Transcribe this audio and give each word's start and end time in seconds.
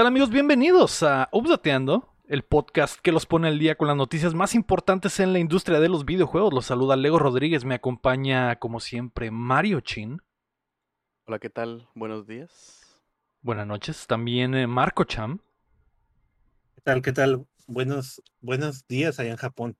¿Qué 0.00 0.02
tal 0.02 0.12
amigos? 0.14 0.30
Bienvenidos 0.30 1.02
a 1.02 1.28
Updateando, 1.30 2.08
el 2.26 2.42
podcast 2.42 2.98
que 3.02 3.12
los 3.12 3.26
pone 3.26 3.48
al 3.48 3.58
día 3.58 3.74
con 3.74 3.86
las 3.86 3.98
noticias 3.98 4.32
más 4.32 4.54
importantes 4.54 5.20
en 5.20 5.34
la 5.34 5.40
industria 5.40 5.78
de 5.78 5.90
los 5.90 6.06
videojuegos. 6.06 6.54
Los 6.54 6.64
saluda 6.64 6.96
Lego 6.96 7.18
Rodríguez, 7.18 7.66
me 7.66 7.74
acompaña 7.74 8.56
como 8.56 8.80
siempre 8.80 9.30
Mario 9.30 9.82
Chin. 9.82 10.22
Hola, 11.26 11.38
¿qué 11.38 11.50
tal? 11.50 11.86
Buenos 11.94 12.26
días. 12.26 12.98
Buenas 13.42 13.66
noches. 13.66 14.06
También 14.06 14.54
eh, 14.54 14.66
Marco 14.66 15.04
Cham. 15.04 15.40
¿Qué 16.76 16.80
tal? 16.80 17.02
¿Qué 17.02 17.12
tal? 17.12 17.46
Buenos, 17.66 18.22
buenos 18.40 18.86
días 18.86 19.20
allá 19.20 19.32
en 19.32 19.36
Japón. 19.36 19.76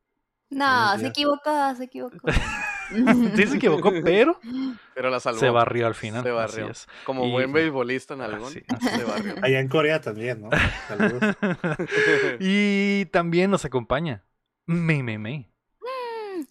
No, 0.51 0.91
se 0.93 0.99
días. 0.99 1.11
equivocó, 1.13 1.75
se 1.77 1.85
equivocó. 1.85 2.19
Sí 3.37 3.47
se 3.47 3.57
equivocó, 3.57 3.93
pero 4.05 4.39
Pero 4.95 5.11
la 5.11 5.21
salvó. 5.21 5.39
se 5.41 5.49
barrió 5.51 5.87
al 5.87 5.95
final. 5.95 6.23
Se 6.23 6.29
así 6.31 6.37
barrió. 6.37 6.71
es. 6.71 6.89
Como 7.05 7.27
Y- 7.27 7.31
buen 7.31 7.53
beisbolista 7.53 8.15
en 8.15 8.21
algún. 8.23 8.51
sí, 8.51 8.63
Se 8.81 9.05
barrió. 9.05 9.35
Allá 9.43 9.61
en 9.61 9.69
Corea 9.69 10.01
también, 10.01 10.43
¿no? 10.43 10.51
Saludos. 10.89 11.37
y 12.41 13.07
también 13.07 13.51
nos 13.51 13.65
acompaña 13.65 14.25
Mei 14.67 15.03
Mei 15.03 15.19
Mei. 15.19 15.47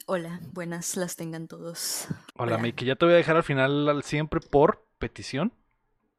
Hola, 0.06 0.40
buenas 0.54 0.96
las 0.98 1.16
tengan 1.16 1.48
todos. 1.48 2.08
Hola, 2.36 2.54
Hola. 2.54 2.58
Mei, 2.60 2.74
que 2.74 2.86
ya 2.86 2.96
te 2.96 3.06
voy 3.06 3.14
a 3.16 3.18
dejar 3.18 3.36
al 3.38 3.44
final 3.44 3.90
al 3.90 4.04
siempre 4.04 4.40
por 4.40 4.86
petición 4.98 5.52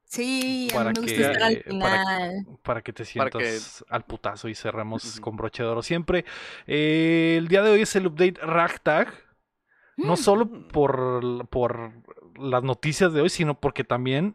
Sí, 0.05 0.69
a 0.73 0.75
Para 0.75 0.91
mí 0.91 0.95
me 0.97 1.01
gusta 1.03 1.17
que- 1.17 1.23
estar 1.23 1.43
al 1.45 1.53
eh, 1.55 1.65
para- 1.81 2.03
final. 2.05 2.47
para 2.65 2.83
que 2.83 2.93
te 2.93 3.05
Para 3.05 3.31
sientas 3.31 3.83
que- 3.87 3.95
al 3.95 4.05
putazo 4.05 4.49
y 4.49 4.57
cerremos 4.57 5.21
con 5.21 5.37
broche 5.37 5.63
de 5.63 5.69
oro 5.69 5.83
siempre. 5.83 6.25
Eh, 6.67 7.37
el 7.39 7.47
día 7.47 7.63
de 7.63 7.71
hoy 7.71 7.83
es 7.83 7.95
el 7.95 8.09
update 8.09 8.41
Ragtag. 8.43 9.13
No 9.97 10.17
solo 10.17 10.47
Mm. 10.47 10.69
por, 10.69 11.47
por 11.49 11.93
las 12.39 12.63
noticias 12.63 13.13
de 13.13 13.21
hoy, 13.23 13.29
sino 13.29 13.59
porque 13.59 13.85
también 13.85 14.35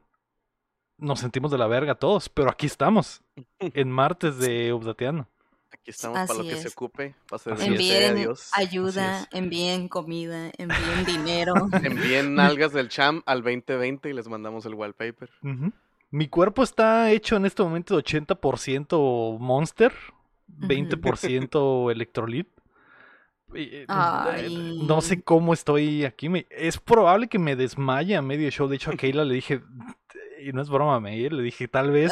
nos 0.98 1.20
sentimos 1.20 1.52
de 1.52 1.58
la 1.58 1.67
verga 1.67 1.95
todos. 1.95 2.30
Pero 2.30 2.50
aquí 2.50 2.66
estamos, 2.67 3.22
en 3.59 3.92
martes 3.92 4.38
de 4.38 4.72
Updateando. 4.73 5.28
Aquí 5.72 5.92
estamos 5.92 6.20
para 6.28 6.39
lo 6.39 6.45
que 6.45 6.56
se 6.56 6.70
ocupe. 6.70 7.16
Para 7.28 7.64
Envíen 7.66 8.16
Dios. 8.16 8.50
ayuda, 8.53 9.28
envíen 9.31 9.88
comida, 9.89 10.52
envíen 10.58 11.06
dinero. 11.06 11.53
Envíen 11.83 12.33
nalgas 12.36 12.72
del 12.72 12.88
cham 12.89 13.22
al 13.26 13.44
2020 13.44 14.09
y 14.09 14.14
les 14.14 14.28
mandamos 14.30 14.66
el 14.66 14.73
wallpaper. 14.76 15.30
Mi 16.11 16.28
cuerpo 16.30 16.64
está 16.64 17.11
hecho 17.11 17.36
en 17.36 17.45
este 17.45 17.61
momento 17.61 17.98
de 17.98 18.03
80% 18.03 19.38
Monster, 19.38 19.92
20% 20.48 21.92
Electrolit. 21.92 22.48
Y, 22.48 22.52
eh, 22.52 22.55
Ay. 23.88 24.81
No 24.88 25.01
sé 25.01 25.21
cómo 25.21 25.53
estoy 25.53 26.05
aquí. 26.05 26.29
es 26.49 26.77
probable 26.77 27.27
que 27.27 27.39
me 27.39 27.55
desmaye 27.55 28.15
a 28.15 28.21
medio 28.21 28.49
show. 28.49 28.67
De 28.67 28.75
hecho, 28.75 28.91
a 28.91 28.95
Keila 28.97 29.23
le 29.23 29.35
dije, 29.35 29.61
y 30.41 30.52
no 30.52 30.61
es 30.61 30.69
broma, 30.69 30.99
me 30.99 31.17
le 31.17 31.43
dije, 31.43 31.67
tal 31.67 31.91
vez 31.91 32.11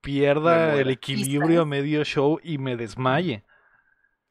pierda 0.00 0.76
el 0.76 0.90
equilibrio 0.90 1.62
a 1.62 1.66
medio 1.66 2.04
show 2.04 2.38
y 2.42 2.58
me 2.58 2.76
desmaye. 2.76 3.44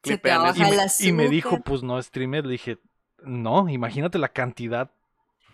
Se 0.03 0.17
te 0.17 0.21
Clipean 0.21 0.43
baja 0.43 0.85
eso. 0.85 1.03
Y 1.03 1.11
me, 1.11 1.23
y 1.23 1.27
me 1.27 1.33
dijo, 1.33 1.59
pues 1.63 1.83
no 1.83 2.01
streamer. 2.01 2.45
Le 2.45 2.53
dije, 2.53 2.77
no, 3.23 3.67
imagínate 3.69 4.17
la 4.19 4.29
cantidad 4.29 4.91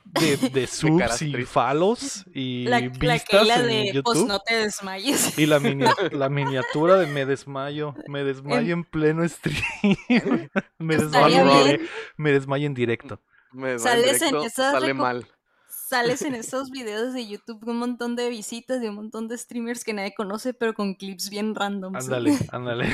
de, 0.06 0.38
de 0.50 0.68
subs 0.68 1.22
y 1.22 1.34
follows 1.46 2.26
y 2.34 2.66
La, 2.66 2.80
la 2.80 2.88
vistas 2.88 3.60
en 3.60 3.68
de, 3.68 4.02
pues 4.04 4.20
YouTube. 4.20 4.28
no 4.28 4.40
te 4.40 4.56
desmayes. 4.56 5.38
Y 5.38 5.46
la, 5.46 5.60
minia- 5.60 5.96
la 6.12 6.30
miniatura 6.30 6.98
de 6.98 7.08
me 7.08 7.26
desmayo, 7.26 7.96
me 8.08 8.24
desmayo 8.24 8.74
en 8.74 8.84
pleno 8.84 9.28
stream. 9.28 9.64
me 10.80 10.98
desmayo, 10.98 11.66
en 11.68 11.82
me 12.18 12.32
desmayo 12.32 12.66
en 12.68 12.74
directo. 12.74 13.22
Me 13.52 13.74
va 13.74 13.80
Sales 13.80 14.22
en 14.22 14.28
directo, 14.30 14.46
esas 14.46 14.72
sale 14.74 14.94
mal. 14.94 15.26
Sales 15.70 16.22
en 16.22 16.36
esos 16.36 16.72
videos 16.72 17.14
de 17.14 17.28
YouTube 17.28 17.60
con 17.60 17.72
un 17.72 17.80
montón 17.80 18.16
de 18.16 18.30
visitas 18.30 18.80
de 18.80 18.88
un 18.90 18.96
montón 18.96 19.28
de 19.28 19.38
streamers 19.38 19.84
que 19.84 19.94
nadie 19.94 20.14
conoce, 20.16 20.54
pero 20.54 20.74
con 20.74 20.94
clips 20.96 21.30
bien 21.30 21.54
random. 21.54 21.94
Ándale, 21.98 22.38
ándale. 22.52 22.88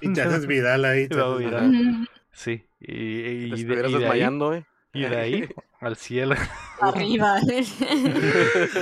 Y 0.00 0.12
te 0.12 0.22
haces 0.22 0.46
viral 0.46 0.84
ahí. 0.84 1.06
te 1.08 1.20
haces 1.20 1.38
viral. 1.38 2.08
Sí, 2.32 2.64
y, 2.80 2.92
y- 2.92 3.22
Te 3.22 3.30
y 3.30 3.48
de, 3.50 3.54
estuvieras 3.54 3.90
y 3.90 3.94
de 3.94 3.96
ahí, 3.98 4.00
desmayando, 4.02 4.54
eh. 4.54 4.66
y 4.92 5.00
de 5.02 5.16
ahí 5.16 5.48
al 5.80 5.96
cielo. 5.96 6.34
Arriba. 6.80 7.36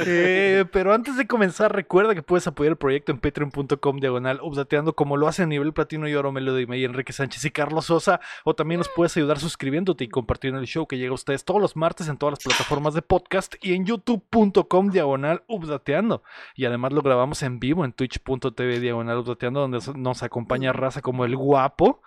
Eh, 0.09 0.65
pero 0.73 0.93
antes 0.93 1.17
de 1.17 1.27
comenzar, 1.27 1.75
recuerda 1.75 2.15
que 2.15 2.23
puedes 2.23 2.47
apoyar 2.47 2.73
el 2.73 2.77
proyecto 2.77 3.13
en 3.13 3.19
patreon.com 3.19 3.99
diagonal 3.99 4.41
updateando 4.43 4.95
como 4.95 5.17
lo 5.17 5.29
hacen 5.29 5.45
a 5.45 5.49
nivel 5.49 5.73
platino 5.73 6.09
y 6.09 6.15
oro 6.15 6.33
Melody 6.33 6.67
May, 6.67 6.85
Enrique 6.85 7.13
Sánchez 7.13 7.45
y 7.45 7.51
Carlos 7.51 7.87
Sosa. 7.87 8.21
O 8.45 8.55
también 8.55 8.79
nos 8.79 8.89
puedes 8.89 9.17
ayudar 9.17 9.39
suscribiéndote 9.39 10.05
y 10.05 10.09
compartiendo 10.09 10.61
el 10.61 10.67
show 10.67 10.87
que 10.87 10.99
llega 10.99 11.11
a 11.11 11.15
ustedes 11.15 11.45
todos 11.45 11.61
los 11.61 11.77
martes 11.77 12.09
en 12.09 12.17
todas 12.17 12.33
las 12.33 12.45
plataformas 12.45 12.95
de 12.95 13.03
podcast 13.03 13.55
y 13.63 13.75
en 13.75 13.87
youtube.com 13.87 14.91
diagonal 14.91 15.43
updateando. 15.49 16.23
Y 16.55 16.65
además 16.65 16.93
lo 16.93 17.03
grabamos 17.03 17.43
en 17.43 17.59
vivo 17.59 17.85
en 17.85 17.93
twitch.tv 17.93 18.81
diagonal 18.81 19.19
updateando 19.19 19.61
donde 19.61 19.81
nos 19.97 20.23
acompaña 20.23 20.73
raza 20.73 21.03
como 21.03 21.25
el 21.25 21.37
guapo, 21.37 22.03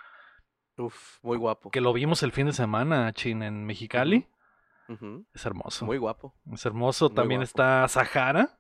Uf, 0.78 1.18
muy 1.24 1.38
guapo. 1.38 1.72
que 1.72 1.82
lo 1.82 1.92
vimos 1.92 2.24
el 2.24 2.32
fin 2.32 2.46
de 2.46 2.54
semana, 2.54 3.12
Chin, 3.14 3.44
en 3.44 3.66
Mexicali. 3.66 4.28
Es 5.34 5.46
hermoso. 5.46 5.86
Muy 5.86 5.98
guapo. 5.98 6.34
Es 6.54 6.66
hermoso. 6.66 7.10
Muy 7.10 7.16
También 7.16 7.40
guapo. 7.42 7.46
está 7.50 7.88
Sahara, 7.88 8.58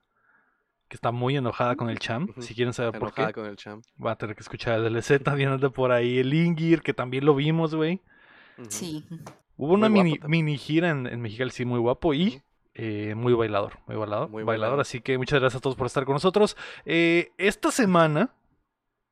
que 0.87 0.95
está 0.95 1.11
muy 1.11 1.35
enojada 1.37 1.75
con 1.75 1.89
el 1.89 1.99
Cham. 1.99 2.27
Ujú. 2.29 2.41
Si 2.41 2.53
quieren 2.55 2.73
saber 2.73 2.91
por 2.93 3.09
Enojada 3.09 3.27
qué, 3.29 3.33
con 3.33 3.45
el 3.45 3.55
cham. 3.57 3.81
va 4.03 4.11
a 4.11 4.17
tener 4.17 4.35
que 4.35 4.41
escuchar 4.41 4.79
el 4.79 4.83
DLC. 4.93 5.21
También 5.23 5.49
anda 5.49 5.69
por 5.69 5.91
ahí 5.91 6.19
el 6.19 6.33
Ingir, 6.33 6.81
que 6.81 6.93
también 6.93 7.25
lo 7.25 7.35
vimos, 7.35 7.75
güey. 7.75 8.01
Sí. 8.69 9.05
Hubo 9.57 9.73
una 9.73 9.89
Muy 9.89 10.03
mini, 10.03 10.19
mini 10.27 10.57
gira 10.57 10.89
en, 10.89 11.05
en 11.07 11.21
Mexicali, 11.21 11.51
sí, 11.51 11.65
muy 11.65 11.79
guapo 11.79 12.13
y 12.13 12.41
eh, 12.73 13.13
muy 13.15 13.33
bailador. 13.33 13.79
Muy 13.87 13.95
bailador. 13.97 14.29
Muy 14.29 14.43
bailador. 14.43 14.45
bailador. 14.45 14.79
Así 14.79 15.01
que 15.01 15.17
muchas 15.17 15.39
gracias 15.39 15.59
a 15.59 15.61
todos 15.61 15.75
por 15.75 15.87
estar 15.87 16.05
con 16.05 16.13
nosotros. 16.13 16.55
Eh, 16.85 17.31
esta 17.37 17.71
semana, 17.71 18.33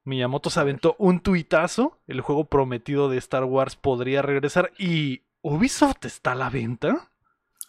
Miyamoto 0.04 0.50
se 0.50 0.60
aventó 0.60 0.96
un 1.00 1.20
tuitazo. 1.20 2.00
El 2.08 2.22
juego 2.22 2.46
prometido 2.46 3.10
de 3.10 3.18
Star 3.18 3.44
Wars 3.44 3.76
podría 3.76 4.22
regresar 4.22 4.72
y 4.78 5.24
Ubisoft 5.48 6.04
está 6.04 6.34
a 6.34 6.36
la 6.36 6.50
venta. 6.50 7.10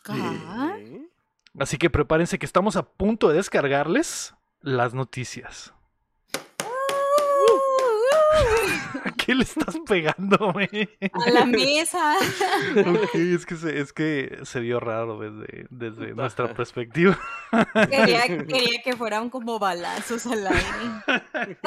¿Qué? 0.02 1.08
Así 1.60 1.78
que 1.78 1.90
prepárense 1.90 2.36
que 2.36 2.46
estamos 2.46 2.74
a 2.74 2.82
punto 2.82 3.28
de 3.28 3.36
descargarles 3.36 4.34
las 4.62 4.94
noticias. 4.94 5.72
¿A 9.04 9.10
qué 9.16 9.32
le 9.32 9.44
estás 9.44 9.78
pegando, 9.86 10.52
güey? 10.52 10.88
A 11.12 11.30
la 11.30 11.46
mesa. 11.46 12.16
Ok, 12.76 13.14
es 13.14 13.46
que 13.46 13.54
se, 13.54 13.78
es 13.78 13.92
que 13.92 14.40
se 14.42 14.58
vio 14.58 14.80
raro 14.80 15.20
desde, 15.20 15.66
desde 15.70 16.14
nuestra 16.16 16.52
perspectiva. 16.54 17.16
Quería, 17.88 18.26
quería 18.44 18.82
que 18.82 18.96
fueran 18.96 19.30
como 19.30 19.60
balazos 19.60 20.26
al 20.26 20.48
aire. 20.48 21.58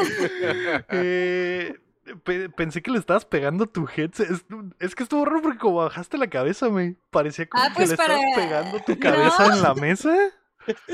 Eh, 0.90 1.80
pe- 2.16 2.50
pensé 2.50 2.82
que 2.82 2.92
le 2.92 3.00
estabas 3.00 3.26
pegando 3.26 3.68
tu 3.68 3.88
headset. 3.96 4.30
Es, 4.30 4.46
es 4.80 4.96
que 4.96 5.04
estuvo 5.04 5.26
raro 5.26 5.42
porque 5.42 5.58
como 5.60 5.78
bajaste 5.78 6.18
la 6.18 6.28
cabeza, 6.30 6.70
me 6.70 6.96
parecía 7.10 7.48
como 7.48 7.64
Ah, 7.64 7.70
que 7.70 7.76
pues 7.76 7.90
le 7.90 7.94
estabas 7.96 8.22
pegando 8.36 8.80
tu 8.82 8.92
No. 8.96 9.00
cabeza 9.00 9.46
en 9.48 9.62
la 9.62 9.74
mesa. 9.76 10.16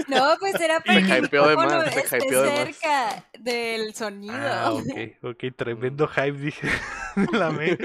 No, 0.07 0.23
pues 0.39 0.55
era 0.61 0.79
para 0.79 1.01
que 1.05 1.17
el 1.17 1.27
de 1.27 1.55
más, 1.57 1.93
se 1.93 1.99
esté 1.99 2.17
hypeó 2.25 2.41
de 2.41 2.49
más. 2.51 2.57
cerca 2.77 3.25
del 3.37 3.93
sonido. 3.93 4.33
Ah, 4.33 4.71
ok, 4.71 5.23
ok, 5.23 5.43
tremendo 5.57 6.07
hype, 6.15 6.31
dije. 6.31 6.69
de 7.17 7.37
la 7.37 7.49
me- 7.51 7.77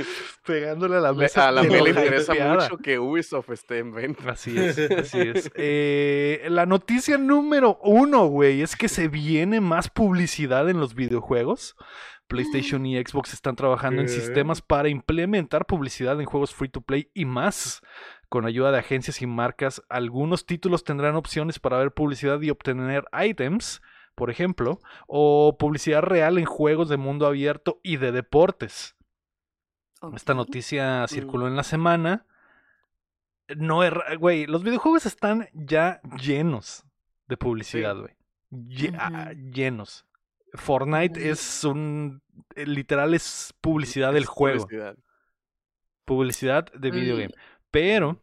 pegándole 0.47 0.99
a 0.99 1.01
la 1.01 1.13
mesa. 1.13 1.49
a 1.49 1.51
la 1.51 1.65
lo 1.65 1.71
le 1.85 1.91
interesa 1.91 2.35
hypeada. 2.35 2.55
mucho 2.69 2.79
que 2.79 3.01
Ubisoft 3.01 3.51
esté 3.51 3.79
en 3.79 3.93
venta. 3.95 4.31
Así 4.31 4.57
es, 4.57 4.79
así 4.79 5.21
es. 5.23 5.51
Eh, 5.57 6.47
la 6.51 6.67
noticia 6.67 7.19
número 7.19 7.81
uno, 7.83 8.27
güey, 8.27 8.63
es 8.63 8.77
que 8.77 8.89
se 8.89 9.09
viene 9.09 9.61
más 9.61 9.91
publicidad 9.91 10.71
en 10.71 10.79
los 10.79 10.95
videojuegos. 10.95 11.75
PlayStation 12.29 12.87
y 12.87 12.97
Xbox 13.03 13.35
están 13.35 13.57
trabajando 13.57 14.01
en 14.01 14.09
sistemas 14.09 14.63
para 14.63 14.89
implementar 14.89 15.67
publicidad 15.67 16.19
en 16.21 16.27
juegos 16.27 16.55
free 16.55 16.69
to 16.69 16.81
play 16.81 17.11
y 17.15 17.25
más. 17.25 17.83
Con 18.29 18.47
ayuda 18.47 18.73
de 18.73 18.79
agencias 18.79 19.21
y 19.21 19.27
marcas, 19.27 19.83
algunos 19.91 20.47
títulos 20.47 20.85
tendrán 20.85 21.17
opciones 21.17 21.59
para 21.59 21.77
ver 21.79 21.93
publicidad 21.93 22.41
y 22.41 22.49
obtener 22.49 23.05
items, 23.13 23.83
por 24.15 24.31
ejemplo, 24.31 24.79
o 25.07 25.57
publicidad 25.59 26.01
real 26.03 26.39
en 26.39 26.47
juegos 26.47 26.89
de 26.89 26.97
mundo 26.97 27.27
abierto 27.27 27.79
y 27.83 27.99
de 27.99 28.13
deportes. 28.13 28.97
Esta 30.15 30.35
noticia 30.35 31.07
circuló 31.09 31.47
en 31.47 31.57
la 31.57 31.63
semana. 31.63 32.27
No 33.57 33.81
güey, 34.19 34.47
los 34.47 34.63
videojuegos 34.63 35.05
están 35.07 35.49
ya 35.53 36.01
llenos 36.19 36.85
de 37.29 37.37
publicidad, 37.37 37.97
güey. 37.97 38.15
Lle- 38.51 38.97
ah, 38.99 39.33
llenos. 39.33 40.07
Fortnite 40.55 41.31
es 41.31 41.65
un 41.65 42.23
eh, 42.55 42.67
literal 42.67 43.15
es 43.15 43.55
publicidad 43.61 44.13
del 44.13 44.25
Es 44.25 44.29
juego, 44.29 44.65
publicidad. 44.65 44.97
publicidad 46.05 46.73
de 46.73 46.91
videogame. 46.91 47.29
Mm, 47.35 47.39
Pero 47.71 48.23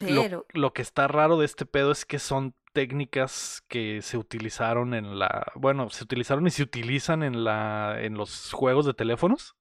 lo, 0.00 0.22
Pero, 0.22 0.46
lo 0.52 0.72
que 0.72 0.82
está 0.82 1.08
raro 1.08 1.38
de 1.38 1.46
este 1.46 1.66
pedo 1.66 1.90
es 1.92 2.04
que 2.04 2.18
son 2.18 2.54
técnicas 2.72 3.62
que 3.68 4.02
se 4.02 4.18
utilizaron 4.18 4.94
en 4.94 5.18
la, 5.18 5.46
bueno, 5.54 5.90
se 5.90 6.02
utilizaron 6.04 6.46
y 6.46 6.50
se 6.50 6.62
utilizan 6.64 7.22
en 7.22 7.44
la 7.44 7.96
en 8.00 8.14
los 8.14 8.52
juegos 8.52 8.86
de 8.86 8.94
teléfonos. 8.94 9.54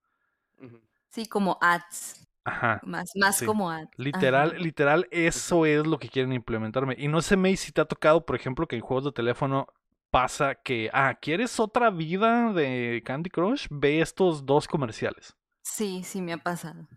Sí, 1.09 1.27
como 1.27 1.57
ads. 1.61 2.27
Ajá. 2.43 2.81
Más, 2.83 3.11
más 3.15 3.37
Sí. 3.37 3.45
como 3.45 3.69
ads. 3.71 3.89
Literal, 3.97 4.49
Ajá. 4.51 4.57
literal, 4.59 5.07
eso 5.11 5.65
es 5.65 5.85
lo 5.85 5.99
que 5.99 6.09
quieren 6.09 6.33
implementarme. 6.33 6.95
Y 6.97 7.07
no 7.07 7.21
sé, 7.21 7.37
May, 7.37 7.55
si 7.55 7.71
te 7.71 7.81
ha 7.81 7.85
tocado, 7.85 8.25
por 8.25 8.35
ejemplo, 8.35 8.67
que 8.67 8.75
en 8.75 8.81
juegos 8.81 9.05
de 9.05 9.11
teléfono 9.11 9.67
pasa 10.13 10.53
que, 10.55 10.89
ah, 10.93 11.17
¿quieres 11.19 11.59
otra 11.59 11.89
vida 11.89 12.53
de 12.53 13.01
Candy 13.03 13.31
Crush? 13.31 13.65
Ve 13.71 13.99
estos 13.99 14.45
dos 14.45 14.67
comerciales. 14.67 15.35
Sí, 15.63 16.03
sí 16.03 16.21
me 16.21 16.33
ha 16.33 16.37
pasado. 16.37 16.87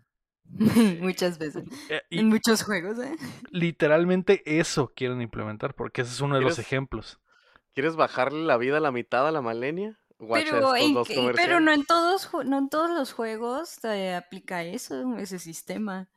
Muchas 1.01 1.39
veces. 1.39 1.65
Eh, 1.89 2.01
y 2.11 2.19
En 2.19 2.29
muchos 2.29 2.63
juegos, 2.63 2.99
¿eh? 2.99 3.15
literalmente 3.51 4.43
eso 4.45 4.93
quieren 4.95 5.21
implementar, 5.21 5.73
porque 5.73 6.01
ese 6.03 6.11
es 6.13 6.21
uno 6.21 6.35
de 6.35 6.41
los 6.41 6.53
¿Quieres- 6.55 6.59
ejemplos. 6.67 7.19
¿Quieres 7.73 7.95
bajarle 7.95 8.43
la 8.45 8.57
vida 8.57 8.77
a 8.77 8.79
la 8.81 8.91
mitad 8.91 9.27
a 9.27 9.31
la 9.31 9.41
Malenia? 9.41 9.99
Pero, 10.19 10.73
estos 10.75 10.77
en 10.79 10.93
dos 10.93 11.07
que- 11.07 11.15
comerciales. 11.15 11.45
pero 11.45 11.59
no 11.59 11.71
en 11.71 11.85
todos 11.85 12.29
no 12.45 12.57
en 12.57 12.69
todos 12.69 12.89
los 12.91 13.13
juegos 13.13 13.69
se 13.69 14.15
aplica 14.15 14.63
eso, 14.63 15.17
ese 15.17 15.37
sistema. 15.39 16.07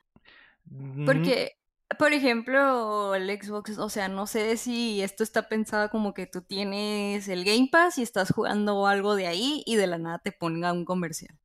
Mm, 0.67 1.05
Porque, 1.07 1.59
por 1.99 2.13
ejemplo, 2.13 3.15
el 3.15 3.29
Xbox, 3.43 3.79
o 3.79 3.89
sea, 3.89 4.09
no 4.09 4.27
sé 4.27 4.57
si 4.57 5.03
esto 5.03 5.23
está 5.23 5.49
pensado 5.49 5.91
como 5.91 6.15
que 6.15 6.27
tú 6.27 6.43
tienes 6.43 7.29
el 7.29 7.45
Game 7.45 7.69
Pass 7.71 7.99
y 7.99 8.03
estás 8.03 8.33
jugando 8.33 8.87
algo 8.87 9.15
de 9.17 9.27
ahí 9.27 9.63
y 9.67 9.77
de 9.77 9.87
la 9.87 9.99
nada 9.99 10.19
te 10.19 10.33
ponga 10.33 10.73
un 10.73 10.85
comercial. 10.85 11.37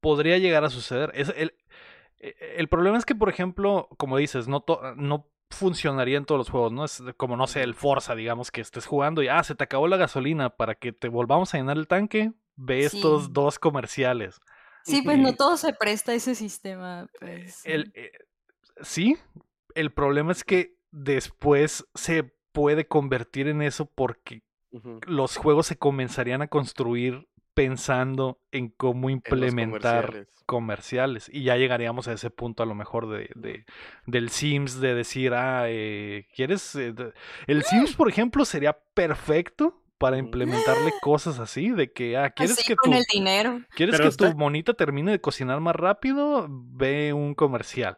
podría 0.00 0.38
llegar 0.38 0.64
a 0.64 0.70
suceder. 0.70 1.10
Es 1.14 1.32
el, 1.36 1.54
e- 2.18 2.36
el 2.58 2.68
problema 2.68 2.98
es 2.98 3.04
que, 3.04 3.14
por 3.14 3.28
ejemplo, 3.28 3.88
como 3.98 4.16
dices, 4.18 4.48
no, 4.48 4.60
to- 4.60 4.80
no 4.96 5.28
funcionaría 5.50 6.18
en 6.18 6.24
todos 6.26 6.38
los 6.40 6.50
juegos, 6.50 6.72
¿no? 6.72 6.84
Es 6.84 7.02
como, 7.16 7.36
no 7.36 7.46
sé, 7.46 7.62
el 7.62 7.74
Forza, 7.74 8.14
digamos, 8.14 8.50
que 8.50 8.60
estés 8.60 8.86
jugando 8.86 9.22
y, 9.22 9.28
ah, 9.28 9.42
se 9.44 9.54
te 9.54 9.64
acabó 9.64 9.88
la 9.88 9.96
gasolina 9.96 10.50
para 10.56 10.74
que 10.74 10.92
te 10.92 11.08
volvamos 11.08 11.54
a 11.54 11.58
llenar 11.58 11.76
el 11.78 11.88
tanque, 11.88 12.32
ve 12.56 12.84
Sí. 12.90 12.98
estos 12.98 13.32
dos 13.32 13.58
comerciales. 13.58 14.40
Sí, 14.82 15.02
pues 15.02 15.18
no 15.18 15.34
todo 15.34 15.56
se 15.56 15.72
presta 15.74 16.12
a 16.12 16.14
ese 16.14 16.34
sistema. 16.34 17.08
Pues, 17.18 17.62
El, 17.64 17.90
eh, 17.94 18.12
sí, 18.80 19.16
el 19.74 19.92
problema 19.92 20.32
es 20.32 20.44
que 20.44 20.76
después 20.90 21.86
se 21.94 22.24
puede 22.52 22.86
convertir 22.86 23.48
en 23.48 23.62
eso 23.62 23.86
porque 23.86 24.42
los 25.06 25.36
juegos 25.36 25.66
se 25.66 25.76
comenzarían 25.76 26.42
a 26.42 26.48
construir 26.48 27.28
pensando 27.54 28.38
en 28.52 28.68
cómo 28.68 29.08
en 29.08 29.14
implementar 29.16 30.06
comerciales. 30.06 30.28
comerciales 30.46 31.30
y 31.32 31.42
ya 31.44 31.56
llegaríamos 31.56 32.08
a 32.08 32.12
ese 32.12 32.28
punto 32.30 32.62
a 32.62 32.66
lo 32.66 32.74
mejor 32.74 33.08
de, 33.08 33.30
de- 33.34 33.64
del 34.06 34.28
Sims 34.28 34.78
de 34.80 34.94
decir 34.94 35.32
ah 35.32 35.64
eh, 35.68 36.26
quieres 36.34 36.74
eh, 36.76 36.94
el 37.46 37.62
Sims 37.62 37.94
por 37.96 38.08
ejemplo 38.10 38.44
sería 38.44 38.74
perfecto 38.94 39.82
para 39.98 40.18
implementarle 40.18 40.92
cosas 41.00 41.38
así 41.38 41.70
de 41.70 41.90
que 41.92 42.18
ah 42.18 42.30
quieres 42.30 42.58
así 42.58 42.68
que 42.68 42.76
con 42.76 42.90
tu 42.92 42.98
el 42.98 43.04
dinero. 43.10 43.60
quieres 43.74 43.96
Pero 43.96 44.10
que 44.10 44.16
tu 44.16 44.36
monita 44.36 44.74
termine 44.74 45.12
de 45.12 45.20
cocinar 45.20 45.60
más 45.60 45.74
rápido 45.76 46.46
ve 46.50 47.14
un 47.14 47.34
comercial 47.34 47.96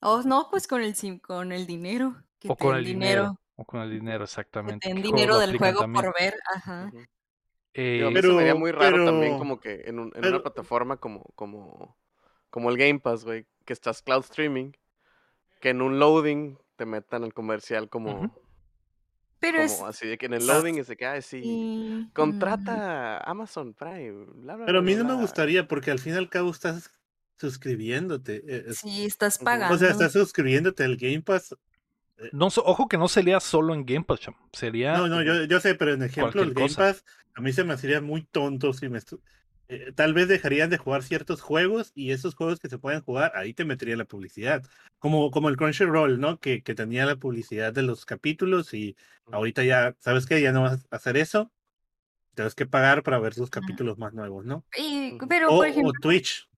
O 0.00 0.22
no, 0.22 0.48
pues 0.50 0.66
con 0.66 0.82
el 0.82 0.94
sim, 0.94 1.18
con 1.18 1.52
el 1.52 1.66
dinero. 1.66 2.16
Que 2.38 2.48
o 2.50 2.56
con 2.56 2.76
el 2.76 2.84
dinero, 2.84 3.38
o 3.56 3.64
con 3.64 3.80
el 3.80 3.90
dinero 3.90 4.24
exactamente 4.24 4.86
te 4.86 4.88
den 4.88 4.96
¿Qué 5.02 5.02
juegos 5.08 5.20
dinero 5.20 5.38
del 5.38 5.58
juego 5.58 5.80
también? 5.80 6.04
por 6.04 6.14
ver. 6.20 6.34
Ajá. 6.54 6.90
Eh, 7.74 7.94
Digo, 7.96 8.08
a 8.08 8.10
mí 8.10 8.20
se 8.20 8.26
me 8.28 8.32
haría 8.34 8.46
Pero- 8.52 8.58
muy 8.58 8.72
raro 8.72 9.04
también 9.04 9.32
pero- 9.32 9.38
como 9.38 9.60
que 9.60 9.82
en, 9.86 9.98
un- 9.98 10.06
en 10.14 10.20
pero- 10.20 10.28
una 10.36 10.42
plataforma 10.42 10.96
como, 10.98 11.24
como, 11.34 11.96
como 12.50 12.70
el 12.70 12.76
Game 12.78 13.00
Pass, 13.00 13.24
güey, 13.24 13.46
que 13.64 13.72
estás 13.72 14.02
cloud 14.02 14.24
streaming, 14.24 14.72
que 15.60 15.70
en 15.70 15.82
un 15.82 15.98
loading 15.98 16.56
te 16.76 16.86
metan 16.86 17.24
el 17.24 17.32
comercial 17.34 17.88
como, 17.88 18.14
Ujú. 18.14 18.30
Pero 19.38 19.58
es. 19.60 19.74
como 19.74 19.86
así 19.88 20.06
de 20.08 20.16
que 20.16 20.26
en 20.26 20.34
el 20.34 20.46
loading 20.46 20.78
es 20.78 20.86
de 20.86 20.96
que, 20.96 21.04
ah, 21.06 21.20
sí, 21.20 21.42
sí, 21.42 22.00
mm, 22.08 22.12
contrata 22.12 23.18
Amazon 23.18 23.74
Prime, 23.74 24.24
bla, 24.36 24.56
bla, 24.56 24.66
Pero 24.66 24.78
a 24.78 24.82
mí 24.82 24.94
bla, 24.94 25.02
no 25.02 25.08
me 25.10 25.14
bla". 25.16 25.22
gustaría 25.22 25.68
porque 25.68 25.90
al 25.90 25.98
fin 25.98 26.14
y 26.14 26.16
al 26.16 26.30
cabo 26.30 26.50
estás 26.50 26.90
suscribiéndote. 27.38 28.42
eh, 28.46 28.64
Sí, 28.72 29.04
estás 29.06 29.38
pagando. 29.38 29.74
O 29.74 29.78
sea, 29.78 29.90
estás 29.90 30.12
suscribiéndote 30.12 30.84
al 30.84 30.96
Game 30.96 31.22
Pass. 31.22 31.54
no 32.32 32.48
so- 32.50 32.64
ojo 32.64 32.88
que 32.88 32.96
no 32.98 33.08
sería 33.08 33.40
solo 33.40 33.74
en 33.74 33.84
Game 33.84 34.04
Pass 34.04 34.20
cham, 34.20 34.34
sería 34.52 34.96
No, 34.96 35.06
no, 35.08 35.22
yo, 35.22 35.44
yo 35.44 35.60
sé, 35.60 35.74
pero 35.74 35.92
en 35.94 36.02
ejemplo, 36.02 36.42
el 36.42 36.54
Game 36.54 36.68
cosa. 36.68 36.80
Pass 36.92 37.04
a 37.34 37.40
mí 37.42 37.52
se 37.52 37.64
me 37.64 37.74
haría 37.74 38.00
muy 38.00 38.22
tonto 38.24 38.72
si 38.72 38.88
me... 38.88 39.00
eh, 39.68 39.92
tal 39.94 40.14
vez 40.14 40.26
dejarían 40.28 40.70
de 40.70 40.78
jugar 40.78 41.02
ciertos 41.02 41.42
juegos 41.42 41.92
y 41.94 42.12
esos 42.12 42.34
juegos 42.34 42.58
que 42.58 42.70
se 42.70 42.78
pueden 42.78 43.02
jugar, 43.02 43.32
ahí 43.34 43.52
te 43.52 43.66
metería 43.66 43.96
la 43.96 44.06
publicidad. 44.06 44.62
Como, 44.98 45.30
como 45.30 45.50
el 45.50 45.56
Crunchyroll, 45.58 46.18
¿no? 46.18 46.40
Que, 46.40 46.62
que 46.62 46.74
tenía 46.74 47.04
la 47.04 47.16
publicidad 47.16 47.74
de 47.74 47.82
los 47.82 48.06
capítulos 48.06 48.72
y 48.72 48.96
ahorita 49.30 49.62
ya, 49.64 49.94
¿sabes 49.98 50.24
qué? 50.24 50.40
Ya 50.40 50.52
no 50.52 50.62
vas 50.62 50.86
a 50.90 50.96
hacer 50.96 51.18
eso. 51.18 51.52
Tienes 52.34 52.54
que 52.54 52.64
pagar 52.66 53.02
para 53.02 53.18
ver 53.18 53.34
sus 53.34 53.50
Ajá. 53.50 53.60
capítulos 53.60 53.98
más 53.98 54.14
nuevos, 54.14 54.44
¿no? 54.46 54.64
Y- 54.78 55.14
Ujú. 55.16 55.28
pero, 55.28 55.48
O, 55.50 55.56
por 55.56 55.66
o 55.66 55.68
ejemplo. 55.68 55.92
Twitch. 56.00 56.48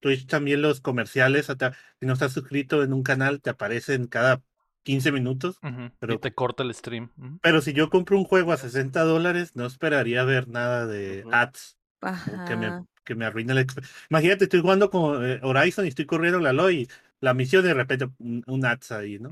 Twitch 0.00 0.26
también 0.26 0.62
los 0.62 0.80
comerciales, 0.80 1.50
hasta 1.50 1.72
si 2.00 2.06
no 2.06 2.14
estás 2.14 2.32
suscrito 2.32 2.82
en 2.82 2.92
un 2.92 3.02
canal, 3.02 3.40
te 3.40 3.50
aparecen 3.50 4.06
cada 4.06 4.42
15 4.82 5.12
minutos. 5.12 5.58
Ujú, 5.62 5.82
y 5.82 5.90
Pero- 5.98 6.18
te 6.20 6.32
corta 6.32 6.62
el 6.62 6.74
stream. 6.74 7.10
Pero 7.42 7.60
si 7.60 7.72
yo 7.72 7.90
compro 7.90 8.16
un 8.18 8.24
juego 8.24 8.52
a 8.52 8.56
60 8.56 9.02
dólares, 9.04 9.52
no 9.54 9.66
esperaría 9.66 10.24
ver 10.24 10.48
nada 10.48 10.86
de 10.86 11.24
ads 11.30 11.76
o 12.02 12.46
que 12.46 12.56
me, 12.56 12.66
Ajá. 12.66 12.84
que 13.04 13.14
me 13.14 13.26
arruine 13.26 13.52
la 13.54 13.60
experiencia. 13.60 13.96
Imagínate, 14.10 14.44
estoy 14.44 14.60
jugando 14.60 14.88
con 14.90 15.24
eh, 15.24 15.38
Horizon 15.42 15.84
y 15.84 15.88
estoy 15.88 16.06
corriendo 16.06 16.40
la 16.40 16.52
LOI, 16.54 16.88
la 17.20 17.34
misión 17.34 17.62
de 17.62 17.74
repente 17.74 18.08
un, 18.18 18.42
un 18.46 18.64
ads 18.64 18.92
ahí, 18.92 19.18
¿no? 19.18 19.30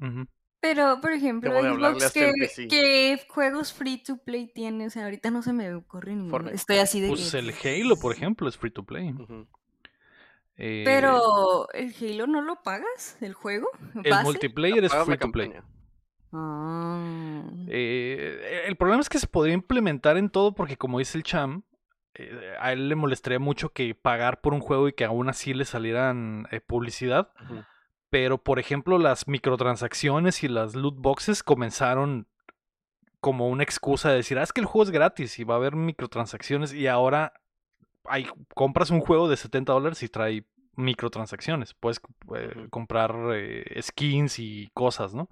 Pero, 0.61 1.01
por 1.01 1.13
ejemplo, 1.13 1.53
Xbox, 1.53 2.11
¿qué, 2.13 2.33
qué 2.69 3.21
juegos 3.29 3.73
free 3.73 4.03
to 4.03 4.19
play 4.19 4.51
tiene? 4.53 4.89
O 4.89 4.91
sea, 4.91 5.05
ahorita 5.05 5.31
no 5.31 5.41
se 5.41 5.53
me 5.53 5.73
ocurre 5.73 6.11
ninguno. 6.11 6.31
Fortnite. 6.31 6.57
Estoy 6.57 6.79
así 6.79 7.01
de 7.01 7.09
Pues 7.09 7.33
el 7.33 7.55
Halo, 7.65 7.97
por 7.97 8.13
ejemplo, 8.13 8.49
es 8.49 8.57
free 8.59 8.73
to 8.73 8.83
play. 8.85 9.13
Ujú. 9.13 9.47
Eh, 10.59 10.83
Pero, 10.85 11.69
¿el 11.73 11.95
Halo 12.01 12.27
no 12.27 12.43
lo 12.43 12.63
pagas? 12.63 13.17
¿El 13.21 13.33
juego? 13.33 13.69
el 14.03 14.11
¿Base? 14.11 14.25
multiplayer 14.25 14.85
es 14.85 14.93
free 14.93 15.17
to 15.17 15.31
play. 15.31 15.55
Ah. 16.33 17.43
Eh, 17.69 18.65
el 18.67 18.77
problema 18.77 19.01
es 19.01 19.09
que 19.09 19.19
se 19.19 19.27
podría 19.27 19.55
implementar 19.55 20.17
en 20.17 20.29
todo 20.29 20.53
porque 20.55 20.77
como 20.77 20.99
dice 20.99 21.17
el 21.17 21.25
Cham, 21.25 21.63
eh, 22.15 22.55
a 22.61 22.73
él 22.73 22.89
le 22.89 22.97
molestaría 22.97 23.39
mucho 23.39 23.71
que 23.71 23.95
pagar 23.95 24.41
por 24.41 24.53
un 24.53 24.61
juego 24.61 24.89
y 24.89 24.93
que 24.93 25.05
aún 25.05 25.29
así 25.29 25.55
le 25.55 25.65
salieran 25.65 26.49
eh, 26.51 26.61
publicidad. 26.61 27.31
Pero, 28.11 28.39
por 28.39 28.59
ejemplo, 28.59 28.99
las 28.99 29.29
microtransacciones 29.29 30.43
y 30.43 30.49
las 30.49 30.75
loot 30.75 30.97
boxes 30.97 31.43
comenzaron 31.43 32.27
como 33.21 33.49
una 33.49 33.63
excusa 33.63 34.11
de 34.11 34.17
decir, 34.17 34.39
ah, 34.39 34.43
es 34.43 34.53
que 34.53 34.61
el 34.61 34.67
juego 34.67 34.85
es 34.85 34.91
gratis 34.91 35.39
y 35.39 35.45
va 35.45 35.55
a 35.55 35.59
haber 35.59 35.77
microtransacciones 35.77 36.73
y 36.73 36.87
ahora 36.87 37.35
hay, 38.09 38.27
compras 38.55 38.91
un 38.91 39.01
juego 39.01 39.29
de 39.29 39.37
70 39.37 39.73
dólares 39.73 40.03
y 40.03 40.09
trae 40.09 40.45
microtransacciones. 40.77 41.75
Puedes 41.75 42.01
eh, 42.37 42.67
comprar 42.71 43.15
eh, 43.35 43.81
skins 43.83 44.39
y 44.39 44.69
cosas, 44.75 45.15
¿no? 45.15 45.29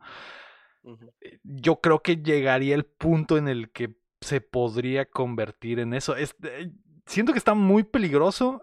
Ujú. 0.82 1.12
Yo 1.42 1.80
creo 1.80 2.00
que 2.02 2.16
llegaría 2.16 2.74
el 2.74 2.84
punto 2.84 3.36
en 3.38 3.48
el 3.48 3.70
que 3.70 3.94
se 4.20 4.40
podría 4.40 5.04
convertir 5.06 5.78
en 5.78 5.94
eso. 5.94 6.16
Es- 6.16 6.34
eh, 6.42 6.70
siento 7.06 7.32
que 7.32 7.38
está 7.38 7.54
muy 7.54 7.84
peligroso 7.84 8.62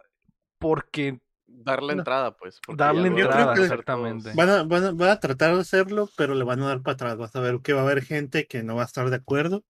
porque 0.58 1.20
Darle 1.56 1.94
No. 1.94 2.02
entrada, 2.02 2.36
pues. 2.36 2.60
Darle 2.68 3.08
entrada, 3.10 3.54
exactamente. 3.54 4.24
todos- 4.32 4.36
Van 4.36 4.50
a, 4.50 4.64
van, 4.64 4.84
a, 4.86 4.92
van 4.92 5.10
a 5.12 5.20
tratar 5.20 5.54
de 5.54 5.62
hacerlo, 5.62 6.10
pero 6.18 6.34
le 6.34 6.44
van 6.44 6.60
a 6.62 6.68
dar 6.68 6.82
para 6.82 6.94
atrás. 6.96 7.18
Vas 7.18 7.36
a 7.36 7.42
ver 7.42 7.60
que 7.62 7.74
va 7.74 7.82
a 7.82 7.84
haber 7.84 8.02
gente 8.04 8.48
que 8.48 8.64
no 8.64 8.76
va 8.76 8.82
a 8.82 8.86
estar 8.86 9.08
de 9.10 9.16
acuerdo 9.18 9.64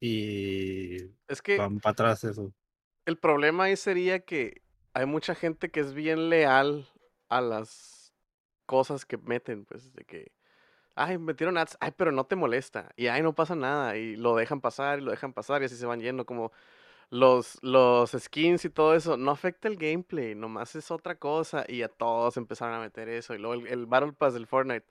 y 0.00 0.96
Es 1.28 1.42
que 1.42 1.58
van 1.58 1.80
para 1.80 1.92
atrás 1.92 2.24
eso. 2.24 2.52
El 3.10 3.18
problema 3.18 3.64
ahí 3.64 3.76
sería 3.76 4.20
que 4.20 4.62
hay 4.94 5.06
mucha 5.06 5.34
gente 5.34 5.70
que 5.70 5.80
es 5.80 5.92
bien 5.92 6.30
leal 6.30 6.88
a 7.28 7.40
las 7.40 8.14
cosas 8.66 9.04
que 9.04 9.18
meten, 9.18 9.64
pues, 9.64 9.92
de 9.94 10.04
que, 10.04 10.32
ay, 10.94 11.18
metieron 11.18 11.58
ads, 11.58 11.76
ay, 11.80 11.92
pero 11.96 12.12
no 12.12 12.24
te 12.24 12.36
molesta, 12.36 12.90
y 12.96 13.08
ay, 13.08 13.22
no 13.22 13.34
pasa 13.34 13.54
nada, 13.56 13.96
y 13.96 14.16
lo 14.16 14.36
dejan 14.36 14.60
pasar, 14.60 15.00
y 15.00 15.02
lo 15.02 15.10
dejan 15.10 15.32
pasar, 15.32 15.62
y 15.62 15.66
así 15.66 15.76
se 15.76 15.86
van 15.86 16.00
yendo, 16.00 16.24
como 16.24 16.52
los, 17.10 17.58
los 17.62 18.12
skins 18.12 18.64
y 18.64 18.70
todo 18.70 18.94
eso, 18.94 19.16
no 19.16 19.32
afecta 19.32 19.68
el 19.68 19.76
gameplay, 19.76 20.34
nomás 20.36 20.76
es 20.76 20.90
otra 20.92 21.16
cosa, 21.16 21.64
y 21.68 21.82
a 21.82 21.88
todos 21.88 22.36
empezaron 22.36 22.76
a 22.76 22.80
meter 22.80 23.08
eso, 23.08 23.34
y 23.34 23.38
luego 23.38 23.54
el, 23.54 23.66
el 23.66 23.86
Battle 23.86 24.12
Pass 24.12 24.34
del 24.34 24.46
Fortnite, 24.46 24.86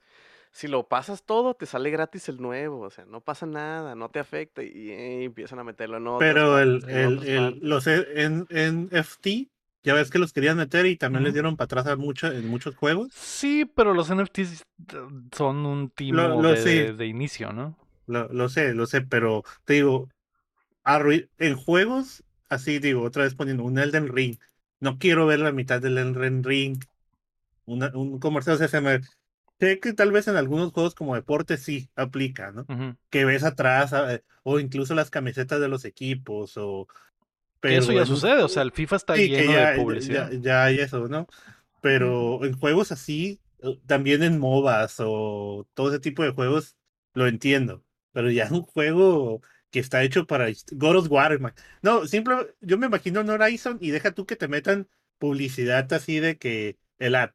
si 0.52 0.68
lo 0.68 0.88
pasas 0.88 1.24
todo, 1.24 1.54
te 1.54 1.66
sale 1.66 1.90
gratis 1.90 2.28
el 2.28 2.40
nuevo, 2.40 2.80
o 2.80 2.90
sea, 2.90 3.04
no 3.06 3.20
pasa 3.20 3.46
nada, 3.46 3.94
no 3.94 4.10
te 4.10 4.18
afecta, 4.18 4.62
y, 4.62 4.90
eh, 4.90 5.24
empiezan 5.24 5.58
a 5.60 5.64
meterlo 5.64 5.96
en 5.98 6.06
otras 6.06 6.30
Pero 6.30 6.58
el, 6.58 6.84
el, 6.88 7.24
el- 7.26 7.58
los 7.62 7.86
e- 7.86 8.22
en, 8.22 8.46
en 8.50 8.88
FT, 8.92 9.48
ya 9.82 9.94
ves 9.94 10.10
que 10.10 10.18
los 10.18 10.32
querían 10.32 10.56
meter 10.58 10.86
y 10.86 10.96
también 10.96 11.24
les 11.24 11.32
dieron 11.32 11.56
para 11.56 11.64
atrás 11.66 11.86
a 11.86 11.96
mucho, 11.96 12.26
en 12.26 12.48
muchos 12.48 12.76
juegos. 12.76 13.08
sí, 13.12 13.64
pero 13.64 13.94
los 13.94 14.10
NFTs 14.10 14.62
son 15.32 15.66
un 15.66 15.90
timo 15.90 16.16
Lo- 16.16 16.42
lo 16.42 16.48
de, 16.50 16.56
sé. 16.56 16.86
de- 16.86 16.92
de 16.94 17.06
inicio, 17.06 17.52
¿no? 17.52 17.76
Lo, 18.06 18.28
lo 18.28 18.48
sé, 18.48 18.74
lo 18.74 18.86
sé, 18.86 19.02
pero 19.02 19.44
te 19.64 19.74
digo, 19.74 20.08
en 21.38 21.56
juegos, 21.56 22.22
así 22.48 22.78
digo, 22.78 23.02
otra 23.02 23.24
vez 23.24 23.34
poniendo 23.34 23.64
un 23.64 23.78
Elden 23.78 24.08
Ring. 24.08 24.36
No 24.80 24.98
quiero 24.98 25.26
ver 25.26 25.40
la 25.40 25.52
mitad 25.52 25.80
del 25.80 25.98
Elden 25.98 26.44
Ring. 26.44 26.82
Una- 27.66 27.92
un 27.94 28.18
comercial, 28.20 28.56
o 28.56 28.58
sea, 28.58 28.68
se 28.68 28.80
me- 28.80 29.00
sé 29.60 29.80
que 29.80 29.92
tal 29.92 30.12
vez 30.12 30.28
en 30.28 30.36
algunos 30.36 30.72
juegos 30.72 30.94
como 30.94 31.14
deporte 31.14 31.56
sí 31.58 31.90
aplica, 31.96 32.52
¿no? 32.52 32.66
Que 33.10 33.24
ves 33.24 33.44
atrás, 33.44 33.92
a- 33.92 34.20
o 34.42 34.58
incluso 34.60 34.94
las 34.94 35.10
camisetas 35.10 35.60
de 35.60 35.68
los 35.68 35.84
equipos, 35.84 36.56
o... 36.56 36.88
Que 37.62 37.76
eso 37.76 37.92
ya 37.92 38.02
en 38.02 38.06
sucede, 38.06 38.42
o 38.42 38.48
sea, 38.48 38.62
el 38.62 38.72
FIFA 38.72 38.96
está 38.96 39.16
Sí, 39.16 39.28
lleno 39.28 39.52
ya, 39.52 39.70
de 39.70 39.74
publicidad. 39.76 40.30
Ya, 40.30 40.40
ya 40.40 40.64
hay 40.64 40.78
eso, 40.80 41.08
¿no? 41.08 41.26
Pero 41.80 42.44
en 42.44 42.58
juegos 42.58 42.92
así, 42.92 43.40
eh, 43.60 43.80
también 43.86 44.22
en 44.22 44.38
MOBAs 44.38 44.96
o 45.00 45.68
todo 45.74 45.88
ese 45.90 46.00
tipo 46.00 46.22
de 46.22 46.30
juegos, 46.32 46.76
lo 47.14 47.26
entiendo. 47.26 47.84
Pero 48.12 48.30
ya 48.30 48.48
un 48.52 48.62
juego 48.62 49.42
que 49.70 49.80
está 49.80 50.02
hecho 50.02 50.26
para 50.26 50.46
God 50.72 50.96
of 50.96 51.10
War. 51.10 51.38
No, 51.82 52.06
simple, 52.06 52.54
yo 52.60 52.78
me 52.78 52.86
imagino 52.86 53.20
un 53.20 53.30
Horizon 53.30 53.78
y 53.80 53.90
deja 53.90 54.12
tú 54.12 54.26
que 54.26 54.36
te 54.36 54.48
metan 54.48 54.88
publicidad 55.18 55.92
así 55.92 56.20
de 56.20 56.38
que 56.38 56.78
el 56.98 57.14
ad. 57.14 57.30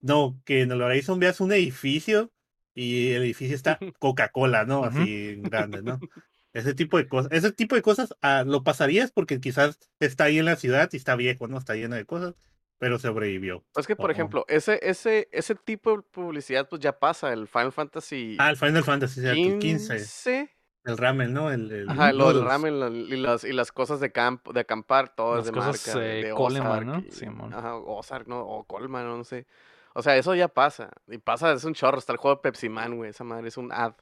No, 0.00 0.40
que 0.44 0.62
en 0.62 0.70
el 0.72 0.82
Horizon 0.82 1.18
veas 1.18 1.40
un 1.40 1.52
edificio 1.52 2.30
y 2.74 3.12
el 3.12 3.22
edificio 3.22 3.54
está 3.56 3.78
Coca-Cola, 3.98 4.64
¿no? 4.64 4.84
Así 4.84 5.36
grande, 5.42 5.82
¿no? 5.82 5.98
Ese 6.54 6.74
tipo 6.74 6.96
de 6.96 7.06
cosas, 7.06 7.30
ese 7.30 7.52
tipo 7.52 7.74
de 7.76 7.82
cosas 7.82 8.14
ah, 8.22 8.42
lo 8.44 8.64
pasarías 8.64 9.12
porque 9.12 9.38
quizás 9.38 9.78
está 10.00 10.24
ahí 10.24 10.38
en 10.38 10.46
la 10.46 10.56
ciudad 10.56 10.88
y 10.92 10.96
está 10.96 11.14
viejo, 11.14 11.46
¿no? 11.46 11.58
Está 11.58 11.74
lleno 11.74 11.94
de 11.94 12.06
cosas, 12.06 12.34
pero 12.78 12.98
sobrevivió. 12.98 13.64
Es 13.76 13.86
que, 13.86 13.94
por 13.96 14.08
Oh. 14.08 14.12
ejemplo, 14.12 14.44
ese, 14.48 14.80
ese, 14.82 15.28
ese 15.30 15.54
tipo 15.54 15.94
de 15.98 16.02
publicidad, 16.02 16.66
pues 16.66 16.80
ya 16.80 16.98
pasa. 16.98 17.32
El 17.34 17.48
Final 17.48 17.70
Fantasy 17.70 18.36
Ah, 18.40 18.48
el 18.50 18.56
Final 18.56 18.82
Fantasy 18.82 19.20
cierto, 19.20 19.58
15, 19.58 19.96
15. 19.98 20.56
el 20.84 20.96
ramen, 20.96 21.34
¿no? 21.34 21.52
El, 21.52 21.70
el 21.70 21.90
Ajá, 21.90 22.12
lo 22.14 22.32
del 22.32 22.42
ramen 22.44 22.80
la- 22.80 22.88
y 22.88 23.16
las, 23.18 23.44
y 23.44 23.52
las 23.52 23.70
cosas 23.70 24.00
de 24.00 24.10
campo, 24.10 24.52
de 24.54 24.60
acampar, 24.60 25.14
todo 25.14 25.34
es 25.34 25.38
Las 25.40 25.46
de 25.46 25.52
cosas, 25.52 25.86
marca, 25.86 26.02
eh, 26.04 26.24
de 26.24 26.30
Coleman, 26.32 26.70
Ozark 26.70 26.86
¿no? 26.86 26.98
y- 27.06 27.12
Simón. 27.12 27.52
ajá, 27.54 27.76
Ozark, 27.76 28.26
¿no? 28.26 28.40
O 28.40 28.64
Coleman, 28.64 29.06
no 29.06 29.22
sé. 29.22 29.46
O 29.94 30.02
sea, 30.02 30.16
eso 30.16 30.34
ya 30.34 30.48
pasa. 30.48 30.90
Y 31.08 31.18
pasa, 31.18 31.52
es 31.52 31.64
un 31.64 31.74
chorro. 31.74 31.98
Está 31.98 32.12
el 32.12 32.18
juego 32.18 32.36
de 32.36 32.42
Pepsi 32.42 32.68
Man, 32.68 32.96
güey. 32.96 33.10
Esa 33.10 33.24
madre 33.24 33.48
es 33.48 33.56
un 33.56 33.72
ad 33.72 33.94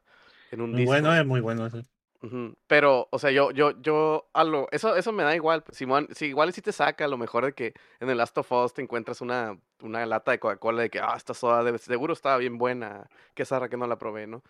en 0.50 0.60
un 0.60 0.72
Muy 0.72 0.80
disco. 0.80 0.90
bueno, 0.90 1.14
es 1.14 1.26
muy 1.26 1.40
bueno 1.40 1.66
ese. 1.66 1.84
Ujú, 2.22 2.56
Pero, 2.66 3.08
o 3.12 3.18
sea, 3.18 3.30
yo, 3.30 3.50
yo, 3.52 3.72
yo, 3.82 4.28
a 4.32 4.42
lo, 4.42 4.68
eso, 4.72 4.96
eso 4.96 5.12
me 5.12 5.22
da 5.22 5.34
igual. 5.36 5.62
pues, 5.62 5.76
Simón, 5.78 6.08
si 6.12 6.26
igual 6.26 6.52
si 6.52 6.62
te 6.62 6.72
saca, 6.72 7.04
a 7.04 7.08
lo 7.08 7.18
mejor 7.18 7.44
de 7.44 7.52
que 7.52 7.74
en 8.00 8.08
el 8.10 8.16
Last 8.18 8.36
of 8.38 8.50
Us 8.52 8.72
te 8.74 8.82
encuentras 8.82 9.20
una, 9.20 9.58
una 9.82 10.04
lata 10.06 10.32
de 10.32 10.38
Coca-Cola 10.40 10.82
de 10.82 10.90
que, 10.90 10.98
ah, 10.98 11.14
esta 11.16 11.34
soda 11.34 11.62
debe- 11.62 11.78
seguro 11.78 12.14
estaba 12.14 12.38
bien 12.38 12.58
buena, 12.58 13.08
que 13.34 13.44
zarra 13.44 13.68
que 13.68 13.76
no 13.76 13.86
la 13.86 13.98
probé, 13.98 14.26
¿no? 14.26 14.42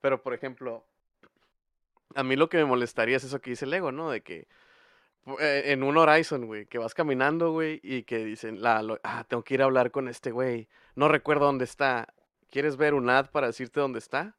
Pero, 0.00 0.22
por 0.22 0.34
ejemplo, 0.34 0.86
a 2.14 2.22
mí 2.22 2.36
lo 2.36 2.48
que 2.48 2.58
me 2.58 2.64
molestaría 2.64 3.16
es 3.16 3.24
eso 3.24 3.40
que 3.40 3.50
dice 3.50 3.66
Lego, 3.66 3.92
¿no? 3.92 4.10
De 4.10 4.22
que 4.22 4.40
eh, 4.40 4.46
en 5.26 5.82
un 5.82 5.96
Horizon, 5.96 6.46
güey, 6.46 6.66
que 6.66 6.78
vas 6.78 6.94
caminando, 6.94 7.52
güey, 7.52 7.80
y 7.82 8.02
que 8.02 8.24
dicen, 8.24 8.60
la, 8.62 8.82
lo- 8.82 9.00
ah, 9.02 9.24
tengo 9.28 9.42
que 9.42 9.54
ir 9.54 9.62
a 9.62 9.64
hablar 9.64 9.90
con 9.90 10.08
este 10.08 10.30
güey, 10.30 10.68
no 10.94 11.08
recuerdo 11.08 11.46
dónde 11.46 11.64
está. 11.64 12.12
¿Quieres 12.50 12.76
ver 12.76 12.94
un 12.94 13.08
ad 13.10 13.30
para 13.30 13.46
decirte 13.48 13.80
dónde 13.80 13.98
está? 13.98 14.36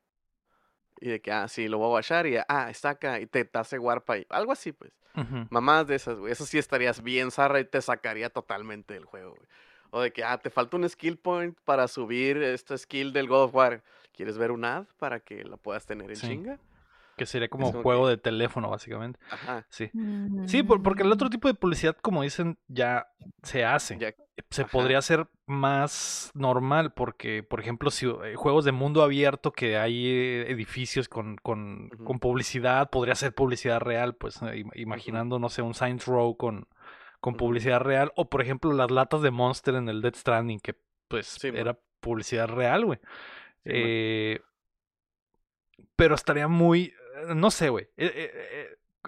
Y 1.02 1.10
de 1.10 1.22
que, 1.22 1.32
ah, 1.32 1.48
sí, 1.48 1.68
lo 1.68 1.78
voy 1.80 1.90
a 1.90 1.94
bajar 1.96 2.28
y, 2.28 2.38
ah, 2.48 2.70
está 2.70 2.92
acá 2.92 3.20
y 3.20 3.26
te, 3.28 3.44
te 3.46 3.58
hace 3.58 3.78
warpa 3.80 4.18
y 4.18 4.26
algo 4.30 4.52
así, 4.52 4.72
pues. 4.72 4.92
Mamás 5.50 5.88
de 5.88 5.96
esas, 5.96 6.18
güey. 6.18 6.32
Eso 6.32 6.46
sí 6.46 6.58
estarías 6.58 7.02
bien 7.02 7.32
zarra 7.32 7.60
y 7.60 7.66
te 7.66 7.82
sacaría 7.82 8.30
totalmente 8.30 8.94
del 8.94 9.06
juego, 9.06 9.36
güey. 9.36 9.48
O 9.92 10.02
de 10.02 10.12
que, 10.12 10.24
ah, 10.24 10.38
te 10.38 10.50
falta 10.50 10.78
un 10.78 10.88
skill 10.90 11.18
point 11.18 11.58
para 11.64 11.88
subir 11.88 12.38
esta 12.38 12.78
skill 12.78 13.12
del 13.14 13.28
God 13.28 13.44
of 13.46 13.56
War. 13.56 13.84
¿Quieres 14.14 14.38
ver 14.38 14.52
un 14.52 14.66
ad 14.66 14.86
para 14.98 15.20
que 15.20 15.44
la 15.46 15.58
puedas 15.58 15.86
tener 15.86 16.10
en 16.10 16.16
Sí. 16.18 16.28
chinga? 16.28 16.60
Que 17.18 17.26
sería 17.26 17.48
como 17.48 17.72
como 17.72 17.82
juego 17.84 18.04
que- 18.06 18.10
de 18.12 18.18
teléfono, 18.18 18.70
básicamente. 18.70 19.20
Ajá. 19.32 19.66
Sí. 19.70 19.90
Sí, 20.48 20.64
por- 20.64 20.84
porque 20.84 21.04
el 21.04 21.12
otro 21.12 21.28
Mm. 21.28 21.32
tipo 21.32 21.48
de 21.48 21.54
publicidad, 21.54 21.96
como 22.02 22.24
dicen, 22.24 22.58
ya 22.68 23.08
se 23.44 23.64
hace. 23.64 23.98
Ya, 23.98 24.14
Se 24.50 24.64
ajá. 24.64 24.72
podría 24.72 24.98
hacer 24.98 25.28
más 25.46 26.32
normal 26.34 26.92
porque, 26.94 27.42
por 27.42 27.62
ejemplo, 27.62 27.90
si 27.90 28.06
eh, 28.08 28.36
juegos 28.36 28.66
de 28.66 28.74
mundo 28.74 29.02
abierto 29.02 29.54
que 29.54 29.78
hay 29.78 30.08
eh, 30.08 30.52
edificios 30.52 31.08
con, 31.08 31.38
con, 31.38 31.88
con 32.04 32.20
publicidad, 32.20 32.90
podría 32.90 33.16
ser 33.16 33.34
publicidad 33.34 33.80
real, 33.80 34.16
pues 34.16 34.42
eh, 34.42 34.58
im- 34.58 34.72
imaginando, 34.76 35.40
no 35.40 35.48
sé, 35.48 35.62
un 35.62 35.74
Science 35.74 36.12
Row 36.12 36.36
con, 36.36 36.68
con 37.22 37.36
publicidad 37.38 37.80
real, 37.80 38.12
o 38.18 38.30
por 38.30 38.42
ejemplo 38.42 38.74
las 38.74 38.92
latas 38.92 39.22
de 39.22 39.32
Monster 39.32 39.76
en 39.76 39.88
el 39.88 40.02
Dead 40.02 40.16
Stranding, 40.16 40.60
que 40.60 40.76
pues 41.08 41.28
Sí, 41.28 41.48
era 41.48 41.80
publicidad 42.02 42.50
real, 42.50 42.86
güey. 42.86 43.00
Sí. 43.64 43.72
Eh, 43.74 44.40
pero 45.96 46.16
estaría 46.16 46.48
muy, 46.48 46.94
no 47.36 47.52
sé, 47.52 47.70
güey. 47.70 47.86
Eh, 47.98 48.06
eh, 48.06 48.32
eh, 48.34 48.68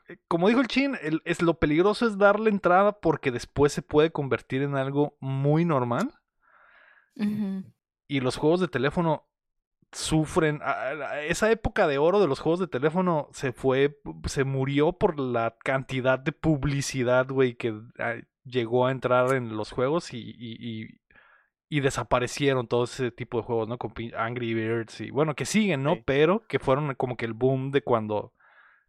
eh, 0.10 0.18
como 0.28 0.48
dijo 0.48 0.62
el 0.62 0.68
Chin, 0.68 0.98
el- 1.02 1.22
es, 1.26 1.42
lo 1.42 1.60
peligroso 1.60 2.08
es 2.08 2.18
darle 2.18 2.50
entrada 2.50 3.00
porque 3.00 3.32
después 3.32 3.74
se 3.74 3.82
puede 3.82 4.12
convertir 4.12 4.62
en 4.62 4.76
algo 4.76 5.18
muy 5.20 5.66
normal. 5.66 6.14
Y 8.08 8.20
los 8.20 8.38
juegos 8.38 8.60
de 8.60 8.68
teléfono 8.68 9.28
sufren. 9.92 10.62
Esa 11.28 11.50
época 11.52 11.88
de 11.88 11.98
oro 11.98 12.20
de 12.20 12.28
los 12.28 12.40
juegos 12.40 12.60
de 12.60 12.68
teléfono 12.68 13.28
se 13.34 13.52
fue, 13.54 14.00
se 14.26 14.44
murió 14.44 14.94
por 14.94 15.20
la 15.20 15.56
cantidad 15.64 16.20
de 16.20 16.32
publicidad, 16.32 17.28
güey, 17.28 17.56
que 17.56 17.74
llegó 18.44 18.86
a 18.86 18.92
entrar 18.92 19.34
en 19.34 19.58
los 19.58 19.72
juegos 19.72 20.14
y, 20.14 20.20
y, 20.38 21.00
y- 21.70 21.80
desaparecieron 21.82 22.68
todo 22.68 22.86
ese 22.86 23.12
tipo 23.12 23.38
de 23.38 23.44
juegos, 23.44 23.68
¿no? 23.68 23.78
Con 23.78 23.94
Angry 24.16 24.54
Birds 24.54 25.02
y 25.02 25.12
bueno, 25.12 25.36
que 25.36 25.46
siguen, 25.46 25.84
¿no? 25.84 25.96
Sí. 25.96 26.04
Pero 26.06 26.46
que 26.48 26.60
fueron 26.60 26.94
como 26.96 27.18
que 27.18 27.26
el 27.26 27.34
boom 27.34 27.72
de 27.72 27.82
cuando 27.82 28.34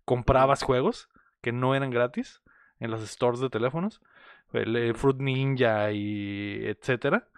comprabas 0.05 0.63
juegos 0.63 1.09
que 1.41 1.53
no 1.53 1.75
eran 1.75 1.91
gratis 1.91 2.43
en 2.81 2.91
los 2.91 3.03
stores 3.09 3.41
de 3.41 3.51
teléfonos. 3.51 4.01
El, 4.53 4.75
eh, 4.77 4.95
Fruit 4.95 5.19
Ninja 5.19 5.93
y 5.93 6.65
etcétera. 6.67 7.29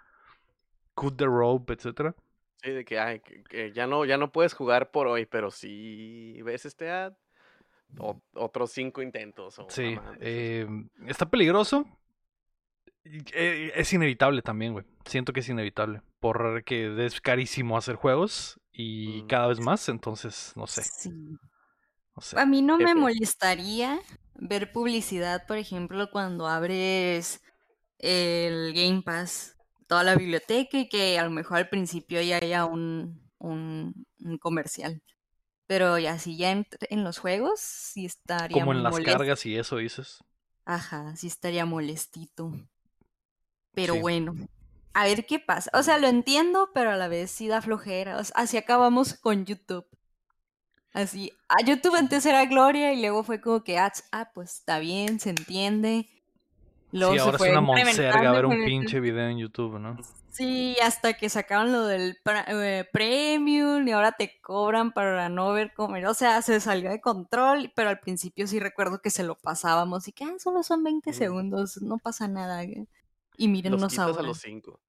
Cut 0.95 1.17
the 1.17 1.25
Rope, 1.25 1.73
etcétera. 1.73 2.15
Sí, 2.61 2.71
de 2.71 2.85
que, 2.85 2.99
ay, 2.99 3.19
que, 3.21 3.43
que 3.43 3.71
ya 3.71 3.87
no, 3.87 4.05
ya 4.05 4.17
no 4.17 4.31
puedes 4.31 4.53
jugar 4.53 4.91
por 4.91 5.07
hoy, 5.07 5.25
pero 5.25 5.49
si 5.49 6.39
ves 6.43 6.65
este 6.65 6.91
ad, 6.91 7.13
o- 7.97 8.21
otros 8.33 8.71
cinco 8.71 9.01
intentos. 9.01 9.57
O 9.59 9.65
Sí, 9.69 9.97
eh, 10.19 10.67
está 11.07 11.29
peligroso. 11.29 11.85
Eh, 13.05 13.71
Es 13.75 13.91
inevitable 13.93 14.41
también, 14.41 14.73
güey. 14.73 14.85
Siento 15.05 15.33
que 15.33 15.39
es 15.41 15.49
inevitable. 15.49 16.01
Porque 16.19 17.05
es 17.05 17.19
carísimo 17.21 17.77
hacer 17.77 17.95
juegos 17.95 18.59
y 18.71 19.23
Mm. 19.23 19.27
cada 19.27 19.47
vez 19.47 19.59
más, 19.59 19.89
entonces, 19.89 20.53
no 20.55 20.67
sé. 20.67 20.83
Sí. 20.83 21.09
No 22.15 22.21
sé. 22.21 22.39
A 22.39 22.45
mí 22.45 22.61
no 22.61 22.77
me 22.77 22.93
molestaría 22.93 23.99
ver 24.35 24.71
publicidad, 24.71 25.45
por 25.47 25.57
ejemplo, 25.57 26.09
cuando 26.11 26.47
abres 26.47 27.41
el 27.99 28.73
Game 28.73 29.01
Pass, 29.03 29.55
toda 29.87 30.03
la 30.03 30.15
biblioteca 30.15 30.77
y 30.77 30.89
que 30.89 31.17
a 31.19 31.23
lo 31.23 31.29
mejor 31.31 31.57
al 31.57 31.69
principio 31.69 32.21
ya 32.21 32.37
haya 32.37 32.65
un, 32.65 33.21
un, 33.37 34.05
un 34.19 34.37
comercial. 34.39 35.01
Pero 35.67 35.97
ya 35.99 36.19
si 36.19 36.37
ya 36.37 36.51
en, 36.51 36.67
en 36.89 37.03
los 37.03 37.17
juegos, 37.19 37.59
sí 37.61 38.05
estaría 38.05 38.59
Como 38.59 38.73
en 38.73 38.83
las 38.83 38.99
cargas 38.99 39.45
y 39.45 39.55
eso 39.57 39.77
dices. 39.77 40.19
Ajá, 40.65 41.15
sí 41.15 41.27
estaría 41.27 41.65
molestito. 41.65 42.51
Pero 43.73 43.93
Sí. 43.95 43.99
bueno, 44.01 44.35
a 44.93 45.05
ver 45.05 45.25
qué 45.25 45.39
pasa. 45.39 45.69
O 45.73 45.83
sea, 45.83 45.97
lo 45.97 46.07
entiendo, 46.07 46.69
pero 46.73 46.91
a 46.91 46.97
la 46.97 47.07
vez 47.07 47.31
sí 47.31 47.47
da 47.47 47.61
flojera. 47.61 48.17
O 48.17 48.23
sea, 48.23 48.33
así 48.35 48.57
acabamos 48.57 49.13
con 49.15 49.45
YouTube. 49.45 49.85
Así, 50.93 51.31
a 51.47 51.63
YouTube 51.63 51.95
antes 51.95 52.25
era 52.25 52.43
Gloria 52.45 52.91
y 52.93 52.99
luego 53.01 53.23
fue 53.23 53.39
como 53.39 53.63
que, 53.63 53.77
ah, 53.77 53.91
ah, 54.11 54.29
pues 54.33 54.55
está 54.55 54.79
bien, 54.79 55.19
se 55.21 55.29
entiende. 55.29 56.09
Luego 56.91 57.13
sí, 57.13 57.19
ahora 57.19 57.37
es 57.37 57.41
una 57.43 57.61
monserga 57.61 58.31
ver 58.33 58.45
un 58.45 58.51
el- 58.53 58.65
pinche 58.65 58.99
video 58.99 59.29
en 59.29 59.37
YouTube, 59.37 59.79
¿no? 59.79 59.97
Sí, 60.31 60.75
hasta 60.83 61.13
que 61.13 61.29
sacaron 61.29 61.71
lo 61.71 61.85
del 61.85 62.17
eh, 62.47 62.85
premium 62.91 63.85
y 63.87 63.91
ahora 63.91 64.13
te 64.13 64.39
cobran 64.41 64.91
para 64.91 65.29
no 65.29 65.51
ver 65.53 65.73
comer. 65.73 66.05
O 66.07 66.13
sea, 66.13 66.41
se 66.41 66.59
salió 66.59 66.89
de 66.89 66.99
control, 67.01 67.71
pero 67.75 67.89
al 67.89 67.99
principio 67.99 68.47
sí 68.47 68.59
recuerdo 68.59 69.01
que 69.01 69.09
se 69.09 69.23
lo 69.23 69.35
pasábamos 69.35 70.07
y 70.09 70.11
que 70.13 70.25
ah, 70.25 70.33
solo 70.39 70.63
son 70.63 70.83
20 70.83 71.09
Ujú. 71.11 71.17
segundos, 71.19 71.81
no 71.81 71.97
pasa 71.97 72.27
nada. 72.27 72.63
güey". 72.63 72.87
Y 73.37 73.47
mírennos 73.47 73.81
Los 73.81 73.91
quitas 73.91 74.07
a 74.07 74.09
ahora. 74.11 74.23
los 74.23 74.37
cinco. 74.39 74.79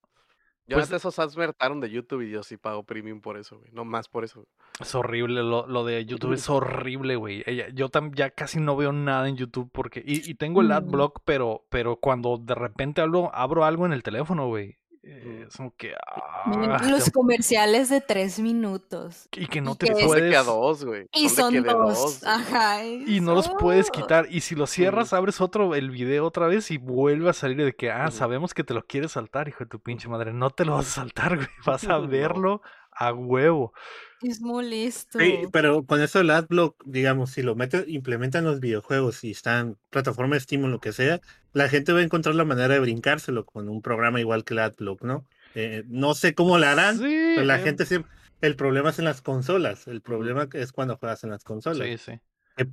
Yo 0.66 0.76
Pues- 0.76 0.86
antes 0.86 1.00
esos 1.02 1.18
ads 1.18 1.36
me 1.36 1.44
hartaron 1.44 1.80
de 1.80 1.90
YouTube 1.90 2.22
y 2.22 2.30
yo 2.30 2.42
sí 2.44 2.56
pago 2.56 2.84
premium 2.84 3.20
por 3.20 3.36
eso, 3.36 3.58
güey. 3.58 3.72
No 3.72 3.84
más 3.84 4.08
por 4.08 4.22
eso. 4.24 4.46
Es 4.80 4.94
horrible, 4.94 5.42
lo, 5.42 5.66
lo 5.66 5.84
de 5.84 6.04
YouTube 6.06 6.34
es 6.34 6.48
horrible, 6.48 7.16
güey. 7.16 7.44
Yo 7.74 7.88
tam- 7.90 8.14
ya 8.14 8.30
casi 8.30 8.60
no 8.60 8.76
veo 8.76 8.92
nada 8.92 9.28
en 9.28 9.36
YouTube 9.36 9.70
porque... 9.72 10.02
Y, 10.06 10.30
y 10.30 10.34
tengo 10.36 10.60
el 10.60 10.68
Mm. 10.68 10.72
adblock, 10.72 11.20
pero, 11.24 11.66
pero 11.68 11.96
cuando 11.96 12.38
de 12.38 12.54
repente 12.54 13.00
hablo, 13.00 13.34
abro 13.34 13.64
algo 13.64 13.86
en 13.86 13.92
el 13.92 14.02
teléfono, 14.04 14.46
güey. 14.46 14.78
Eh. 15.02 15.46
Es 15.48 15.56
como 15.56 15.74
que... 15.76 15.92
Ah, 15.94 16.78
los 16.88 17.04
te- 17.06 17.10
comerciales 17.12 17.88
de 17.88 18.00
tres 18.00 18.38
minutos. 18.38 19.28
y 19.32 19.46
que 19.46 19.60
no 19.60 19.72
y 19.72 19.76
te 19.76 19.86
que- 19.86 19.94
de 19.94 20.04
puedes... 20.06 20.46
dos, 20.46 20.84
güey. 20.84 21.06
Y 21.12 21.28
son 21.28 21.54
de 21.54 21.60
dos. 21.62 22.22
Ajá. 22.24 22.84
Y 22.84 23.20
no 23.20 23.34
los 23.34 23.48
puedes 23.58 23.90
quitar. 23.90 24.26
Y 24.30 24.40
si 24.40 24.54
lo 24.54 24.66
cierras, 24.66 25.12
abres 25.12 25.40
otro, 25.40 25.74
el 25.74 25.90
video 25.90 26.26
otra 26.26 26.46
vez 26.46 26.70
y 26.70 26.78
vuelve 26.78 27.30
a 27.30 27.32
salir 27.32 27.64
de 27.64 27.72
que, 27.74 27.90
ah, 27.90 28.10
sabemos 28.10 28.54
que 28.54 28.64
te 28.64 28.74
lo 28.74 28.84
quieres 28.86 29.12
saltar, 29.12 29.48
hijo 29.48 29.64
de 29.64 29.70
tu 29.70 29.80
pinche 29.80 30.08
madre. 30.08 30.32
No 30.32 30.50
te 30.50 30.64
lo 30.64 30.74
vas 30.74 30.86
a 30.88 30.90
saltar, 31.02 31.36
güey. 31.36 31.48
Vas 31.66 31.84
a 31.84 31.98
No. 31.98 32.08
verlo 32.08 32.62
a 32.94 33.12
huevo. 33.12 33.72
Es 34.20 34.40
molesto. 34.40 35.18
Sí, 35.18 35.40
pero 35.50 35.84
con 35.84 36.00
eso 36.00 36.18
del 36.18 36.30
adblock, 36.30 36.80
digamos, 36.84 37.30
si 37.30 37.42
lo 37.42 37.56
meten, 37.56 37.84
implementan 37.88 38.44
los 38.44 38.60
videojuegos 38.60 39.24
y 39.24 39.30
están 39.32 39.78
plataforma 39.90 40.34
de 40.36 40.40
Steam 40.40 40.64
o 40.64 40.68
lo 40.68 40.78
que 40.78 40.92
sea, 40.92 41.20
la 41.52 41.68
gente 41.68 41.92
va 41.92 42.00
a 42.00 42.02
encontrar 42.02 42.34
la 42.34 42.44
manera 42.44 42.74
de 42.74 42.80
brincárselo 42.80 43.44
con 43.44 43.68
un 43.68 43.82
programa 43.82 44.20
igual 44.20 44.44
que 44.44 44.54
el 44.54 44.60
adblock, 44.60 45.02
¿no? 45.02 45.26
Eh, 45.54 45.84
no 45.86 46.14
sé 46.14 46.34
cómo 46.34 46.58
lo 46.58 46.66
harán, 46.66 46.96
Sí, 46.98 47.04
pero 47.34 47.44
la 47.46 47.60
eh, 47.60 47.62
gente 47.62 47.84
siempre... 47.86 48.10
El 48.40 48.56
problema 48.56 48.90
es 48.90 48.98
en 48.98 49.04
las 49.04 49.22
consolas, 49.22 49.86
el 49.86 50.00
problema 50.00 50.48
es 50.52 50.72
cuando 50.72 50.96
juegas 50.96 51.22
en 51.24 51.30
las 51.30 51.44
consolas. 51.44 51.86
Sí, 51.86 51.96
sí. 51.98 52.20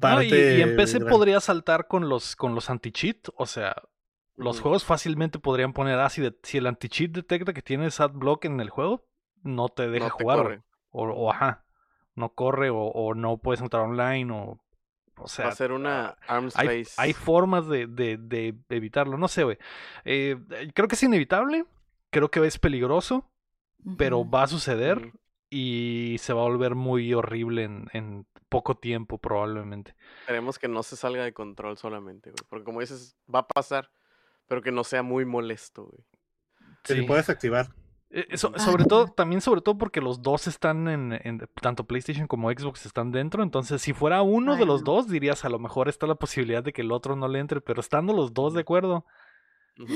No, 0.02 0.22
y, 0.24 0.28
y 0.34 0.62
en 0.62 0.76
PC 0.76 0.98
gran- 1.00 1.10
podría 1.10 1.40
saltar 1.40 1.88
con 1.88 2.10
los, 2.10 2.36
con 2.36 2.56
los 2.56 2.70
anti-cheat. 2.70 3.30
O 3.36 3.46
sea, 3.46 3.76
los 4.36 4.62
juegos 4.62 4.84
fácilmente 4.84 5.38
podrían 5.40 5.74
poner, 5.74 6.00
ah, 6.00 6.10
si, 6.10 6.22
de- 6.22 6.36
si 6.44 6.58
el 6.58 6.68
anti-cheat 6.68 7.12
detecta 7.12 7.54
que 7.54 7.62
tienes 7.62 8.00
adblock 8.00 8.46
en 8.46 8.60
el 8.62 8.70
juego, 8.70 9.06
no 9.44 9.70
te 9.70 9.88
deja 9.90 10.08
No 10.08 10.16
te 10.18 10.24
jugar. 10.24 10.38
corre. 10.38 10.56
güey. 10.92 11.10
O, 11.12 11.14
o 11.28 11.32
ajá. 11.32 11.66
no 12.16 12.34
corre 12.34 12.72
o, 12.72 12.78
o 12.80 13.14
no 13.14 13.38
puedes 13.38 13.62
entrar 13.62 13.84
online 13.84 14.34
o... 14.34 14.60
O 15.22 15.28
sea, 15.28 15.46
Va 15.46 15.52
a 15.52 15.56
ser 15.56 15.72
una 15.72 16.16
arms 16.28 16.56
hay, 16.58 16.68
race. 16.84 16.94
hay 16.98 17.14
formas 17.14 17.68
de, 17.68 17.88
de, 17.88 18.18
de 18.18 18.56
evitarlo. 18.70 19.18
No 19.18 19.28
sé, 19.28 19.44
güey. 19.44 19.58
Eh, 20.06 20.38
creo 20.74 20.88
que 20.88 20.96
es 20.96 21.04
inevitable. 21.04 21.66
Creo 22.10 22.30
que 22.32 22.46
es 22.46 22.58
peligroso. 22.60 23.30
Pero 23.98 24.30
va 24.30 24.44
a 24.44 24.48
suceder. 24.48 25.12
Y 25.50 26.18
se 26.20 26.34
va 26.34 26.42
a 26.42 26.46
volver 26.50 26.76
muy 26.76 27.14
horrible 27.14 27.64
en, 27.64 27.88
en 27.94 28.28
poco 28.50 28.76
tiempo, 28.76 29.18
probablemente. 29.18 29.96
Esperemos 30.22 30.60
que 30.60 30.68
no 30.68 30.84
se 30.84 30.96
salga 30.96 31.24
de 31.24 31.34
control 31.34 31.78
solamente, 31.78 32.30
güey. 32.32 32.44
Porque 32.50 32.66
como 32.66 32.82
dices, 32.82 33.16
va 33.34 33.40
a 33.40 33.48
pasar, 33.48 33.90
pero 34.48 34.62
que 34.62 34.72
no 34.72 34.84
sea 34.84 35.02
muy 35.02 35.26
molesto, 35.26 35.86
güey. 35.86 36.04
Que 36.84 36.94
Sí. 36.94 37.00
se 37.02 37.06
puedes 37.08 37.30
activar. 37.30 37.70
Eh, 38.12 38.38
so- 38.38 38.52
Ah. 38.56 38.60
sobre 38.60 38.86
todo, 38.86 39.08
también 39.08 39.40
sobre 39.42 39.62
todo 39.62 39.78
porque 39.78 40.02
los 40.02 40.22
dos 40.24 40.48
están 40.48 40.88
en, 40.88 41.14
en- 41.24 41.48
tanto 41.62 41.84
PlayStation 41.86 42.28
como 42.28 42.50
Xbox 42.52 42.86
están 42.86 43.12
dentro. 43.12 43.44
Entonces, 43.44 43.82
si 43.82 43.94
fuera 43.94 44.22
uno 44.24 44.56
de 44.56 44.66
los 44.66 44.84
dos, 44.84 45.08
dirías 45.08 45.46
a 45.46 45.50
lo 45.50 45.60
mejor 45.60 45.90
está 45.90 46.08
la 46.08 46.16
posibilidad 46.16 46.64
de 46.64 46.74
que 46.74 46.82
el 46.82 46.92
otro 46.92 47.16
no 47.16 47.28
le 47.28 47.40
entre. 47.40 47.62
Pero 47.62 47.82
estando 47.82 48.14
los 48.14 48.34
dos 48.34 48.54
de 48.56 48.62
acuerdo, 48.62 49.06
Ujú. 49.78 49.94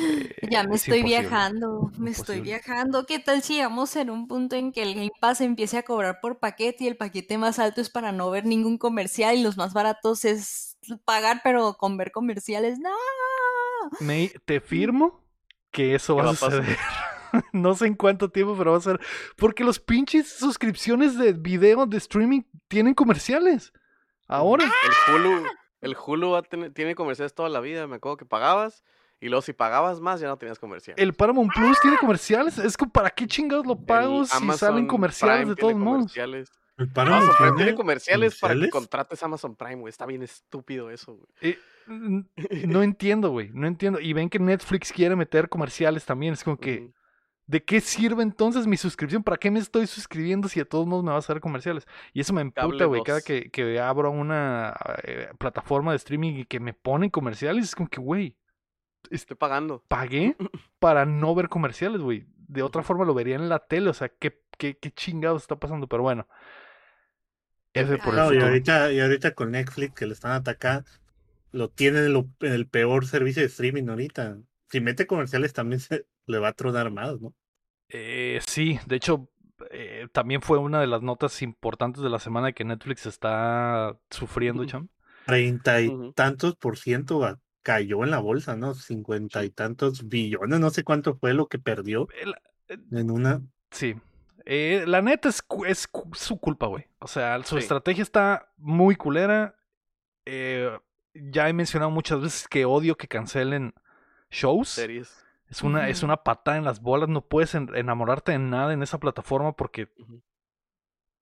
Ya 0.50 0.62
eh, 0.62 0.68
me 0.68 0.76
es 0.76 0.84
estoy 0.84 1.00
imposible. 1.00 1.04
viajando, 1.04 1.92
me 1.98 2.12
estoy 2.12 2.40
viajando. 2.42 3.06
¿Qué 3.06 3.20
tal 3.20 3.42
si 3.42 3.56
llegamos 3.56 3.96
en 3.98 4.12
un 4.12 4.28
punto 4.28 4.56
en 4.56 4.72
que 4.72 4.84
el 4.84 4.94
Game 4.94 5.12
Pass 5.20 5.42
empiece 5.42 5.78
a 5.78 5.84
cobrar 5.84 6.20
por 6.22 6.40
paquete 6.40 6.86
y 6.86 6.88
el 6.88 6.96
paquete 6.96 7.38
más 7.38 7.60
alto 7.60 7.82
es 7.82 7.90
para 7.90 8.12
no 8.14 8.30
ver 8.30 8.46
ningún 8.46 8.78
comercial 8.78 9.36
y 9.36 9.44
los 9.44 9.58
más 9.58 9.74
baratos 9.74 10.24
es 10.24 10.78
pagar 11.04 11.42
pero 11.44 11.74
con 11.74 11.98
ver 11.98 12.12
comerciales? 12.12 12.78
¡No! 12.80 12.92
Me, 14.00 14.32
te 14.46 14.62
firmo 14.62 15.20
que 15.72 15.96
eso 15.96 16.16
¿Qué 16.16 16.22
va 16.22 16.30
a 16.30 16.32
va 16.34 16.38
a 16.38 16.40
pasar? 16.40 16.64
no 17.54 17.76
sé 17.76 17.88
en 17.88 17.96
cuánto 17.96 18.30
tiempo, 18.30 18.56
pero 18.58 18.72
va 18.72 18.78
a 18.78 18.82
ser. 18.82 19.00
Porque 19.38 19.64
los 19.64 19.80
pinches 19.80 20.30
suscripciones 20.30 21.18
de 21.18 21.34
video 21.34 21.86
de 21.86 21.98
streaming 21.98 22.42
tienen 22.68 22.94
comerciales. 22.94 23.74
Ahora. 24.28 24.66
El 24.66 25.16
Hulu, 25.16 25.44
el 25.82 25.98
Hulu 26.06 26.30
va 26.32 26.40
a 26.40 26.44
tener- 26.44 26.72
tiene 26.74 26.96
comerciales 26.96 27.34
toda 27.34 27.50
la 27.50 27.60
vida. 27.60 27.88
Me 27.88 27.98
acuerdo 27.98 28.18
que 28.18 28.26
pagabas 28.26 28.84
y 29.20 29.30
luego 29.30 29.42
si 29.42 29.54
pagabas 29.54 30.00
más 30.00 30.20
ya 30.20 30.28
no 30.28 30.38
tenías 30.38 30.60
comercial. 30.60 30.96
El 30.98 31.14
Paramount 31.14 31.52
Plus 31.54 31.80
tiene 31.82 31.98
comerciales. 31.98 32.58
Es 32.58 32.78
como, 32.78 32.92
¿para 32.92 33.10
qué 33.10 33.28
chingados 33.28 33.66
lo 33.66 33.76
pago 33.78 34.26
si 34.26 34.52
salen 34.52 34.88
comerciales 34.88 35.48
de 35.50 35.56
todos 35.56 35.76
modos? 35.76 36.02
Comerciales. 36.14 36.52
El 36.76 36.86
Amazon 36.86 36.94
Paramount 36.94 37.26
Prime 37.38 37.52
tiene 37.52 37.64
tiene 37.64 37.76
comerciales 37.78 38.40
para 38.40 38.54
que 38.54 38.60
comerciales. 38.60 38.72
contrates 38.72 39.24
Amazon 39.24 39.56
Prime, 39.56 39.76
güey. 39.76 39.90
Está 39.92 40.06
bien 40.08 40.24
estúpido 40.24 40.90
eso, 40.90 41.16
güey. 41.16 41.28
Eh, 41.42 41.60
no 42.68 42.82
entiendo, 42.82 43.30
güey. 43.30 43.52
No 43.54 43.68
entiendo. 43.68 44.00
Y 44.00 44.14
ven 44.14 44.30
que 44.30 44.40
Netflix 44.40 44.92
quiere 44.92 45.16
meter 45.16 45.50
comerciales 45.50 46.04
también. 46.06 46.34
Es 46.34 46.44
como 46.44 46.58
que. 46.58 46.90
¿De 47.54 47.64
qué 47.64 47.80
sirve 47.82 48.24
entonces 48.24 48.68
mi 48.68 48.78
suscripción? 48.78 49.24
¿Para 49.24 49.38
qué 49.38 49.52
me 49.52 49.60
estoy 49.60 49.88
suscribiendo 49.88 50.50
si 50.50 50.60
a 50.60 50.66
todos 50.66 50.88
modos 50.88 51.04
me 51.04 51.12
va 51.12 51.16
a 51.18 51.20
hacer 51.20 51.40
comerciales? 51.40 51.86
Y 52.14 52.22
eso 52.22 52.34
me 52.34 52.42
emputa, 52.42 52.86
güey. 52.86 53.04
Cada 53.04 53.20
2. 53.20 53.26
que, 53.26 53.52
que 53.52 53.80
abro 53.80 54.12
una 54.12 54.76
eh, 55.04 55.30
plataforma 55.38 55.92
de 55.92 55.98
streaming 55.98 56.34
y 56.40 56.46
que 56.46 56.60
me 56.60 56.74
ponen 56.74 57.10
comerciales, 57.10 57.66
es 57.66 57.76
como 57.76 57.90
que, 57.90 58.02
güey, 58.02 58.38
Estoy 59.10 59.38
pagando. 59.38 59.84
pagué 59.88 60.36
para 60.80 61.06
no 61.06 61.36
ver 61.36 61.50
comerciales, 61.50 62.02
güey. 62.02 62.26
De 62.48 62.62
otra 62.64 62.84
forma 62.84 63.06
lo 63.06 63.14
vería 63.14 63.36
en 63.36 63.50
la 63.50 63.60
tele. 63.60 63.90
O 63.90 63.94
sea, 63.94 64.10
¿qué, 64.10 64.42
qué, 64.58 64.78
qué 64.78 64.92
chingados 64.92 65.42
está 65.44 65.56
pasando? 65.58 65.88
Pero 65.88 66.04
bueno. 66.04 66.28
Ese 67.74 67.98
por 67.98 68.10
el 68.14 68.16
No, 68.16 68.34
y 68.34 68.40
ahorita, 68.40 68.92
y 68.92 69.00
ahorita 69.00 69.34
con 69.34 69.52
Netflix 69.52 69.94
que 69.96 70.06
le 70.06 70.14
están 70.14 70.32
atacando, 70.32 70.90
lo 71.52 71.70
tienen 71.70 72.06
en, 72.06 72.14
lo- 72.14 72.30
en 72.42 72.54
el 72.54 72.68
peor 72.68 73.06
servicio 73.08 73.42
de 73.42 73.48
streaming 73.48 73.88
ahorita. 73.90 74.38
Si 74.70 74.80
mete 74.82 75.08
comerciales 75.08 75.54
también 75.54 75.80
se 75.80 76.06
le 76.26 76.38
va 76.40 76.50
a 76.50 76.54
tronar 76.54 76.92
más, 76.92 77.20
¿no? 77.20 77.34
Eh, 77.94 78.40
sí, 78.48 78.80
de 78.88 78.96
hecho, 78.96 79.30
eh, 79.72 80.08
también 80.12 80.42
fue 80.42 80.58
una 80.58 80.82
de 80.82 80.88
las 80.88 81.02
notas 81.02 81.42
importantes 81.42 82.02
de 82.04 82.10
la 82.10 82.20
semana 82.20 82.52
que 82.52 82.64
Netflix 82.66 83.06
está 83.06 83.98
sufriendo, 84.10 84.66
cham. 84.66 84.90
Treinta 85.26 85.80
y 85.80 86.12
tantos 86.14 86.56
por 86.58 86.78
ciento 86.78 87.24
a- 87.24 87.40
cayó 87.62 88.04
en 88.04 88.12
la 88.12 88.20
bolsa, 88.20 88.58
¿no? 88.58 88.74
Cincuenta 88.74 89.46
y 89.46 89.50
tantos 89.50 90.10
billones, 90.10 90.60
no 90.60 90.70
sé 90.70 90.84
cuánto 90.84 91.16
fue 91.16 91.34
lo 91.34 91.48
que 91.48 91.60
perdió 91.60 92.08
El- 92.22 92.34
eh, 92.68 92.78
en 92.92 93.10
una. 93.12 93.42
sí. 93.72 93.96
Eh, 94.46 94.84
la 94.88 95.02
neta 95.02 95.30
es, 95.30 95.42
su 96.16 96.38
culpa, 96.38 96.68
güey. 96.68 96.86
O 97.00 97.08
sea, 97.08 97.42
su 97.44 97.56
Sí. 97.56 97.60
estrategia 97.62 98.02
está 98.04 98.52
muy 98.58 98.98
culera. 98.98 99.56
Eh, 100.26 100.70
ya 101.14 101.48
he 101.48 101.54
mencionado 101.54 101.90
muchas 101.92 102.20
veces 102.20 102.48
que 102.50 102.66
odio 102.66 102.98
que 102.98 103.08
cancelen 103.08 103.74
shows. 104.30 104.68
Series. 104.68 105.23
Es 105.54 105.62
una, 105.62 105.88
es 105.88 106.02
una 106.02 106.18
patada 106.18 106.58
en 106.58 106.64
las 106.66 106.82
bolas. 106.82 107.10
No 107.10 107.22
puedes 107.22 107.54
en- 107.54 107.70
enamorarte 107.76 108.32
de 108.32 108.40
nada 108.40 108.74
en 108.74 108.82
esa 108.82 108.98
plataforma 109.00 109.52
porque 109.56 109.88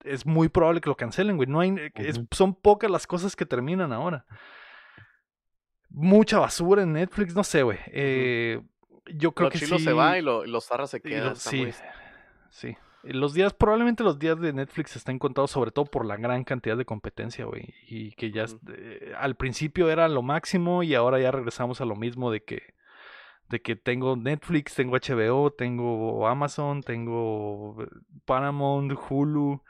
es 0.04 0.24
muy 0.24 0.48
probable 0.48 0.80
que 0.80 0.88
lo 0.88 0.96
cancelen, 0.96 1.36
güey. 1.36 1.48
No 1.48 1.60
hay, 1.60 1.74
es- 1.96 2.18
son 2.30 2.54
pocas 2.54 2.90
las 2.90 3.06
cosas 3.06 3.36
que 3.36 3.44
terminan 3.44 3.92
ahora. 3.92 4.24
Mucha 5.90 6.38
basura 6.38 6.82
en 6.82 6.94
Netflix, 6.94 7.34
no 7.34 7.44
sé, 7.44 7.62
güey. 7.62 7.78
Eh, 7.88 8.62
yo 9.06 9.32
creo 9.32 9.48
Lo 9.48 9.52
que 9.52 9.58
chilo 9.58 9.76
sí. 9.78 9.84
se 9.84 9.92
va 9.92 10.18
y 10.18 10.22
lo, 10.22 10.46
y 10.46 10.50
los 10.50 10.64
zarras 10.66 10.88
se 10.90 11.02
quedan. 11.02 11.24
lo- 11.30 11.34
sí, 11.34 11.60
muy- 11.64 11.74
sí. 12.50 12.76
Y 13.04 13.12
Los 13.12 13.34
días, 13.34 13.52
probablemente 13.52 14.02
los 14.04 14.18
días 14.18 14.40
de 14.40 14.52
Netflix 14.54 14.96
están 14.96 15.18
contados 15.18 15.50
sobre 15.50 15.72
todo 15.72 15.84
por 15.84 16.06
la 16.06 16.16
gran 16.16 16.44
cantidad 16.44 16.76
de 16.78 16.84
competencia, 16.86 17.44
güey. 17.44 17.74
Y 17.86 18.12
que 18.12 18.30
ya 18.30 18.46
eh, 18.74 19.12
al 19.18 19.34
principio 19.34 19.90
era 19.90 20.08
lo 20.08 20.22
máximo 20.22 20.82
y 20.84 20.94
ahora 20.94 21.20
ya 21.20 21.30
regresamos 21.32 21.80
a 21.80 21.84
lo 21.84 21.96
mismo 21.96 22.30
de 22.30 22.42
que 22.44 22.62
de 23.52 23.60
que 23.60 23.76
tengo 23.76 24.16
Netflix, 24.16 24.74
tengo 24.74 24.96
HBO, 24.96 25.52
tengo 25.52 26.26
Amazon, 26.26 26.82
tengo 26.82 27.76
eh, 27.82 27.86
Paramount, 28.24 28.92
Hulu. 29.08 29.62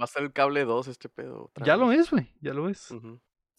Va 0.00 0.04
a 0.04 0.06
ser 0.06 0.24
el 0.24 0.32
cable 0.32 0.64
2 0.64 0.88
este 0.88 1.08
pedo. 1.08 1.44
otra 1.44 1.64
Ya 1.64 1.76
lo 1.76 1.92
es, 1.92 2.10
güey, 2.10 2.34
ya 2.40 2.54
lo 2.54 2.68
es. 2.68 2.92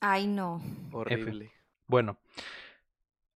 Ay, 0.01 0.27
no. 0.27 0.61
Horrible. 0.91 1.51
Bueno, 1.85 2.17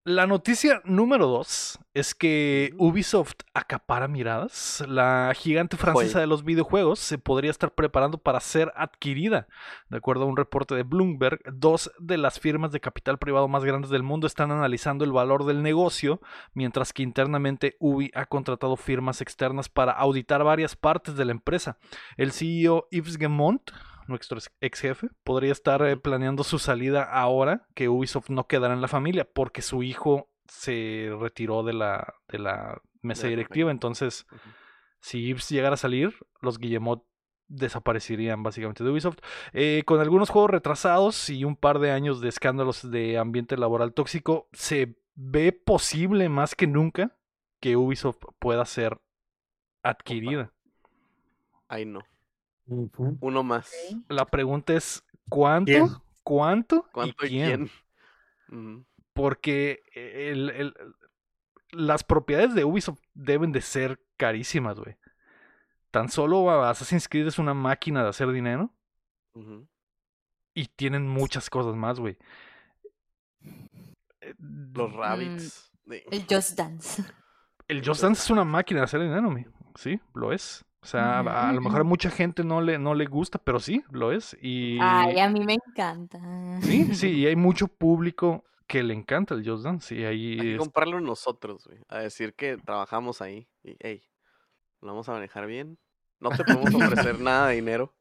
la 0.04 0.26
noticia 0.26 0.82
número 0.84 1.28
dos 1.28 1.80
es 1.94 2.16
que. 2.16 2.74
Ubisoft 2.78 3.42
acapara 3.54 4.08
miradas. 4.08 4.84
La 4.88 5.32
gigante 5.36 5.78
francesa 5.78 6.20
de 6.20 6.26
los 6.26 6.44
videojuegos 6.44 7.00
se 7.00 7.20
podría 7.20 7.52
estar 7.52 7.72
preparando 7.74 8.18
para 8.18 8.40
ser 8.40 8.72
adquirida. 8.76 9.48
De 9.90 9.98
acuerdo 9.98 10.24
a 10.24 10.28
un 10.28 10.38
reporte 10.38 10.74
de 10.74 10.84
Bloomberg, 10.84 11.42
dos 11.54 11.92
de 12.00 12.18
las 12.18 12.40
firmas 12.40 12.72
de 12.72 12.80
capital 12.80 13.20
privado 13.20 13.48
más 13.48 13.64
grandes 13.64 13.92
del 13.92 14.02
mundo 14.02 14.26
están 14.26 14.52
analizando 14.52 15.06
el 15.06 15.12
valor 15.12 15.46
del 15.46 15.62
negocio, 15.62 16.20
mientras 16.54 16.94
que 16.94 17.04
internamente 17.04 17.76
Ubi 17.80 18.10
ha 18.16 18.26
contratado 18.26 18.78
firmas 18.78 19.22
externas 19.22 19.70
para 19.70 19.92
auditar 19.92 20.44
varias 20.44 20.76
partes 20.76 21.16
de 21.16 21.26
la 21.26 21.32
empresa. 21.32 21.78
El 22.18 22.32
CEO 22.32 22.88
Yves 22.90 23.18
Guillemot 23.18 23.72
nuestro 24.08 24.38
ex- 24.38 24.80
jefe, 24.80 25.10
podría 25.24 25.52
estar 25.52 25.82
eh, 25.84 25.98
planeando 25.98 26.44
su 26.44 26.60
salida 26.60 27.04
ahora 27.04 27.68
que 27.76 27.90
Ubisoft 27.90 28.30
no 28.30 28.48
quedará 28.48 28.74
en 28.74 28.82
la 28.82 28.88
familia, 28.88 29.28
porque 29.32 29.62
su 29.62 29.84
hijo 29.84 30.30
se 30.48 31.10
retiró 31.20 31.64
de 31.64 31.74
la, 31.74 32.14
de 32.28 32.40
la 32.40 32.82
mesa 33.02 33.24
De 33.24 33.30
directiva. 33.30 33.72
Entonces, 33.72 34.26
si 35.00 35.24
Yves 35.28 35.50
llegara 35.50 35.76
a 35.76 35.78
salir, 35.78 36.14
los 36.42 36.58
Guillemot 36.58 37.04
desaparecerían 37.48 38.44
básicamente 38.44 38.84
de 38.84 38.90
Ubisoft. 38.90 39.20
Eh, 39.54 39.84
con 39.86 40.00
algunos 40.00 40.30
juegos 40.30 40.52
retrasados 40.52 41.30
y 41.30 41.44
un 41.44 41.56
par 41.56 41.80
de 41.80 41.92
años 41.92 42.22
de 42.22 42.30
escándalos 42.30 42.90
de 42.90 43.18
ambiente 43.18 43.58
laboral 43.58 43.94
tóxico, 43.94 44.48
se 44.54 44.96
ve 45.16 45.52
posible 45.52 46.30
más 46.30 46.56
que 46.56 46.68
nunca 46.68 47.18
que 47.60 47.76
Ubisoft 47.76 48.24
pueda 48.40 48.66
ser 48.66 49.00
adquirida. 49.84 50.54
Ay, 51.68 51.86
no. 51.86 52.02
Uno 53.20 53.44
más. 53.44 53.72
La 54.08 54.26
pregunta 54.26 54.74
es, 54.74 55.04
¿cuánto? 55.30 55.66
¿Quién? 55.72 55.88
¿Cuánto? 56.24 56.88
¿Cuánto 56.94 57.26
¿Y 57.26 57.28
y 57.28 57.30
quién? 57.30 57.70
Porque 59.14 59.84
el- 59.94 60.50
el- 60.52 60.74
las 61.72 62.04
propiedades 62.04 62.54
de 62.56 62.64
Ubisoft 62.66 63.00
deben 63.14 63.52
de 63.52 63.62
ser 63.62 64.00
carísimas, 64.18 64.80
güey. 64.80 64.96
Tan 65.90 66.10
solo 66.10 66.50
Assassin's 66.64 67.08
Creed 67.10 67.28
es 67.28 67.40
una 67.40 67.54
máquina 67.54 68.04
de 68.04 68.10
hacer 68.10 68.32
dinero 68.32 68.74
y 70.54 70.68
tienen 70.68 71.08
muchas 71.08 71.50
cosas 71.50 71.76
más, 71.76 72.00
güey. 72.00 72.18
Eh, 74.22 74.34
Los 74.38 74.94
rabbits. 74.94 75.72
de- 75.86 76.06
El 76.12 76.26
Just 76.30 76.58
Dance. 76.58 77.04
El 77.68 77.86
Just 77.86 78.02
Dance 78.02 78.22
es 78.22 78.30
una 78.30 78.44
máquina 78.46 78.82
de 78.82 78.84
hacer 78.86 79.02
dinero, 79.02 79.30
mi. 79.32 79.46
Sí, 79.76 80.00
lo 80.14 80.32
es. 80.32 80.64
O 80.84 80.86
sea, 80.86 81.20
a, 81.20 81.50
a 81.50 81.54
lo 81.54 81.62
mejor 81.62 81.82
a 81.82 81.84
mucha 81.84 82.10
gente 82.10 82.44
no 82.44 82.60
le, 82.60 82.80
no 82.80 82.96
le 82.96 83.06
gusta, 83.06 83.38
pero 83.38 83.60
sí, 83.60 83.84
lo 83.92 84.12
es. 84.12 84.36
Y 84.42 84.80
Ay, 84.82 85.20
a 85.20 85.30
mí 85.30 85.46
me 85.46 85.54
encanta. 85.54 86.20
sí, 86.62 86.86
sí, 86.96 87.10
y 87.12 87.28
hay 87.28 87.36
mucho 87.36 87.68
público 87.68 88.44
que 88.66 88.82
le 88.82 88.94
encanta 88.94 89.36
el 89.36 89.48
Just 89.48 89.64
Dance. 89.64 89.94
Y 89.94 90.06
ahí 90.06 90.40
Hay 90.40 90.52
que 90.54 90.58
comprarlo 90.58 91.00
nosotros, 91.00 91.68
güey. 91.68 91.80
A 91.88 92.00
decir 92.00 92.34
que 92.34 92.58
trabajamos 92.58 93.22
ahí. 93.22 93.48
Y, 93.64 93.76
hey, 93.80 94.02
lo 94.82 94.88
vamos 94.88 95.08
a 95.08 95.12
manejar 95.12 95.46
bien. 95.46 95.78
No 96.20 96.30
te 96.30 96.44
podemos 96.44 96.74
ofrecer 96.74 97.20
nada 97.20 97.50
de 97.50 97.56
dinero, 97.56 97.94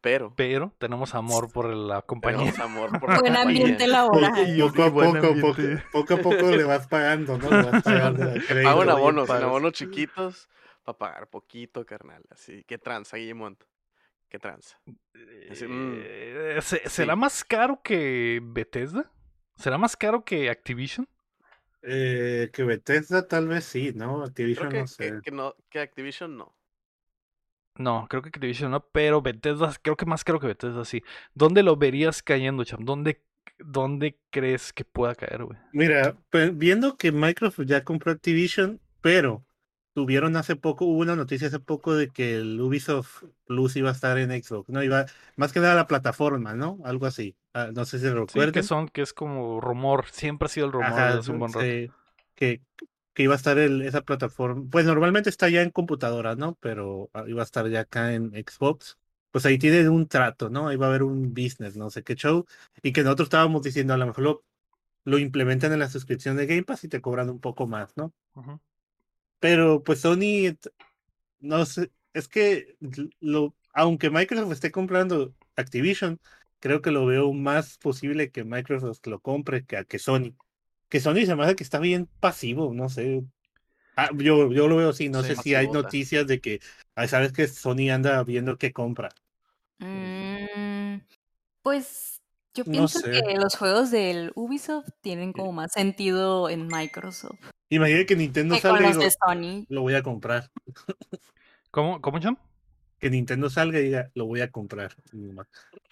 pero 0.00 0.32
pero 0.36 0.72
tenemos 0.78 1.14
amor 1.14 1.52
por 1.52 1.72
la 1.74 2.02
compañía. 2.02 2.52
tenemos 2.52 2.58
amor 2.60 3.00
por 3.00 3.10
la 3.10 3.20
Buen 3.20 3.36
ambiente 3.36 3.88
laboral. 3.88 4.56
Y 4.56 4.60
poco 4.60 4.82
a 4.84 4.92
poco, 4.92 5.34
poco, 5.92 6.14
a 6.14 6.16
poco 6.18 6.50
le 6.50 6.64
vas 6.64 6.86
pagando, 6.86 7.38
¿no? 7.38 7.50
Le 7.50 7.70
vas 7.70 7.82
pagando 7.82 8.24
abonos, 8.90 9.28
en 9.30 9.42
abonos 9.42 9.72
chiquitos 9.72 10.48
para 10.98 11.12
pagar 11.12 11.30
poquito, 11.30 11.84
carnal. 11.86 12.22
Así 12.30 12.64
que 12.64 12.78
tranza, 12.78 13.16
Guillemont. 13.16 13.62
¿Qué 14.28 14.38
tranza? 14.38 14.80
Así, 15.50 15.66
mm. 15.66 15.92
Eh, 16.04 16.58
¿se- 16.62 16.88
¿Será 16.88 17.14
Sí. 17.14 17.20
más 17.20 17.44
caro 17.44 17.82
que 17.82 18.40
Bethesda? 18.42 19.10
¿Será 19.56 19.78
más 19.78 19.96
caro 19.96 20.24
que 20.24 20.48
Activision? 20.50 21.08
Eh, 21.82 22.50
que 22.52 22.62
Bethesda 22.62 23.26
tal 23.26 23.48
vez 23.48 23.64
sí, 23.64 23.92
¿no? 23.94 24.06
Creo 24.16 24.24
Activision 24.24 24.68
que, 24.68 24.78
no 24.80 24.86
sé. 24.86 25.20
que 25.22 25.30
no, 25.30 25.54
que 25.70 25.80
Activision 25.80 26.36
no. 26.36 26.54
No, 27.76 28.06
creo 28.08 28.22
que 28.22 28.28
Activision 28.28 28.70
no, 28.72 28.84
pero 28.90 29.22
Bethesda, 29.22 29.72
creo 29.82 29.96
que 29.96 30.04
más 30.06 30.22
caro 30.24 30.38
que 30.40 30.46
Bethesda 30.46 30.84
sí. 30.84 31.02
¿Dónde 31.34 31.62
lo 31.62 31.76
verías 31.76 32.22
cayendo, 32.22 32.64
Cham? 32.64 32.84
¿Dónde, 32.84 33.22
dónde 33.58 34.18
crees 34.30 34.72
que 34.72 34.84
pueda 34.84 35.14
caer, 35.14 35.44
güey? 35.44 35.58
Mira, 35.72 36.16
pues, 36.30 36.56
viendo 36.56 36.96
que 36.96 37.12
Microsoft 37.12 37.66
ya 37.66 37.84
compró 37.84 38.12
Activision, 38.12 38.80
pero 39.00 39.44
tuvieron 39.94 40.36
hace 40.36 40.56
poco, 40.56 40.84
hubo 40.86 41.00
una 41.00 41.16
noticia 41.16 41.48
hace 41.48 41.60
poco 41.60 41.94
de 41.94 42.10
que 42.10 42.36
el 42.36 42.60
Ubisoft 42.60 43.24
Plus 43.44 43.76
iba 43.76 43.90
a 43.90 43.92
estar 43.92 44.18
en 44.18 44.30
Xbox, 44.42 44.68
no 44.70 44.82
iba, 44.82 45.06
más 45.36 45.52
que 45.52 45.60
nada 45.60 45.74
la 45.74 45.86
plataforma, 45.86 46.54
¿no? 46.54 46.78
Algo 46.84 47.06
así. 47.06 47.36
Ah, 47.54 47.70
no 47.74 47.84
sé 47.84 47.98
si 47.98 48.06
lo 48.06 48.26
Sí, 48.28 48.48
que 48.50 48.62
son, 48.62 48.88
que 48.88 49.02
es 49.02 49.12
como 49.12 49.60
rumor, 49.60 50.06
siempre 50.10 50.46
ha 50.46 50.48
sido 50.48 50.64
el 50.66 50.72
rumor 50.72 51.04
Ajá, 51.04 51.12
desde 51.12 51.30
un 51.32 51.38
buen 51.38 51.52
rato. 51.52 51.76
sí, 51.76 51.94
que, 52.34 52.62
que 53.14 53.22
iba 53.22 53.34
a 53.34 53.36
estar 53.36 53.58
el- 53.58 53.82
esa 53.82 54.00
plataforma. 54.02 54.64
Pues 54.70 54.86
normalmente 54.86 55.28
está 55.30 55.48
ya 55.48 55.62
en 55.62 55.70
computadora, 55.70 56.36
¿no? 56.36 56.54
Pero 56.60 57.10
ah, 57.12 57.24
iba 57.28 57.42
a 57.42 57.44
estar 57.44 57.68
ya 57.68 57.80
acá 57.80 58.14
en 58.14 58.30
Xbox. 58.32 58.98
Pues 59.30 59.46
ahí 59.46 59.58
tienen 59.58 59.88
un 59.90 60.08
trato, 60.08 60.48
¿no? 60.50 60.68
Ahí 60.68 60.76
va 60.76 60.86
a 60.86 60.88
haber 60.90 61.02
un 61.02 61.32
business, 61.34 61.76
no 61.76 61.90
sé 61.90 62.02
qué 62.02 62.14
show. 62.16 62.46
Y 62.82 62.92
que 62.92 63.02
nosotros 63.02 63.26
estábamos 63.26 63.62
diciendo, 63.62 63.94
a 63.94 63.96
lo 63.98 64.06
mejor 64.06 64.24
lo, 64.24 64.44
lo 65.04 65.18
implementan 65.18 65.72
en 65.72 65.80
la 65.80 65.90
suscripción 65.90 66.36
de 66.36 66.46
Game 66.46 66.64
Pass 66.64 66.84
y 66.84 66.88
te 66.88 67.00
cobran 67.02 67.30
un 67.30 67.40
poco 67.40 67.66
más, 67.68 67.96
¿no? 67.96 68.12
Pero 69.40 69.82
pues 69.82 70.00
Sony, 70.00 70.56
no 71.40 71.64
sé, 71.66 71.90
es 72.12 72.28
que 72.28 72.76
lo, 73.20 73.54
aunque 73.72 74.10
Microsoft 74.10 74.52
esté 74.52 74.70
comprando 74.70 75.34
Activision, 75.56 76.20
creo 76.60 76.82
que 76.82 76.90
lo 76.90 77.06
veo 77.06 77.32
más 77.32 77.78
posible 77.78 78.30
que 78.30 78.44
Microsoft 78.44 79.06
lo 79.06 79.18
compre 79.20 79.64
que 79.64 79.78
a 79.78 79.84
que 79.84 79.98
Sony. 79.98 80.34
Que 80.88 81.00
Sony 81.00 81.24
se 81.24 81.34
me 81.34 81.44
hace 81.44 81.56
que 81.56 81.64
está 81.64 81.78
bien 81.78 82.08
pasivo, 82.20 82.74
no 82.74 82.88
sé. 82.88 83.24
Ah, 83.96 84.10
yo, 84.16 84.52
yo 84.52 84.68
lo 84.68 84.76
veo 84.76 84.90
así, 84.90 85.08
no 85.08 85.22
Sí. 85.22 85.34
sé 85.34 85.42
si 85.42 85.54
hay 85.54 85.68
noticias 85.68 86.26
de 86.26 86.40
que, 86.40 86.60
sabes 87.08 87.32
que 87.32 87.46
Sony 87.48 87.90
anda 87.90 88.22
viendo 88.24 88.58
qué 88.58 88.72
compra. 88.72 89.08
Mm, 89.78 91.00
pues 91.62 92.20
yo 92.54 92.64
No 92.64 92.72
pienso 92.72 92.98
sé. 93.00 93.10
que 93.10 93.34
los 93.36 93.56
juegos 93.56 93.90
del 93.90 94.32
Ubisoft 94.34 94.90
tienen 95.00 95.32
como 95.32 95.52
más 95.52 95.72
sentido 95.72 96.48
en 96.48 96.66
Microsoft 96.66 97.49
Imagínate 97.70 98.06
que 98.06 98.16
Nintendo 98.16 98.54
que 98.56 98.60
salga 98.60 98.88
y 98.90 98.92
digo, 98.92 99.02
Sony. 99.24 99.64
lo 99.68 99.82
voy 99.82 99.94
a 99.94 100.02
comprar. 100.02 100.50
¿Cómo, 101.70 102.00
cómo, 102.00 102.18
Cham? 102.18 102.36
Que 102.98 103.08
Nintendo 103.08 103.48
salga 103.48 103.78
y 103.80 103.84
diga, 103.84 104.10
lo 104.14 104.26
voy 104.26 104.42
a 104.42 104.50
comprar. 104.50 104.94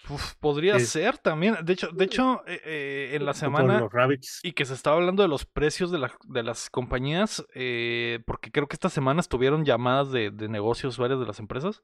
Uf, 0.09 0.35
podría 0.35 0.75
Es- 0.75 0.89
ser 0.89 1.17
también. 1.17 1.55
De 1.63 1.73
hecho, 1.73 1.87
de 1.91 2.05
hecho 2.05 2.43
eh, 2.45 2.61
eh, 2.65 3.09
en 3.15 3.25
la 3.25 3.33
semana 3.33 3.79
los 3.79 3.91
Rabbits. 3.91 4.41
y 4.43 4.51
que 4.51 4.65
se 4.65 4.75
estaba 4.75 4.97
hablando 4.97 5.23
de 5.23 5.29
los 5.29 5.45
precios 5.45 5.89
de, 5.89 5.97
la- 5.97 6.13
de 6.27 6.43
las 6.43 6.69
compañías, 6.69 7.43
eh, 7.55 8.19
porque 8.27 8.51
creo 8.51 8.67
que 8.67 8.75
esta 8.75 8.89
semana 8.89 9.21
estuvieron 9.21 9.65
llamadas 9.65 10.11
de, 10.11 10.29
de 10.29 10.49
negocios 10.49 10.97
varias 10.99 11.19
de 11.19 11.25
las 11.25 11.39
empresas 11.39 11.81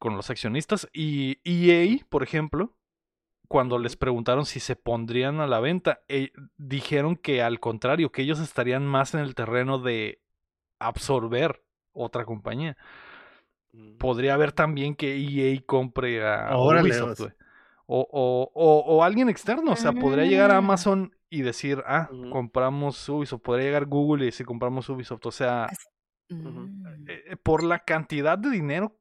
con 0.00 0.16
los 0.16 0.28
accionistas. 0.30 0.88
Y 0.92 1.38
EA, 1.44 1.98
por 2.08 2.24
ejemplo, 2.24 2.74
cuando 3.48 3.78
les 3.78 3.96
preguntaron 3.96 4.44
si 4.46 4.60
se 4.60 4.76
pondrían 4.76 5.40
a 5.40 5.46
la 5.46 5.58
venta, 5.60 6.00
eh, 6.08 6.32
dijeron 6.58 7.16
que 7.16 7.42
al 7.42 7.60
contrario, 7.60 8.12
que 8.12 8.22
ellos 8.22 8.40
estarían 8.40 8.86
más 8.86 9.14
en 9.14 9.20
el 9.20 9.34
terreno 9.34 9.78
de 9.78 10.20
absorber 10.78 11.64
otra 11.92 12.24
compañía. 12.26 12.76
Mm. 13.72 13.96
Podría 13.96 14.34
haber 14.34 14.52
también 14.52 14.94
que 14.94 15.16
EA 15.16 15.60
compre 15.66 16.26
a 16.26 16.56
Órale, 16.56 16.90
Ubisoft, 16.90 17.32
o 17.86 19.02
alguien 19.02 19.28
externo, 19.28 19.72
o 19.72 19.76
sea, 19.76 19.92
podría 19.92 20.24
llegar 20.24 20.50
a 20.50 20.54
Ah. 20.54 20.58
Amazon 20.58 21.14
y 21.30 21.42
decir, 21.42 21.82
ah, 21.86 22.08
compramos 22.30 23.08
Ubisoft, 23.08 23.42
podría 23.42 23.66
llegar 23.66 23.86
Google 23.86 24.24
y 24.24 24.26
decir, 24.26 24.46
compramos 24.46 24.88
Ubisoft, 24.88 25.24
o 25.26 25.30
sea, 25.32 25.68
Mm. 26.30 26.84
eh, 27.08 27.36
por 27.42 27.62
la 27.62 27.78
cantidad 27.78 28.36
de 28.36 28.50
dinero, 28.50 28.97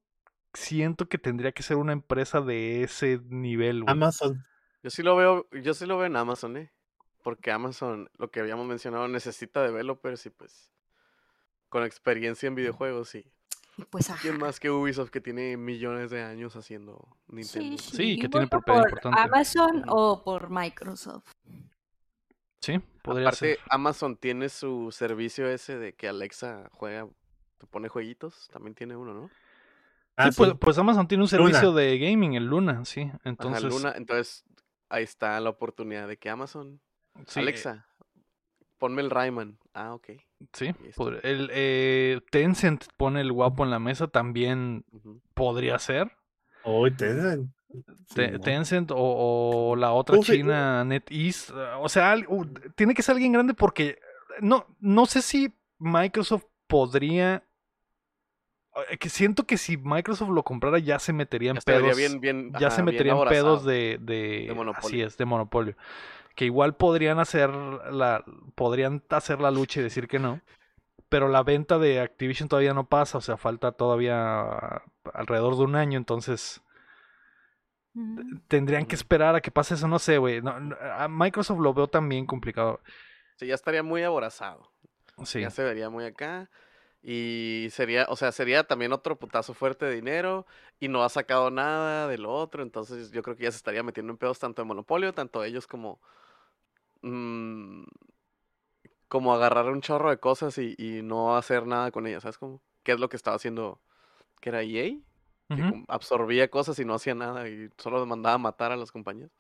siento 0.54 1.08
que 1.08 1.18
tendría 1.18 1.52
que 1.52 1.64
ser 1.64 1.78
una 1.78 1.94
empresa 1.94 2.42
de 2.42 2.84
ese 2.84 3.20
nivel, 3.28 3.84
güey. 3.84 3.92
Amazon. 3.92 4.46
Yo 4.84 4.90
sí 4.90 5.04
lo 5.04 5.16
veo, 5.16 5.48
yo 5.52 5.74
sí 5.74 5.86
lo 5.86 5.98
veo 5.98 6.06
en 6.08 6.16
Amazon, 6.16 6.58
¿eh? 6.58 6.72
Porque 7.24 7.52
Amazon, 7.52 8.10
lo 8.18 8.32
que 8.32 8.40
habíamos 8.40 8.66
mencionado, 8.68 9.08
necesita 9.08 9.62
developers 9.62 10.26
y 10.26 10.30
pues 10.30 10.72
con 11.70 11.84
experiencia 11.84 12.48
en 12.48 12.56
videojuegos 12.56 13.14
y 13.16 13.30
Pues 13.90 14.10
ajá. 14.10 14.20
quién 14.22 14.38
más 14.38 14.60
que 14.60 14.72
Ubisoft 14.72 15.10
que 15.10 15.20
tiene 15.20 15.58
millones 15.58 16.10
de 16.10 16.24
años 16.24 16.56
haciendo 16.56 17.18
Nintendo. 17.28 17.78
Sí, 17.78 17.90
Sí, 17.92 17.98
sí, 17.98 18.20
que 18.20 18.30
tiene 18.30 18.48
propiedad 18.48 18.80
por 18.82 18.90
importante. 18.90 19.20
Amazon 19.20 19.84
o 19.90 20.24
por 20.24 20.50
Microsoft. 20.50 21.32
Sí, 22.62 22.80
podría 23.04 23.28
Aparte, 23.28 23.56
ser. 23.56 23.60
Amazon 23.70 24.16
tiene 24.18 24.50
su 24.50 24.92
servicio 24.92 25.48
ese 25.48 25.78
de 25.78 25.94
que 25.94 26.08
Alexa 26.08 26.70
juega, 26.72 27.08
te 27.58 27.68
pone 27.68 27.88
jueguitos, 27.90 28.48
también 28.52 28.74
tiene 28.74 28.96
uno, 28.96 29.14
¿no? 29.14 29.30
Ah, 30.18 30.32
sí, 30.32 30.38
pues, 30.38 30.52
sí. 30.52 30.58
pues 30.60 30.78
Amazon 30.78 31.08
tiene 31.08 31.24
un 31.24 31.30
Luna. 31.30 31.44
servicio 31.44 31.74
de 31.74 31.98
gaming, 32.00 32.34
el 32.34 32.46
Luna, 32.46 32.84
sí. 32.86 33.02
Ajá, 33.02 33.20
Entonces, 33.26 33.64
Luna, 33.64 33.94
entonces 33.96 34.44
ahí 34.90 35.04
está 35.04 35.40
la 35.40 35.50
oportunidad 35.52 36.08
de 36.08 36.18
que 36.18 36.30
Amazon, 36.30 36.82
sí, 37.28 37.40
eh, 37.40 37.44
Alexa, 37.44 37.88
ponme 38.80 39.02
el 39.02 39.10
Rayman. 39.10 39.58
Ah, 39.74 39.94
ok. 39.94 40.10
sí, 40.54 40.74
el 41.24 41.50
eh, 41.54 42.20
Tencent 42.32 42.86
pone 42.98 43.22
el 43.22 43.32
guapo 43.32 43.64
en 43.64 43.70
la 43.70 43.80
mesa, 43.80 44.08
también 44.08 44.86
podría 45.34 45.78
ser. 45.80 46.12
Hoy 46.64 46.92
Tencent. 46.92 47.52
Te-. 48.14 48.40
Tencent 48.40 48.92
o, 48.92 48.98
o 49.72 49.76
la 49.76 49.92
otra 49.92 50.18
Uf, 50.18 50.26
china 50.26 50.84
NetEase. 50.84 51.54
eh, 51.54 51.72
O 51.80 51.90
sea, 51.90 52.16
tiene 52.76 52.94
que 52.94 53.02
ser 53.04 53.14
alguien 53.14 53.34
grande 53.34 53.54
porque 53.54 54.00
no, 54.42 54.66
no 54.80 55.06
sé 55.06 55.22
si 55.22 55.54
Microsoft 55.80 56.46
podría. 56.68 57.44
Eh, 58.90 58.98
Que 58.98 59.10
siento 59.10 59.46
que 59.46 59.58
si 59.58 59.78
Microsoft 59.78 60.30
lo 60.30 60.44
comprara 60.44 60.80
ya 60.80 61.00
se 61.00 61.14
metería 61.14 61.52
en 61.52 61.58
pedos. 61.58 61.96
bien, 61.98 62.20
bien, 62.22 62.52
ya 62.54 62.68
ajá, 62.68 62.70
se 62.72 62.82
bien 62.82 62.86
metería 62.86 63.14
en 63.14 63.28
pedos 63.28 63.64
de, 63.66 63.98
de, 64.02 64.16
De 64.16 64.46
así 64.50 64.56
monopolio. 64.56 65.08
es, 65.08 65.18
de 65.18 65.26
monopolio. 65.26 65.76
Que 66.36 66.46
igual 66.46 66.76
podrían 66.76 67.20
hacer 67.20 67.50
la, 67.50 68.24
podrían 68.56 69.02
hacer 69.10 69.42
la 69.42 69.50
lucha 69.52 69.80
y 69.80 69.84
decir 69.84 70.08
que 70.08 70.20
no. 70.20 70.40
Pero 71.10 71.30
la 71.30 71.42
venta 71.44 71.80
de 71.80 72.00
Activision 72.02 72.50
todavía 72.50 72.74
no 72.74 72.86
pasa, 72.88 73.18
o 73.18 73.22
sea, 73.22 73.38
falta 73.38 73.72
todavía 73.72 74.84
alrededor 75.14 75.56
de 75.58 75.64
un 75.64 75.76
año, 75.76 75.98
entonces 75.98 76.62
Mm. 77.94 78.40
tendrían 78.48 78.86
que 78.86 78.96
Ujú. 78.96 79.02
esperar 79.02 79.36
a 79.36 79.42
que 79.42 79.50
pase 79.50 79.74
eso, 79.74 79.88
no 79.88 79.98
sé, 79.98 80.18
güey. 80.20 80.42
No, 80.42 80.60
no, 80.60 80.76
a 80.80 81.08
Microsoft 81.08 81.60
lo 81.60 81.74
veo 81.74 81.88
también 81.88 82.26
complicado. 82.28 82.80
Sí, 83.38 83.48
ya 83.48 83.56
estaría 83.56 83.82
muy 83.84 84.04
aborazado. 84.04 84.72
Sí. 85.24 85.42
Ya 85.42 85.50
se 85.50 85.64
vería 85.64 85.90
muy 85.90 86.06
acá. 86.06 86.50
Y 87.04 87.68
sería, 87.72 88.06
o 88.10 88.16
sea, 88.18 88.32
sería 88.32 88.66
también 88.66 88.92
otro 88.94 89.18
putazo 89.18 89.54
fuerte 89.54 89.86
de 89.86 89.96
dinero. 89.96 90.46
Y 90.80 90.88
no 90.90 91.04
ha 91.04 91.10
sacado 91.10 91.52
nada 91.52 92.08
de 92.08 92.18
lo 92.18 92.34
otro. 92.34 92.64
Entonces 92.64 93.12
yo 93.12 93.24
creo 93.24 93.36
que 93.38 93.44
ya 93.46 93.52
se 93.52 93.58
estaría 93.58 93.84
metiendo 93.84 94.12
en 94.14 94.18
pedos 94.18 94.40
tanto 94.40 94.62
de 94.62 94.68
monopolio, 94.68 95.14
tanto 95.14 95.44
ellos 95.44 95.68
como. 95.68 96.00
mm, 97.04 97.86
como 99.08 99.34
agarrar 99.34 99.68
un 99.70 99.82
chorro 99.82 100.10
de 100.10 100.20
cosas 100.20 100.58
y, 100.58 100.76
y 100.78 101.02
no 101.04 101.36
hacer 101.38 101.66
nada 101.68 101.92
con 101.92 102.08
ellas. 102.08 102.24
¿Sabes 102.24 102.38
cómo? 102.38 102.62
¿Qué 102.84 102.92
es 102.94 103.00
lo 103.00 103.10
que 103.10 103.18
estaba 103.18 103.36
haciendo? 103.38 103.82
¿Que 104.42 104.50
era 104.50 104.64
EA? 104.64 105.00
Que 105.54 105.66
absorbía 105.90 106.50
cosas 106.50 106.80
y 106.80 106.86
no 106.86 106.96
hacía 106.96 107.16
nada 107.16 107.50
y 107.50 107.70
solo 107.78 108.06
mandaba 108.06 108.38
matar 108.40 108.72
a 108.72 108.78
las 108.78 108.92
compañías. 108.92 109.32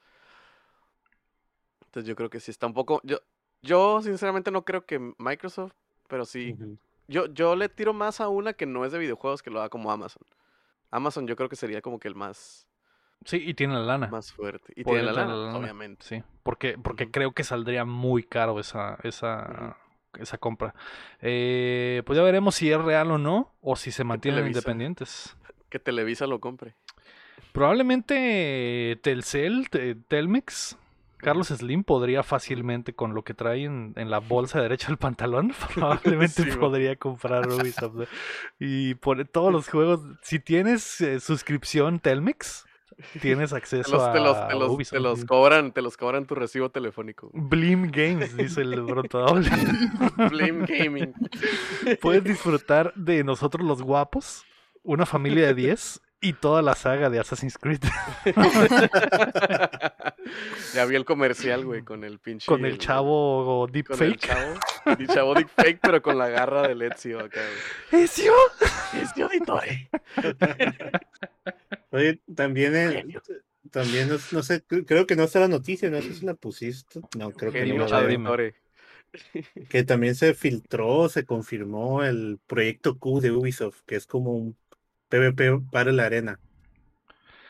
Entonces 1.85 2.07
yo 2.07 2.15
creo 2.15 2.29
que 2.29 2.39
sí 2.39 2.51
está 2.51 2.67
un 2.67 2.73
poco. 2.73 3.01
Yo, 3.03 3.17
yo 3.61 4.01
sinceramente 4.01 4.51
no 4.51 4.65
creo 4.65 4.85
que 4.85 4.99
Microsoft, 5.17 5.73
pero 6.07 6.25
sí. 6.25 6.59
Yo, 7.07 7.27
yo 7.27 7.55
le 7.55 7.69
tiro 7.69 7.93
más 7.93 8.19
a 8.21 8.27
una 8.27 8.53
que 8.53 8.65
no 8.65 8.83
es 8.85 8.91
de 8.91 8.99
videojuegos 8.99 9.41
que 9.41 9.49
lo 9.49 9.59
haga 9.59 9.69
como 9.69 9.91
Amazon. 9.91 10.23
Amazon 10.91 11.27
yo 11.27 11.35
creo 11.35 11.49
que 11.49 11.55
sería 11.55 11.81
como 11.81 11.99
que 11.99 12.07
el 12.07 12.15
más, 12.15 12.67
Sí, 13.25 13.41
y 13.45 13.53
tiene 13.55 13.73
la 13.73 13.79
lana. 13.81 14.07
más 14.07 14.31
fuerte. 14.31 14.73
Y 14.75 14.83
tiene 14.83 15.01
la 15.03 15.11
lana, 15.11 15.33
la 15.35 15.45
lana, 15.47 15.57
obviamente. 15.57 16.05
Sí, 16.05 16.23
porque, 16.43 16.77
porque 16.77 17.09
creo 17.09 17.31
que 17.33 17.43
saldría 17.43 17.83
muy 17.83 18.23
caro 18.23 18.59
esa, 18.59 18.97
esa, 19.03 19.75
esa 20.19 20.37
compra. 20.37 20.75
Eh, 21.21 22.03
pues 22.05 22.15
ya 22.17 22.23
veremos 22.23 22.55
si 22.55 22.71
es 22.71 22.79
real 22.81 23.09
o 23.11 23.17
no, 23.17 23.53
o 23.61 23.75
si 23.75 23.91
se 23.91 24.03
mantienen 24.03 24.47
independientes. 24.47 25.35
Que 25.69 25.79
Televisa 25.79 26.27
lo 26.27 26.39
compre. 26.39 26.75
Probablemente 27.51 28.97
Telcel, 29.03 29.69
te- 29.69 29.95
Telmex, 29.95 30.77
Carlos 31.17 31.47
Slim 31.47 31.83
podría 31.83 32.23
fácilmente 32.23 32.93
con 32.93 33.13
lo 33.13 33.23
que 33.23 33.33
trae 33.33 33.65
en, 33.65 33.93
en 33.95 34.09
la 34.09 34.19
bolsa 34.19 34.61
derecha 34.61 34.87
del 34.87 34.97
pantalón, 34.97 35.53
probablemente 35.73 36.43
Sí, 36.43 36.57
podría 36.57 36.95
comprar 36.95 37.47
Ubisoft. 37.47 38.07
Y 38.59 38.95
por 38.95 39.25
todos 39.27 39.51
los 39.51 39.67
juegos, 39.69 40.01
si 40.21 40.39
tienes 40.39 41.01
eh, 41.01 41.19
suscripción 41.19 41.99
Telmex, 41.99 42.65
tienes 43.21 43.53
acceso 43.53 43.91
los, 43.91 44.11
te 44.11 44.19
los, 44.19 44.37
a 44.37 44.47
te 44.47 44.55
los, 44.55 44.71
Ubisoft. 44.71 44.93
te 44.93 44.99
los 44.99 45.25
cobran, 45.25 45.71
te 45.71 45.81
los 45.81 45.97
cobran 45.97 46.25
tu 46.25 46.35
recibo 46.35 46.69
telefónico. 46.69 47.29
Blim 47.33 47.91
Games, 47.91 48.35
dice 48.35 48.61
el 48.61 48.81
Brontodable. 48.81 49.49
Blame 50.29 50.65
Gaming. 50.65 51.13
Puedes 52.01 52.23
disfrutar 52.23 52.93
de 52.95 53.23
nosotros 53.23 53.65
los 53.65 53.81
guapos, 53.81 54.45
una 54.83 55.05
familia 55.05 55.47
de 55.47 55.53
10, 55.53 56.01
Y 56.19 56.33
toda 56.33 56.63
la 56.63 56.73
saga 56.75 57.09
de 57.11 57.19
Assassin's 57.19 57.57
Creed. 57.59 57.81
ya 60.73 60.85
vi 60.85 60.95
el 60.95 61.05
comercial, 61.05 61.65
güey, 61.65 61.83
con 61.83 62.03
el 62.03 62.19
pinche. 62.19 62.45
con 62.47 62.65
el 62.65 62.77
chavo 62.79 63.67
Con 63.67 63.69
el 63.69 63.73
deepfake. 63.83 64.17
chavo. 64.19 64.53
El 64.99 65.07
chavo 65.07 65.33
deepfake, 65.35 65.79
pero 65.81 66.01
con 66.01 66.17
la 66.17 66.29
garra 66.29 66.67
de 66.67 66.87
Ezio 66.87 67.19
acá, 67.19 67.41
güey. 67.91 68.03
¿Ezio? 68.05 68.33
Ezio 69.01 69.25
Auditore. 69.25 69.89
Oye, 71.91 72.19
también, 72.35 72.75
el- 72.75 73.21
también, 73.71 74.09
no, 74.09 74.15
no 74.31 74.43
sé, 74.43 74.65
cre- 74.65 74.85
creo 74.85 75.05
que 75.05 75.15
no 75.15 75.23
está 75.23 75.39
la 75.39 75.47
noticia, 75.47 75.89
no 75.89 76.01
sé 76.01 76.13
si 76.13 76.25
la 76.25 76.33
pusiste. 76.33 77.01
No, 77.17 77.31
creo 77.31 77.51
que 77.51 77.65
no. 77.65 77.85
Auditore. 77.85 78.55
Que 79.69 79.83
también 79.83 80.15
se 80.15 80.33
filtró, 80.33 81.09
se 81.09 81.25
confirmó 81.25 82.03
el 82.03 82.39
proyecto 82.45 82.97
Q 82.97 83.21
de 83.21 83.31
Ubisoft, 83.31 83.81
que 83.85 83.95
es 83.95 84.05
como 84.05 84.31
un 84.31 84.55
PvP 85.09 85.59
para 85.71 85.91
la 85.91 86.05
arena. 86.05 86.39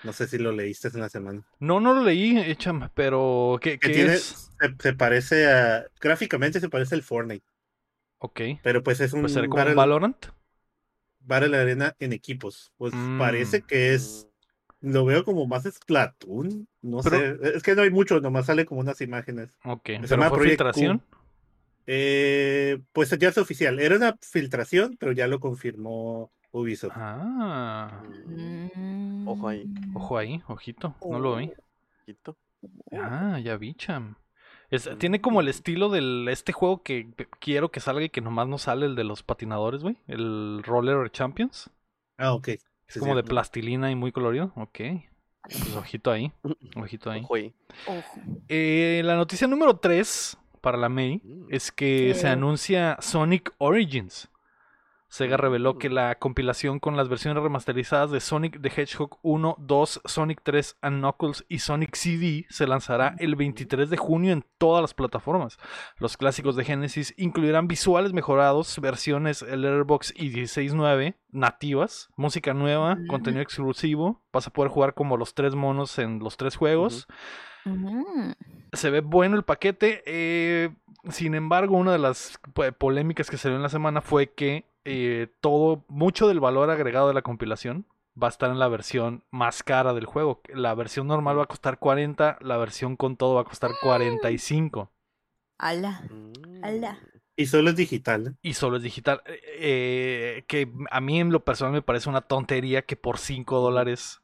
No 0.04 0.14
sé 0.14 0.28
si 0.28 0.38
lo 0.38 0.52
leíste 0.52 0.90
en 0.90 1.00
la 1.02 1.10
semana. 1.10 1.44
No, 1.60 1.80
no 1.80 1.94
lo 1.94 2.04
leí, 2.04 2.38
échame, 2.38 2.90
pero 2.94 3.58
¿qué, 3.62 3.80
Que 3.80 3.88
qué 3.88 3.94
tiene, 3.94 4.14
es? 4.14 4.52
se, 4.60 4.76
se 4.80 4.94
parece 4.94 5.48
a, 5.52 5.86
gráficamente 6.00 6.60
se 6.60 6.70
parece 6.70 6.96
al 6.96 7.04
Fortnite, 7.04 7.44
Ok, 8.20 8.42
pero 8.64 8.84
pues 8.84 9.00
es 9.02 9.14
un 9.14 9.22
pues 9.22 9.34
será 9.34 9.48
como 9.48 9.56
un 9.56 9.66
Battle- 9.66 9.76
Valorant. 9.76 10.26
Battle 11.20 11.58
Arena 11.58 11.96
en 12.00 12.14
equipos. 12.14 12.72
Pues 12.78 12.94
Mm. 12.94 13.18
parece 13.20 13.62
que 13.64 13.94
es, 13.94 14.28
lo 14.82 15.04
veo 15.04 15.26
como 15.26 15.46
más 15.48 15.64
Splatoon, 15.64 16.68
no 16.82 17.00
Pero- 17.02 17.18
sé, 17.44 17.58
es 17.58 17.64
que 17.64 17.76
no 17.76 17.82
hay 17.82 17.90
mucho, 17.90 18.22
nomás 18.22 18.46
sale 18.46 18.66
como 18.66 18.80
unas 18.82 19.02
imágenes. 19.02 19.50
Ok, 19.66 19.86
Se 20.04 20.08
pero 20.08 20.30
fue 20.30 20.48
filtración. 20.48 21.02
Eh, 21.86 22.80
pues 22.94 23.10
ya 23.18 23.30
es 23.30 23.38
oficial, 23.38 23.80
era 23.80 23.96
una 23.96 24.16
filtración, 24.22 24.96
pero 25.00 25.12
ya 25.12 25.28
lo 25.28 25.40
confirmó 25.40 26.32
Ubisoft. 26.60 26.94
Ah, 26.96 28.02
Mm. 28.26 29.28
Ojo 29.28 29.48
ahí. 29.50 29.66
ojo 29.94 30.18
ahí, 30.18 30.42
ojito, 30.48 30.96
no 31.10 31.20
lo 31.20 31.36
vi. 31.38 31.52
Quito. 32.06 32.38
Ah, 32.94 33.40
ya 33.40 33.58
vi, 33.58 33.74
cham. 33.74 34.16
Es- 34.70 34.90
tiene 34.98 35.22
como 35.22 35.40
el 35.42 35.48
estilo 35.48 35.90
del 35.90 36.28
este 36.30 36.52
juego 36.54 36.84
que 36.84 37.10
quiero 37.40 37.70
que 37.72 37.80
salga 37.80 38.04
y 38.04 38.10
que 38.10 38.22
nomás 38.22 38.48
no 38.48 38.58
sale 38.58 38.86
el 38.86 38.96
de 38.96 39.04
los 39.04 39.24
patinadores, 39.24 39.82
güey. 39.84 39.98
El 40.08 40.62
Roller 40.64 41.10
Champions. 41.12 41.70
Ah, 42.18 42.34
ok. 42.34 42.48
Es 42.50 42.66
Sí, 42.88 43.00
como 43.00 43.14
sí. 43.14 43.18
de 43.18 43.24
plastilina 43.24 43.92
y 43.92 43.96
muy 43.96 44.12
colorido. 44.12 44.52
Ok. 44.56 44.80
Pues 45.44 45.76
ojito 45.76 46.12
ahí. 46.12 46.32
Ojito 46.76 47.10
ahí. 47.12 47.22
Ojo 47.24 47.36
ahí. 47.36 47.54
Ojo. 47.88 48.20
Eh, 48.50 49.02
la 49.06 49.16
noticia 49.16 49.48
número 49.48 49.78
3 49.78 50.38
para 50.62 50.78
la 50.78 50.90
May 50.90 51.22
Mm. 51.24 51.48
es 51.50 51.72
que 51.72 52.14
se 52.16 52.28
anuncia 52.28 52.98
Sonic 53.00 53.54
Origins. 53.60 54.30
Sega 55.10 55.38
reveló 55.38 55.78
que 55.78 55.90
la 55.90 56.16
compilación 56.16 56.80
con 56.80 56.98
las 56.98 57.08
versiones 57.08 57.42
remasterizadas 57.42 58.12
de 58.12 58.20
Sonic 58.20 58.62
the 58.62 58.70
Hedgehog 58.70 59.20
1, 59.22 59.56
2, 59.58 60.02
Sonic 60.04 60.42
3 60.44 60.78
and 60.82 61.00
Knuckles 61.00 61.46
y 61.48 61.60
Sonic 61.60 61.96
CD 61.96 62.46
se 62.50 62.68
lanzará 62.68 63.16
el 63.20 63.36
23 63.38 63.90
de 63.90 63.96
junio 63.98 64.34
en 64.34 64.44
todas 64.58 64.82
las 64.82 64.94
plataformas. 64.94 65.58
Los 65.98 66.18
clásicos 66.18 66.56
de 66.58 66.66
Genesis 66.66 67.14
incluirán 67.18 67.68
visuales 67.70 68.12
mejorados, 68.12 68.78
versiones 68.82 69.42
Letterbox 69.44 70.14
y 70.16 70.30
16.9 70.32 71.16
nativas, 71.32 72.10
música 72.18 72.54
nueva, 72.54 72.98
contenido 73.08 73.42
exclusivo. 73.42 74.22
Vas 74.34 74.48
a 74.48 74.52
poder 74.52 74.72
jugar 74.72 74.94
como 74.94 75.16
los 75.16 75.34
tres 75.34 75.56
monos 75.56 75.98
en 76.00 76.20
los 76.20 76.36
tres 76.36 76.56
juegos. 76.58 77.08
Se 78.74 78.90
ve 78.90 79.02
bueno 79.02 79.36
el 79.36 79.44
paquete. 79.44 80.04
eh, 80.06 80.70
sin 81.10 81.36
embargo, 81.36 81.78
una 81.78 81.94
de 81.94 82.00
las 82.00 82.38
po- 82.54 82.70
polémicas 82.74 83.30
que 83.30 83.38
salió 83.38 83.56
en 83.56 83.64
la 83.64 83.70
semana 83.70 84.02
fue 84.02 84.34
que 84.34 84.66
eh, 84.90 85.28
todo, 85.42 85.84
mucho 85.90 86.30
del 86.30 86.40
valor 86.40 86.70
agregado 86.70 87.10
de 87.10 87.14
la 87.14 87.22
compilación 87.22 87.86
va 88.22 88.28
a 88.28 88.30
estar 88.30 88.50
en 88.50 88.58
la 88.58 88.70
versión 88.70 89.26
más 89.32 89.62
cara 89.62 89.94
del 89.94 90.06
juego. 90.06 90.42
La 90.48 90.74
versión 90.76 91.08
normal 91.08 91.38
va 91.38 91.44
a 91.44 91.48
costar 91.48 91.78
40, 91.78 92.38
la 92.40 92.56
versión 92.56 92.96
con 92.96 93.18
todo 93.18 93.36
va 93.36 93.42
a 93.42 93.44
costar 93.44 93.72
45. 93.82 94.90
Ala. 95.58 96.04
Mm. 96.10 96.64
Ala. 96.64 97.00
Y 97.36 97.48
solo 97.48 97.72
es 97.72 97.76
digital. 97.76 98.28
¿eh? 98.28 98.34
Y 98.42 98.54
solo 98.54 98.78
es 98.78 98.84
digital. 98.84 99.22
eh, 99.26 100.46
que 100.48 100.72
a 100.90 101.02
mí 101.02 101.20
en 101.20 101.32
lo 101.34 101.44
personal 101.44 101.74
me 101.74 101.82
parece 101.82 102.08
una 102.08 102.22
tontería 102.22 102.84
que 102.84 102.96
por 102.96 103.18
5 103.18 103.60
dólares 103.60 104.22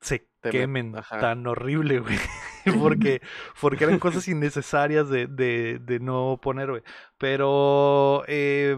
se 0.00 0.28
Te 0.40 0.50
quemen 0.50 0.94
tan 1.08 1.44
horrible, 1.46 1.98
güey. 1.98 2.18
porque, 2.80 3.20
porque 3.60 3.82
eran 3.82 3.98
cosas 3.98 4.28
innecesarias 4.28 5.08
de, 5.08 5.26
de, 5.26 5.80
de 5.80 5.98
no 5.98 6.38
poner, 6.40 6.70
güey. 6.70 6.82
Pero 7.18 8.22
eh, 8.28 8.76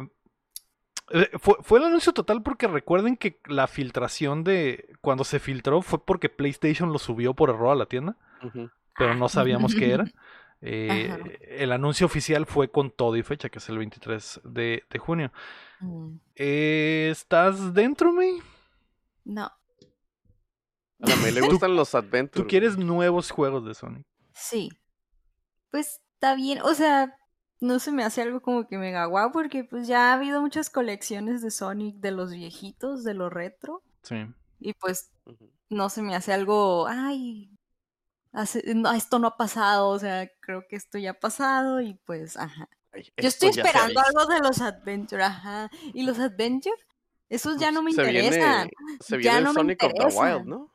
fue, 1.38 1.56
fue 1.60 1.78
el 1.78 1.86
anuncio 1.86 2.12
total 2.12 2.42
porque 2.42 2.66
recuerden 2.66 3.16
que 3.16 3.40
la 3.46 3.66
filtración 3.66 4.44
de 4.44 4.88
cuando 5.00 5.24
se 5.24 5.38
filtró 5.38 5.82
fue 5.82 6.04
porque 6.04 6.28
PlayStation 6.28 6.92
lo 6.92 6.98
subió 6.98 7.34
por 7.34 7.50
error 7.50 7.70
a 7.70 7.76
la 7.76 7.86
tienda, 7.86 8.16
pero 8.98 9.14
no 9.14 9.28
sabíamos 9.28 9.74
qué 9.74 9.92
era. 9.92 10.04
Eh, 10.62 11.38
el 11.58 11.70
anuncio 11.70 12.06
oficial 12.06 12.46
fue 12.46 12.70
con 12.70 12.90
todo 12.90 13.14
y 13.16 13.22
fecha, 13.22 13.50
que 13.50 13.58
es 13.58 13.68
el 13.68 13.76
23 13.76 14.40
de, 14.44 14.84
de 14.88 14.98
junio. 14.98 15.30
Mm. 15.80 16.16
Eh, 16.34 17.08
¿Estás 17.12 17.74
dentro, 17.74 18.12
May? 18.12 18.38
No. 19.24 19.44
A 19.44 19.52
la 20.98 21.16
May 21.16 21.32
le 21.32 21.40
gustan 21.46 21.76
los 21.76 21.94
Adventures. 21.94 22.42
¿Tú 22.42 22.48
quieres 22.48 22.78
nuevos 22.78 23.30
juegos 23.30 23.66
de 23.66 23.74
Sonic? 23.74 24.06
Sí. 24.32 24.70
Pues 25.70 26.00
está 26.14 26.34
bien. 26.34 26.60
O 26.62 26.74
sea, 26.74 27.14
no 27.66 27.78
se 27.78 27.92
me 27.92 28.04
hace 28.04 28.22
algo 28.22 28.40
como 28.40 28.66
que 28.66 28.78
mega 28.78 29.04
guau 29.06 29.30
porque 29.32 29.64
pues 29.64 29.86
ya 29.86 30.10
ha 30.10 30.14
habido 30.14 30.40
muchas 30.40 30.70
colecciones 30.70 31.42
de 31.42 31.50
Sonic 31.50 31.96
de 31.96 32.10
los 32.12 32.32
viejitos, 32.32 33.04
de 33.04 33.14
lo 33.14 33.28
retro. 33.30 33.82
Sí. 34.02 34.26
Y 34.60 34.72
pues 34.74 35.12
no 35.68 35.88
se 35.90 36.00
me 36.02 36.14
hace 36.14 36.32
algo, 36.32 36.86
ay, 36.88 37.50
hace- 38.32 38.74
no, 38.74 38.92
esto 38.92 39.18
no 39.18 39.28
ha 39.28 39.36
pasado, 39.36 39.88
o 39.88 39.98
sea, 39.98 40.30
creo 40.40 40.64
que 40.68 40.76
esto 40.76 40.98
ya 40.98 41.10
ha 41.10 41.14
pasado 41.20 41.80
y 41.80 41.94
pues, 42.06 42.36
ajá. 42.36 42.68
Ay, 42.92 43.02
Yo 43.02 43.28
esto 43.28 43.46
estoy 43.46 43.52
ya 43.52 43.62
esperando 43.62 44.00
algo 44.00 44.26
de 44.32 44.40
los 44.40 44.60
Adventure, 44.60 45.22
ajá. 45.22 45.70
Y 45.92 46.04
los 46.04 46.18
Adventure, 46.18 46.76
esos 47.28 47.58
ya 47.58 47.70
no 47.72 47.82
me 47.82 47.92
se 47.92 48.02
interesan. 48.02 48.68
Viene, 48.68 48.98
se 49.00 49.22
ya 49.22 49.32
viene 49.32 49.40
no 49.42 49.50
el 49.50 49.54
me 49.66 49.76
Sonic 49.76 49.82
of 49.82 49.92
the. 49.92 50.16
Wild, 50.18 50.44
¿no? 50.46 50.72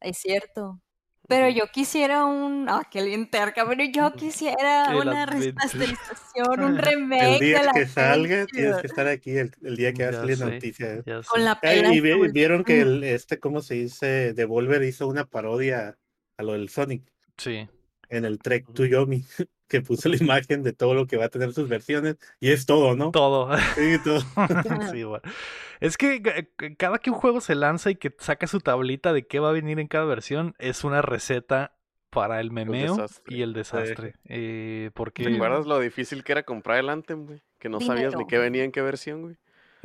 Es 0.00 0.18
cierto. 0.18 0.80
Pero 1.26 1.48
yo 1.48 1.64
quisiera 1.72 2.24
un. 2.26 2.66
Ah, 2.68 2.82
qué 2.90 3.02
bien 3.02 3.30
terca, 3.30 3.66
pero 3.66 3.82
yo 3.84 4.12
quisiera 4.12 4.90
El 4.92 4.96
una 5.08 5.24
remasterización, 5.26 6.60
un 6.60 6.76
El 6.76 6.78
remake 6.78 7.38
día 7.40 7.58
de 7.60 7.64
la 7.66 7.72
que 7.72 7.86
salga, 7.86 8.46
tienes 8.46 8.76
que 8.76 8.86
estar 8.86 9.06
aquí, 9.08 9.30
el, 9.36 9.52
el 9.62 9.76
día 9.76 9.92
que 9.92 10.04
va 10.04 10.10
a 10.10 10.12
salir 10.12 10.38
noticia. 10.38 11.02
Con 11.26 11.44
la 11.44 11.58
pela 11.60 11.92
y 11.94 12.00
vi- 12.00 12.28
vieron 12.30 12.62
que 12.64 12.80
el, 12.82 13.02
este, 13.04 13.38
¿cómo 13.38 13.62
se 13.62 13.74
dice? 13.74 14.34
Devolver 14.34 14.82
hizo 14.82 15.08
una 15.08 15.24
parodia 15.24 15.96
a 16.36 16.42
lo 16.42 16.52
del 16.52 16.68
Sonic 16.68 17.02
Sí. 17.38 17.68
en 18.10 18.24
el 18.24 18.38
Trek 18.38 18.72
to 18.74 18.84
Yomi, 18.84 19.24
que 19.68 19.80
puso 19.80 20.08
la 20.08 20.16
imagen 20.16 20.62
de 20.62 20.72
todo 20.72 20.94
lo 20.94 21.06
que 21.06 21.16
va 21.16 21.26
a 21.26 21.28
tener 21.28 21.52
sus 21.52 21.68
versiones, 21.68 22.16
y 22.40 22.50
es 22.50 22.66
todo, 22.66 22.94
¿no? 22.96 23.10
Todo. 23.10 23.56
Sí, 23.74 23.96
todo. 24.04 24.20
sí, 24.92 25.02
güey. 25.02 25.20
Es 25.80 25.96
que 25.96 26.22
ca- 26.22 26.74
cada 26.76 26.98
que 26.98 27.10
un 27.10 27.16
juego 27.16 27.40
se 27.40 27.54
lanza 27.54 27.90
y 27.90 27.96
que 27.96 28.14
saca 28.18 28.46
su 28.46 28.60
tablita 28.60 29.12
de 29.12 29.26
qué 29.26 29.40
va 29.40 29.50
a 29.50 29.52
venir 29.52 29.80
en 29.80 29.88
cada 29.88 30.04
versión, 30.04 30.54
es 30.58 30.84
una 30.84 31.02
receta 31.02 31.76
para 32.10 32.40
el 32.40 32.52
memeo 32.52 33.06
y 33.26 33.42
el 33.42 33.52
desastre. 33.52 34.14
Eh, 34.26 34.90
porque 34.94 35.24
¿Te 35.24 35.34
acuerdas 35.34 35.66
lo 35.66 35.80
difícil 35.80 36.22
que 36.22 36.32
era 36.32 36.42
comprar 36.44 36.78
el 36.78 36.88
Anthem, 36.88 37.26
güey? 37.26 37.42
Que 37.58 37.68
no 37.68 37.80
sabías 37.80 38.14
ni 38.16 38.26
qué 38.26 38.38
venía 38.38 38.62
en 38.62 38.70
qué 38.70 38.82
versión, 38.82 39.22
güey. 39.22 39.36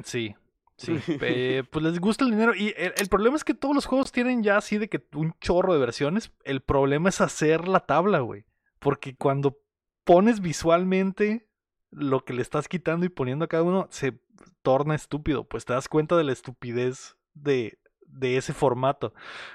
Sí, 0.04 0.36
sí. 0.78 0.96
eh, 1.22 1.64
pues 1.72 1.84
les 1.84 2.00
gusta 2.00 2.26
el 2.26 2.32
dinero. 2.32 2.54
Y 2.54 2.74
el, 2.78 2.94
el 2.98 3.08
problema 3.10 3.36
es 3.36 3.44
que 3.44 3.56
todos 3.56 3.74
los 3.74 3.86
juegos 3.88 4.12
tienen 4.12 4.44
ya 4.44 4.58
así 4.58 4.78
de 4.78 4.90
que 4.90 5.04
un 5.14 5.34
chorro 5.42 5.74
de 5.74 5.80
versiones. 5.80 6.32
El 6.44 6.62
problema 6.62 7.10
es 7.10 7.20
hacer 7.20 7.68
la 7.68 7.80
tabla, 7.80 8.20
güey. 8.20 8.46
Porque 8.78 9.16
cuando 9.16 9.58
pones 10.04 10.42
visualmente 10.42 11.48
lo 11.92 12.24
que 12.24 12.34
le 12.34 12.42
estás 12.42 12.68
quitando 12.68 13.06
y 13.06 13.10
poniendo 13.10 13.46
a 13.46 13.48
cada 13.48 13.64
uno, 13.64 13.88
se 13.90 14.20
torna 14.62 14.96
estúpido. 14.96 15.44
Pues 15.44 15.66
te 15.66 15.74
das 15.74 15.88
cuenta 15.88 16.16
de 16.18 16.24
la 16.24 16.32
estupidez 16.32 17.18
de, 17.34 17.80
de 18.06 18.38
ese 18.38 18.54
formato. 18.54 19.14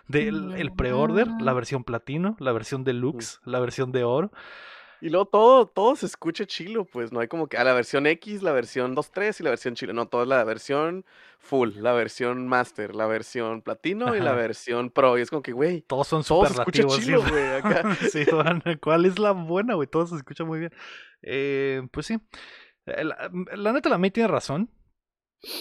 Del 0.09 0.55
el 0.55 0.73
pre-order, 0.73 1.29
la 1.41 1.53
versión 1.53 1.85
platino, 1.85 2.37
la 2.39 2.53
versión 2.53 2.85
deluxe, 2.85 3.41
la 3.45 3.61
versión 3.61 3.93
de 3.93 4.05
oro. 4.05 4.33
Y 5.05 5.11
luego 5.11 5.27
todo, 5.27 5.67
todo 5.67 5.97
se 5.97 6.07
escucha 6.07 6.47
chilo, 6.47 6.87
pues 6.87 7.13
no 7.13 7.21
hay 7.21 7.29
como 7.29 7.47
que 7.47 7.59
a 7.59 7.65
la 7.65 7.75
versión 7.75 8.07
X, 8.07 8.43
la 8.43 8.53
versión 8.53 8.97
2.3 8.97 9.39
y 9.39 9.43
la 9.43 9.51
versión 9.51 9.75
chilo. 9.75 9.93
No, 9.93 10.09
todo 10.09 10.23
es 10.23 10.29
la 10.29 10.43
versión 10.45 11.05
full, 11.39 11.73
la 11.77 11.93
versión 11.93 12.49
master, 12.49 12.95
la 12.95 13.05
versión 13.07 13.61
platino 13.61 14.17
y 14.17 14.21
la 14.21 14.33
versión 14.33 14.89
pro. 14.89 15.19
Y 15.19 15.21
es 15.21 15.29
como 15.29 15.43
que, 15.43 15.53
güey, 15.53 15.83
Todos 15.83 16.09
son 16.09 16.25
todo 16.25 16.47
se 16.47 16.55
escucha 16.55 16.85
sí, 16.89 17.03
chilo, 17.03 17.21
güey. 17.21 17.33
güey. 17.33 17.53
Acá. 17.57 17.95
sí, 18.11 18.25
van, 18.33 18.63
¿cuál 18.81 19.05
es 19.05 19.19
la 19.19 19.33
buena, 19.33 19.75
güey? 19.75 19.87
Todo 19.87 20.07
se 20.07 20.17
escucha 20.17 20.43
muy 20.45 20.59
bien. 20.61 20.73
Eh, 21.21 21.87
pues 21.91 22.07
sí. 22.07 22.17
Eh, 22.87 23.05
La, 23.05 23.31
la 23.57 23.73
neta, 23.75 23.91
la 23.91 23.99
May 23.99 24.11
tiene 24.11 24.29
razón. 24.29 24.71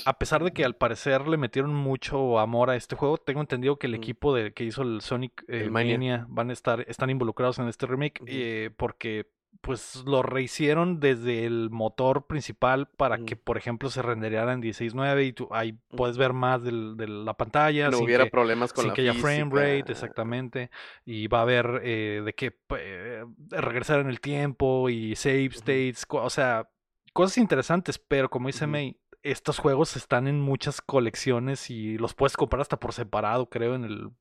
A 0.06 0.18
pesar 0.20 0.44
de 0.44 0.52
que 0.52 0.66
al 0.66 0.76
parecer 0.76 1.28
le 1.28 1.38
metieron 1.38 1.74
mucho 1.74 2.40
amor 2.40 2.70
a 2.70 2.76
este 2.76 2.96
juego, 2.96 3.18
tengo 3.18 3.42
entendido 3.42 3.78
que 3.78 3.88
el 3.88 3.96
equipo 3.96 4.34
de, 4.34 4.54
que 4.54 4.64
hizo 4.64 4.82
el 4.84 5.02
Sonic 5.02 5.44
eh, 5.48 5.62
El 5.64 5.72
Mania. 5.72 5.94
Mania 5.98 6.26
van 6.30 6.50
a 6.50 6.54
estar, 6.54 6.82
están 6.88 7.10
involucrados 7.10 7.60
en 7.60 7.68
este 7.68 7.86
remake 7.86 8.22
eh, 8.28 8.70
porque 8.78 9.28
pues 9.62 10.04
lo 10.06 10.24
rehicieron 10.24 11.00
desde 11.00 11.46
el 11.46 11.70
motor 11.70 12.26
principal 12.26 12.88
para 12.98 13.20
que, 13.20 13.36
por 13.36 13.56
ejemplo, 13.58 13.90
se 13.90 14.02
rendereara 14.02 14.52
en 14.52 14.62
16.9 14.62 15.26
y 15.28 15.32
tú 15.34 15.48
ahí 15.52 15.78
puedes 15.96 16.18
ver 16.18 16.34
más 16.34 16.64
del- 16.64 16.98
de 16.98 17.08
la 17.08 17.36
pantalla. 17.36 17.90
no 17.90 17.98
sin 17.98 18.06
hubiera 18.06 18.26
que- 18.26 18.32
problemas 18.32 18.74
con 18.74 18.82
sin 18.82 18.90
la 18.90 18.94
que 18.96 19.02
haya 19.04 19.14
frame 19.14 19.50
rate, 19.52 19.92
exactamente. 19.92 20.70
Y 21.06 21.28
va 21.28 21.40
a 21.40 21.42
haber 21.44 21.82
eh, 21.84 22.24
de 22.26 22.34
que 22.34 22.58
eh, 22.78 23.24
regresar 23.52 24.00
en 24.00 24.08
el 24.10 24.20
tiempo 24.20 24.90
y 24.90 25.16
save 25.16 25.46
states, 25.54 26.06
o 26.10 26.30
sea, 26.32 26.68
cosas 27.14 27.38
interesantes, 27.38 28.00
pero 28.00 28.30
como 28.30 28.48
dice. 28.48 28.66
May, 28.68 28.98
estos 29.24 29.60
juegos 29.60 29.96
están 29.96 30.28
en 30.28 30.40
muchas 30.42 30.82
colecciones 30.82 31.70
y 31.70 31.98
los 31.98 32.14
puedes 32.14 32.38
comprar 32.38 32.62
hasta 32.62 32.80
por 32.80 32.94
separado, 32.94 33.50
creo, 33.50 33.76
en 33.76 33.84
el. 33.86 34.12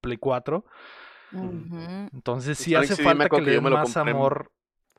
Play 0.00 0.16
4. 0.18 0.64
Ujú. 1.32 2.08
Entonces 2.12 2.58
sí 2.58 2.72
Sonic 2.72 2.92
hace 2.92 2.96
CD 2.96 3.04
falta 3.04 3.28
que 3.28 3.40
le 3.40 3.52
den 3.52 3.62
más 3.68 3.94
compré 3.94 4.12
amor 4.12 4.52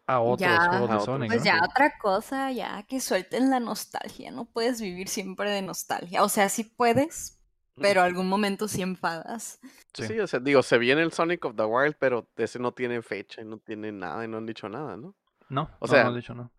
a 0.08 0.20
otros 0.20 0.40
Ya. 0.40 0.68
juegos 0.68 0.90
A 0.90 0.94
de 0.96 1.00
Sonic, 1.00 1.28
Pues 1.28 1.42
¿no? 1.42 1.46
ya 1.46 1.60
otra 1.64 1.98
cosa, 1.98 2.52
ya 2.52 2.84
que 2.84 3.00
suelten 3.00 3.50
la 3.50 3.60
nostalgia, 3.60 4.32
no 4.32 4.46
puedes 4.46 4.82
vivir 4.82 5.08
siempre 5.10 5.50
de 5.52 5.62
nostalgia. 5.62 6.24
O 6.24 6.30
sea, 6.30 6.50
sí 6.50 6.64
puedes, 6.66 7.40
pero 7.76 8.02
algún 8.02 8.28
momento 8.28 8.68
sí 8.68 8.82
enfadas. 8.82 9.60
Sí. 9.94 10.04
Sí. 10.08 10.20
o 10.20 10.28
sea, 10.28 10.40
digo, 10.40 10.64
se 10.64 10.78
viene 10.78 11.02
el 11.04 11.12
Sonic 11.14 11.46
of 11.46 11.56
the 11.56 11.64
Wild, 11.66 11.96
pero 12.00 12.28
ese 12.36 12.60
no 12.60 12.74
tiene 12.74 13.02
fecha 13.02 13.42
y 13.42 13.46
no 13.46 13.60
tiene 13.60 13.92
nada 13.92 14.26
y 14.26 14.28
no 14.28 14.38
han 14.38 14.46
dicho 14.46 14.68
nada, 14.70 14.98
¿no? 14.98 15.16
No, 15.50 15.70
O 15.80 15.88
no, 15.88 15.88
sea, 15.88 16.04
no, 16.06 16.14
de 16.14 16.20
hecho 16.20 16.34
no. 16.34 16.52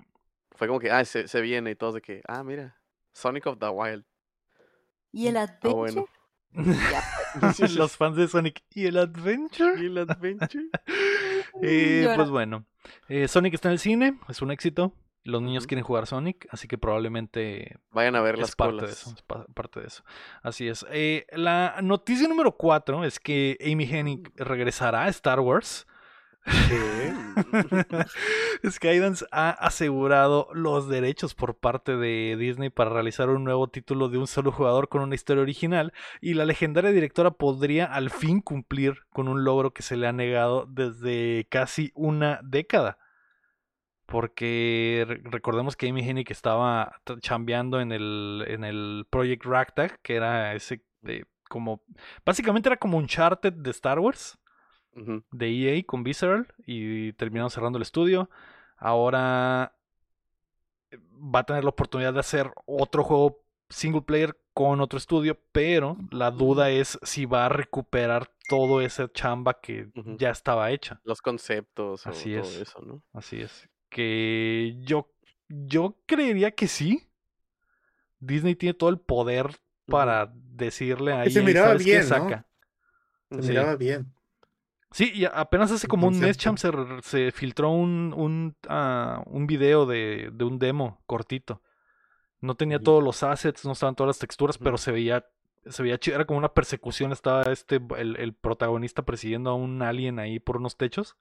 Fue 0.52 0.68
como 0.68 0.78
que, 0.78 0.90
ah, 0.90 1.04
se, 1.04 1.26
se 1.28 1.40
viene 1.40 1.72
y 1.72 1.74
todos 1.74 1.94
de 1.94 2.00
que, 2.02 2.22
ah, 2.28 2.44
mira, 2.44 2.76
Sonic 3.14 3.46
of 3.46 3.58
the 3.58 3.68
Wild. 3.68 4.04
¿Y 5.12 5.28
el 5.28 5.36
Ah, 5.36 5.42
Adventure? 5.44 5.74
bueno. 5.74 6.06
Ya, 6.52 7.02
Los 7.76 7.96
fans 7.96 8.16
de 8.16 8.28
Sonic 8.28 8.62
y 8.70 8.86
el 8.86 8.96
Adventure. 8.98 9.80
¿Y 9.82 9.86
el 9.86 9.98
Adventure? 9.98 10.64
Eh, 11.62 12.10
pues 12.16 12.30
bueno, 12.30 12.64
eh, 13.08 13.28
Sonic 13.28 13.54
está 13.54 13.68
en 13.68 13.74
el 13.74 13.78
cine, 13.78 14.18
es 14.28 14.42
un 14.42 14.50
éxito. 14.50 14.92
Los 15.22 15.40
niños 15.40 15.66
quieren 15.68 15.84
jugar 15.84 16.06
Sonic, 16.08 16.48
así 16.50 16.66
que 16.66 16.76
probablemente 16.78 17.78
Vayan 17.92 18.16
a 18.16 18.20
ver 18.20 18.34
es 18.34 18.40
las 18.40 18.56
parte 18.56 18.74
de 18.74 18.80
colas. 18.80 18.92
eso. 19.00 19.10
Es 19.16 19.22
pa- 19.22 19.46
parte 19.54 19.80
de 19.80 19.86
eso. 19.86 20.02
Así 20.42 20.66
es. 20.68 20.84
Eh, 20.90 21.26
la 21.32 21.76
noticia 21.80 22.26
número 22.28 22.56
4 22.56 23.04
es 23.04 23.20
que 23.20 23.56
Amy 23.64 23.84
Hennig 23.84 24.32
regresará 24.36 25.04
a 25.04 25.08
Star 25.08 25.38
Wars. 25.40 25.86
Skydance 28.68 29.24
ha 29.30 29.50
asegurado 29.50 30.48
los 30.52 30.88
derechos 30.88 31.34
por 31.34 31.56
parte 31.56 31.96
de 31.96 32.36
Disney 32.38 32.70
para 32.70 32.90
realizar 32.90 33.28
un 33.30 33.44
nuevo 33.44 33.68
título 33.68 34.08
de 34.08 34.18
un 34.18 34.26
solo 34.26 34.52
jugador 34.52 34.88
con 34.88 35.02
una 35.02 35.14
historia 35.14 35.42
original 35.42 35.92
y 36.20 36.34
la 36.34 36.44
legendaria 36.44 36.92
directora 36.92 37.30
podría 37.32 37.86
al 37.86 38.10
fin 38.10 38.40
cumplir 38.40 39.04
con 39.10 39.28
un 39.28 39.44
logro 39.44 39.72
que 39.72 39.82
se 39.82 39.96
le 39.96 40.06
ha 40.06 40.12
negado 40.12 40.66
desde 40.68 41.46
casi 41.50 41.92
una 41.94 42.40
década. 42.42 42.98
Porque 44.06 45.04
re- 45.08 45.22
recordemos 45.24 45.76
que 45.76 45.88
Amy 45.88 46.06
Hennig 46.06 46.30
estaba 46.30 47.00
chambeando 47.20 47.80
en 47.80 47.90
el, 47.90 48.44
en 48.48 48.64
el 48.64 49.06
Project 49.08 49.46
Ragtag, 49.46 49.98
que 50.02 50.16
era 50.16 50.54
ese 50.54 50.84
de, 51.00 51.26
como... 51.48 51.82
Básicamente 52.24 52.68
era 52.68 52.76
como 52.76 52.98
un 52.98 53.06
charted 53.06 53.54
de 53.54 53.70
Star 53.70 53.98
Wars 53.98 54.38
De 55.32 55.48
EA 55.50 55.82
con 55.84 56.04
Visceral 56.04 56.46
y 56.66 57.12
terminaron 57.14 57.50
cerrando 57.50 57.78
el 57.78 57.82
estudio. 57.82 58.30
Ahora 58.76 59.74
eh, 60.90 60.98
va 61.12 61.40
a 61.40 61.44
tener 61.44 61.64
la 61.64 61.70
oportunidad 61.70 62.12
de 62.12 62.20
hacer 62.20 62.50
otro 62.66 63.02
juego 63.02 63.42
single 63.68 64.02
player 64.02 64.38
con 64.52 64.80
otro 64.80 64.98
estudio, 64.98 65.36
pero 65.50 65.96
la 66.12 66.30
duda 66.30 66.70
es 66.70 66.98
si 67.02 67.26
va 67.26 67.46
a 67.46 67.48
recuperar 67.48 68.30
todo 68.48 68.80
esa 68.80 69.10
chamba 69.10 69.60
que 69.60 69.88
ya 70.18 70.30
estaba 70.30 70.70
hecha. 70.70 71.00
Los 71.02 71.20
conceptos 71.22 72.06
o 72.06 72.10
Así 72.10 72.34
todo 72.36 72.42
es. 72.44 72.60
eso, 72.60 72.80
¿no? 72.82 73.02
Así 73.12 73.40
es. 73.40 73.68
Que 73.88 74.76
yo, 74.82 75.10
yo 75.48 75.96
creería 76.06 76.52
que 76.52 76.68
sí. 76.68 77.08
Disney 78.20 78.54
tiene 78.54 78.74
todo 78.74 78.90
el 78.90 78.98
poder 78.98 79.56
para 79.86 80.32
decirle 80.34 81.12
a 81.14 81.26
Y 81.26 81.30
se. 81.30 82.02
Saca. 82.04 82.46
Se 83.30 83.42
Sí. 83.42 83.48
miraba 83.48 83.74
bien. 83.76 84.12
Sí, 84.94 85.10
y 85.12 85.24
apenas 85.24 85.72
hace 85.72 85.88
como 85.88 86.06
un 86.06 86.20
mes. 86.20 86.38
Cham, 86.38 86.56
se, 86.56 86.70
se 87.02 87.32
filtró 87.32 87.70
un, 87.70 88.14
un, 88.16 88.54
ah, 88.68 89.24
un 89.26 89.48
video 89.48 89.86
de, 89.86 90.30
de 90.32 90.44
un 90.44 90.60
demo 90.60 91.02
cortito. 91.06 91.60
No 92.40 92.54
tenía 92.54 92.78
todos 92.78 93.02
los 93.02 93.24
assets, 93.24 93.64
no 93.64 93.72
estaban 93.72 93.96
todas 93.96 94.06
las 94.06 94.18
texturas, 94.20 94.56
pero 94.56 94.78
se 94.78 94.92
veía, 94.92 95.26
se 95.66 95.82
veía 95.82 95.98
chido. 95.98 96.14
Era 96.14 96.26
como 96.26 96.38
una 96.38 96.54
persecución. 96.54 97.10
Estaba 97.10 97.42
este, 97.50 97.80
el, 97.96 98.14
el 98.18 98.34
protagonista 98.34 99.02
persiguiendo 99.04 99.50
a 99.50 99.54
un 99.54 99.82
alien 99.82 100.20
ahí 100.20 100.38
por 100.38 100.58
unos 100.58 100.76
techos. 100.76 101.16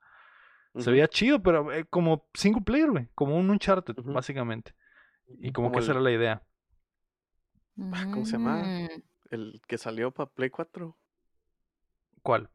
Se 0.77 0.91
veía 0.91 1.07
chido, 1.07 1.41
pero 1.41 1.73
eh, 1.73 1.85
como 1.85 2.27
single 2.35 2.61
player, 2.61 2.91
güey. 2.91 3.07
Como 3.15 3.35
un 3.37 3.49
Uncharted, 3.49 3.95
básicamente. 4.05 4.75
Y 5.39 5.49
Ujú, 5.49 5.53
como, 5.53 5.71
que 5.71 5.79
como 5.79 5.79
esa 5.79 5.93
era 5.93 6.01
la 6.01 6.11
idea. 6.11 6.43
Ah, 7.91 8.07
¿cómo 8.11 8.25
se 8.25 8.33
llama? 8.33 8.63
Mm, 8.63 9.03
El 9.31 9.61
que 9.67 9.77
salió 9.77 10.11
para 10.11 10.29
Play 10.29 10.49
4. 10.49 10.95
¿Cuál? 12.23 12.49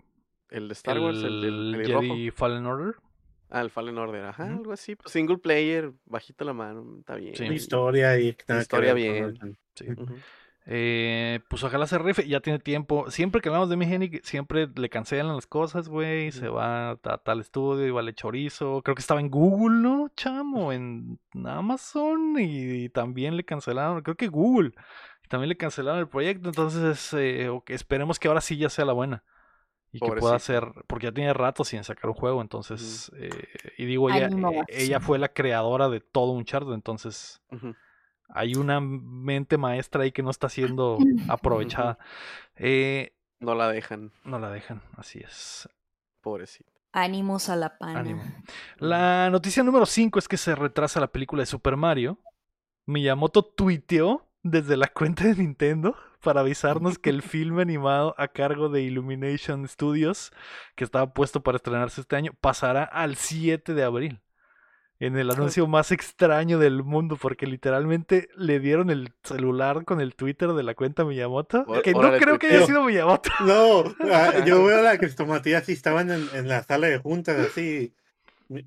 El 0.50 0.68
de 0.68 0.72
Star 0.72 0.98
Wars, 0.98 1.18
el 1.18 1.44
¿El 1.44 1.76
pelirrojo. 1.76 2.02
Jedi 2.02 2.30
Fallen 2.30 2.66
Order? 2.66 2.94
Ah, 3.50 3.60
el 3.60 3.70
Fallen 3.70 3.98
Order. 3.98 4.24
Ajá, 4.26 4.44
algo 4.44 4.72
así. 4.72 4.96
Pues 4.96 5.12
single 5.12 5.38
player, 5.38 5.92
bajito 6.04 6.44
la 6.44 6.52
mano, 6.52 6.98
está 6.98 7.16
bien. 7.16 7.34
Sí. 7.34 7.44
Historia 7.44 8.18
y 8.18 8.36
nada 8.46 8.60
Historia 8.60 8.94
bien. 8.94 9.38
Eh, 10.70 11.40
pues 11.48 11.64
ojalá 11.64 11.86
se 11.86 11.96
rife, 11.96 12.28
ya 12.28 12.40
tiene 12.40 12.58
tiempo. 12.58 13.10
Siempre 13.10 13.40
que 13.40 13.48
hablamos 13.48 13.70
de 13.70 13.76
Migenic, 13.76 14.22
siempre 14.22 14.68
le 14.76 14.90
cancelan 14.90 15.34
las 15.34 15.46
cosas, 15.46 15.88
güey. 15.88 16.30
Se 16.30 16.48
Ujú. 16.48 16.56
va 16.56 16.90
a 16.90 16.96
tal 16.96 17.40
estudio 17.40 17.86
y 17.86 17.90
vale 17.90 18.12
chorizo. 18.12 18.82
Creo 18.82 18.94
que 18.94 19.00
estaba 19.00 19.20
en 19.20 19.30
Google, 19.30 19.78
¿no, 19.80 20.10
chamo? 20.14 20.70
En 20.70 21.18
Amazon 21.46 22.36
y, 22.38 22.90
también 22.90 23.34
le 23.38 23.44
cancelaron, 23.44 24.02
creo 24.02 24.16
que 24.16 24.28
Google. 24.28 24.72
También 25.28 25.48
le 25.48 25.56
cancelaron 25.56 26.00
el 26.00 26.08
proyecto. 26.08 26.50
Entonces, 26.50 27.14
eh, 27.14 27.48
ok, 27.48 27.70
esperemos 27.70 28.18
que 28.18 28.28
ahora 28.28 28.42
sí 28.42 28.58
ya 28.58 28.68
sea 28.68 28.84
la 28.84 28.92
buena. 28.92 29.24
Y 29.92 30.00
que 30.00 30.12
pueda 30.12 30.38
ser, 30.38 30.64
porque 30.86 31.06
ya 31.06 31.12
tiene 31.12 31.32
rato 31.32 31.64
sin 31.64 31.82
sacar 31.82 32.10
un 32.10 32.14
juego. 32.14 32.42
Entonces, 32.42 33.10
eh, 33.16 33.30
y 33.78 33.86
digo, 33.86 34.10
ella, 34.10 34.28
eh, 34.28 34.64
ella 34.68 35.00
fue 35.00 35.18
la 35.18 35.28
creadora 35.28 35.88
de 35.88 36.00
todo 36.00 36.32
un 36.32 36.44
chart. 36.44 36.66
Entonces, 36.72 37.40
hay 38.28 38.54
una 38.54 38.80
mente 38.80 39.56
maestra 39.56 40.02
ahí 40.02 40.12
que 40.12 40.22
no 40.22 40.30
está 40.30 40.48
siendo 40.50 40.98
aprovechada. 41.28 41.98
Eh, 42.56 43.14
No 43.40 43.54
la 43.54 43.68
dejan, 43.70 44.12
no 44.24 44.38
la 44.38 44.50
dejan, 44.50 44.82
así 44.96 45.20
es. 45.20 45.68
pobrecito. 46.20 46.70
Ánimos 46.92 47.48
a 47.48 47.56
la 47.56 47.78
pana. 47.78 48.00
Ánimo. 48.00 48.22
La 48.78 49.30
noticia 49.30 49.62
número 49.62 49.86
5 49.86 50.18
es 50.18 50.26
que 50.28 50.36
se 50.36 50.54
retrasa 50.54 51.00
la 51.00 51.06
película 51.08 51.42
de 51.42 51.46
Super 51.46 51.76
Mario. 51.76 52.18
Miyamoto 52.86 53.42
tuiteó 53.42 54.26
desde 54.42 54.76
la 54.76 54.88
cuenta 54.88 55.24
de 55.24 55.34
Nintendo 55.36 55.94
para 56.18 56.40
avisarnos 56.40 56.98
que 56.98 57.10
el 57.10 57.22
filme 57.22 57.62
animado 57.62 58.14
a 58.18 58.28
cargo 58.28 58.68
de 58.68 58.82
Illumination 58.82 59.66
Studios, 59.68 60.32
que 60.76 60.84
estaba 60.84 61.12
puesto 61.12 61.42
para 61.42 61.56
estrenarse 61.56 62.00
este 62.00 62.16
año, 62.16 62.32
pasará 62.40 62.84
al 62.84 63.16
7 63.16 63.74
de 63.74 63.84
abril. 63.84 64.20
En 65.00 65.16
el 65.16 65.30
anuncio 65.30 65.68
más 65.68 65.92
extraño 65.92 66.58
del 66.58 66.82
mundo, 66.82 67.16
porque 67.16 67.46
literalmente 67.46 68.28
le 68.36 68.58
dieron 68.58 68.90
el 68.90 69.12
celular 69.22 69.84
con 69.84 70.00
el 70.00 70.16
Twitter 70.16 70.54
de 70.54 70.64
la 70.64 70.74
cuenta 70.74 71.04
Miyamoto. 71.04 71.64
Ó- 71.68 71.82
Que 71.82 71.92
no 71.92 72.10
creo 72.18 72.36
que 72.40 72.48
haya 72.48 72.66
sido 72.66 72.82
Miyamoto. 72.82 73.30
No, 73.46 73.84
ah, 74.12 74.32
yo 74.44 74.64
veo 74.64 74.82
la 74.82 74.98
Cristomatía 74.98 75.58
así 75.58 75.70
estaban 75.72 76.10
en, 76.10 76.28
en 76.34 76.48
la 76.48 76.64
sala 76.64 76.88
de 76.88 76.98
juntas, 76.98 77.38
así, 77.38 77.94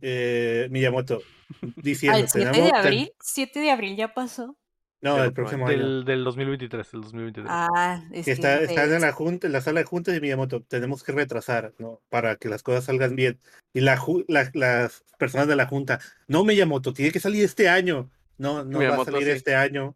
eh, 0.02 0.70
Miyamoto, 0.72 1.22
diciendo, 1.76 2.20
¿Al 2.20 2.30
7 2.30 2.62
de 2.62 2.72
abril? 2.72 3.12
¿7 3.20 3.54
de 3.60 3.72
abril 3.72 3.96
ya 3.98 4.14
pasó? 4.14 4.56
No, 5.02 5.16
Del 5.16 5.26
el 5.26 5.34
próximo 5.34 5.68
año. 5.68 5.78
Del, 5.78 6.06
del 6.06 6.24
2023, 6.24 6.92
del 6.92 7.02
2023. 7.02 7.48
Ah, 7.52 8.04
es 8.12 8.26
Que 8.26 8.32
está, 8.32 8.62
están 8.62 8.94
en 8.94 9.02
la 9.02 9.12
junta, 9.12 9.48
en 9.48 9.54
la 9.54 9.62
sala 9.62 9.80
de 9.80 9.86
juntas 9.86 10.14
de 10.14 10.22
Miyamoto, 10.22 10.62
tenemos 10.62 11.04
que 11.04 11.12
retrasar, 11.12 11.74
¿no? 11.80 12.02
Para 12.10 12.36
que 12.36 12.50
las 12.50 12.62
cosas 12.62 12.84
salgan 12.86 13.16
bien. 13.16 13.40
Y 13.74 13.82
la, 13.82 14.00
la- 14.28 14.52
las 14.54 15.04
personas 15.18 15.48
de 15.48 15.56
la 15.56 15.66
junta, 15.66 16.00
no 16.28 16.44
Miyamoto, 16.44 16.94
tiene 16.94 17.12
que 17.12 17.20
salir 17.20 17.44
este 17.44 17.68
año. 17.68 18.12
No, 18.38 18.64
no 18.64 18.78
va 18.78 18.86
a 18.86 18.88
Miyamoto, 18.90 19.12
salir 19.12 19.26
sí. 19.28 19.32
este 19.32 19.56
año. 19.56 19.96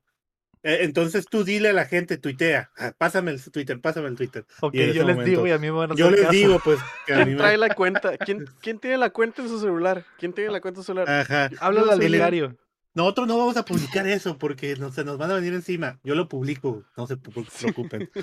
Eh, 0.63 0.79
entonces 0.81 1.27
tú 1.29 1.43
dile 1.43 1.69
a 1.69 1.73
la 1.73 1.85
gente, 1.85 2.17
tuitea, 2.17 2.71
ah, 2.79 2.91
pásame 2.97 3.29
el 3.29 3.51
Twitter, 3.51 3.79
pásame 3.79 4.07
el 4.07 4.15
Twitter. 4.15 4.45
ok, 4.61 4.73
y 4.73 4.93
yo 4.93 5.03
les 5.03 5.15
momento- 5.15 5.23
digo 5.23 5.45
y 5.45 5.51
a 5.51 5.59
mí 5.59 5.67
me 5.67 5.77
van 5.77 5.91
a 5.91 5.95
Yo 5.95 6.09
les 6.09 6.21
caso. 6.21 6.31
digo, 6.31 6.59
pues, 6.63 6.79
que 7.05 7.13
a 7.13 7.17
mí 7.17 7.23
¿Quién 7.25 7.35
me- 7.35 7.41
trae 7.43 7.57
la 7.59 7.75
cuenta? 7.75 8.17
¿Quién, 8.17 8.45
¿Quién 8.61 8.79
tiene 8.79 8.97
la 8.97 9.11
cuenta 9.11 9.43
en 9.43 9.49
su 9.49 9.59
celular? 9.59 10.03
¿Quién 10.17 10.33
tiene 10.33 10.49
la 10.49 10.61
cuenta 10.61 10.79
en 10.79 10.83
su 10.83 10.87
celular? 10.91 11.07
Ajá. 11.07 11.51
Háblale 11.59 11.91
al 11.91 11.99
becario. 11.99 12.57
Nosotros 12.95 13.27
no 13.27 13.37
vamos 13.37 13.57
a 13.57 13.65
publicar 13.65 14.07
eso 14.07 14.37
porque 14.37 14.75
no, 14.77 14.91
se 14.91 15.03
nos 15.03 15.17
van 15.17 15.29
a 15.31 15.35
venir 15.35 15.53
encima. 15.53 15.99
Yo 16.03 16.15
lo 16.15 16.27
publico, 16.27 16.83
no 16.97 17.05
se 17.07 17.17
preocupen. 17.17 18.09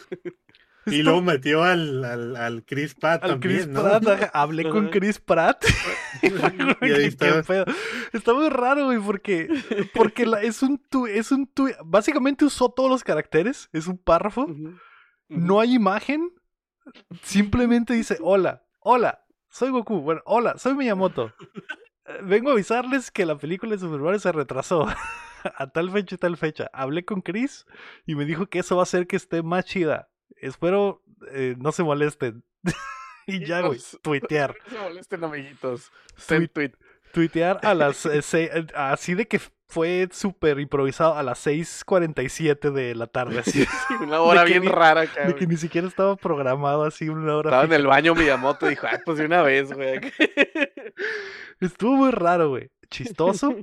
Y 0.85 1.05
luego 1.05 1.23
metió 1.23 1.63
al, 1.63 2.05
al, 2.05 2.35
al 2.35 2.65
Chris 2.65 2.97
Pratt 2.97 3.23
Al 3.23 3.31
también, 3.39 3.55
Chris 3.55 3.69
¿no? 3.69 3.83
Pratt, 3.85 4.31
hablé 4.35 4.69
con. 4.69 4.89
Chris 4.91 5.21
Pratt. 5.21 5.65
Y 6.23 6.27
ahí 6.27 6.73
¿Qué- 6.81 7.05
está. 7.07 7.35
qué 7.37 7.43
pedo? 7.45 7.65
Está 8.13 8.35
muy 8.35 8.49
raro, 8.49 8.87
güey, 8.87 8.99
porque, 8.99 9.49
porque 9.95 10.27
la- 10.27 10.43
es 10.43 10.61
un 10.61 10.79
tu, 10.91 11.07
es 11.07 11.31
un 11.31 11.47
tu, 11.47 11.69
básicamente 11.85 12.45
usó 12.45 12.69
todos 12.69 12.91
los 12.91 13.05
caracteres, 13.05 13.69
es 13.73 13.87
un 13.87 13.97
párrafo, 13.97 14.49
no 15.29 15.61
hay 15.61 15.75
imagen, 15.75 16.33
simplemente 17.23 17.95
dice, 17.95 18.19
hola, 18.21 18.65
hola, 18.81 19.25
soy 19.51 19.71
Goku, 19.71 20.01
bueno, 20.01 20.21
hola, 20.25 20.59
soy 20.59 20.75
Miyamoto. 20.75 21.33
Eh, 22.07 22.19
vengo 22.23 22.51
a 22.51 22.53
avisarles 22.53 23.11
que 23.11 23.27
la 23.27 23.37
película 23.37 23.73
de 23.73 23.79
Super 23.79 24.01
Mario 24.01 24.21
se 24.21 24.33
retrasó 24.33 24.87
a 25.57 25.71
tal 25.71 25.91
fecha 25.91 26.15
y 26.15 26.19
tal 26.19 26.37
fecha. 26.37 26.71
Hablé 26.73 27.05
con 27.05 27.21
Chris 27.21 27.67
y 28.07 28.15
me 28.15 28.25
dijo 28.25 28.47
que 28.47 28.61
eso 28.61 28.77
va 28.77 28.83
a 28.83 28.85
hacer 28.85 29.07
que 29.07 29.17
esté 29.17 29.43
más 29.43 29.65
chida. 29.65 30.09
Espero 30.37 31.03
eh, 31.31 31.55
no 31.59 31.73
se 31.73 31.83
molesten. 31.83 32.45
y 33.27 33.45
ya, 33.45 33.61
güey, 33.61 33.81
tuitear. 34.03 34.57
No 34.65 34.71
se 34.71 34.79
molesten, 34.79 35.25
amiguitos. 35.25 35.93
Send 36.17 36.51
tweet. 36.53 36.73
Tuitear 37.13 37.61
a 37.63 37.75
las 37.75 38.07
eh, 38.07 38.23
se- 38.23 38.45
eh, 38.59 38.67
así 38.75 39.15
de 39.15 39.27
que 39.29 39.41
fue 39.69 40.09
súper 40.13 40.59
improvisado 40.61 41.15
a 41.17 41.23
las 41.23 41.39
6:47 41.47 42.71
de 42.73 42.95
la 42.95 43.07
tarde, 43.07 43.39
así 43.41 43.65
Una 44.03 44.21
hora 44.21 44.45
bien 44.45 44.63
ni- 44.63 44.69
rara, 44.69 45.03
acá, 45.03 45.27
de 45.27 45.35
que 45.35 45.47
ni 45.47 45.57
siquiera 45.57 45.87
estaba 45.89 46.17
programado 46.17 46.85
así 46.85 47.09
una 47.09 47.37
hora. 47.37 47.49
Estaba 47.51 47.65
en 47.65 47.73
el 47.73 47.87
baño 47.87 48.15
Miyamoto 48.15 48.67
y 48.67 48.71
dijo, 48.71 48.87
ay, 48.91 48.99
pues 49.05 49.19
de 49.19 49.27
una 49.27 49.43
vez, 49.43 49.73
güey. 49.73 50.01
Estuvo 51.61 51.97
muy 51.97 52.11
raro, 52.11 52.49
güey. 52.51 52.71
Chistoso, 52.91 53.55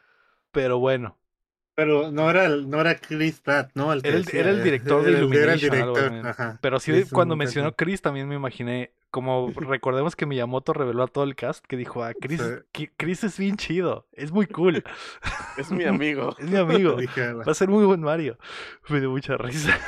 pero 0.52 0.78
bueno. 0.78 1.18
Pero 1.76 2.10
no 2.10 2.28
era, 2.30 2.46
el- 2.46 2.68
no 2.70 2.80
era 2.80 2.96
Chris 2.96 3.38
Pratt, 3.40 3.70
¿no? 3.74 3.92
El 3.92 4.02
que 4.02 4.08
Era 4.08 4.18
el, 4.18 4.28
era 4.32 4.50
el 4.50 4.64
director 4.64 5.02
de 5.04 5.10
era 5.10 5.18
el 5.18 5.24
Illumination. 5.26 5.70
director, 5.70 6.26
ajá. 6.26 6.58
Pero 6.62 6.80
sí, 6.80 6.90
Chris 6.90 7.10
cuando 7.12 7.36
mencionó. 7.36 7.76
Chris, 7.76 8.00
también 8.00 8.26
me 8.28 8.34
imaginé, 8.34 8.92
como 9.10 9.52
recordemos 9.54 10.16
que 10.16 10.24
Miyamoto 10.24 10.72
reveló 10.72 11.02
a 11.02 11.06
todo 11.06 11.24
el 11.24 11.36
cast, 11.36 11.64
que 11.66 11.76
dijo, 11.76 12.02
ah, 12.02 12.12
Chris, 12.18 12.42
Sí. 12.72 12.88
Chris 12.96 13.24
es 13.24 13.38
bien 13.38 13.56
chido, 13.58 14.06
es 14.12 14.32
muy 14.32 14.46
cool, 14.46 14.82
Es 15.58 15.70
mi 15.70 15.84
amigo. 15.84 16.34
es 16.38 16.48
mi 16.50 16.56
amigo, 16.56 16.94
Dije, 16.96 17.22
"Ah, 17.24 17.34
va 17.34 17.52
a 17.52 17.54
ser 17.54 17.68
muy 17.68 17.84
buen 17.84 18.00
Mario. 18.00 18.38
Me 18.88 18.98
dio 19.00 19.10
mucha 19.10 19.36
risa. 19.36 19.78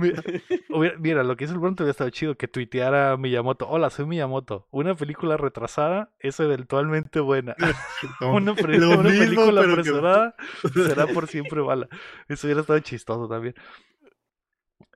Mira, 0.98 1.22
lo 1.24 1.36
que 1.36 1.44
hizo 1.44 1.54
el 1.54 1.60
pronto 1.60 1.82
hubiera 1.82 1.90
estado 1.92 2.10
chido, 2.10 2.36
que 2.36 2.48
tuiteara 2.48 3.16
Miyamoto, 3.16 3.68
hola, 3.68 3.90
soy 3.90 4.06
Miyamoto, 4.06 4.66
una 4.70 4.94
película 4.94 5.36
retrasada 5.36 6.12
es 6.18 6.38
eventualmente 6.40 7.20
buena. 7.20 7.54
Una, 8.20 8.54
pre- 8.54 8.78
lo 8.78 8.98
una 8.98 9.10
mismo, 9.10 9.24
película 9.24 9.62
que- 9.64 9.70
apresurada 9.70 10.34
será 10.74 11.06
por 11.06 11.26
siempre 11.28 11.62
mala. 11.62 11.88
Eso 12.28 12.46
hubiera 12.46 12.60
estado 12.62 12.78
chistoso 12.80 13.28
también. 13.28 13.54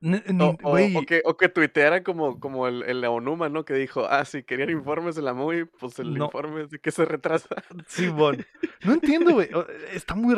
N- 0.01 0.23
O, 0.63 0.77
que, 1.07 1.23
o 1.25 1.37
que 1.37 1.49
tuiteara 1.49 2.03
como, 2.03 2.39
como 2.39 2.67
el, 2.69 2.83
el 2.83 3.01
Leonuma, 3.01 3.49
¿no? 3.49 3.65
Que 3.65 3.73
dijo, 3.75 4.05
ah, 4.07 4.25
si 4.27 4.43
querían 4.43 4.69
informes 4.71 5.15
de 5.15 5.23
la 5.23 5.33
movie, 5.33 5.65
pues 5.67 5.99
el 5.99 6.13
No. 6.15 6.27
informe 6.27 6.63
es 6.63 6.71
de 6.71 6.79
que 6.79 6.91
se 6.91 7.05
retrasa. 7.07 7.49
Simón. 7.87 8.45
No 8.85 8.93
entiendo, 8.93 9.33
güey. 9.33 9.49
Está 9.93 10.15
muy. 10.15 10.37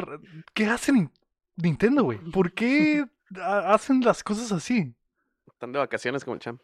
¿Qué 0.54 0.66
hace 0.66 0.92
Nin- 0.92 1.10
Nintendo, 1.56 2.04
güey? 2.04 2.18
¿Por 2.18 2.52
qué 2.52 3.06
hacen 3.42 4.00
las 4.00 4.22
cosas 4.22 4.52
así? 4.52 4.94
Están 5.46 5.72
de 5.72 5.78
vacaciones 5.78 6.24
como 6.24 6.34
el 6.34 6.40
champ. 6.40 6.60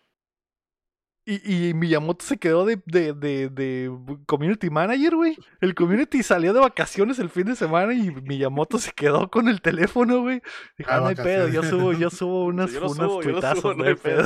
Y, 1.25 1.69
y 1.69 1.75
Miyamoto 1.75 2.25
se 2.25 2.37
quedó 2.37 2.65
de, 2.67 2.83
de, 2.85 3.13
de, 3.13 3.49
de 3.49 3.97
community 4.27 4.71
manager, 4.71 5.15
güey. 5.15 5.37
El 5.61 5.73
community 5.75 6.21
salió 6.25 6.53
de 6.53 6.59
vacaciones 6.59 7.21
el 7.21 7.31
fin 7.31 7.45
de 7.47 7.55
semana 7.55 7.95
y 7.95 8.11
Miyamoto 8.11 8.79
se 8.79 8.91
quedó 8.91 9.31
con 9.31 9.47
el 9.49 9.61
teléfono, 9.63 10.23
güey. 10.23 10.43
Dijo, 10.77 10.91
Ah, 10.91 10.97
"Ah, 10.97 11.01
no 11.01 11.07
hay 11.07 11.15
pedo, 11.15 11.47
yo 11.49 11.63
subo, 11.63 11.93
yo 11.93 12.11
subo 12.11 12.47
unas, 12.47 12.73
yo 12.73 12.87
unas 12.87 13.59
subo, 13.61 13.75
no 13.75 13.85
hay 13.85 13.95
pedo. 13.95 14.25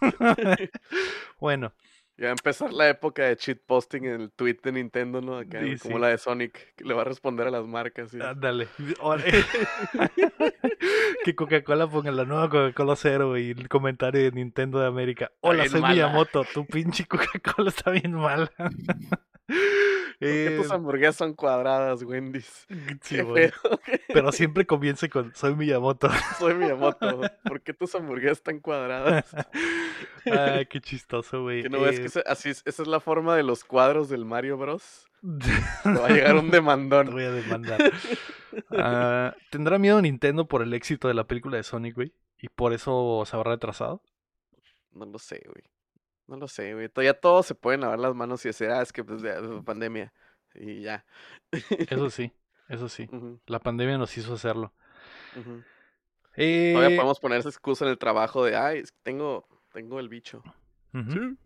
bueno, 1.40 1.72
Ya 2.18 2.26
va 2.26 2.30
a 2.30 2.32
empezar 2.32 2.72
la 2.72 2.88
época 2.88 3.24
de 3.24 3.36
cheat 3.36 3.58
posting 3.66 4.04
en 4.04 4.20
el 4.22 4.30
tweet 4.30 4.58
de 4.62 4.72
Nintendo, 4.72 5.20
¿no? 5.20 5.36
Acá, 5.36 5.60
Sí, 5.62 5.76
como 5.78 5.96
sí. 5.96 6.00
la 6.00 6.08
de 6.08 6.18
Sonic, 6.18 6.74
que 6.74 6.84
le 6.84 6.94
va 6.94 7.02
a 7.02 7.04
responder 7.04 7.46
a 7.46 7.50
las 7.50 7.66
marcas. 7.66 8.10
¿sí? 8.10 8.18
ándale. 8.20 8.68
Que 11.24 11.34
Coca-Cola 11.34 11.88
ponga 11.88 12.10
la 12.12 12.24
nueva 12.24 12.48
Coca-Cola 12.48 12.94
Cero 12.96 13.36
y 13.36 13.50
el 13.50 13.68
comentario 13.68 14.22
de 14.22 14.30
Nintendo 14.32 14.78
de 14.78 14.86
América. 14.86 15.32
Hola, 15.40 15.68
soy 15.68 15.80
mala". 15.80 15.94
Miyamoto, 15.94 16.44
tu 16.54 16.64
pinche 16.66 17.06
Coca-Cola 17.06 17.70
está 17.70 17.90
bien 17.90 18.12
mala. 18.14 18.50
¿Por 20.18 20.28
qué 20.28 20.54
tus 20.56 20.70
Eh, 20.70 20.74
hamburguesas 20.74 21.16
son 21.16 21.34
cuadradas, 21.34 22.02
Wendy's? 22.02 22.66
sí, 23.02 23.16
¿Qué 23.16 23.22
bueno. 23.22 23.52
Pero 24.08 24.32
siempre 24.32 24.66
comience 24.66 25.08
con 25.10 25.34
soy 25.34 25.54
Miyamoto. 25.54 26.08
Soy 26.38 26.54
Miyamoto. 26.54 27.20
¿Por 27.44 27.60
qué 27.60 27.74
tus 27.74 27.94
hamburguesas 27.94 28.38
están 28.38 28.60
cuadradas? 28.60 29.26
Ay, 30.24 30.66
qué 30.66 30.80
chistoso, 30.80 31.42
güey. 31.42 31.62
Que 31.62 31.68
no 31.68 31.80
ves 31.80 31.96
Eh, 31.98 32.00
que 32.00 32.06
ese- 32.06 32.24
así 32.26 32.50
es- 32.50 32.62
esa 32.64 32.82
es 32.82 32.88
la 32.88 33.00
forma 33.00 33.36
de 33.36 33.42
los 33.42 33.64
cuadros 33.64 34.08
del 34.08 34.24
Mario 34.24 34.56
Bros. 34.56 35.06
Te 35.82 35.90
va 35.92 36.06
a 36.06 36.10
llegar 36.10 36.34
un 36.36 36.50
Te 36.50 36.56
demandón. 36.56 37.10
voy 37.10 37.24
a 37.24 37.30
demandar. 37.32 37.92
Ah, 38.72 39.34
¿Tendrá 39.50 39.78
miedo 39.78 40.00
Nintendo 40.00 40.46
por 40.46 40.62
el 40.62 40.72
éxito 40.74 41.08
de 41.08 41.14
la 41.14 41.24
película 41.26 41.56
de 41.56 41.62
Sonic, 41.62 41.94
güey? 41.94 42.12
¿Y 42.38 42.48
por 42.48 42.72
eso 42.72 43.22
se 43.26 43.36
habrá 43.36 43.52
retrasado? 43.52 44.02
No 44.92 45.04
lo 45.06 45.18
sé, 45.18 45.42
güey. 45.46 45.64
No 46.26 46.36
lo 46.36 46.48
sé, 46.48 46.74
güey. 46.74 46.88
Todavía 46.88 47.18
todos 47.18 47.46
se 47.46 47.54
pueden 47.54 47.82
lavar 47.82 47.98
las 47.98 48.14
manos 48.14 48.44
y 48.44 48.48
decir, 48.48 48.68
ah, 48.70 48.82
es 48.82 48.92
que 48.92 49.04
pues 49.04 49.22
ya, 49.22 49.36
pandemia. 49.64 50.12
Y 50.54 50.80
ya. 50.82 51.04
Eso 51.50 52.10
sí, 52.10 52.32
eso 52.68 52.88
sí. 52.88 53.08
La 53.46 53.60
pandemia 53.60 53.98
nos 53.98 54.16
hizo 54.16 54.34
hacerlo. 54.34 54.72
ujú. 55.38 55.62
Eh, 56.38 56.72
Todavía 56.74 56.96
podemos 56.96 57.20
poner 57.20 57.38
esa 57.38 57.48
excusa 57.48 57.84
en 57.84 57.90
el 57.92 57.98
trabajo 57.98 58.44
de, 58.44 58.56
ay, 58.56 58.80
es 58.80 58.92
que 58.92 58.98
tengo, 59.02 59.46
tengo 59.72 60.00
el 60.00 60.08
bicho. 60.08 60.42
ujú. 60.92 61.36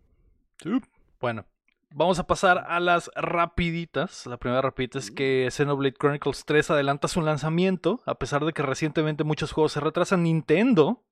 Sí. 0.61 0.81
Bueno, 1.19 1.45
vamos 1.91 2.19
a 2.19 2.27
pasar 2.27 2.65
a 2.67 2.79
las 2.79 3.09
rapiditas. 3.15 4.25
La 4.25 4.37
primera 4.37 4.61
rapidita 4.61 4.99
es 4.99 5.11
que 5.11 5.47
Xenoblade 5.51 5.95
Chronicles 5.97 6.43
3 6.45 6.71
adelanta 6.71 7.07
su 7.07 7.21
lanzamiento, 7.21 8.01
a 8.05 8.15
pesar 8.15 8.43
de 8.45 8.53
que 8.53 8.63
recientemente 8.63 9.23
muchos 9.23 9.51
juegos 9.51 9.71
se 9.73 9.79
retrasan. 9.79 10.23
Nintendo, 10.23 11.03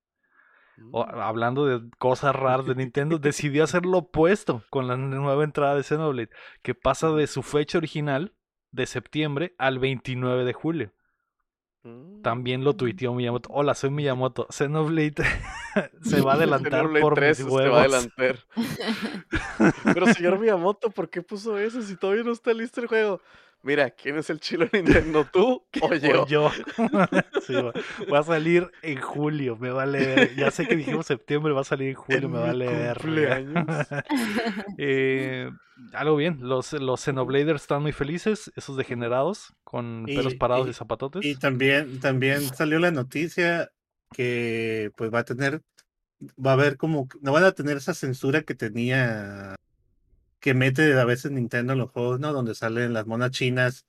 o- 0.91 1.05
Mm. 1.05 1.19
hablando 1.21 1.65
de 1.65 1.89
cosas 1.97 2.35
raras 2.35 2.65
de 2.65 2.75
Nintendo, 2.75 3.17
decidió 3.19 3.63
hacer 3.63 3.85
lo 3.85 3.99
opuesto 3.99 4.63
con 4.69 4.87
la 4.87 4.97
nueva 4.97 5.43
entrada 5.43 5.75
de 5.75 5.83
Xenoblade, 5.83 6.29
que 6.61 6.75
pasa 6.75 7.11
de 7.11 7.27
su 7.27 7.43
fecha 7.43 7.77
original 7.77 8.33
de 8.71 8.85
septiembre 8.85 9.55
al 9.57 9.79
29 9.79 10.43
de 10.45 10.53
julio. 10.53 10.91
Mm. 11.83 12.21
También 12.21 12.63
lo 12.65 12.75
tuiteó 12.75 13.13
Miyamoto. 13.13 13.49
Hola, 13.53 13.73
soy 13.73 13.89
Miyamoto. 13.89 14.47
Xenoblade 14.49 15.15
se 16.01 16.21
va 16.21 16.33
a 16.33 16.35
adelantar 16.35 16.71
Xenoblade 16.81 17.01
por 17.01 17.13
3 17.15 17.39
mis 17.45 17.53
se 17.55 17.67
va 17.69 17.77
a 17.77 17.79
adelantar. 17.81 18.35
Pero 19.93 20.05
señor 20.07 20.39
Miyamoto, 20.39 20.89
¿por 20.89 21.09
qué 21.09 21.21
puso 21.21 21.57
eso 21.57 21.81
si 21.81 21.95
todavía 21.95 22.23
no 22.23 22.31
está 22.31 22.53
listo 22.53 22.81
el 22.81 22.87
juego? 22.87 23.21
Mira, 23.61 23.89
¿quién 23.89 24.17
es 24.17 24.29
el 24.29 24.39
chilo 24.39 24.65
de 24.71 24.81
Nintendo? 24.81 25.25
¿Tú 25.31 25.63
o 25.81 25.93
yo? 25.95 26.23
O 26.23 26.27
yo. 26.27 26.51
Sí, 27.45 27.53
va, 27.53 27.73
va 28.11 28.19
a 28.19 28.23
salir 28.23 28.69
en 28.83 29.01
julio, 29.01 29.57
me 29.57 29.71
vale 29.71 29.99
ver. 29.99 30.35
Ya 30.35 30.49
sé 30.51 30.67
que 30.67 30.75
dijimos 30.75 31.05
septiembre, 31.07 31.51
va 31.53 31.61
a 31.61 31.65
salir 31.65 31.89
en 31.89 31.95
julio, 31.95 32.25
En 32.25 32.31
me 32.31 32.39
vale 32.39 32.67
ver. 32.67 32.97
cumpleaños. 32.97 33.65
Eh, 34.77 35.49
algo 35.93 36.15
bien, 36.15 36.37
los, 36.41 36.73
los 36.73 37.01
Xenobladers 37.01 37.61
están 37.61 37.81
muy 37.81 37.91
felices, 37.91 38.51
esos 38.55 38.77
degenerados, 38.77 39.53
con 39.63 40.05
Y- 40.07 40.15
pelos 40.15 40.35
parados 40.35 40.67
y, 40.67 40.71
y- 40.71 40.73
zapatotes. 40.73 41.25
Y 41.25 41.35
también, 41.35 41.99
también 41.99 42.41
salió 42.41 42.79
la 42.79 42.91
noticia 42.91 43.71
que 44.13 44.91
pues 44.95 45.13
va 45.13 45.19
a 45.19 45.23
tener, 45.25 45.61
va 46.43 46.51
a 46.51 46.53
haber 46.53 46.77
como, 46.77 47.07
no 47.21 47.31
van 47.31 47.43
a 47.45 47.51
tener 47.53 47.77
esa 47.77 47.93
censura 47.93 48.41
que 48.41 48.55
tenía, 48.55 49.55
que 50.39 50.53
mete 50.53 50.93
a 50.99 51.05
veces 51.05 51.31
Nintendo 51.31 51.73
en 51.73 51.79
los 51.79 51.91
juegos, 51.91 52.19
¿no? 52.19 52.33
Donde 52.33 52.55
salen 52.55 52.93
las 52.93 53.05
monas 53.07 53.31
chinas 53.31 53.85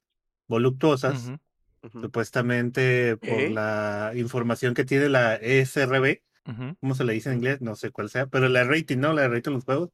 voluptuosas, 0.48 1.26
Ujú, 1.26 1.38
Ujú. 1.82 2.00
supuestamente 2.02 3.16
por 3.16 3.40
¿Eh? 3.40 3.50
la 3.50 4.12
información 4.16 4.74
que 4.74 4.84
tiene 4.84 5.08
la 5.08 5.36
E 5.36 5.60
ESRB, 5.60 6.22
ujú. 6.46 6.76
¿cómo 6.80 6.94
se 6.94 7.04
le 7.04 7.12
dice 7.14 7.30
en 7.30 7.36
inglés? 7.36 7.60
No 7.60 7.74
sé 7.76 7.90
cuál 7.90 8.10
sea, 8.10 8.26
pero 8.26 8.48
la 8.48 8.64
rating, 8.64 8.98
¿no? 8.98 9.12
La 9.12 9.28
rating 9.28 9.50
de 9.52 9.54
los 9.56 9.64
juegos. 9.64 9.90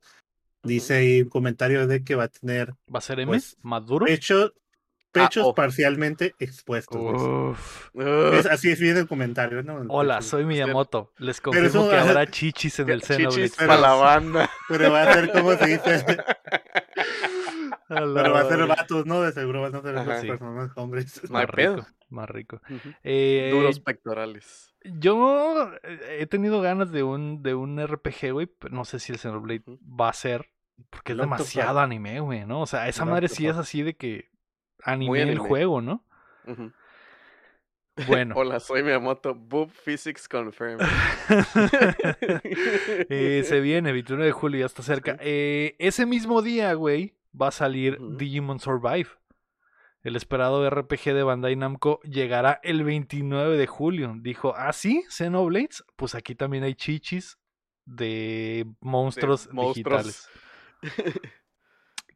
Dice 0.62 0.94
ahí 0.94 1.22
un 1.22 1.28
comentario 1.28 1.86
de 1.86 2.02
que 2.02 2.14
va 2.16 2.24
a 2.24 2.28
tener 2.28 2.74
¿Va 2.92 2.98
a 2.98 3.02
ser 3.02 3.20
M? 3.20 3.30
Pues, 3.30 3.56
¿Más 3.62 3.86
duro? 3.86 4.06
Pechos, 5.16 5.28
pechos 5.28 5.44
oh. 5.46 5.54
parcialmente 5.54 6.34
expuestos. 6.38 6.96
Uf. 7.22 7.88
Es, 8.34 8.46
así 8.46 8.70
es 8.70 8.80
bien 8.80 8.96
el 8.96 9.06
comentario, 9.08 9.62
¿no? 9.62 9.80
El 9.82 9.86
Hola, 9.90 10.18
pecho. 10.18 10.28
soy 10.30 10.44
Miyamoto. 10.44 11.12
Les 11.18 11.40
confirmo 11.40 11.66
eso- 11.68 11.90
que 11.90 11.96
habrá 11.96 12.26
chichis 12.30 12.78
en 12.80 12.90
el 12.90 13.00
Chichis 13.02 13.16
Xenoblade. 13.16 13.50
para 13.66 13.80
la 13.80 13.92
banda. 13.94 14.50
Pero 14.68 14.92
va 14.92 15.02
a 15.02 15.12
ser 15.14 15.32
como 15.32 15.52
se 15.54 15.66
dice. 15.66 16.04
Pero 17.88 18.32
va 18.32 18.40
a 18.40 18.48
ser 18.48 18.66
vatos, 18.66 19.06
¿no? 19.06 19.20
De 19.22 19.32
seguro 19.32 19.62
van 19.62 19.74
a 19.74 19.82
ser 19.82 19.96
Ajá. 19.96 20.08
las 20.08 20.24
personas 20.24 20.70
hombres. 20.76 21.30
Más 21.30 21.46
pedo. 21.46 21.76
rico, 21.76 21.88
más 22.10 22.28
rico. 22.28 22.60
Eh, 23.04 23.50
Duros 23.52 23.80
pectorales. 23.80 24.72
Yo 24.84 25.70
eh, 25.82 26.18
he 26.20 26.26
tenido 26.26 26.60
ganas 26.60 26.90
de 26.92 27.02
un, 27.02 27.42
de 27.42 27.54
un 27.54 27.84
RPG, 27.84 28.32
güey, 28.32 28.50
no 28.70 28.84
sé 28.84 28.98
si 29.00 29.12
el 29.12 29.18
Xenoblade 29.18 29.62
Ujú. 29.66 29.78
va 30.00 30.08
a 30.10 30.12
ser, 30.12 30.50
porque 30.90 31.12
es 31.12 31.18
demasiado 31.18 31.80
anime, 31.80 32.20
güey, 32.20 32.44
¿no? 32.44 32.60
O 32.60 32.66
sea, 32.66 32.88
esa 32.88 33.04
madre 33.04 33.28
sí 33.28 33.46
es 33.46 33.56
así 33.56 33.82
de 33.82 33.94
que 33.94 34.28
anime 34.82 35.22
el 35.22 35.28
anime. 35.30 35.48
juego, 35.48 35.80
¿no? 35.80 36.04
Bueno. 38.06 38.34
Hola, 38.36 38.60
soy 38.60 38.82
Miyamoto. 38.82 39.34
Boob 39.34 39.70
Physics 39.70 40.28
Confirmed. 40.28 40.80
Eh, 43.08 43.42
se 43.44 43.60
viene, 43.60 43.92
29 43.92 44.26
de 44.26 44.32
julio, 44.32 44.60
ya 44.60 44.66
está 44.66 44.82
cerca. 44.82 45.12
Sí. 45.14 45.18
Eh, 45.22 45.76
ese 45.78 46.06
mismo 46.06 46.42
día, 46.42 46.72
güey, 46.74 47.16
va 47.40 47.48
a 47.48 47.52
salir. 47.52 47.98
Digimon 48.16 48.60
Survive. 48.60 49.08
El 50.02 50.14
esperado 50.14 50.68
RPG 50.70 51.14
de 51.14 51.24
Bandai 51.24 51.56
Namco 51.56 52.00
llegará 52.02 52.60
el 52.62 52.84
29 52.84 53.56
de 53.56 53.66
julio. 53.66 54.14
Dijo, 54.20 54.54
¿ah, 54.56 54.72
sí? 54.72 55.04
¿Xenoblades? 55.08 55.84
Pues 55.96 56.14
aquí 56.14 56.36
también 56.36 56.62
hay 56.62 56.74
chichis 56.74 57.38
de 57.84 58.66
monstruos, 58.80 59.52
monstruos. 59.52 60.28
digitales. 60.82 61.36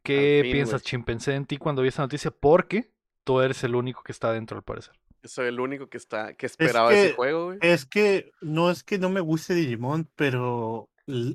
¿Qué 0.03 0.41
fin, 0.43 0.53
piensas, 0.53 0.83
güey. 0.83 0.89
Chim? 0.91 1.05
Pensé 1.05 1.35
en 1.35 1.47
ti 1.47 1.57
cuando 1.57 1.83
vi 1.83 1.89
esa 1.89 2.03
noticia 2.03 2.31
porque 2.31 2.93
tú 3.25 3.41
eres 3.41 3.63
el 3.65 3.75
único 3.75 4.03
que 4.03 4.13
está 4.13 4.33
dentro, 4.33 4.57
al 4.57 4.63
parecer. 4.65 4.95
Soy 5.25 5.49
el 5.49 5.61
único 5.61 5.89
que 5.89 5.99
está 5.99 6.33
que 6.35 6.47
esperaba 6.47 6.93
ese 6.95 7.09
que- 7.11 7.15
juego, 7.15 7.47
güey. 7.47 7.59
Es 7.61 7.85
que 7.85 8.33
no 8.41 8.71
es 8.71 8.83
que 8.83 8.99
no 8.99 9.11
me 9.11 9.21
guste 9.21 9.55
Digimon, 9.55 10.09
pero 10.17 10.89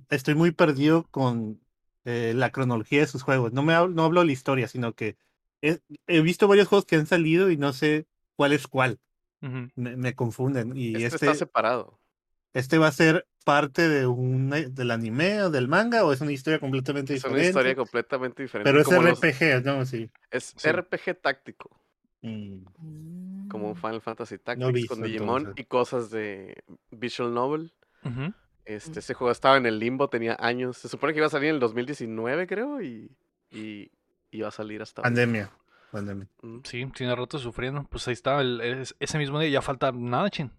estoy 0.09 0.33
muy 0.35 0.51
perdido 0.51 1.05
con 1.11 1.61
eh, 2.05 2.33
la 2.35 2.51
cronología 2.51 3.01
de 3.01 3.07
sus 3.07 3.21
juegos. 3.23 3.53
No 3.53 3.61
me 3.63 3.73
hablo, 3.73 3.93
no 3.93 4.03
hablo 4.03 4.21
de 4.21 4.27
la 4.27 4.31
historia, 4.31 4.67
sino 4.67 4.93
que 4.93 5.17
he, 5.61 5.79
he 6.07 6.21
visto 6.21 6.47
varios 6.47 6.67
juegos 6.67 6.85
que 6.85 6.95
han 6.95 7.05
salido 7.07 7.51
y 7.51 7.57
no 7.57 7.73
sé 7.73 8.07
cuál 8.35 8.53
es 8.53 8.67
cuál. 8.67 8.99
Me, 9.75 9.95
me 9.95 10.15
confunden. 10.15 10.75
Y 10.75 10.95
Este, 10.95 11.05
este, 11.05 11.15
está 11.27 11.35
separado. 11.35 11.99
Este 12.55 12.79
va 12.79 12.87
a 12.87 12.91
ser 12.91 13.27
parte 13.43 13.87
de 13.87 14.07
un 14.07 14.49
del 14.49 14.89
anime 14.89 15.43
o 15.43 15.49
del 15.51 15.67
manga 15.67 16.03
o 16.03 16.11
es 16.11 16.21
una 16.21 16.31
historia 16.31 16.59
completamente 16.59 17.13
Es 17.13 17.23
una 17.23 17.33
diferente. 17.35 17.49
historia 17.49 17.75
completamente 17.75 18.41
diferente. 18.41 18.67
pero 18.71 18.81
es 18.81 18.87
como 18.87 19.03
los- 19.03 19.19
RPG, 19.19 19.63
¿no? 19.63 19.85
Sí. 19.85 20.09
es 20.31 20.55
Sí. 20.57 20.67
RPG 20.67 21.21
táctico, 21.21 21.69
Mm. 22.23 23.47
como 23.49 23.69
un. 23.69 23.75
Final 23.75 24.01
Fantasy 24.01 24.35
No 24.35 24.41
Tactics 24.43 24.73
visto, 24.73 24.95
con 24.95 25.03
Digimon 25.03 25.37
entonces. 25.41 25.63
y 25.63 25.67
cosas 25.67 26.09
de 26.09 26.63
Visual 26.89 27.33
Novel. 27.33 27.71
Este, 28.65 28.97
ese 28.99 29.13
juego 29.13 29.31
estaba 29.31 29.57
en 29.57 29.67
el 29.67 29.77
limbo, 29.77 30.09
tenía 30.09 30.35
años. 30.39 30.77
Se 30.77 30.89
supone 30.89 31.13
que 31.13 31.19
iba 31.19 31.27
a 31.27 31.29
salir 31.29 31.49
en 31.49 31.55
el 31.55 31.59
2019, 31.59 32.47
creo, 32.47 32.81
y, 32.81 33.11
y 33.51 33.91
iba 34.31 34.47
a 34.47 34.51
salir 34.51 34.81
hasta 34.81 35.01
ahora. 35.01 35.09
Pandemia. 35.09 35.51
Pandemia. 35.91 36.27
Sí, 36.63 36.83
tiene 36.95 37.15
rato 37.15 37.37
sufriendo. 37.37 37.83
Pues 37.91 38.07
ahí 38.07 38.13
está, 38.13 38.41
el- 38.41 38.59
es- 38.61 38.95
ese 38.99 39.19
mismo 39.19 39.39
día 39.39 39.49
ya 39.49 39.61
falta 39.61 39.91
nada, 39.91 40.31
Chin. 40.31 40.51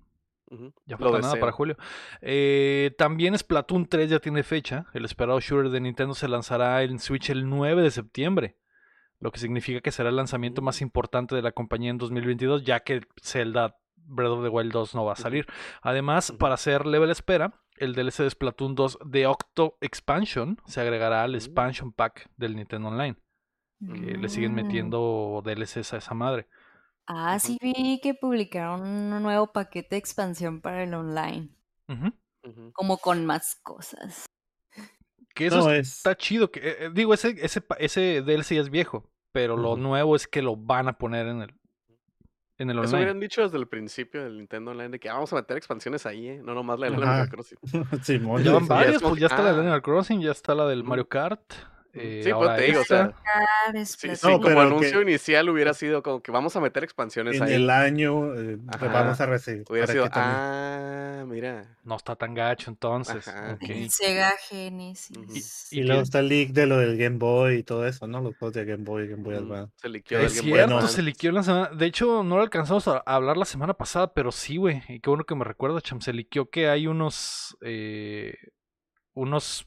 Ya 0.87 0.97
falta 0.97 1.19
nada 1.19 1.35
para 1.41 1.53
julio. 1.53 1.77
Eh, 2.21 2.93
también 2.99 3.37
Splatoon 3.37 3.87
3 3.87 4.11
ya 4.11 4.19
tiene 4.21 4.43
fecha. 4.43 4.87
El 4.95 5.05
esperado 5.05 5.41
shooter 5.41 5.71
de 5.71 5.81
Nintendo 5.81 6.15
se 6.15 6.29
lanzará 6.29 6.83
en 6.83 6.99
Switch 6.99 7.31
el 7.31 7.49
9 7.49 7.83
de 7.83 7.91
septiembre. 7.91 8.57
Lo 9.19 9.33
que 9.33 9.39
significa 9.41 9.81
que 9.81 9.91
será 9.93 10.11
el 10.11 10.17
lanzamiento 10.17 10.63
más 10.63 10.81
importante 10.83 11.35
de 11.35 11.43
la 11.43 11.53
compañía 11.53 11.91
en 11.91 11.99
2022, 11.99 12.65
ya 12.65 12.81
que 12.81 13.01
Zelda 13.23 13.77
Breath 13.97 14.31
of 14.31 14.43
the 14.45 14.49
Wild 14.51 14.73
2 14.73 14.95
no 14.95 15.05
va 15.05 15.15
a 15.15 15.17
salir. 15.17 15.47
Además, 15.83 16.33
para 16.33 16.55
hacer 16.55 16.87
level 16.87 17.11
espera, 17.11 17.61
el 17.77 17.95
DLC 17.95 18.23
de 18.23 18.31
Splatoon 18.31 18.75
2 18.75 18.99
de 19.05 19.27
Octo 19.27 19.79
Expansion 19.81 20.59
se 20.67 20.81
agregará 20.81 21.23
al 21.25 21.33
Mm. 21.33 21.37
Expansion 21.37 21.93
Pack 21.93 22.29
del 22.37 22.55
Nintendo 22.57 22.89
Online. 22.89 23.17
Que 23.81 24.17
le 24.17 24.29
siguen 24.29 24.53
Mm. 24.53 24.55
metiendo 24.55 25.43
DLCs 25.45 25.93
a 25.95 25.97
esa 25.99 26.15
madre. 26.15 26.47
Ah, 27.07 27.39
sí 27.39 27.57
vi 27.61 28.01
que 28.03 28.15
publicaron 28.15 28.83
un 28.83 29.23
nuevo 29.23 29.53
paquete 29.53 29.91
de 29.95 29.99
expansión 29.99 30.61
para 30.61 30.83
el 30.83 30.93
online, 30.95 31.49
Ujú. 31.89 32.13
Ujú. 32.45 32.73
como 32.73 32.99
con 32.99 33.25
más 33.27 33.55
cosas. 33.63 34.27
Que 35.35 35.47
eso 35.47 35.59
No, 35.59 35.71
es- 35.71 35.81
es, 35.89 35.97
está 35.99 36.17
chido. 36.17 36.51
Que, 36.51 36.61
eh, 36.61 36.77
eh, 36.87 36.91
digo, 36.93 37.13
ese, 37.15 37.37
ese, 37.41 37.61
pa- 37.61 37.77
ese 37.77 38.23
DLC 38.23 38.59
es 38.59 38.71
viejo, 38.71 39.11
pero 39.33 39.57
lo 39.57 39.73
Ujú. 39.75 39.83
nuevo 39.83 40.17
es 40.17 40.27
que 40.27 40.43
lo 40.43 40.57
van 40.57 40.89
a 40.89 40.97
poner 40.99 41.27
en 41.27 41.43
el, 41.43 41.55
en 42.59 42.71
el 42.71 42.79
Eso 42.79 42.87
online. 42.87 42.97
hubieran 42.99 43.21
dicho 43.21 43.43
desde 43.43 43.59
el 43.59 43.69
principio 43.69 44.25
del 44.25 44.39
Nintendo 44.39 44.71
Online 44.71 44.89
de 44.89 44.99
que 44.99 45.11
"Ah, 45.11 45.15
vamos 45.15 45.31
a 45.33 45.37
meter 45.37 45.59
expansiones 45.59 46.07
ahí, 46.07 46.27
¿eh? 46.29 46.41
No 46.43 46.55
nomás 46.55 46.81
la 46.81 46.87
del. 46.87 46.95
Animal 47.03 47.29
Crossing. 47.29 47.59
Simón, 48.03 48.43
Ya 48.45 48.53
van 48.55 48.63
sí. 48.63 48.69
varias, 48.69 49.03
pues 49.03 49.21
ya 49.21 49.27
está 49.27 49.43
la 49.43 49.51
del 49.51 49.59
ah. 49.59 49.63
Animal 49.63 49.83
Crossing, 49.83 50.21
ya 50.23 50.31
está 50.33 50.55
la 50.55 50.67
del. 50.67 50.83
Mario 50.83 51.07
Kart. 51.09 51.53
Eh, 51.99 52.21
Sí, 52.25 52.31
ahora 52.31 52.57
te 52.57 52.63
digo, 52.65 52.79
o 52.79 52.83
esta. 52.83 53.07
sea, 53.07 53.17
Ah, 53.27 53.73
sí, 53.85 53.85
sí, 54.17 54.27
No, 54.29 54.41
como 54.41 54.61
anuncio 54.61 54.99
que- 54.99 55.03
inicial 55.11 55.49
hubiera 55.49 55.73
sido 55.75 56.03
como 56.03 56.23
que 56.23 56.31
vamos 56.31 56.55
a 56.57 56.61
meter 56.61 56.85
expansiones 56.85 57.37
en 57.37 57.43
ahí. 57.43 57.55
el 57.55 57.71
año 57.71 58.35
eh, 58.35 58.59
vamos 58.61 59.21
a 59.21 59.27
recibir. 59.27 59.65
Hubiera 59.69 59.87
sido, 59.87 60.09
ah, 60.13 61.25
mira. 61.27 61.77
No 61.85 61.97
está 61.97 62.15
tan 62.17 62.35
gacho 62.35 62.71
entonces. 62.71 63.27
Ajá. 63.29 63.55
ok. 63.55 63.63
El 63.71 63.91
Sega 63.91 64.33
Genesis. 64.49 65.73
Y 65.73 65.83
luego 65.83 66.03
está 66.03 66.21
el 66.21 66.29
leak 66.29 66.51
de 66.51 66.67
lo 66.67 66.79
del 66.79 66.97
Game 66.99 67.17
Boy 67.19 67.57
y 67.57 67.63
todo 67.63 67.87
eso, 67.87 68.07
¿no? 68.07 68.21
Los 68.21 68.37
juegos 68.37 68.55
de 68.55 68.65
Game 68.65 68.85
Boy, 68.85 69.09
Game 69.09 69.23
Boy. 69.23 69.37
Advance. 69.37 69.73
Se 69.77 69.89
liqueó 69.89 70.19
Es 70.21 70.35
del 70.35 70.43
Game 70.43 70.51
Boy 70.51 70.61
Advance. 70.61 70.95
se 70.95 71.03
liqueó 71.03 71.33
la 71.33 71.43
semana. 71.43 71.71
De 71.75 71.87
hecho, 71.87 72.23
no 72.23 72.37
lo 72.37 72.43
alcanzamos 72.43 72.87
a 72.89 73.03
a 73.07 73.15
hablar 73.15 73.37
la 73.37 73.45
semana 73.45 73.75
pasada, 73.75 74.13
pero 74.13 74.33
sí, 74.33 74.57
güey. 74.57 74.83
Y 74.89 75.01
qué 75.01 75.11
bueno 75.11 75.25
que 75.25 75.35
me 75.35 75.45
recuerda, 75.45 75.81
Cham. 75.81 76.01
Se 76.01 76.13
liqueó 76.13 76.51
que 76.51 76.69
hay 76.69 76.87
unos. 76.87 77.57
eh, 77.63 78.35
unos 79.15 79.67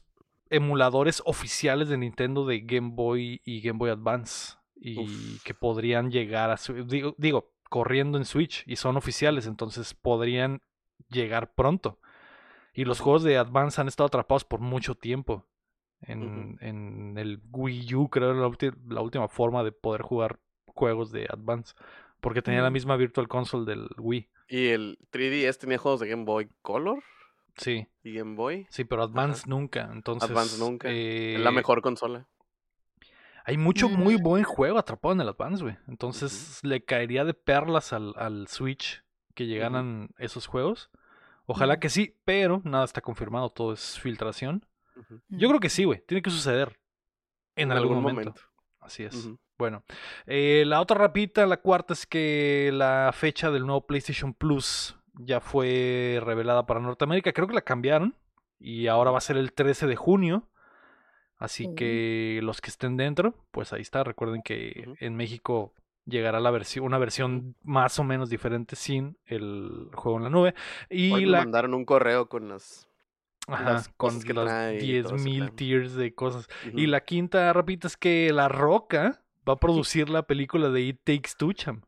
emuladores 0.50 1.22
oficiales 1.24 1.88
de 1.88 1.96
Nintendo 1.98 2.44
de 2.44 2.60
Game 2.60 2.90
Boy 2.92 3.40
y 3.44 3.60
Game 3.62 3.78
Boy 3.78 3.90
Advance. 3.90 4.54
Y 4.82 4.98
Uf. 4.98 5.42
que 5.44 5.54
podrían 5.54 6.10
llegar 6.10 6.50
a. 6.50 6.56
su- 6.56 6.84
Digo, 6.84 7.14
digo, 7.18 7.52
corriendo 7.68 8.18
en 8.18 8.24
Switch. 8.24 8.64
Y 8.66 8.76
son 8.76 8.96
oficiales, 8.96 9.46
entonces 9.46 9.94
podrían 9.94 10.62
llegar 11.08 11.54
pronto. 11.54 11.98
Y 12.72 12.84
los 12.84 13.00
juegos 13.00 13.22
de 13.22 13.36
Advance 13.36 13.80
han 13.80 13.88
estado 13.88 14.06
atrapados 14.06 14.44
por 14.44 14.60
mucho 14.60 14.94
tiempo. 14.94 15.46
En, 16.02 16.56
en 16.62 17.18
el 17.18 17.40
Wii 17.52 17.94
U, 17.94 18.08
creo, 18.08 18.32
la, 18.32 18.50
la 18.88 19.00
última 19.02 19.28
forma 19.28 19.62
de 19.62 19.72
poder 19.72 20.00
jugar 20.02 20.38
juegos 20.66 21.12
de 21.12 21.26
Advance. 21.28 21.74
Porque 22.20 22.40
tenía 22.42 22.62
la 22.62 22.70
Mm. 22.70 22.72
misma 22.74 22.96
Virtual 22.96 23.28
Console 23.28 23.66
del 23.66 23.86
Wii. 23.98 24.28
Y 24.48 24.68
el 24.68 24.98
3DS 25.10 25.58
tenía 25.58 25.78
juegos 25.78 26.00
de 26.00 26.08
Game 26.08 26.24
Boy 26.24 26.48
Color 26.62 27.02
Sí, 27.56 27.86
y 28.02 28.12
Game 28.14 28.34
Boy. 28.36 28.66
sí, 28.70 28.84
pero 28.84 29.02
Advance 29.02 29.48
nunca. 29.48 29.90
Entonces, 29.92 30.30
Advance 30.30 30.58
nunca. 30.58 30.88
eh, 30.90 31.34
Es 31.36 31.40
la 31.40 31.50
mejor 31.50 31.82
consola. 31.82 32.26
Hay 33.44 33.56
mucho 33.56 33.88
muy 33.88 34.16
Mm. 34.18 34.22
buen 34.22 34.44
juego 34.44 34.78
atrapado 34.78 35.12
en 35.14 35.20
el 35.22 35.28
Advance, 35.28 35.62
güey. 35.62 35.76
Entonces 35.88 36.60
le 36.62 36.84
caería 36.84 37.24
de 37.24 37.34
perlas 37.34 37.92
al, 37.92 38.14
al 38.16 38.46
Switch 38.48 39.02
que 39.34 39.46
llegaran 39.46 40.10
esos 40.18 40.46
juegos. 40.46 40.90
Ojalá 41.46 41.80
que 41.80 41.88
sí, 41.88 42.16
pero 42.24 42.60
nada 42.64 42.84
está 42.84 43.00
confirmado, 43.00 43.50
todo 43.50 43.72
es 43.72 43.98
filtración. 43.98 44.64
Yo 45.28 45.48
creo 45.48 45.60
que 45.60 45.70
sí, 45.70 45.84
güey. 45.84 46.04
Tiene 46.06 46.22
que 46.22 46.30
suceder. 46.30 46.78
En, 47.56 47.70
En 47.70 47.72
algún, 47.72 47.96
algún 47.96 48.02
momento. 48.02 48.30
momento. 48.30 48.42
Así 48.80 49.02
es. 49.04 49.28
Bueno, 49.58 49.82
eh, 50.26 50.64
la 50.66 50.80
otra 50.80 50.96
rapita, 50.98 51.44
la 51.46 51.56
cuarta, 51.58 51.92
es 51.94 52.06
que 52.06 52.70
la 52.72 53.10
fecha 53.12 53.50
del 53.50 53.66
nuevo 53.66 53.86
PlayStation 53.86 54.32
Plus 54.32 54.96
ya 55.24 55.40
fue 55.40 56.20
revelada 56.22 56.66
para 56.66 56.80
Norteamérica. 56.80 57.32
Creo 57.32 57.46
que 57.46 57.54
la 57.54 57.62
cambiaron 57.62 58.14
y 58.58 58.86
ahora 58.86 59.10
va 59.10 59.18
a 59.18 59.22
ser 59.22 59.36
el 59.36 59.52
13 59.52 59.86
de 59.86 59.96
junio. 59.96 60.48
Así 61.38 61.74
que 61.74 62.40
los 62.42 62.60
que 62.60 62.68
estén 62.68 62.98
dentro, 62.98 63.34
pues 63.50 63.72
ahí 63.72 63.80
está. 63.80 64.04
Recuerden 64.04 64.42
que 64.42 64.94
en 65.00 65.16
México 65.16 65.72
llegará 66.04 66.38
la 66.38 66.50
versión, 66.50 66.84
una 66.84 66.98
versión 66.98 67.56
más 67.62 67.98
o 67.98 68.04
menos 68.04 68.28
diferente 68.28 68.76
sin 68.76 69.16
el 69.24 69.88
juego 69.94 70.18
en 70.18 70.24
la 70.24 70.30
nube. 70.30 70.54
Y 70.90 71.10
Hoy 71.12 71.24
me 71.24 71.30
la 71.30 71.38
mandaron 71.38 71.72
un 71.72 71.86
correo 71.86 72.28
con 72.28 72.48
las. 72.48 72.86
Ajá, 73.46 73.72
las 73.72 73.88
con 73.88 74.14
los 74.14 74.44
trae 74.44 74.84
y 74.84 75.02
todo 75.02 75.16
ese 75.16 75.24
10.000 75.24 75.38
plan. 75.38 75.56
tiers 75.56 75.94
de 75.94 76.14
cosas. 76.14 76.46
Y 76.74 76.86
la 76.86 77.00
quinta 77.00 77.50
rapita 77.54 77.86
es 77.86 77.96
que 77.96 78.32
La 78.34 78.48
Roca 78.48 79.22
va 79.48 79.54
a 79.54 79.56
producir 79.56 80.10
la 80.10 80.24
película 80.24 80.68
de 80.68 80.82
It 80.82 81.00
Takes 81.04 81.30
Two, 81.38 81.54
cham. 81.54 81.80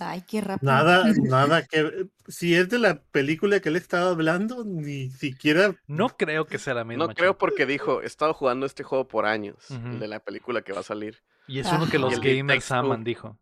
Ay, 0.00 0.22
qué 0.26 0.40
rápido. 0.40 0.72
Nada, 0.72 1.04
nada 1.22 1.66
que. 1.66 2.08
Si 2.26 2.54
es 2.54 2.68
de 2.68 2.78
la 2.78 3.02
película 3.02 3.60
que 3.60 3.68
él 3.68 3.76
estaba 3.76 4.10
hablando, 4.10 4.64
ni 4.64 5.10
siquiera. 5.10 5.74
No 5.86 6.08
creo 6.08 6.46
que 6.46 6.58
sea 6.58 6.74
la 6.74 6.84
misma. 6.84 7.06
No 7.06 7.14
creo 7.14 7.36
porque 7.36 7.66
dijo, 7.66 8.02
he 8.02 8.06
estado 8.06 8.32
jugando 8.34 8.66
este 8.66 8.82
juego 8.82 9.06
por 9.08 9.26
años, 9.26 9.70
el 9.70 10.00
de 10.00 10.08
la 10.08 10.20
película 10.20 10.62
que 10.62 10.72
va 10.72 10.80
a 10.80 10.84
salir. 10.84 11.22
Y 11.46 11.58
es 11.58 11.70
uno 11.70 11.88
que 11.88 11.98
los 11.98 12.20
gamers 12.20 12.70
aman, 12.72 13.04
dijo. 13.04 13.38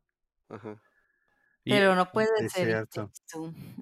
Ajá. 0.49 0.81
Y 1.63 1.73
Pero 1.73 1.95
no 1.95 2.11
puede 2.11 2.29
es 2.41 2.53
ser. 2.53 2.89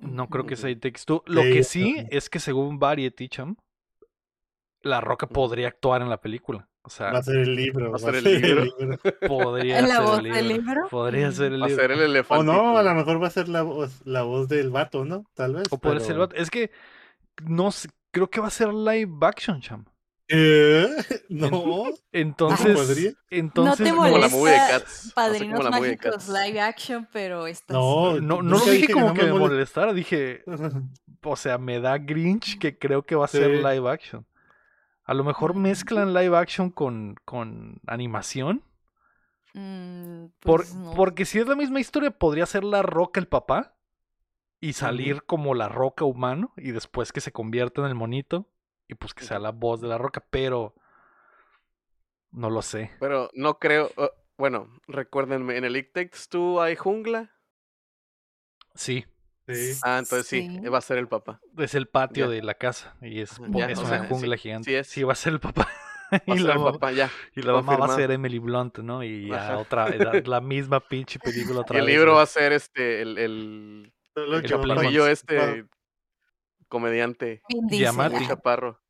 No 0.01 0.29
creo 0.29 0.47
que 0.47 0.57
sea. 0.57 0.71
It 0.71 0.81
Takes 0.81 1.03
Two. 1.07 1.23
Lo 1.27 1.43
Sí, 1.43 1.53
que 1.53 1.65
sí 1.65 2.07
es 2.11 2.29
que 2.29 2.41
según 2.41 2.79
Variety, 2.79 3.29
cham, 3.29 3.57
La 4.83 5.01
Roca 5.01 5.27
podría 5.27 5.69
actuar 5.69 6.03
en 6.03 6.09
la 6.11 6.21
película. 6.21 6.69
O 6.83 6.91
sea, 6.91 7.13
Va 7.13 7.19
a 7.19 7.23
ser 7.23 7.37
el 7.39 7.55
libro. 7.55 7.91
Va 7.91 7.97
a 7.97 7.99
ser 7.99 8.15
el 8.17 8.25
libro. 8.25 8.65
podría 9.29 9.79
¿En 9.81 9.87
ser 9.87 9.95
la 9.95 10.01
voz 10.01 10.19
el 10.19 10.25
libro. 10.25 10.37
del 10.37 10.49
libro? 10.49 10.89
Podría 10.89 11.33
ser 11.33 11.53
el 11.53 11.63
Va 11.63 11.67
a 11.67 11.71
ser 11.71 11.91
el 11.91 12.01
O 12.01 12.05
elefantito. 12.05 12.53
no, 12.53 12.79
a 12.79 12.83
lo 12.83 12.95
mejor 12.95 13.23
va 13.23 13.27
a 13.27 13.31
ser 13.31 13.49
la 13.49 13.63
voz, 13.63 14.01
la 14.07 14.23
voz 14.23 14.49
del 14.49 14.71
vato, 14.71 15.05
¿no? 15.05 15.25
Tal 15.35 15.55
vez. 15.55 15.67
O 15.71 15.79
podría 15.79 16.01
ser 16.01 16.13
el 16.13 16.19
vato. 16.21 16.37
Es 16.37 16.49
que 16.51 16.71
no 17.45 17.71
sé, 17.73 17.89
creo 18.11 18.31
que 18.31 18.41
va 18.41 18.47
a 18.47 18.51
ser 18.51 18.73
live 18.73 19.11
action, 19.21 19.61
cham. 19.61 19.85
¿Eh? 20.31 20.89
No. 21.29 21.85
Entonces, 22.13 22.75
podría? 22.77 23.13
entonces 23.31 23.81
no 23.81 23.85
te 23.85 23.91
no- 23.91 23.97
Como 23.97 24.19
la 24.19 24.29
molesta 24.29 24.37
movie 24.39 24.53
de 24.53 24.59
Cats. 24.59 25.13
Padrinos 25.15 25.65
de 25.65 25.71
Mágicos 25.71 26.11
Cats. 26.13 26.29
live 26.29 26.61
action, 26.61 27.09
pero 27.13 27.47
estás... 27.47 27.75
No, 27.77 28.19
no, 28.21 28.43
no 28.43 28.59
lo 28.59 28.65
dije 28.65 28.93
como 28.93 29.09
no 29.09 29.15
que 29.15 29.23
me 29.25 29.33
molesta. 29.33 29.49
molestara, 29.55 29.93
dije, 29.93 30.45
o 31.23 31.37
sea, 31.37 31.59
me 31.59 31.81
da 31.81 31.99
Grinch 31.99 32.59
que 32.59 32.79
creo 32.79 33.03
que 33.05 33.15
va 33.15 33.25
a 33.27 33.29
ser 33.29 33.51
live 33.51 33.91
action. 33.91 34.27
A 35.09 35.15
lo 35.15 35.25
mejor 35.25 35.55
mezclan 35.55 36.15
live 36.15 36.37
action 36.37 36.71
con, 36.71 37.17
con 37.25 37.81
animación. 37.87 38.63
Mm, 39.55 40.27
por- 40.41 40.59
pues 40.59 40.75
no. 40.75 40.95
Porque 40.95 41.25
si 41.25 41.39
es 41.39 41.49
la 41.49 41.57
misma 41.57 41.81
historia, 41.81 42.11
podría 42.11 42.47
ser 42.47 42.63
la 42.63 42.83
roca 42.83 43.19
el 43.19 43.27
papá 43.27 43.75
y 44.61 44.75
salir 44.75 45.23
como 45.25 45.55
la 45.55 45.69
roca 45.69 46.05
humano 46.05 46.53
y 46.57 46.73
después 46.73 47.13
que 47.13 47.21
se 47.23 47.33
convierta 47.33 47.81
en 47.81 47.87
el 47.87 47.95
monito 47.95 48.47
y 48.87 48.95
pues 48.97 49.15
que 49.15 49.25
sea 49.25 49.39
la 49.39 49.51
voz 49.51 49.81
de 49.81 49.89
la 49.89 49.97
roca, 49.99 50.23
pero 50.31 50.75
no 52.31 52.51
lo 52.51 52.61
sé. 52.63 52.91
Pero 53.01 53.31
no 53.35 53.59
creo. 53.59 53.91
uh, 53.97 54.09
bueno, 54.37 54.69
recuérdenme, 54.87 55.57
en 55.57 55.65
el 55.65 55.91
Takes 55.91 56.19
Two 56.29 56.61
hay 56.61 56.77
jungla. 56.77 57.31
Sí, 58.75 59.05
Sí. 59.49 59.79
Ah, 59.83 59.99
entonces 59.99 60.27
sí, 60.27 60.49
Sí. 60.63 60.69
va 60.69 60.79
a 60.79 60.83
ser 60.83 60.99
el 60.99 61.09
papá. 61.09 61.41
es 61.57 61.75
el 61.75 61.87
patio 61.89 62.27
Ya. 62.27 62.31
de 62.33 62.43
la 62.43 62.55
casa 62.55 62.97
y 63.01 63.21
es, 63.21 63.39
ya, 63.51 63.71
es 63.71 63.79
una 63.79 63.89
sea, 63.89 64.05
jungla 64.09 64.37
sí 64.37 64.43
gigante. 64.43 64.79
es. 64.79 64.87
Sí, 64.87 65.03
va 65.03 65.13
a 65.13 65.17
ser 65.17 65.33
el 65.35 65.41
papá. 65.41 65.69
Va 66.11 66.23
y, 66.27 66.31
a 66.33 66.35
ser 66.37 66.45
la 66.47 66.53
el 66.55 66.59
mamá, 66.59 66.73
papá, 66.73 66.93
ya. 66.93 67.11
y 67.37 67.43
la 67.43 67.53
mamá 67.53 67.77
va 67.77 67.85
a 67.93 67.95
ser 67.97 68.11
Emily 68.13 68.39
Blunt, 68.39 68.79
¿no? 68.79 69.05
Y 69.05 69.29
ya 69.29 69.59
otra, 69.59 69.91
la, 69.91 70.13
la 70.27 70.41
misma 70.41 70.81
pinche 70.81 71.19
película 71.19 71.57
Y 71.57 71.59
otra 71.61 71.79
el 71.81 71.85
vez, 71.85 71.95
libro 71.95 72.13
güey. 72.13 72.17
va 72.17 72.23
a 72.23 72.27
ser 72.27 72.53
este, 72.55 73.03
el, 73.03 73.19
el, 73.19 73.93
el 74.17 74.43
chaparrillo 74.43 75.07
este 75.07 75.67
comediante. 76.69 77.43
Ah. 77.49 78.11
chaparro. 78.27 78.81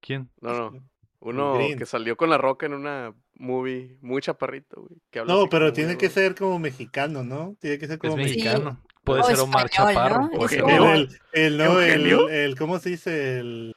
¿Quién? 0.00 0.30
No, 0.40 0.70
no. 0.70 0.88
Uno 1.20 1.54
Green. 1.54 1.78
que 1.78 1.86
salió 1.86 2.16
con 2.16 2.30
la 2.30 2.38
roca 2.38 2.66
en 2.66 2.74
una 2.74 3.14
movie 3.34 3.96
muy 4.00 4.20
chaparrito, 4.22 4.80
güey. 4.82 5.00
que 5.10 5.20
habla 5.20 5.34
No, 5.34 5.48
pero 5.48 5.72
tiene 5.72 5.96
que 5.96 6.08
ser 6.08 6.34
como 6.34 6.58
mexicano, 6.58 7.22
¿no? 7.22 7.54
Tiene 7.60 7.78
que 7.78 7.86
ser 7.86 7.98
como 7.98 8.16
mexicano. 8.16 8.82
Puede 9.04 9.20
O 9.22 9.24
ser 9.24 9.40
Omar 9.40 9.66
español, 9.66 9.94
Chaparro. 9.94 10.20
¿no? 10.22 10.30
como-. 10.30 10.92
El, 10.94 11.08
el, 11.32 11.58
no, 11.58 11.80
el, 11.80 12.30
el, 12.30 12.56
¿cómo 12.58 12.78
se 12.78 12.90
dice? 12.90 13.38
El, 13.40 13.74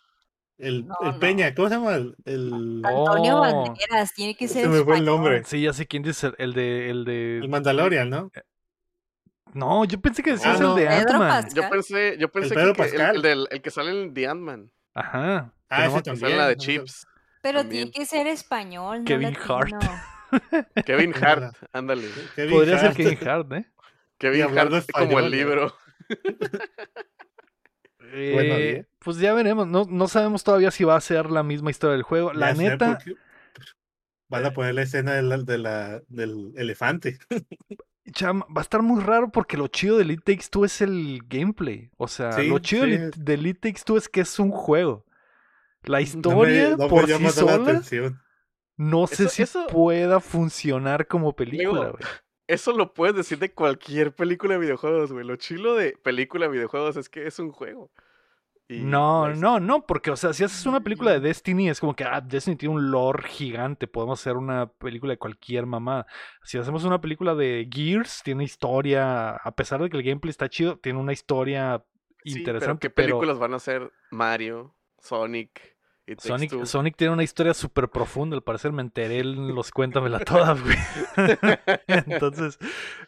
el, 0.58 0.88
No, 0.88 0.96
el. 1.04 1.16
Peña, 1.20 1.54
¿cómo 1.56 1.68
se 1.70 1.76
llama? 1.76 1.96
El, 1.96 2.16
el, 2.26 2.82
Antonio 2.86 3.38
Oh. 3.38 3.42
Banderas, 3.42 4.14
tiene 4.14 4.36
que 4.36 4.48
Se 4.48 4.54
ser 4.56 4.70
me 4.70 4.84
fue 4.84 4.96
el 4.98 5.02
español. 5.02 5.06
nombre. 5.06 5.44
Sí, 5.46 5.62
ya 5.62 5.74
sé 5.74 5.88
quién 5.88 6.04
dice 6.04 6.32
el 6.38 6.54
de, 6.54 6.90
el 6.92 6.98
el 7.00 7.06
de... 7.42 7.48
Mandalorian, 7.48 8.10
¿no? 8.10 8.32
No, 9.54 9.86
yo 9.86 10.00
pensé 10.02 10.22
que 10.22 10.32
decías 10.34 10.60
Ah, 10.60 10.64
no. 10.64 10.78
el 10.78 10.84
de 10.84 10.90
Ant-Man. 10.90 11.48
Yo 11.56 11.70
pensé, 11.70 12.18
yo 12.20 12.30
pensé 12.30 12.54
Pedro 12.56 12.74
que, 12.74 12.90
que 12.90 12.96
el, 12.96 13.02
el 13.02 13.22
del- 13.22 13.48
el 13.50 13.62
que 13.62 13.72
sale 13.72 13.92
en 14.04 14.14
The 14.14 14.28
Ant-Man. 14.28 14.72
Ajá. 14.94 15.54
Ah, 15.70 15.86
ese 15.86 15.96
no- 15.96 16.04
Que 16.04 16.04
sale 16.04 16.20
también. 16.20 16.32
en 16.34 16.38
la 16.38 16.48
de. 16.50 16.58
Chips. 16.58 17.08
Pero 17.42 17.60
también. 17.62 17.92
tiene 17.92 17.92
que 17.92 18.06
ser 18.06 18.28
español, 18.28 19.00
no 19.00 19.06
Kevin 19.06 19.34
latino. 19.34 19.56
Hart. 19.56 19.74
Kevin 20.86 21.14
Hart, 21.24 21.56
ándale. 21.72 22.08
Kevin 22.36 22.52
Podría 22.52 22.80
ser. 22.80 22.94
Kevin 22.94 23.28
Hart, 23.28 23.52
¿eh? 23.54 23.66
Kevin 24.18 24.44
Hart 24.44 24.58
hablando 24.58 24.86
como 24.94 25.20
el 25.20 25.32
libro. 25.32 25.74
Eh, 28.18 28.72
bien. 28.74 28.88
pues 29.00 29.18
ya 29.18 29.34
veremos. 29.34 29.68
No, 29.68 29.86
no 29.90 30.08
sabemos 30.08 30.44
todavía 30.44 30.72
si 30.72 30.84
va 30.84 30.96
a 30.96 31.02
ser 31.02 31.30
la 31.32 31.44
misma 31.44 31.72
historia 31.72 31.94
del 31.94 32.04
juego. 32.04 32.32
La 32.34 32.54
Ya 32.54 32.62
neta, 32.62 33.00
Van 34.30 34.46
a 34.46 34.52
poner 34.54 34.74
la 34.74 34.84
escena 34.84 35.14
de 35.14 35.22
la- 35.22 35.38
de 35.38 35.58
la- 35.58 36.02
del 36.08 36.54
elefante. 36.56 37.20
cham, 38.14 38.42
va 38.44 38.62
a 38.62 38.64
estar 38.64 38.82
muy 38.82 39.02
raro 39.02 39.32
porque 39.32 39.58
lo 39.58 39.68
chido 39.68 39.98
de 39.98 40.04
Elite 40.04 40.34
Takes 40.34 40.48
Two 40.50 40.66
es 40.66 40.82
el 40.82 41.20
gameplay. 41.28 41.90
O 41.98 42.08
sea, 42.08 42.32
Sí, 42.34 42.48
lo 42.48 42.60
chido 42.60 42.86
sí. 42.86 42.92
de 42.92 42.96
Elite- 42.98 43.18
de 43.18 43.34
Elite 43.34 43.60
Takes 43.70 43.84
Two 43.86 43.98
es 43.98 44.08
que 44.10 44.22
es 44.22 44.40
un 44.40 44.52
juego. 44.52 45.06
La 45.84 45.98
No 45.98 46.02
me- 46.02 46.04
historia 46.04 46.76
no 46.78 46.88
por 46.88 47.08
sí 47.08 47.30
sola 47.30 47.82
no 48.78 49.08
sé 49.08 49.24
Eso- 49.24 49.30
si 49.30 49.44
eso- 49.44 49.68
pueda 49.68 50.20
funcionar 50.20 51.08
como 51.08 51.36
película, 51.36 51.70
Digo, 51.86 51.92
güey. 51.92 52.04
Eso 52.48 52.74
lo 52.74 52.94
puedes 52.94 53.16
decir 53.16 53.40
de 53.40 53.52
cualquier 53.54 54.14
película 54.14 54.54
de 54.54 54.60
videojuegos, 54.60 55.12
güey. 55.12 55.26
Lo 55.26 55.36
chilo 55.36 55.76
de 55.76 55.94
película 55.94 56.46
de 56.46 56.52
videojuegos 56.52 56.98
es 56.98 57.10
que 57.10 57.26
es 57.26 57.40
un 57.40 57.52
juego. 57.52 57.92
Y 58.68 58.80
No, 58.80 59.30
no, 59.34 59.60
no, 59.60 59.86
porque, 59.86 60.10
o 60.12 60.16
sea, 60.16 60.34
si 60.34 60.44
haces 60.44 60.66
una 60.66 60.82
película 60.82 61.12
de 61.12 61.20
Destiny, 61.20 61.70
es 61.70 61.80
como 61.80 61.96
que, 61.96 62.04
ah, 62.04 62.22
Destiny 62.22 62.56
tiene 62.56 62.76
un 62.76 62.90
lore 62.90 63.28
gigante, 63.28 63.88
podemos 63.88 64.20
hacer 64.20 64.38
una 64.38 64.68
película 64.68 65.14
de 65.14 65.18
cualquier 65.20 65.66
mamá. 65.66 66.06
Si 66.44 66.58
hacemos 66.58 66.84
una 66.84 67.00
película 67.00 67.36
de 67.36 67.68
Gears, 67.72 68.22
tiene 68.24 68.44
historia, 68.44 69.36
a 69.36 69.56
pesar 69.56 69.82
de 69.82 69.90
que 69.90 69.98
el 69.98 70.04
gameplay 70.04 70.32
está 70.32 70.50
chido, 70.50 70.78
tiene 70.78 71.00
una 71.00 71.14
historia 71.14 71.84
Sí, 72.26 72.40
interesante, 72.40 72.80
pero 72.80 72.80
¿qué 72.80 72.90
pero 72.90 73.20
películas 73.20 73.40
van 73.40 73.54
a 73.54 73.60
ser 73.60 73.92
Mario, 74.10 74.74
Sonic, 74.98 75.75
Sonic, 76.18 76.52
Two? 76.52 76.66
Sonic 76.66 76.96
tiene 76.96 77.14
una 77.14 77.24
historia 77.24 77.54
súper 77.54 77.90
profunda, 77.90 78.36
al 78.36 78.44
parecer 78.44 78.72
me 78.72 78.82
enteré 78.82 79.20
en 79.20 79.56
los 79.56 79.72
Cuéntamela 79.72 80.20
Todas, 80.20 80.62
güey. 80.62 80.78
Entonces, 81.88 82.60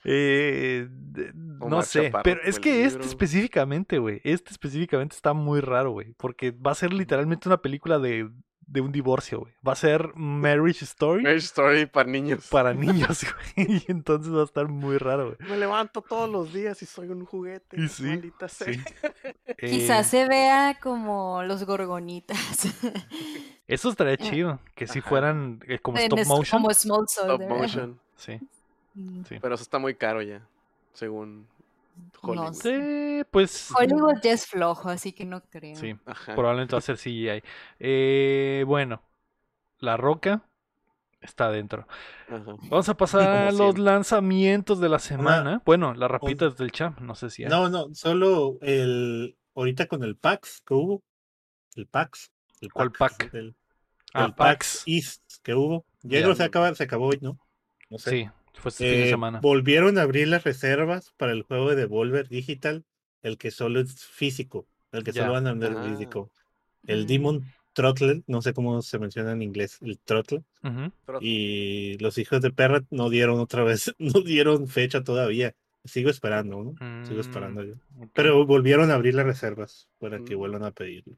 eh, 0.03 0.87
no 1.33 1.81
sé, 1.83 2.11
pero 2.23 2.41
es 2.43 2.59
que 2.59 2.85
este 2.85 3.05
específicamente, 3.05 3.99
güey, 3.99 4.21
este 4.23 4.51
específicamente 4.51 5.15
está 5.15 5.33
muy 5.33 5.61
raro, 5.61 5.91
güey, 5.91 6.13
porque 6.17 6.51
va 6.51 6.71
a 6.71 6.75
ser 6.75 6.91
literalmente 6.91 7.47
una 7.47 7.57
película 7.57 7.99
de, 7.99 8.29
de 8.67 8.81
un 8.81 8.91
divorcio, 8.91 9.39
güey. 9.39 9.53
Va 9.65 9.71
a 9.71 9.75
ser 9.75 10.11
Marriage 10.15 10.83
Story 10.83 11.23
Marriage 11.23 11.45
Story 11.45 11.85
para 11.85 12.09
niños. 12.09 12.47
para 12.49 12.73
niños, 12.75 13.25
güey, 13.55 13.77
y 13.77 13.91
entonces 13.91 14.33
va 14.33 14.41
a 14.41 14.45
estar 14.45 14.67
muy 14.67 14.97
raro, 14.97 15.35
güey. 15.37 15.49
Me 15.49 15.57
levanto 15.57 16.01
todos 16.01 16.29
los 16.29 16.53
días 16.53 16.81
y 16.81 16.85
soy 16.85 17.07
un 17.09 17.25
juguete. 17.25 17.79
Y 17.81 17.87
sí, 17.87 18.03
maldita 18.03 18.47
sea. 18.49 18.73
sí. 18.73 18.79
Quizás 19.59 20.07
Eh, 20.13 20.23
se 20.23 20.27
vea 20.27 20.77
como 20.81 21.41
los 21.43 21.63
gorgonitas. 21.65 22.37
Eso 23.67 23.89
estaría 23.89 24.17
chido, 24.17 24.59
que 24.75 24.87
si 24.87 24.99
Ajá. 24.99 25.09
fueran 25.09 25.59
eh, 25.67 25.79
como 25.79 25.97
En 25.97 26.03
stop 26.03 26.19
es- 26.19 26.27
motion. 26.27 26.61
Como 26.61 26.73
Small 26.73 27.05
Stop 27.07 27.41
motion. 27.49 27.99
Sí, 28.15 28.39
Mm. 28.95 29.23
sí. 29.29 29.37
Pero 29.41 29.53
eso 29.53 29.61
está 29.61 29.77
muy 29.77 29.93
caro 29.93 30.21
ya, 30.23 30.41
según 30.93 31.45
Hollywood. 32.21 32.53
sé. 32.53 33.25
Pues 33.31 33.69
Hollywood 33.77 34.19
ya 34.23 34.31
es 34.33 34.45
flojo, 34.47 34.89
así 34.89 35.13
que 35.13 35.25
no 35.25 35.41
creo. 35.41 35.75
sí. 35.75 35.95
Ajá. 36.05 36.35
Probablemente 36.35 36.73
va 36.73 36.79
a 36.79 36.81
ser 36.81 36.97
CGI. 36.97 37.43
Eh, 37.79 38.63
bueno, 38.67 39.01
La 39.79 39.97
Roca 39.97 40.43
está 41.21 41.47
adentro. 41.47 41.87
Ajá. 42.29 42.55
Vamos 42.69 42.89
a 42.89 42.97
pasar 42.97 43.21
a 43.29 43.51
los 43.51 43.77
lanzamientos 43.77 44.79
de 44.79 44.89
la 44.89 44.99
semana. 44.99 45.61
Bueno, 45.65 45.93
las 45.93 46.09
rapitas 46.11 46.55
del 46.57 46.71
champ, 46.71 46.99
no 46.99 47.15
sé 47.15 47.29
si 47.29 47.43
hay. 47.43 47.49
No, 47.49 47.69
no, 47.69 47.93
solo 47.93 48.57
el. 48.61 49.37
Ahorita 49.55 49.87
con 49.87 50.03
el 50.03 50.15
PAX 50.15 50.61
que 50.61 50.73
hubo. 50.75 51.03
El 51.75 51.87
PAX. 51.87 52.31
El 52.61 52.71
¿Cuál 52.71 52.91
PAX, 52.91 53.17
pack? 53.17 53.33
El, 53.33 53.55
Ah, 54.13 54.25
el 54.25 54.33
PAX. 54.35 54.83
East 54.87 55.21
que 55.43 55.53
hubo. 55.53 55.85
Ya 56.01 56.17
Ya. 56.19 56.23
creo 56.23 56.29
que 56.31 56.37
se 56.37 56.43
acaba, 56.43 56.73
se 56.73 56.83
acabó 56.83 57.07
hoy, 57.07 57.19
¿no? 57.21 57.37
No 57.89 57.97
sé. 57.99 58.09
Sí, 58.09 58.29
fue 58.59 58.69
este 58.69 58.83
fin 58.89 58.93
de 58.99 59.07
Eh, 59.07 59.09
semana. 59.09 59.39
Volvieron 59.41 59.97
a 59.97 60.01
abrir 60.03 60.27
las 60.27 60.43
reservas 60.43 61.13
para 61.17 61.31
el 61.31 61.43
juego 61.43 61.69
de 61.69 61.75
Devolver 61.75 62.27
Digital, 62.27 62.83
el 63.23 63.37
que 63.37 63.51
solo 63.51 63.79
es 63.79 64.05
físico, 64.05 64.67
el 64.91 65.03
que 65.03 65.11
Ya. 65.11 65.21
solo 65.21 65.33
van 65.33 65.47
a 65.47 65.51
vender 65.51 65.73
Ah. 65.77 65.83
físico. 65.83 66.31
El 66.85 67.03
Mm. 67.03 67.07
Demon 67.07 67.45
Throttle, 67.73 68.23
no 68.27 68.41
sé 68.41 68.53
cómo 68.53 68.81
se 68.81 68.97
menciona 68.97 69.33
en 69.33 69.41
inglés, 69.43 69.77
el. 69.81 70.43
Pero- 71.05 71.19
Y 71.21 71.97
los 71.99 72.17
hijos 72.17 72.41
de 72.41 72.51
perra 72.51 72.83
no 72.89 73.09
dieron 73.09 73.39
otra 73.39 73.63
vez, 73.63 73.93
no 73.99 74.21
dieron 74.21 74.67
fecha 74.67 75.03
todavía. 75.03 75.53
Sigo 75.85 76.09
esperando, 76.09 76.63
¿no? 76.75 77.05
Sigo 77.05 77.21
esperando 77.21 77.63
yo. 77.63 77.75
Mm. 77.91 78.07
Pero 78.13 78.45
volvieron 78.45 78.91
a 78.91 78.95
abrir 78.95 79.13
las 79.15 79.25
reservas 79.25 79.87
para 79.99 80.19
que 80.23 80.35
Mm. 80.35 80.39
vuelvan 80.39 80.63
a 80.63 80.71
pedirlo. 80.71 81.15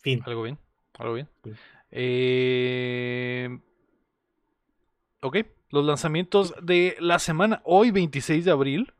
Fin. 0.00 0.20
Algo 0.26 0.42
bien, 0.42 0.58
algo 0.98 1.14
bien. 1.14 1.28
Sí. 1.44 1.50
Eh, 1.92 3.48
Ok, 5.24 5.36
los 5.72 5.84
lanzamientos 5.84 6.54
de 6.62 6.96
la 7.00 7.18
semana. 7.18 7.60
Hoy, 7.64 7.90
26 7.90 8.44
de 8.44 8.50
abril, 8.52 8.92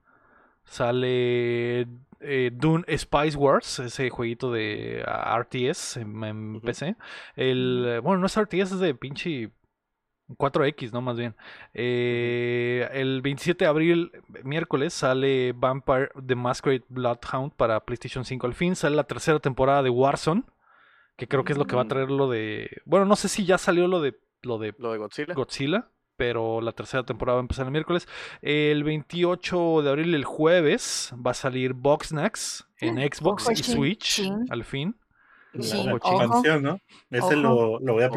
sale 0.65 1.87
eh, 2.21 2.51
Dune 2.53 2.85
Spice 2.99 3.37
Wars, 3.37 3.79
ese 3.79 4.11
jueguito 4.11 4.51
de 4.53 5.05
ah, 5.07 5.39
RTS 5.39 5.99
en. 5.99 6.61
PC. 6.61 6.97
El, 7.37 8.01
bueno, 8.03 8.21
no 8.21 8.27
es 8.27 8.37
RTS, 8.41 8.73
es 8.73 8.79
de 8.81 8.95
pinche 8.95 9.51
4X, 10.39 10.93
¿no? 10.93 11.03
Más 11.03 11.17
bien. 11.19 11.35
Eh, 11.75 12.89
el 12.93 13.21
27 13.23 13.65
de 13.65 13.69
abril, 13.69 14.13
miércoles, 14.45 14.95
sale 14.95 15.53
Vampire 15.53 16.11
The 16.27 16.35
Masquerade 16.35 16.85
Bloodhound 16.89 17.53
para 17.55 17.81
PlayStation 17.85 18.25
5 18.25 18.47
al 18.47 18.55
fin. 18.55 18.77
Sale 18.77 18.97
la 18.97 19.05
tercera 19.05 19.41
temporada 19.41 19.83
de 19.83 19.91
Warzone, 19.91 20.45
que 21.17 21.29
creo 21.29 21.45
que 21.45 21.53
es 21.53 21.59
lo 21.59 21.67
que 21.67 21.77
va 21.77 21.83
a 21.83 21.85
Mm. 21.85 21.89
traer 21.89 22.11
lo 22.11 22.31
de... 22.31 22.71
Bueno, 22.87 23.05
no 23.05 23.17
sé 23.17 23.29
si 23.29 23.45
ya 23.45 23.59
salió 23.59 23.89
lo 23.89 24.01
de, 24.01 24.17
lo 24.43 24.59
de 24.59 24.75
Lo 24.79 24.93
de 24.93 24.99
Godzilla. 24.99 25.35
Godzilla, 25.35 25.89
pero 26.23 26.61
la 26.61 26.71
tercera 26.71 27.03
temporada 27.03 27.35
va 27.35 27.41
a 27.41 27.43
empezar 27.43 27.67
el 27.67 27.73
miércoles. 27.73 28.07
El 28.43 28.85
28 28.85 29.83
de 29.83 29.91
abril, 29.91 30.15
el 30.15 30.25
jueves, 30.25 31.13
va 31.15 31.33
a 31.33 31.35
salir 31.35 31.73
Boxnax 31.73 32.65
en 32.79 32.99
Xbox 32.99 33.43
Ojo, 33.43 33.51
y 33.51 33.55
chin, 33.57 33.75
Switch 33.75 33.99
chin. 34.05 34.47
al 34.49 34.63
fin. 34.63 34.95
Sí, 35.59 35.83
La 35.83 35.97
Ojo, 35.97 36.21
expansión, 36.21 36.63
¿no? 36.63 36.79
Ese 37.11 37.35
lo, 37.35 37.81
lo 37.81 37.95
voy 37.95 38.05
a. 38.05 38.11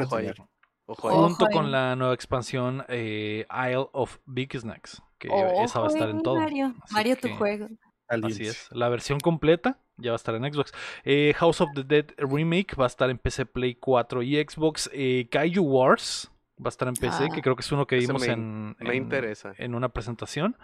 Ojo 0.86 1.10
Junto 1.10 1.48
con 1.48 1.72
la 1.72 1.96
nueva 1.96 2.14
expansión 2.14 2.86
eh, 2.90 3.48
Isle 3.50 3.88
of 3.94 4.20
Big 4.28 4.56
Snacks, 4.56 5.02
que 5.18 5.30
esa 5.64 5.80
va 5.80 5.88
a 5.88 5.90
estar 5.90 6.08
en 6.08 6.22
todo. 6.22 6.36
Mario, 6.36 6.76
Mario 6.92 7.16
tu 7.16 7.28
que- 7.30 7.36
juego. 7.38 7.68
Aliens. 8.08 8.36
Así 8.36 8.46
es. 8.46 8.70
La 8.70 8.88
versión 8.90 9.20
completa 9.20 9.80
ya 9.98 10.12
va 10.12 10.16
a 10.16 10.22
estar 10.22 10.36
en 10.36 10.44
Xbox. 10.54 10.74
Eh, 11.06 11.34
House 11.38 11.60
of 11.60 11.70
the 11.74 11.84
Dead 11.84 12.06
Remake 12.18 12.76
va 12.80 12.84
a 12.84 12.88
estar 12.88 13.10
en 13.10 13.18
PC, 13.18 13.48
Play 13.48 13.74
4 13.74 14.22
y 14.22 14.36
Xbox. 14.44 14.92
Eh, 14.94 15.28
Kaiju 15.32 15.64
Wars 15.64 16.32
va 16.60 16.68
a 16.68 16.70
estar 16.70 16.88
en 16.88 16.96
PC, 16.96 17.26
Ah. 17.26 17.30
que 17.34 17.42
creo 17.42 17.56
que 17.56 17.62
es 17.62 17.72
uno 17.72 17.86
que 17.88 17.98
vimos 17.98 18.26
me- 18.26 18.34
en, 18.34 18.76
me 18.80 18.90
en- 18.92 18.96
interesa. 19.04 19.54
en 19.58 19.76
una 19.76 19.90
presentación. 19.90 20.58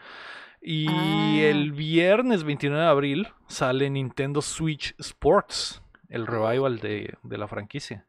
Y 0.62 0.88
Ah. 0.90 1.42
el 1.50 1.72
viernes 1.72 2.44
29 2.44 2.84
de 2.84 2.90
abril 2.90 3.28
sale 3.48 3.90
Nintendo 3.90 4.42
Switch 4.42 4.96
Sports, 5.00 5.82
el 6.08 6.28
revival 6.28 6.80
de, 6.80 7.16
de 7.24 7.38
la 7.38 7.48
franquicia. 7.48 8.06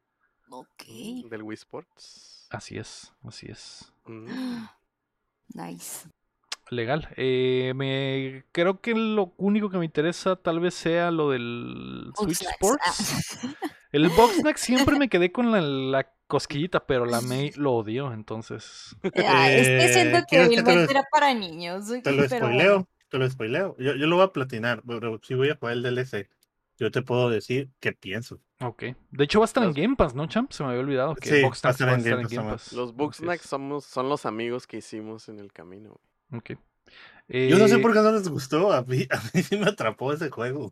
Ok. 0.51 0.85
Del 1.30 1.43
Wii 1.43 1.55
Sports. 1.55 2.47
Así 2.51 2.76
es, 2.76 3.12
así 3.26 3.47
es. 3.51 3.93
Mm. 4.07 4.26
Nice. 5.55 6.09
Legal. 6.70 7.09
Eh, 7.16 7.72
me 7.76 8.45
creo 8.53 8.80
que 8.80 8.95
lo 8.95 9.35
único 9.37 9.68
que 9.68 9.76
me 9.78 9.85
interesa 9.85 10.37
tal 10.37 10.61
vez 10.61 10.72
sea 10.74 11.11
lo 11.11 11.30
del 11.30 12.12
Switch. 12.16 12.43
Sports. 12.43 13.41
El 13.93 14.09
Boxnack 14.09 14.57
siempre 14.57 14.99
me 14.99 15.09
quedé 15.11 15.30
con 15.32 15.53
la, 15.53 15.61
la 15.61 16.11
cosquillita, 16.26 16.84
pero 16.86 17.05
la 17.05 17.20
May 17.20 17.51
lo 17.57 17.72
odió, 17.72 18.12
entonces. 18.12 18.97
Ah, 19.26 19.51
es 19.51 19.68
que 19.68 19.93
siento 19.93 20.18
Eh, 20.18 20.20
que 20.22 20.26
¿quieres 20.28 20.49
que 20.49 20.55
te 20.57 20.61
Vilmente 20.62 20.84
lo- 20.84 20.90
era 20.90 21.05
para 21.12 21.34
niños. 21.34 21.86
Te 22.03 22.12
lo 22.12 22.26
pero 22.28 22.28
spoileo, 22.47 22.88
te 23.11 23.18
lo 23.18 23.30
spoileo. 23.30 23.76
Yo, 23.78 23.95
yo 23.95 24.07
lo 24.07 24.16
voy 24.16 24.24
a 24.24 24.32
platinar, 24.32 24.82
pero 24.86 25.20
sí 25.22 25.34
voy 25.34 25.51
a 25.51 25.57
jugar 25.57 25.74
el 25.74 25.82
DLC. 25.82 26.28
yo 26.78 26.90
te 26.90 27.03
puedo 27.03 27.28
decir 27.30 27.70
qué 27.80 27.93
pienso. 27.93 28.40
Ok. 28.61 28.84
De 29.11 29.24
hecho, 29.24 29.40
va 29.40 29.45
a 29.45 29.47
estar 29.47 29.62
en 29.64 29.72
Game 29.72 29.95
Pass, 29.97 30.14
¿no, 30.14 30.26
champ? 30.26 30.51
Se 30.53 30.62
me 30.62 30.70
había 30.70 30.80
olvidado 30.80 31.14
que 31.14 31.28
Sí, 31.28 31.43
Box 31.43 31.61
va 31.64 31.70
a 31.70 31.72
Snacks 31.72 31.74
estar 31.74 31.88
va 31.88 31.93
a 31.93 31.95
en 31.95 32.01
estar 32.01 32.12
en 32.12 32.16
Game 32.18 32.28
Pass 32.28 32.36
Game. 32.36 32.51
Pass. 32.53 32.72
Los 32.72 32.95
Bugsnax 32.95 33.43
es. 33.45 33.49
somos, 33.51 33.84
son 33.84 34.09
los 34.09 34.24
amigos 34.26 34.66
que 34.66 34.78
hicimos 34.78 35.28
en 35.28 35.38
el 35.38 35.53
camino. 35.53 36.01
Ok. 36.32 36.53
Yo 37.28 37.59
no 37.59 37.68
sé 37.68 37.76
Eh, 37.76 37.78
por 37.78 37.93
qué 37.93 38.01
no 38.01 38.12
les 38.12 38.28
gustó, 38.28 38.72
a 38.72 38.82
mí, 38.82 39.07
a 39.11 39.20
mí 39.34 39.43
sí 39.43 39.57
me 39.57 39.66
atrapó 39.66 40.12
ese 40.12 40.30
juego. 40.30 40.70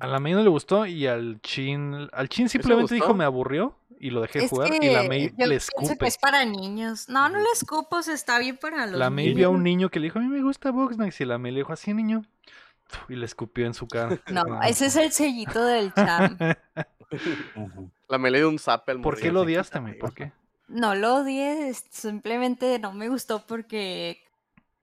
A 0.00 0.06
la 0.06 0.18
May 0.18 0.32
no 0.32 0.42
le 0.42 0.48
gustó 0.48 0.84
y 0.86 1.06
al 1.06 1.40
Chin. 1.42 2.08
Al 2.12 2.28
Chin 2.28 2.48
simplemente 2.48 2.94
dijo 2.94 3.14
me 3.14 3.24
aburrió 3.24 3.76
y 4.00 4.10
lo 4.10 4.20
dejé 4.20 4.44
Es 4.44 4.50
jugar. 4.50 4.70
que 4.70 4.84
Y 4.86 4.92
la 4.92 5.04
May 5.04 5.28
yo 5.30 5.46
le 5.46 5.46
pienso 5.46 5.68
que 5.78 5.84
escupe. 5.84 6.06
es 6.06 6.18
para 6.18 6.44
niños. 6.44 7.08
No, 7.08 7.28
no 7.28 7.38
le 7.38 7.46
escupo, 7.52 7.96
o 7.96 8.02
sea, 8.02 8.14
está 8.14 8.38
bien 8.38 8.56
para 8.56 8.86
los 8.86 8.98
La 8.98 9.10
May 9.10 9.26
niños. 9.26 9.36
vio 9.38 9.46
a 9.48 9.50
un 9.50 9.62
niño 9.62 9.88
que 9.90 10.00
le 10.00 10.04
dijo, 10.04 10.18
a 10.18 10.22
mí 10.22 10.28
me 10.28 10.42
gusta 10.42 10.70
Boxnax. 10.70 11.20
Y 11.20 11.24
la 11.24 11.38
May 11.38 11.52
le 11.52 11.58
dijo, 11.60 11.72
así 11.72 11.94
niño. 11.94 12.24
Y 13.08 13.14
le 13.16 13.24
escupió 13.26 13.66
en 13.66 13.74
su 13.74 13.86
cara. 13.88 14.18
No, 14.32 14.60
ese 14.62 14.86
es 14.86 14.96
el 14.96 15.12
sellito 15.12 15.64
del 15.64 15.92
champ. 15.94 16.40
Ujú. 17.56 17.90
La 18.08 18.18
me 18.18 18.30
le 18.30 18.38
dio 18.38 18.48
un 18.48 18.58
zap 18.58 18.88
al 18.88 19.00
¿Por 19.00 19.18
qué 19.18 19.30
lo 19.32 19.42
odiaste. 19.42 19.80
May? 19.80 19.94
¿Por 19.98 20.12
qué? 20.14 20.32
No 20.68 20.94
lo 20.96 21.16
odié, 21.18 21.72
simplemente 21.90 22.78
no 22.80 22.92
me 22.92 23.08
gustó 23.08 23.46
porque 23.46 24.20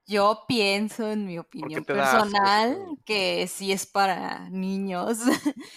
yo 0.06 0.44
pienso, 0.46 1.10
en 1.10 1.26
mi 1.26 1.38
opinión 1.38 1.84
personal, 1.84 2.76
que 3.04 3.46
sí 3.46 3.72
es 3.72 3.86
para 3.86 4.48
niños 4.50 5.18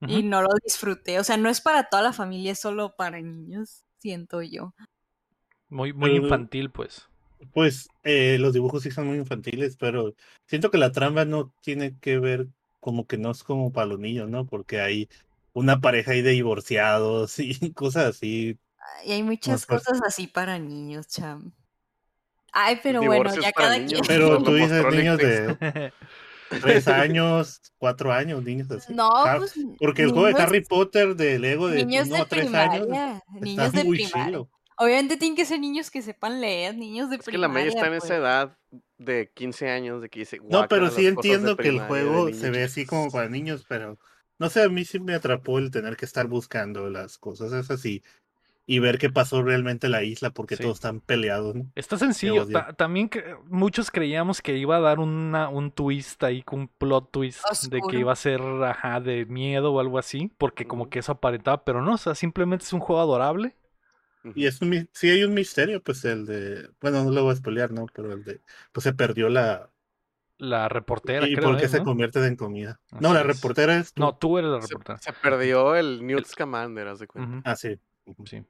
y 0.00 0.22
no 0.22 0.42
lo 0.42 0.50
disfruté. 0.64 1.18
O 1.18 1.24
sea, 1.24 1.36
no 1.36 1.48
es 1.48 1.60
para 1.60 1.88
toda 1.88 2.02
la 2.02 2.12
familia, 2.12 2.52
es 2.52 2.60
solo 2.60 2.94
para 2.96 3.20
niños, 3.20 3.84
siento 3.98 4.42
yo. 4.42 4.74
Muy, 5.68 5.92
muy 5.92 6.10
Pero- 6.10 6.22
infantil, 6.24 6.70
pues. 6.70 7.08
Pues 7.52 7.88
eh, 8.04 8.36
los 8.38 8.52
dibujos 8.52 8.84
sí 8.84 8.92
son 8.92 9.08
muy 9.08 9.16
infantiles, 9.18 9.76
pero 9.76 10.14
siento 10.46 10.70
que 10.70 10.78
la 10.78 10.92
trama 10.92 11.24
no 11.24 11.52
tiene 11.60 11.98
que 11.98 12.20
ver 12.20 12.46
como 12.78 13.08
que 13.08 13.18
no 13.18 13.32
es 13.32 13.42
como 13.42 13.72
para 13.72 13.86
los 13.86 13.98
niños, 13.98 14.30
¿no? 14.30 14.46
Porque 14.46 14.80
hay 14.80 15.08
una 15.52 15.80
pareja 15.80 16.12
ahí 16.12 16.22
de 16.22 16.30
divorciados 16.30 17.38
y 17.40 17.72
cosas 17.72 18.04
así. 18.16 18.58
Y 19.04 19.12
hay 19.12 19.22
muchas 19.24 19.66
cosas 19.66 20.00
así 20.06 20.28
para 20.28 20.58
niños, 20.60 21.08
cham. 21.08 21.52
Ay, 22.52 22.78
pero 22.82 23.02
bueno, 23.02 23.34
ya 23.34 23.48
es 23.48 23.54
cada 23.54 23.78
niños. 23.78 24.02
quien. 24.02 24.04
Pero 24.06 24.42
tú 24.42 24.54
dices 24.54 24.84
niños 24.92 25.18
de 25.18 25.92
tres 26.62 26.86
años, 26.88 27.60
cuatro 27.78 28.12
años, 28.12 28.42
niños 28.44 28.70
así. 28.70 28.92
No, 28.92 29.10
pues. 29.38 29.54
Porque 29.78 30.02
el 30.02 30.10
juego 30.10 30.26
de 30.26 30.32
niños- 30.34 30.46
Harry 30.48 30.60
Potter 30.64 31.16
de 31.16 31.38
Lego 31.38 31.68
de 31.68 31.84
Niños 31.84 32.08
uno 32.08 32.16
de 32.16 32.22
a 32.22 32.24
tres 32.26 32.52
años 32.54 32.80
primaria. 32.86 33.14
está 33.34 33.40
Niños 33.40 33.72
de 33.72 33.84
muy 33.84 33.96
primaria. 33.96 34.26
chido. 34.26 34.50
Obviamente 34.78 35.16
tienen 35.16 35.36
que 35.36 35.44
ser 35.44 35.60
niños 35.60 35.90
que 35.90 36.02
sepan 36.02 36.40
leer, 36.40 36.76
niños 36.76 37.08
de 37.10 37.16
Es 37.16 37.24
que 37.24 37.38
la 37.38 37.46
primaria. 37.48 37.66
May 37.70 37.74
está 37.74 37.86
en 37.86 37.94
esa 37.94 38.06
pues. 38.06 38.18
edad 38.18 38.56
de 38.98 39.30
15 39.34 39.70
años 39.70 40.02
de 40.02 40.08
que 40.08 40.20
dice. 40.20 40.38
No, 40.38 40.44
"Guácala 40.58 40.68
pero 40.68 40.90
sí 40.90 41.06
entiendo 41.06 41.56
que 41.56 41.68
el 41.68 41.76
primaria 41.76 41.86
juego 41.88 42.26
niños 42.26 42.40
se 42.40 42.50
ve 42.50 42.64
así 42.64 42.84
como 42.86 43.02
chiquitos". 43.02 43.12
para 43.14 43.28
niños, 43.28 43.64
pero 43.68 43.98
no 44.38 44.50
sé, 44.50 44.62
a 44.62 44.68
mí 44.68 44.84
sí 44.84 44.98
me 44.98 45.14
atrapó 45.14 45.58
el 45.58 45.70
tener 45.70 45.96
que 45.96 46.04
estar 46.04 46.26
buscando 46.26 46.90
las 46.90 47.16
cosas 47.18 47.52
es 47.52 47.70
así 47.70 48.02
y 48.72 48.78
ver 48.78 48.96
qué 48.96 49.10
pasó 49.10 49.42
realmente 49.42 49.86
en 49.86 49.90
la 49.92 50.02
isla 50.02 50.30
porque 50.30 50.56
Sí. 50.56 50.62
todos 50.62 50.76
están 50.76 51.00
peleados, 51.00 51.54
¿no? 51.54 51.66
Está 51.74 51.98
sencillo. 51.98 52.46
ta- 52.48 52.72
también 52.72 53.10
muchos 53.50 53.90
creíamos 53.90 54.40
que 54.40 54.56
iba 54.56 54.76
a 54.76 54.80
dar 54.80 54.98
una, 54.98 55.50
un 55.50 55.70
twist 55.72 56.22
ahí, 56.24 56.42
con 56.42 56.60
un 56.60 56.68
plot 56.68 57.10
twist 57.10 57.44
de 57.70 57.82
que 57.90 57.98
iba 57.98 58.12
a 58.12 58.16
ser, 58.16 58.40
ajá, 58.40 59.00
de 59.00 59.26
miedo 59.26 59.74
o 59.74 59.80
algo 59.80 59.98
así, 59.98 60.32
porque 60.38 60.66
como 60.66 60.88
que 60.88 61.00
eso 61.00 61.12
aparentaba, 61.12 61.64
pero 61.64 61.82
no, 61.82 61.94
o 61.94 61.98
sea, 61.98 62.14
simplemente 62.14 62.64
es 62.64 62.72
un 62.72 62.80
juego 62.80 63.02
adorable. 63.02 63.56
Y 64.34 64.46
es 64.46 64.62
un, 64.62 64.88
sí 64.94 65.10
hay 65.10 65.24
un 65.24 65.34
misterio, 65.34 65.82
pues 65.82 66.02
el 66.06 66.24
de, 66.24 66.70
bueno, 66.80 67.04
no 67.04 67.10
lo 67.10 67.24
voy 67.24 67.32
a 67.32 67.36
spoilear, 67.36 67.72
¿no? 67.72 67.86
Pero 67.92 68.12
el 68.12 68.24
de, 68.24 68.40
pues 68.72 68.84
se 68.84 68.94
perdió 68.94 69.28
la, 69.28 69.68
La 70.38 70.68
reportera, 70.68 71.26
y 71.28 71.34
creo, 71.34 71.50
por 71.50 71.58
qué 71.58 71.66
es, 71.66 71.72
se 71.72 71.78
¿no? 71.78 71.84
convierten 71.84 72.24
en 72.24 72.36
comida. 72.36 72.80
Así 72.90 73.02
no, 73.02 73.12
la 73.12 73.20
es. 73.20 73.26
reportera 73.26 73.76
es 73.76 73.92
tú. 73.92 74.02
No, 74.02 74.16
tú 74.16 74.38
eres 74.38 74.50
la 74.50 74.60
reportera. 74.60 74.98
se 74.98 75.12
perdió 75.12 75.74
el 75.76 76.06
Newt 76.06 76.24
Scamander, 76.26 76.88
haz 76.88 77.00
de 77.00 77.06
cuenta. 77.06 77.30
Ujú, 77.30 77.42
Ah, 77.44 77.56
sí. 77.56 77.78
Sí. 78.24 78.42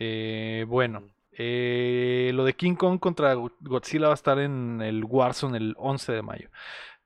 Eh, 0.00 0.66
bueno, 0.68 1.04
eh, 1.32 2.32
lo 2.34 2.44
de 2.46 2.56
King 2.56 2.76
Kong 2.76 3.00
contra 3.00 3.34
Go- 3.34 3.52
Godzilla 3.60 4.06
va 4.08 4.14
a 4.14 4.16
estar 4.16 4.38
en 4.40 4.82
el 4.82 5.04
Warzone 5.04 5.58
el 5.58 5.76
11 5.78 6.12
de 6.12 6.22
mayo. 6.22 6.50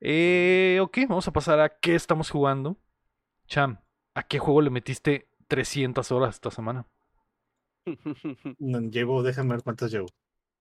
Eh, 0.01 0.79
ok, 0.81 0.99
vamos 1.09 1.27
a 1.27 1.33
pasar 1.33 1.59
a 1.61 1.69
qué 1.79 1.95
estamos 1.95 2.29
jugando. 2.31 2.77
Cham, 3.47 3.79
¿a 4.15 4.23
qué 4.23 4.39
juego 4.39 4.61
le 4.61 4.71
metiste 4.71 5.29
300 5.47 6.11
horas 6.11 6.35
esta 6.35 6.51
semana? 6.51 6.87
No, 8.59 8.79
Llevo, 8.89 9.23
déjame 9.23 9.51
ver 9.55 9.63
cuántas 9.63 9.91
llevo. 9.91 10.07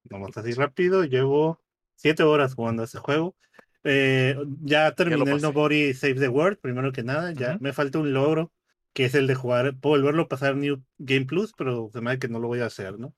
Vamos 0.05 0.37
así 0.37 0.53
rápido, 0.55 1.05
llevo 1.05 1.61
siete 1.97 2.22
horas 2.24 2.55
jugando 2.55 2.82
a 2.82 2.87
ese 2.87 2.99
juego. 2.99 3.37
Eh, 3.85 4.37
ya 4.62 4.95
terminé 4.95 5.32
el. 5.32 5.43
Nobody 5.43 5.95
Save 5.95 6.14
the 6.16 6.28
World, 6.28 6.59
primero 6.61 6.93
que 6.93 7.03
nada. 7.03 7.32
Ya 7.32 7.59
me 7.61 7.72
falta 7.72 7.99
un 7.99 8.12
logro, 8.14 8.53
que 8.95 9.05
es 9.05 9.14
el 9.14 9.26
de 9.26 9.34
jugar, 9.34 9.76
puedo 9.78 9.97
volverlo 10.01 10.22
a 10.22 10.28
pasar 10.28 10.57
New 10.57 10.82
Game 10.99 11.26
Plus, 11.26 11.53
pero 11.57 11.90
se 11.92 12.01
me 12.01 12.11
hace 12.11 12.20
que 12.20 12.28
no 12.28 12.38
lo 12.38 12.49
voy 12.49 12.61
a 12.61 12.66
hacer, 12.66 12.99
¿no? 12.99 13.14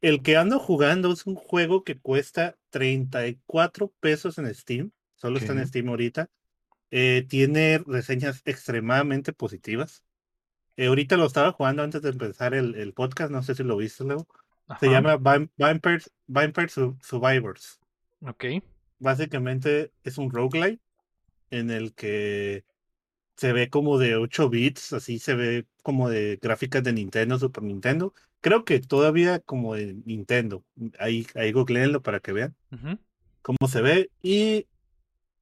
El 0.00 0.22
que 0.22 0.36
ando 0.36 0.58
jugando 0.58 1.12
es 1.12 1.26
un 1.26 1.36
juego 1.36 1.84
que 1.84 1.98
cuesta 2.00 2.56
34 2.70 3.92
pesos 4.00 4.38
en 4.38 4.52
Steam. 4.54 4.90
Solo 5.16 5.38
está 5.38 5.52
en 5.52 5.66
Steam 5.68 5.88
ahorita. 5.88 6.28
Eh, 6.90 7.24
tiene 7.28 7.78
reseñas 7.86 8.42
extremadamente 8.46 9.32
positivas. 9.32 10.02
Eh, 10.76 10.86
ahorita 10.86 11.16
lo 11.16 11.26
estaba 11.26 11.52
jugando 11.52 11.82
antes 11.82 12.02
de 12.02 12.08
empezar 12.10 12.54
el, 12.54 12.74
el 12.74 12.94
podcast. 12.94 13.30
No 13.30 13.42
sé 13.42 13.54
si 13.54 13.62
lo 13.62 13.76
viste, 13.76 14.04
Leo. 14.04 14.26
Se 14.80 14.88
llama 14.88 15.16
Vampire 15.18 16.68
Su- 16.68 16.96
Survivors. 17.02 17.78
Ok. 18.22 18.44
Básicamente 18.98 19.92
es 20.04 20.16
un 20.18 20.30
roguelike 20.30 20.80
en 21.50 21.70
el 21.70 21.92
que 21.94 22.64
se 23.40 23.52
ve 23.54 23.70
como 23.70 23.98
de 23.98 24.16
8 24.16 24.50
bits, 24.50 24.92
así 24.92 25.18
se 25.18 25.34
ve 25.34 25.66
como 25.82 26.10
de 26.10 26.38
gráficas 26.42 26.82
de 26.84 26.92
Nintendo, 26.92 27.38
Super 27.38 27.62
Nintendo. 27.64 28.14
Creo 28.40 28.64
que 28.64 28.80
todavía 28.80 29.40
como 29.40 29.74
de 29.74 29.94
Nintendo. 30.06 30.64
Ahí, 30.98 31.26
ahí 31.34 31.52
googleenlo 31.52 32.02
para 32.02 32.20
que 32.20 32.32
vean 32.32 32.56
ujú, 32.72 32.98
cómo 33.42 33.58
se 33.68 33.82
ve. 33.82 34.10
Y 34.22 34.66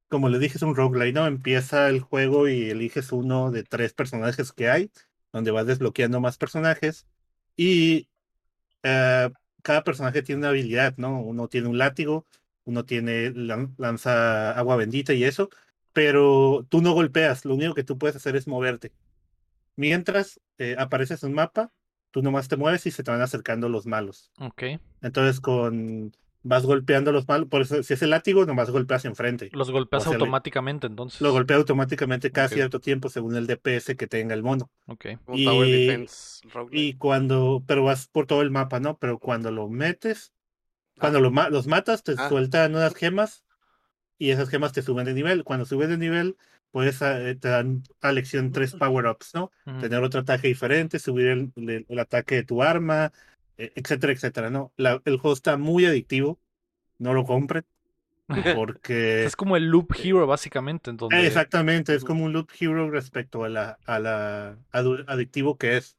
como 0.09 0.29
les 0.29 0.41
dije, 0.41 0.57
es 0.57 0.63
un 0.63 0.75
roguelike, 0.75 1.15
¿no? 1.15 1.27
Empieza 1.27 1.89
el 1.89 2.01
juego 2.01 2.47
y 2.49 2.69
eliges 2.71 3.11
uno 3.11 3.51
de 3.51 3.63
tres 3.63 3.93
personajes 3.93 4.51
que 4.53 4.69
hay, 4.69 4.91
donde 5.33 5.51
vas 5.51 5.67
desbloqueando 5.67 6.19
más 6.21 6.37
personajes. 6.37 7.07
Y 7.57 8.09
eh, 8.83 9.29
cada 9.63 9.83
personaje 9.83 10.21
tiene 10.23 10.39
una 10.39 10.49
habilidad, 10.49 10.95
¿no? 10.97 11.21
Uno 11.21 11.47
tiene 11.47 11.67
un 11.67 11.77
látigo, 11.77 12.25
uno 12.65 12.85
tiene 12.85 13.31
lan- 13.33 13.73
lanza 13.77 14.51
agua 14.57 14.75
bendita 14.77 15.13
y 15.13 15.23
eso, 15.23 15.49
pero 15.93 16.65
tú 16.69 16.81
no 16.81 16.93
golpeas, 16.93 17.45
lo 17.45 17.55
único 17.55 17.73
que 17.73 17.83
tú 17.83 17.97
puedes 17.97 18.15
hacer 18.15 18.35
es 18.35 18.47
moverte. 18.47 18.91
Mientras 19.75 20.39
eh, 20.57 20.75
apareces 20.77 21.23
en 21.23 21.29
un 21.29 21.35
mapa, 21.35 21.71
tú 22.11 22.21
nomás 22.21 22.47
te 22.47 22.57
mueves 22.57 22.85
y 22.85 22.91
se 22.91 23.03
te 23.03 23.11
van 23.11 23.21
acercando 23.21 23.69
los 23.69 23.85
malos. 23.85 24.31
Ok. 24.39 24.63
Entonces 25.01 25.39
con 25.39 26.11
vas 26.41 26.65
golpeando 26.65 27.11
los 27.11 27.27
malos, 27.27 27.49
por 27.49 27.61
eso 27.61 27.83
si 27.83 27.93
es 27.93 28.01
el 28.01 28.11
látigo, 28.11 28.45
nomás 28.45 28.69
golpeas 28.69 29.03
enfrente. 29.05 29.49
Los 29.51 29.71
golpeas 29.71 30.03
O 30.03 30.03
sea, 30.05 30.11
le- 30.17 30.23
automáticamente 30.23 30.87
entonces. 30.87 31.19
Lo 31.21 31.31
golpea 31.31 31.57
automáticamente 31.57 32.31
cada 32.31 32.47
Ok. 32.47 32.53
cierto 32.53 32.79
tiempo 32.79 33.09
según 33.09 33.35
el 33.35 33.45
DPS 33.47 33.95
que 33.97 34.07
tenga 34.07 34.33
el 34.33 34.43
mono. 34.43 34.69
Ok. 34.87 35.05
Y- 35.33 35.45
Defense. 35.85 36.41
Y 36.71 36.93
cuando, 36.93 37.63
pero 37.67 37.83
vas 37.83 38.07
por 38.07 38.25
todo 38.25 38.41
el 38.41 38.51
mapa, 38.51 38.79
¿no? 38.79 38.97
Pero 38.97 39.19
cuando 39.19 39.51
lo 39.51 39.67
metes, 39.69 40.33
cuando 40.97 41.19
lo 41.21 41.29
ma- 41.31 41.49
los 41.49 41.67
matas, 41.67 42.03
te 42.03 42.15
Ah. 42.17 42.27
sueltan 42.29 42.73
unas 42.75 42.95
gemas 42.95 43.43
y 44.19 44.31
esas 44.31 44.49
gemas 44.49 44.73
te 44.73 44.83
suben 44.83 45.05
de 45.05 45.15
nivel. 45.15 45.43
Cuando 45.43 45.65
subes 45.65 45.89
de 45.89 45.97
nivel, 45.97 46.37
pues 46.71 47.01
eh, 47.01 47.35
te 47.41 47.47
dan 47.49 47.83
a 48.01 48.11
elección 48.11 48.51
tres 48.51 48.73
power-ups, 48.73 49.33
¿no? 49.33 49.51
ujú, 49.65 49.79
Tener 49.79 50.03
otro 50.03 50.21
ataque 50.21 50.47
diferente, 50.49 50.99
subir 50.99 51.27
el, 51.27 51.51
el- 51.55 51.85
el 51.89 51.99
ataque 51.99 52.35
de 52.35 52.43
tu 52.43 52.61
arma, 52.61 53.11
eh, 53.57 53.71
etcétera, 53.75 54.13
etcétera, 54.13 54.49
¿no? 54.51 54.71
La- 54.77 55.01
el 55.05 55.17
juego 55.17 55.33
está 55.33 55.57
muy 55.57 55.85
adictivo, 55.87 56.39
no 56.99 57.13
lo 57.13 57.25
compren, 57.25 57.65
porque... 58.55 59.25
Es 59.25 59.35
como 59.35 59.57
el 59.57 59.65
Loop 59.65 59.93
Hero, 60.03 60.27
básicamente, 60.27 60.91
donde. 60.93 61.25
Exactamente, 61.25 61.95
es 61.95 62.03
como 62.03 62.25
un 62.25 62.33
loop 62.33 62.49
hero 62.59 62.89
respecto 62.91 63.43
a 63.43 63.49
la, 63.49 63.79
a 63.85 63.99
la 63.99 64.57
adictivo 65.07 65.57
que 65.57 65.77
es. 65.77 65.97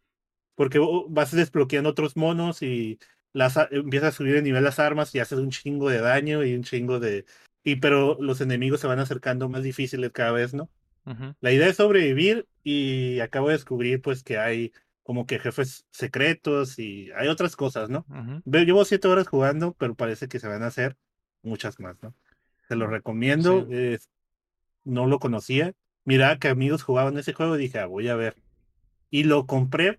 Porque 0.55 0.79
uh, 0.79 1.07
vas 1.09 1.33
desbloqueando 1.33 1.91
otros 1.91 2.17
monos 2.17 2.63
y 2.63 2.99
las, 3.33 3.57
empiezas 3.71 4.15
a 4.15 4.17
subir 4.17 4.35
de 4.35 4.43
nivel 4.43 4.65
las 4.65 4.79
armas 4.79 5.15
y 5.15 5.21
haces 5.21 5.39
un 5.39 5.51
chingo 5.51 5.89
de 5.89 6.01
daño 6.01 6.45
y 6.45 6.55
un 6.55 6.63
chingo 6.63 7.01
de. 7.01 7.25
Y 7.63 7.77
pero 7.77 8.17
los 8.21 8.41
enemigos 8.41 8.81
se 8.81 8.87
van 8.87 8.99
acercando 9.01 9.49
más 9.49 9.63
difíciles 9.63 10.11
cada 10.13 10.33
vez, 10.33 10.55
¿no? 10.55 10.71
La 11.41 11.53
idea 11.53 11.67
es 11.69 11.77
sobrevivir 11.77 12.47
y 12.63 13.21
acabo 13.21 13.49
de 13.49 13.55
descubrir 13.55 14.01
pues 14.03 14.23
que 14.23 14.39
hay 14.39 14.73
como 15.03 15.27
que 15.27 15.39
jefes 15.39 15.87
secretos 15.91 16.79
y 16.79 17.11
hay 17.17 17.29
otras 17.29 17.57
cosas, 17.57 17.89
¿no? 17.91 18.05
Ve- 18.45 18.65
Llevo 18.65 18.85
siete 18.85 19.09
horas 19.09 19.27
jugando, 19.27 19.75
pero 19.79 19.95
parece 19.95 20.29
que 20.29 20.39
se 20.39 20.47
van 20.49 20.63
a 20.63 20.69
hacer 20.69 20.97
muchas 21.43 21.81
más, 21.81 21.97
¿no? 22.03 22.15
Te 22.69 22.77
lo 22.77 22.87
recomiendo. 22.87 23.63
Sí. 23.63 23.75
eh, 23.75 23.99
no 24.85 25.07
lo 25.07 25.19
conocía. 25.19 25.73
Mira 26.05 26.39
que 26.39 26.49
amigos 26.49 26.83
jugaban 26.83 27.19
ese 27.19 27.33
juego 27.33 27.57
y 27.57 27.61
dije, 27.61 27.79
ah, 27.79 27.87
voy 27.87 28.09
a 28.09 28.15
ver. 28.15 28.37
Y 29.11 29.25
lo 29.25 29.47
compré. 29.47 29.99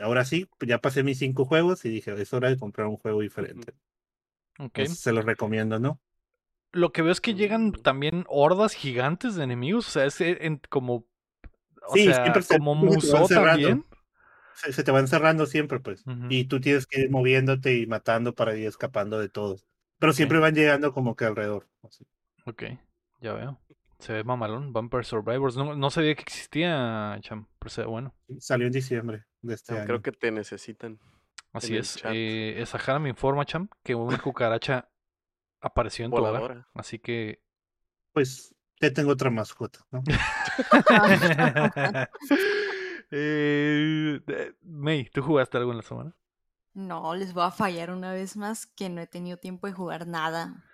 Ahora 0.00 0.24
sí, 0.24 0.48
ya 0.66 0.78
pasé 0.80 1.02
mis 1.02 1.18
cinco 1.18 1.44
juegos 1.44 1.84
y 1.84 1.88
dije, 1.90 2.12
es 2.20 2.32
hora 2.32 2.48
de 2.48 2.56
comprar 2.58 2.86
un 2.88 2.96
juego 2.96 3.20
diferente. 3.20 3.72
Ok. 4.58 4.70
Pues, 4.74 4.98
se 4.98 5.12
lo 5.12 5.22
recomiendo, 5.22 5.78
¿no? 5.78 6.00
Lo 6.72 6.92
que 6.92 7.02
veo 7.02 7.12
es 7.12 7.20
que 7.20 7.34
llegan 7.34 7.72
también 7.72 8.24
hordas 8.28 8.74
gigantes 8.74 9.34
de 9.34 9.44
enemigos. 9.44 9.88
O 9.88 9.90
sea, 9.90 10.04
es 10.04 10.20
eh, 10.20 10.38
en- 10.42 10.60
como. 10.68 11.06
o 11.86 11.94
Sí, 11.94 12.04
sea, 12.04 12.22
siempre 12.22 12.42
se- 12.42 12.58
como 12.58 12.74
van 12.74 12.84
Musou 12.84 13.26
cerrando. 13.26 13.66
también. 13.68 13.84
Se, 14.54 14.72
se 14.72 14.82
te 14.82 14.90
van 14.90 15.06
cerrando 15.08 15.46
siempre, 15.46 15.78
pues. 15.80 16.04
Y 16.28 16.44
tú 16.46 16.60
tienes 16.60 16.86
que 16.86 17.00
ir 17.02 17.10
moviéndote 17.10 17.76
y 17.78 17.86
matando 17.86 18.34
para 18.34 18.56
ir 18.56 18.66
escapando 18.66 19.18
de 19.20 19.28
todos. 19.28 19.64
Pero 19.98 20.12
siempre 20.12 20.38
van 20.38 20.54
llegando 20.54 20.92
como 20.92 21.14
que 21.16 21.24
alrededor. 21.24 21.68
así. 21.84 22.04
Ok, 22.44 22.64
ya 23.20 23.32
veo. 23.34 23.60
Se 24.00 24.12
ve 24.12 24.24
mamalón, 24.24 24.72
Vampire 24.72 25.04
Survivors. 25.04 25.56
No, 25.56 25.74
no 25.74 25.90
sabía 25.90 26.14
que 26.14 26.22
existía, 26.22 27.18
Cham, 27.20 27.46
pero 27.58 27.70
se 27.70 27.80
ve 27.82 27.86
bueno. 27.88 28.14
Salió 28.38 28.66
en 28.66 28.72
diciembre 28.72 29.24
de 29.42 29.54
este 29.54 29.74
Creo 29.74 29.96
año. 29.96 30.02
que 30.02 30.12
te 30.12 30.30
necesitan. 30.30 30.98
Así 31.52 31.76
es. 31.76 31.98
Eh, 32.04 32.62
Sahara 32.66 32.98
me 33.00 33.08
informa, 33.08 33.44
Cham, 33.44 33.68
que 33.82 33.94
una 33.94 34.18
cucaracha 34.18 34.88
apareció 35.60 36.04
en 36.04 36.10
tu 36.12 36.18
hogar. 36.18 36.32
Voladora. 36.32 36.68
Así 36.74 36.98
que. 36.98 37.42
Pues 38.12 38.54
ya 38.80 38.92
tengo 38.92 39.12
otra 39.12 39.30
mascota, 39.30 39.80
¿no? 39.90 40.02
eh, 43.10 44.20
eh, 44.26 44.52
May, 44.62 45.08
¿tú 45.10 45.22
jugaste 45.22 45.56
algo 45.56 45.70
en 45.72 45.78
la 45.78 45.82
semana? 45.82 46.14
No, 46.74 47.14
les 47.14 47.32
voy 47.32 47.44
a 47.44 47.50
fallar 47.50 47.90
una 47.90 48.12
vez 48.12 48.36
más 48.36 48.66
que 48.66 48.88
no 48.88 49.00
he 49.00 49.06
tenido 49.06 49.36
tiempo 49.36 49.66
de 49.66 49.72
jugar 49.72 50.06
nada. 50.06 50.64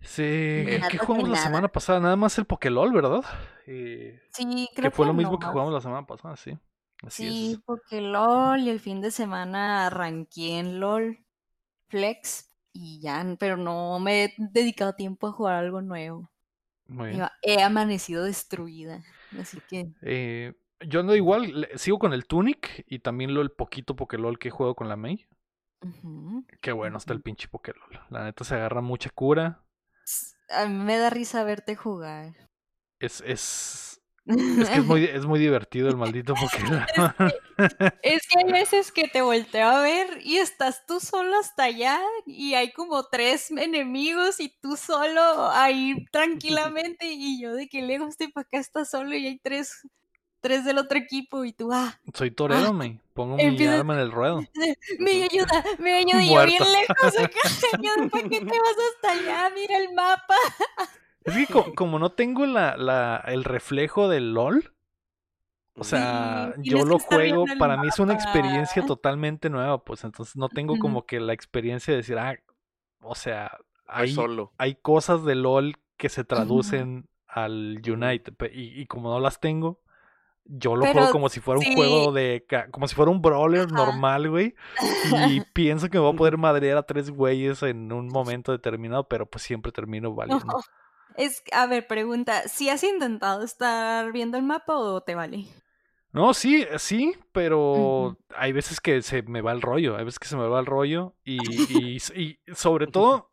Sí, 0.00 0.64
Nada 0.78 0.88
¿qué 0.90 0.98
jugamos 0.98 1.28
la 1.30 1.36
nada. 1.36 1.46
semana 1.46 1.68
pasada? 1.68 2.00
Nada 2.00 2.16
más 2.16 2.36
el 2.36 2.44
Pokélol, 2.44 2.92
¿verdad? 2.92 3.22
Eh, 3.66 4.20
Sí, 4.32 4.68
que 4.74 4.82
creo 4.82 4.90
fue 4.90 5.06
lo 5.06 5.12
no 5.12 5.18
mismo 5.18 5.38
que 5.38 5.46
jugamos 5.46 5.72
la 5.72 5.80
semana 5.80 6.06
pasada, 6.06 6.36
sí. 6.36 6.58
Así 7.02 7.28
Sí, 7.28 7.52
es. 7.52 7.60
porque 7.64 8.02
LOL 8.02 8.60
y 8.60 8.68
el 8.68 8.80
fin 8.80 9.00
de 9.00 9.10
semana 9.10 9.86
arranqué 9.86 10.58
en 10.58 10.80
LOL 10.80 11.24
Flex 11.88 12.50
y 12.74 13.00
ya, 13.02 13.24
pero 13.40 13.56
no 13.58 14.00
me 14.00 14.24
he 14.26 14.34
dedicado 14.38 14.94
tiempo 14.94 15.28
a 15.28 15.32
jugar 15.32 15.56
algo 15.56 15.82
nuevo. 15.82 16.30
Muy 16.88 17.08
bien. 17.10 17.26
He 17.42 17.62
amanecido 17.62 18.24
destruida, 18.24 19.04
así 19.38 19.60
que 19.62 19.92
Eh, 20.02 20.54
yo 20.86 21.00
ando 21.00 21.16
igual, 21.16 21.68
sigo 21.76 21.98
con 21.98 22.12
el 22.12 22.26
Tunic 22.26 22.84
y 22.88 22.98
también 23.00 23.34
lo 23.34 23.40
el 23.42 23.50
poquito 23.50 23.96
Pokélol 23.96 24.38
que 24.38 24.50
juego 24.50 24.74
con 24.74 24.88
la 24.88 24.96
May. 24.96 25.26
ujú. 25.84 26.44
Qué 26.60 26.72
bueno 26.72 26.98
está 26.98 27.12
el 27.12 27.20
pinche 27.20 27.46
Pokélol. 27.46 28.00
La 28.10 28.24
neta 28.24 28.42
se 28.42 28.56
agarra 28.56 28.80
mucha 28.80 29.08
cura. 29.10 29.62
A 30.60 30.62
mí 30.68 30.78
me 30.86 30.96
da 31.02 31.10
risa 31.10 31.44
verte 31.44 31.76
jugar. 31.76 32.32
Es, 32.98 33.20
es, 33.26 33.93
es 34.26 34.70
que 34.70 34.78
es 34.78 34.84
muy, 34.84 35.04
es 35.04 35.26
muy 35.26 35.38
divertido 35.38 35.88
el 35.88 35.96
maldito 35.96 36.34
Pokélol. 36.34 36.84
Es 38.02 38.26
que 38.26 38.40
hay 38.40 38.50
veces 38.50 38.90
que 38.90 39.06
te 39.06 39.22
volteo 39.22 39.68
a 39.68 39.80
ver 39.80 40.18
y 40.24 40.38
estás 40.38 40.86
tú 40.86 40.98
solo 40.98 41.38
hasta 41.38 41.64
allá 41.64 42.00
y 42.26 42.54
hay 42.54 42.72
como 42.72 43.04
tres 43.04 43.52
enemigos 43.52 44.40
y 44.40 44.48
tú 44.48 44.76
solo 44.76 45.50
ahí 45.50 46.04
tranquilamente 46.10 47.12
y 47.12 47.40
yo 47.40 47.54
de 47.54 47.68
que 47.68 47.82
lejos 47.82 48.08
estoy 48.08 48.32
para 48.32 48.42
acá 48.42 48.58
estás 48.58 48.90
solo 48.90 49.14
y 49.14 49.26
hay 49.26 49.38
tres, 49.38 49.86
tres 50.40 50.64
del 50.64 50.78
otro 50.78 50.98
equipo 50.98 51.44
y 51.44 51.52
tú, 51.52 51.72
ah, 51.72 51.96
Soy 52.12 52.32
torero, 52.32 52.72
May. 52.72 52.98
Pongo 53.12 53.36
mi 53.36 53.66
arma 53.68 53.94
en 53.94 54.00
el 54.00 54.10
ruedo. 54.10 54.42
me 54.98 55.22
ayuda, 55.22 55.64
me 55.78 55.94
ayuda 55.94 56.22
y 56.24 56.34
yo 56.34 56.46
bien 56.46 56.62
lejos 56.72 57.18
acá, 57.20 58.08
¿para 58.10 58.28
qué 58.28 58.40
te 58.40 58.44
vas 58.44 58.76
hasta 58.94 59.12
allá? 59.12 59.52
Mira 59.54 59.76
el 59.78 59.94
mapa. 59.94 60.34
Es 61.24 61.36
que 61.36 61.46
co- 61.48 61.74
como 61.74 61.98
no 61.98 62.12
tengo 62.12 62.46
la, 62.46 62.76
la, 62.76 63.22
el 63.26 63.44
reflejo 63.44 64.08
del 64.08 64.32
LOL, 64.34 64.74
o 65.76 65.84
sea, 65.84 66.54
Sí, 66.56 66.62
yo 66.62 66.84
lo 66.84 66.98
juego, 66.98 67.56
para 67.56 67.76
mí 67.76 67.88
es 67.88 67.98
una 67.98 68.12
experiencia 68.14 68.84
totalmente 68.84 69.50
nueva, 69.50 69.82
pues 69.84 70.04
entonces 70.04 70.36
no 70.36 70.48
tengo 70.48 70.78
como 70.78 71.04
que 71.06 71.18
la 71.20 71.32
experiencia 71.32 71.92
de 71.92 71.98
decir, 71.98 72.18
ah, 72.18 72.38
o 73.02 73.14
sea, 73.14 73.58
Hay 73.86 74.08
solo. 74.14 74.52
hay 74.58 74.76
cosas 74.76 75.24
de 75.24 75.34
LOL 75.34 75.76
que 75.96 76.08
se 76.08 76.24
traducen 76.24 77.08
al 77.26 77.82
Unite, 77.88 78.32
pe- 78.32 78.52
y, 78.54 78.80
y 78.80 78.86
como 78.86 79.10
no 79.10 79.20
las 79.20 79.40
tengo, 79.40 79.82
yo 80.44 80.76
lo 80.76 80.86
Pero 80.86 80.92
juego 80.92 81.10
como 81.10 81.28
si 81.30 81.40
fuera 81.40 81.58
un 81.60 81.64
sí. 81.64 81.74
juego 81.74 82.12
de, 82.12 82.46
como 82.72 82.88
si 82.88 82.94
fuera 82.96 83.10
un 83.12 83.22
brawler 83.22 83.70
Ajá. 83.72 83.72
normal, 83.72 84.30
güey, 84.30 84.54
y 85.02 85.40
pienso 85.54 85.90
que 85.90 85.98
me 85.98 86.04
voy 86.04 86.14
a 86.14 86.16
poder 86.16 86.38
madrear 86.38 86.78
a 86.78 86.84
tres 86.84 87.10
güeyes 87.10 87.62
en 87.64 87.92
un 87.92 88.08
momento 88.12 88.52
determinado, 88.52 89.08
pero 89.08 89.26
pues 89.30 89.44
siempre 89.44 89.72
termino 89.72 90.14
valiendo. 90.14 90.54
No. 90.54 90.60
Es, 91.16 91.42
a 91.52 91.66
ver, 91.66 91.86
pregunta, 91.86 92.48
¿si 92.48 92.68
has 92.68 92.82
intentado 92.82 93.44
estar 93.44 94.12
viendo 94.12 94.36
el 94.36 94.42
mapa 94.42 94.76
o 94.76 95.00
te 95.02 95.14
vale? 95.14 95.46
No, 96.12 96.32
sí, 96.32 96.64
sí, 96.78 97.16
pero 97.32 98.16
hay 98.36 98.52
veces 98.52 98.80
que 98.80 99.02
se 99.02 99.22
me 99.22 99.40
va 99.40 99.52
el 99.52 99.62
rollo, 99.62 99.96
hay 99.96 100.04
veces 100.04 100.20
que 100.20 100.28
se 100.28 100.36
me 100.36 100.46
va 100.46 100.60
el 100.60 100.66
rollo 100.66 101.14
y, 101.24 101.96
y, 102.14 102.38
sobre 102.54 102.86
todo, 102.86 103.32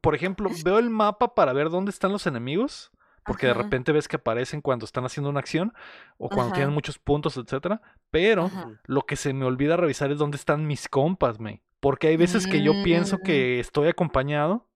por 0.00 0.14
ejemplo, 0.14 0.50
veo 0.64 0.78
el 0.78 0.88
mapa 0.88 1.34
para 1.34 1.52
ver 1.52 1.68
dónde 1.68 1.90
están 1.90 2.12
los 2.12 2.26
enemigos, 2.26 2.90
porque 3.26 3.46
de 3.46 3.54
repente 3.54 3.92
ves 3.92 4.08
que 4.08 4.16
aparecen 4.16 4.62
cuando 4.62 4.86
están 4.86 5.04
haciendo 5.04 5.28
una 5.28 5.40
acción 5.40 5.74
o 6.16 6.28
cuando 6.28 6.52
Ajá. 6.52 6.54
tienen 6.54 6.74
muchos 6.74 6.98
puntos, 6.98 7.36
etcétera, 7.36 7.82
pero 8.10 8.46
Ajá. 8.46 8.80
lo 8.84 9.02
que 9.02 9.16
se 9.16 9.34
me 9.34 9.44
olvida 9.44 9.76
revisar 9.76 10.10
es 10.10 10.18
dónde 10.18 10.36
están 10.36 10.66
mis 10.66 10.88
compas, 10.88 11.40
me, 11.40 11.62
porque 11.80 12.08
hay 12.08 12.16
veces 12.16 12.46
que 12.46 12.62
yo 12.62 12.72
pienso 12.82 13.18
Mm. 13.18 13.22
que 13.22 13.60
estoy 13.60 13.88
acompañado 13.88 14.66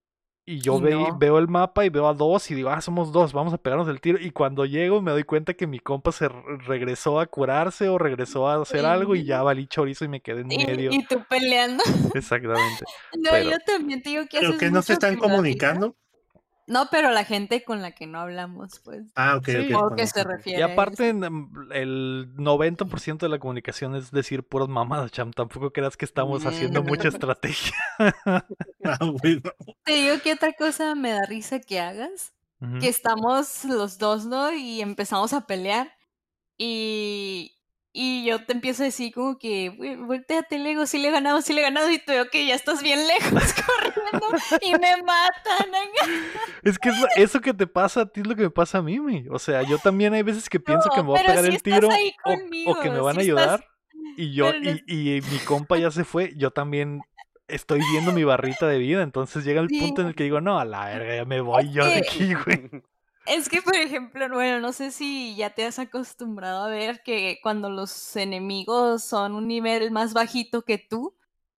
y 0.49 0.59
yo 0.61 0.77
Y 0.79 0.81
ve- 0.81 0.91
no. 0.95 1.17
veo 1.17 1.37
el 1.39 1.47
mapa 1.49 1.83
y 1.85 1.89
veo 1.89 2.07
a 2.07 2.13
dos 2.13 2.49
y 2.49 2.55
digo, 2.55 2.69
ah, 2.69 2.79
somos 2.79 3.11
dos, 3.11 3.33
vamos 3.33 3.53
a 3.53 3.57
pegarnos 3.57 3.87
el 3.89 3.99
tiro. 3.99 4.17
Y 4.19 4.31
cuando 4.31 4.65
llego 4.65 5.01
me 5.01 5.11
doy 5.11 5.23
cuenta 5.25 5.53
que 5.53 5.67
mi 5.67 5.79
compa 5.79 6.11
se 6.13 6.29
re- 6.29 6.41
regresó 6.65 7.19
a 7.19 7.25
curarse 7.27 7.89
o 7.89 7.97
regresó 7.97 8.47
a 8.47 8.61
hacer 8.61 8.85
algo 8.85 9.13
y 9.15 9.25
ya 9.25 9.43
valí 9.43 9.67
chorizo 9.67 10.05
y 10.05 10.07
me 10.07 10.21
quedé 10.21 10.41
en 10.41 10.51
Y, 10.53 10.65
medio. 10.65 10.91
y 10.93 11.03
tú 11.05 11.21
peleando. 11.29 11.83
Exactamente. 12.15 12.85
No, 13.17 13.31
Pero- 13.31 13.49
yo 13.51 13.57
también 13.65 14.01
te 14.01 14.09
digo 14.11 14.23
que 14.29 14.37
Pero 14.39 14.49
haces 14.49 14.59
que 14.59 14.71
no 14.71 14.81
se 14.81 14.93
están 14.93 15.15
risa. 15.15 15.21
comunicando. 15.21 15.95
No, 16.67 16.89
pero 16.91 17.11
la 17.11 17.23
gente 17.23 17.63
con 17.63 17.81
la 17.81 17.91
que 17.91 18.07
no 18.07 18.19
hablamos, 18.19 18.79
pues. 18.83 19.05
Ah, 19.15 19.37
ok, 19.37 19.45
Sí. 19.45 19.55
ok. 19.55 19.63
Supongo 19.67 19.87
con 19.87 19.95
que 19.97 20.03
eso, 20.03 20.13
se 20.15 20.23
refiere. 20.25 20.59
Y 20.59 20.61
aparte, 20.61 21.13
mm, 21.13 21.71
el 21.71 22.33
90% 22.35 23.25
de 23.25 23.29
la 23.29 23.39
comunicación 23.39 23.95
es 23.95 24.11
decir 24.11 24.43
puras 24.43 24.67
mamadas, 24.67 25.11
cham. 25.11 25.31
Tampoco 25.31 25.71
creas 25.71 25.95
que 25.95 26.03
estamos 26.05 26.45
haciendo 26.45 26.83
mucha 26.83 27.07
Mm. 27.09 27.13
estrategia. 27.15 27.73
Ah, 28.83 28.99
bueno. 29.21 29.41
Te 29.85 29.93
digo 29.93 30.15
que 30.21 30.33
otra 30.33 30.51
cosa 30.53 30.93
me 30.95 31.11
da 31.11 31.25
risa 31.25 31.59
que 31.59 31.79
hagas. 31.79 32.33
Que 32.81 32.87
estamos 32.89 33.63
los 33.65 33.97
dos, 33.99 34.25
¿no? 34.25 34.51
Y 34.51 34.81
empezamos 34.81 35.31
a 35.33 35.45
pelear. 35.45 35.93
Y. 36.57 37.53
Y 37.99 38.25
yo 38.25 38.45
te 38.45 38.53
empiezo 38.53 38.83
a 38.83 38.85
decir 38.85 39.11
como 39.11 39.39
que, 39.39 39.69
"Güey, 39.69 39.95
volteate, 39.95 40.59
Lego, 40.59 40.85
sí 40.85 40.99
le 40.99 41.07
he 41.07 41.11
ganado, 41.11 41.41
sí 41.41 41.51
le 41.51 41.61
he 41.61 41.63
ganado, 41.63 41.89
y 41.89 41.97
tú 41.97 42.11
veo 42.11 42.29
que 42.29 42.45
ya 42.45 42.53
estás 42.53 42.83
bien 42.83 42.99
lejos 43.07 43.31
corriendo 43.65 44.27
y 44.61 44.71
me 44.73 45.01
matan. 45.01 45.67
Es 46.63 46.77
que 46.77 46.91
eso 47.15 47.41
que 47.41 47.55
te 47.55 47.65
pasa 47.65 48.01
a 48.01 48.05
ti 48.05 48.21
es 48.21 48.27
lo 48.27 48.35
que 48.35 48.43
me 48.43 48.49
pasa 48.51 48.77
a 48.77 48.81
mí, 48.83 48.99
mi. 48.99 49.25
O 49.31 49.39
sea, 49.39 49.63
yo 49.63 49.79
también 49.79 50.13
hay 50.13 50.21
veces 50.21 50.47
que 50.47 50.59
pienso 50.59 50.89
que 50.93 51.01
me 51.01 51.07
voy 51.07 51.19
a 51.19 51.25
pegar 51.25 51.43
el 51.45 51.59
tiro 51.63 51.89
o, 52.67 52.79
que 52.79 52.91
me 52.91 52.99
van 52.99 53.17
a 53.17 53.21
estás- 53.21 53.23
ayudar 53.23 53.65
y 54.15 54.33
yo 54.33 54.53
no 54.53 54.69
y, 54.87 55.17
y 55.17 55.21
mi 55.31 55.39
compa 55.39 55.77
ya 55.79 55.89
se 55.89 56.03
fue, 56.03 56.33
yo 56.35 56.51
también 56.51 57.01
estoy 57.47 57.81
viendo 57.91 58.11
mi 58.11 58.23
barrita 58.23 58.67
de 58.67 58.77
vida, 58.77 59.01
entonces 59.01 59.43
llega 59.43 59.61
el 59.61 59.69
punto 59.69 60.01
en 60.01 60.09
el 60.09 60.15
que 60.15 60.23
digo, 60.23 60.39
no, 60.39 60.59
a 60.59 60.65
la 60.65 60.85
verga, 60.85 61.15
ya 61.15 61.25
me 61.25 61.41
voy 61.41 61.71
yo 61.71 61.83
de 61.85 61.97
aquí, 61.97 62.33
güey. 62.33 62.69
Es 63.27 63.49
que, 63.49 63.61
por 63.61 63.75
ejemplo, 63.75 64.27
bueno, 64.29 64.59
no 64.59 64.71
sé 64.71 64.91
si 64.91 65.35
ya 65.35 65.49
te 65.49 65.65
has 65.65 65.79
acostumbrado 65.79 66.63
a 66.65 66.69
ver 66.69 67.01
que 67.03 67.39
cuando 67.43 67.69
los 67.69 68.15
enemigos 68.15 69.03
son 69.03 69.33
un 69.33 69.47
nivel 69.47 69.91
más 69.91 70.13
bajito 70.13 70.61
que 70.63 70.77
tú, 70.77 71.13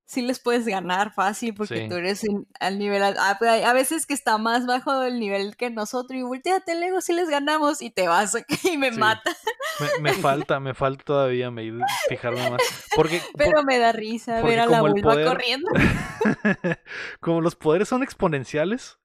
sí 0.05 0.23
les 0.23 0.39
puedes 0.39 0.65
ganar 0.65 1.13
fácil 1.13 1.53
porque 1.53 1.81
Sí. 1.83 1.87
tú 1.87 1.95
eres 1.97 2.23
en- 2.23 2.47
al 2.59 2.79
nivel... 2.79 3.03
A, 3.03 3.13
a 3.39 3.73
veces 3.73 4.07
que 4.07 4.15
está 4.15 4.39
más 4.39 4.65
bajo 4.65 4.99
del 4.99 5.19
nivel 5.19 5.55
que 5.55 5.69
nosotros 5.69 6.17
y 6.19 6.23
volteate, 6.23 6.73
Lego, 6.73 6.99
si 7.01 7.13
les 7.13 7.29
ganamos 7.29 7.83
y 7.83 7.91
te 7.91 8.07
vas 8.07 8.35
y 8.63 8.77
me 8.77 8.91
Sí. 8.91 8.97
mata. 8.99 9.31
Me, 9.79 10.01
me 10.01 10.13
falta, 10.13 10.59
me 10.59 10.73
falta 10.73 11.03
todavía 11.03 11.51
me, 11.51 11.71
fijarme 12.07 12.49
más. 12.49 12.61
Porque 12.95 13.19
por- 13.33 13.37
Pero 13.37 13.63
me 13.63 13.77
da 13.77 13.91
risa 13.91 14.41
ver 14.41 14.61
a 14.61 14.65
la 14.65 14.77
el 14.77 14.81
vulva 14.93 15.11
poder- 15.13 15.27
corriendo. 15.27 15.69
como 17.19 17.41
los 17.41 17.55
poderes 17.55 17.87
son 17.87 18.01
exponenciales, 18.03 18.97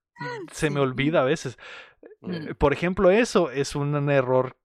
se 0.53 0.71
me 0.71 0.81
olvida 0.81 1.21
a 1.21 1.25
veces. 1.25 1.59
Mm. 2.27 2.55
Por 2.59 2.72
ejemplo, 2.72 3.11
eso 3.11 3.51
es 3.51 3.75
un 3.75 4.11
error 4.11 4.57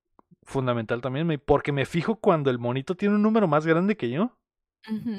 fundamental 0.43 1.01
también, 1.01 1.41
porque 1.45 1.71
me 1.71 1.85
fijo 1.85 2.15
cuando 2.17 2.49
el 2.49 2.59
monito 2.59 2.95
tiene 2.95 3.15
un 3.15 3.21
número 3.21 3.47
más 3.47 3.65
grande 3.65 3.97
que 3.97 4.09
yo. 4.09 4.35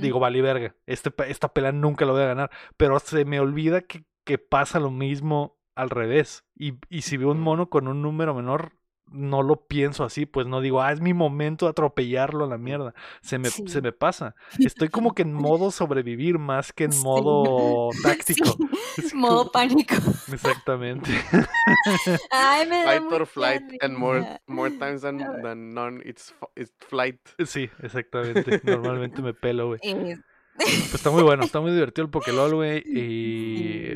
Digo, 0.00 0.18
vale 0.18 0.40
verga, 0.40 0.74
este, 0.86 1.12
esta 1.28 1.52
pelea 1.52 1.70
nunca 1.70 2.06
la 2.06 2.12
voy 2.12 2.22
a 2.22 2.28
ganar. 2.28 2.50
Pero 2.76 2.98
se 2.98 3.24
me 3.24 3.40
olvida 3.40 3.82
que, 3.82 4.04
que 4.24 4.38
pasa 4.38 4.80
lo 4.80 4.90
mismo 4.90 5.58
al 5.76 5.90
revés. 5.90 6.44
Y, 6.56 6.74
y 6.88 7.02
si 7.02 7.16
veo 7.18 7.30
un 7.30 7.40
mono 7.40 7.68
con 7.68 7.86
un 7.86 8.02
número 8.02 8.34
menor, 8.34 8.72
no 9.10 9.42
lo 9.42 9.66
pienso 9.66 10.04
así, 10.04 10.24
pues 10.26 10.46
no 10.46 10.60
digo, 10.60 10.80
ah, 10.80 10.92
es 10.92 11.00
mi 11.00 11.14
momento 11.14 11.66
de 11.66 11.70
atropellarlo 11.70 12.44
a 12.44 12.48
la 12.48 12.58
mierda. 12.58 12.94
Se 13.22 13.38
me, 13.38 13.50
Sí. 13.50 13.64
se 13.66 13.80
me 13.82 13.92
pasa. 13.92 14.34
Estoy 14.58 14.88
como 14.88 15.12
que 15.14 15.22
en 15.22 15.32
modo 15.32 15.70
sobrevivir 15.70 16.38
más 16.38 16.72
que 16.72 16.84
en 16.84 16.92
Sí. 16.92 17.02
modo 17.04 17.90
táctico. 18.02 18.56
Es 18.96 19.14
Modo 19.14 19.38
como- 19.38 19.52
pánico. 19.52 19.94
Exactamente. 20.32 21.10
Ay, 22.30 22.66
me 22.68 22.78
da 22.84 22.84
Fight 23.00 23.12
or 23.12 23.26
flight, 23.26 23.62
and 23.82 23.96
more 23.96 24.40
more 24.46 24.70
times 24.70 25.02
than, 25.02 25.18
than 25.42 25.72
none, 25.74 26.02
it's, 26.04 26.34
it's 26.56 26.72
flight. 26.88 27.16
Sí, 27.46 27.70
exactamente. 27.82 28.60
Normalmente 28.64 29.22
me 29.22 29.32
pelo, 29.32 29.68
güey. 29.68 29.78
Eh, 30.60 30.64
Pues 30.66 30.94
está 30.94 31.10
muy 31.10 31.22
bueno, 31.22 31.42
está 31.44 31.60
muy 31.60 31.72
divertido 31.72 32.04
el 32.04 32.10
Pokélol, 32.10 32.54
güey. 32.54 32.82
Y, 32.86 33.94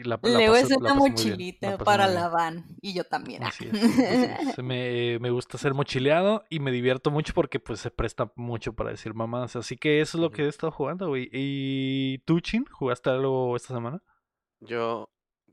y 0.00 0.02
la, 0.04 0.18
la 0.22 0.28
Luego 0.30 0.54
pasé- 0.54 0.62
es 0.62 0.76
una 0.76 0.94
mochilita 0.94 1.78
para 1.78 2.06
la 2.08 2.28
van. 2.28 2.64
Y 2.80 2.94
yo 2.94 3.04
también. 3.04 3.42
Así 3.44 3.68
es, 3.70 3.74
así 3.74 4.02
es. 4.50 4.58
Me, 4.62 5.18
me 5.20 5.30
gusta 5.30 5.58
ser 5.58 5.74
mochileado 5.74 6.44
y 6.48 6.60
me 6.60 6.72
divierto 6.72 7.10
mucho 7.10 7.32
porque 7.34 7.60
pues 7.60 7.80
se 7.80 7.90
presta 7.90 8.32
mucho 8.36 8.72
para 8.72 8.90
decir 8.90 9.14
mamás. 9.14 9.56
Así 9.56 9.76
que 9.76 10.00
eso 10.00 10.18
es 10.18 10.22
lo 10.22 10.30
que 10.30 10.44
he 10.44 10.48
estado 10.48 10.72
jugando, 10.72 11.08
güey. 11.08 11.28
¿Y 11.32 12.18
tú, 12.24 12.40
Chin? 12.40 12.64
¿Jugaste 12.70 13.10
algo 13.10 13.54
esta 13.56 13.74
semana? 13.74 14.02
Yo 14.60 15.10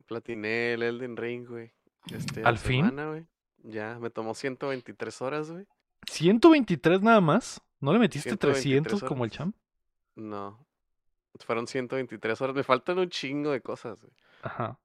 platiné 0.07 0.73
el 0.73 0.83
Elden 0.83 1.17
Ring, 1.17 1.47
güey. 1.47 1.71
Este, 2.11 2.41
¿Al 2.43 2.57
fin? 2.57 2.85
semana, 2.85 3.09
güey. 3.09 3.25
Ya, 3.63 3.97
me 3.99 4.09
tomó 4.09 4.33
123 4.33 5.21
horas, 5.21 5.51
güey. 5.51 5.65
123 6.09 7.01
nada 7.01 7.19
más. 7.21 7.61
¿No 7.79 7.91
le 7.93 7.99
metiste 7.99 8.29
123 8.29 8.63
300 8.83 9.03
como 9.07 9.25
el 9.25 9.31
champ? 9.31 9.55
No. 10.17 10.65
Fueron 11.39 11.67
123 11.67 12.41
horas. 12.41 12.55
Me 12.55 12.63
faltan 12.63 12.97
un 12.97 13.09
chingo 13.09 13.51
de 13.51 13.61
cosas, 13.61 14.01
güey. 14.01 14.13
Ajá. 14.41 14.79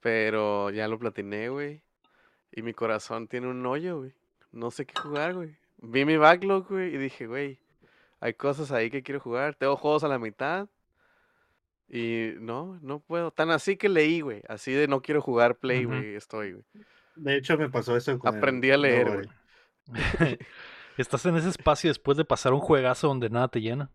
Pero 0.00 0.70
ya 0.70 0.86
lo 0.86 0.98
platiné, 0.98 1.48
güey. 1.48 1.82
Y 2.52 2.62
mi 2.62 2.74
corazón 2.74 3.26
tiene 3.26 3.48
un 3.48 3.64
hoyo, 3.64 3.98
güey. 3.98 4.12
No 4.52 4.70
sé 4.70 4.84
qué 4.84 4.94
jugar, 5.00 5.34
güey. 5.34 5.56
Vi 5.78 6.04
mi 6.04 6.16
backlog, 6.16 6.68
güey, 6.68 6.94
y 6.94 6.98
dije, 6.98 7.26
güey, 7.26 7.58
hay 8.20 8.34
cosas 8.34 8.70
ahí 8.70 8.90
que 8.90 9.02
quiero 9.02 9.20
jugar. 9.20 9.54
Tengo 9.54 9.76
juegos 9.76 10.04
a 10.04 10.08
la 10.08 10.18
mitad. 10.18 10.68
Y 11.88 12.32
no, 12.38 12.78
no 12.82 13.00
puedo. 13.00 13.30
Tan 13.30 13.50
así 13.50 13.76
que 13.76 13.88
leí, 13.88 14.20
güey. 14.20 14.42
Así 14.48 14.72
de 14.72 14.88
no 14.88 15.00
quiero 15.00 15.22
jugar 15.22 15.56
Play, 15.56 15.84
güey. 15.84 16.14
Estoy, 16.14 16.52
güey. 16.52 16.64
De 17.16 17.36
hecho, 17.36 17.56
me 17.56 17.70
pasó 17.70 17.96
eso 17.96 18.18
con 18.18 18.32
el 18.32 18.38
Aprendí 18.38 18.70
a 18.70 18.76
leer, 18.76 19.10
güey. 19.10 19.28
Estás 20.96 21.24
en 21.26 21.36
ese 21.36 21.48
espacio 21.48 21.88
después 21.88 22.18
de 22.18 22.24
pasar 22.24 22.52
un 22.52 22.60
juegazo 22.60 23.08
donde 23.08 23.30
nada 23.30 23.48
te 23.48 23.60
llena. 23.60 23.90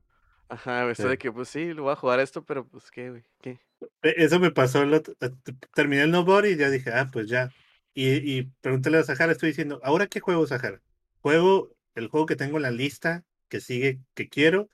Ajá, 0.48 0.84
güey. 0.84 0.96
Sí. 0.96 1.04
de 1.04 1.18
que, 1.18 1.32
pues 1.32 1.50
sí, 1.50 1.74
lo 1.74 1.84
voy 1.84 1.94
a 1.94 1.96
jugar 1.96 2.20
esto, 2.20 2.44
pero 2.46 2.68
pues 2.68 2.92
qué, 2.92 3.10
güey. 3.10 3.24
¿Qué? 3.42 3.60
E- 4.04 4.14
Eso 4.18 4.40
me 4.40 4.52
pasó, 4.52 4.82
otro- 4.88 5.16
eh, 5.22 5.32
terminé 5.74 6.04
el 6.04 6.12
Nobody 6.12 6.50
y 6.52 6.58
ya 6.58 6.70
dije, 6.70 6.92
ah, 6.94 7.10
pues 7.12 7.28
ya. 7.28 7.50
Y, 7.94 8.10
y 8.40 8.44
pregúntale 8.62 8.98
a 8.98 9.04
Sahara, 9.04 9.32
estoy 9.32 9.50
diciendo, 9.50 9.80
¿ahora 9.84 10.08
qué 10.08 10.20
juego, 10.20 10.46
Sahara? 10.48 10.82
Juego 11.22 11.72
el 11.96 12.08
juego 12.10 12.26
que 12.26 12.36
tengo 12.36 12.58
en 12.58 12.64
la 12.64 12.72
lista, 12.72 13.24
que 13.50 13.62
sigue, 13.62 14.02
que 14.14 14.28
quiero, 14.30 14.70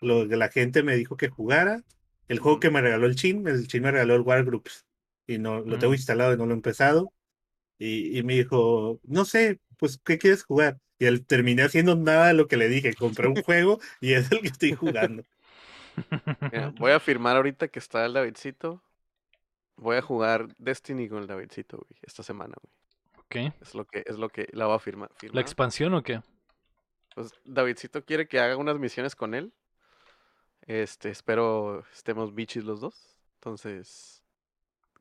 lo 0.00 0.28
que 0.28 0.36
la 0.36 0.48
gente 0.50 0.82
me 0.82 0.96
dijo 0.96 1.16
que 1.16 1.28
jugara, 1.28 1.82
el 2.28 2.38
juego 2.40 2.58
que 2.60 2.70
me 2.70 2.80
regaló 2.80 3.06
el 3.06 3.14
Chin, 3.16 3.46
el 3.46 3.66
Chin 3.68 3.82
me 3.82 3.92
regaló 3.92 4.14
el 4.16 4.22
Wargroups, 4.22 4.84
y 5.26 5.38
no 5.38 5.60
lo 5.60 5.78
tengo 5.78 5.92
Mm. 5.92 5.96
instalado 5.96 6.34
y 6.34 6.36
no 6.36 6.46
lo 6.46 6.52
he 6.52 6.56
empezado. 6.56 7.12
Y, 7.78 8.18
y 8.18 8.22
me 8.22 8.34
dijo, 8.34 9.00
no 9.04 9.24
sé, 9.24 9.60
pues, 9.78 9.98
¿qué 10.04 10.18
quieres 10.18 10.44
jugar? 10.44 10.78
Y 10.98 11.06
él 11.06 11.24
terminé 11.26 11.62
haciendo 11.62 11.96
nada 11.96 12.28
de 12.28 12.34
lo 12.34 12.46
que 12.46 12.56
le 12.56 12.68
dije, 12.68 12.94
compré 12.94 13.28
un 13.28 13.42
juego 13.42 13.80
y 14.00 14.12
es 14.12 14.30
el 14.30 14.40
que 14.40 14.48
estoy 14.48 14.72
jugando. 14.72 15.24
Mira, 16.52 16.72
voy 16.78 16.92
a 16.92 17.00
firmar 17.00 17.36
ahorita 17.36 17.68
que 17.68 17.78
está 17.78 18.04
el 18.04 18.12
Davidcito. 18.14 18.82
Voy 19.76 19.96
a 19.96 20.02
jugar 20.02 20.48
Destiny 20.58 21.08
con 21.08 21.18
el 21.18 21.26
Davidcito, 21.26 21.78
güey, 21.78 21.98
esta 22.02 22.22
semana, 22.22 22.54
güey. 22.60 23.50
Ok. 23.50 23.54
Es 23.60 23.74
lo 23.74 23.84
que, 23.84 24.04
es 24.06 24.18
lo 24.18 24.28
que 24.28 24.48
la 24.52 24.66
voy 24.66 24.76
a 24.76 24.78
firmar. 24.78 25.10
¿La 25.10 25.18
firmar. 25.18 25.42
expansión 25.42 25.94
o 25.94 26.02
qué? 26.02 26.20
Pues 27.14 27.32
Davidcito 27.44 28.04
quiere 28.04 28.28
que 28.28 28.40
haga 28.40 28.56
unas 28.56 28.78
misiones 28.78 29.16
con 29.16 29.34
él. 29.34 29.52
Este, 30.62 31.10
espero 31.10 31.84
estemos 31.92 32.34
bichis 32.34 32.64
los 32.64 32.80
dos. 32.80 33.18
Entonces, 33.36 34.23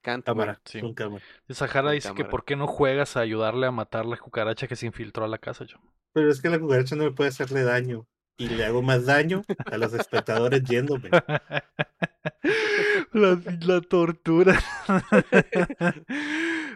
güey. 0.04 0.22
Cámara, 0.24 0.62
Sí. 0.66 0.82
con 0.82 0.93
cámara. 0.93 1.24
Y 1.47 1.54
Sahara 1.54 1.89
Con 1.89 1.93
dice 1.93 2.14
que 2.14 2.26
por 2.26 2.45
qué 2.45 2.56
no 2.56 2.68
juegas 2.68 3.18
a 3.18 3.22
ayudarle 3.22 3.68
a 3.68 3.72
matar 3.72 4.06
la 4.06 4.18
cucaracha 4.18 4.68
que 4.68 4.76
se 4.76 4.86
infiltró 4.86 5.26
a 5.26 5.28
la 5.28 5.38
casa, 5.38 5.66
yo. 5.66 5.78
Pero 6.14 6.30
es 6.30 6.41
que 6.41 6.49
la 6.49 6.60
cucaracha 6.60 6.95
no 6.95 7.04
me 7.06 7.12
puede 7.12 7.30
hacerle 7.30 7.64
daño. 7.64 8.06
Y 8.38 8.49
le 8.49 8.66
hago 8.66 8.82
más 8.82 9.06
daño 9.06 9.43
a 9.66 9.78
los 9.78 9.93
espectadores 9.93 10.64
yéndome. 10.64 11.10
la, 13.14 13.39
la 13.62 13.82
tortura. 13.82 14.60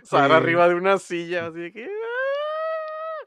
Sara 0.03 0.35
Eh, 0.35 0.37
arriba 0.37 0.69
de 0.69 0.75
una 0.75 0.97
silla, 0.99 1.47
así 1.47 1.59
de 1.59 1.71
que. 1.73 1.85
"Ah". 1.85 3.25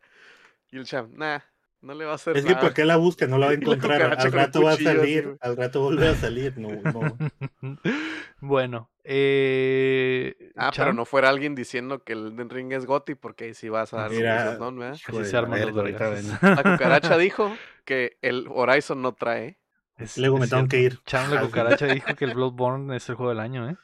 Y 0.71 0.77
el 0.79 0.85
champ, 0.85 1.13
nah, 1.17 1.41
no 1.83 1.95
le 1.95 2.05
va 2.05 2.13
a 2.13 2.15
hacer 2.17 2.37
Es 2.37 2.45
que 2.45 2.51
nada. 2.51 2.61
¿por 2.63 2.75
qué 2.75 2.85
la 2.85 2.97
busca? 2.97 3.27
No 3.27 3.39
la 3.39 3.47
va 3.47 3.53
a 3.53 3.55
encontrar. 3.57 4.03
Al 4.19 4.27
un 4.27 4.33
rato 4.33 4.63
va 4.63 4.71
a 4.71 4.75
así, 4.75 4.85
salir. 4.85 5.37
Al 5.41 5.57
rato 5.57 5.83
vuelve 5.83 6.09
a 6.09 6.15
salir. 6.15 6.57
No, 6.59 6.69
no. 6.93 7.17
bueno, 8.41 8.91
eh, 9.05 10.51
Ah, 10.57 10.71
pero 10.77 10.93
no 10.93 11.05
fuera 11.05 11.29
alguien 11.29 11.55
diciendo 11.55 12.03
que 12.05 12.13
el 12.13 12.29
Elden 12.29 12.51
Ring 12.51 12.73
es 12.73 12.87
Gotti, 12.87 13.15
porque 13.15 13.45
ahí 13.45 13.55
sí 13.55 13.69
vas 13.69 13.93
a 13.95 13.99
dar 14.03 14.11
Mira, 14.11 14.57
¿no? 14.59 14.73
¿verdad? 14.73 14.95
hijo 14.95 15.19
así 15.21 15.25
se 15.31 15.33
la 15.33 15.39
arman 15.41 15.61
los. 15.61 16.43
La 16.43 16.63
cucaracha 16.63 17.17
dijo 17.19 17.57
que 17.85 18.19
el 18.23 18.47
Horizon 18.51 19.01
no 19.03 19.15
trae. 19.15 19.59
Es- 19.97 20.19
Luego 20.19 20.39
me 20.39 20.47
tengo 20.49 20.69
que 20.69 20.81
ir. 20.81 20.99
Cham, 21.05 21.33
la 21.33 21.41
cucaracha 21.43 21.87
dijo 21.87 22.15
que 22.15 22.25
el 22.25 22.35
Bloodborne 22.35 22.97
es 22.97 23.09
el 23.09 23.15
juego 23.17 23.31
del 23.31 23.41
año, 23.41 23.69
¿eh? 23.69 23.77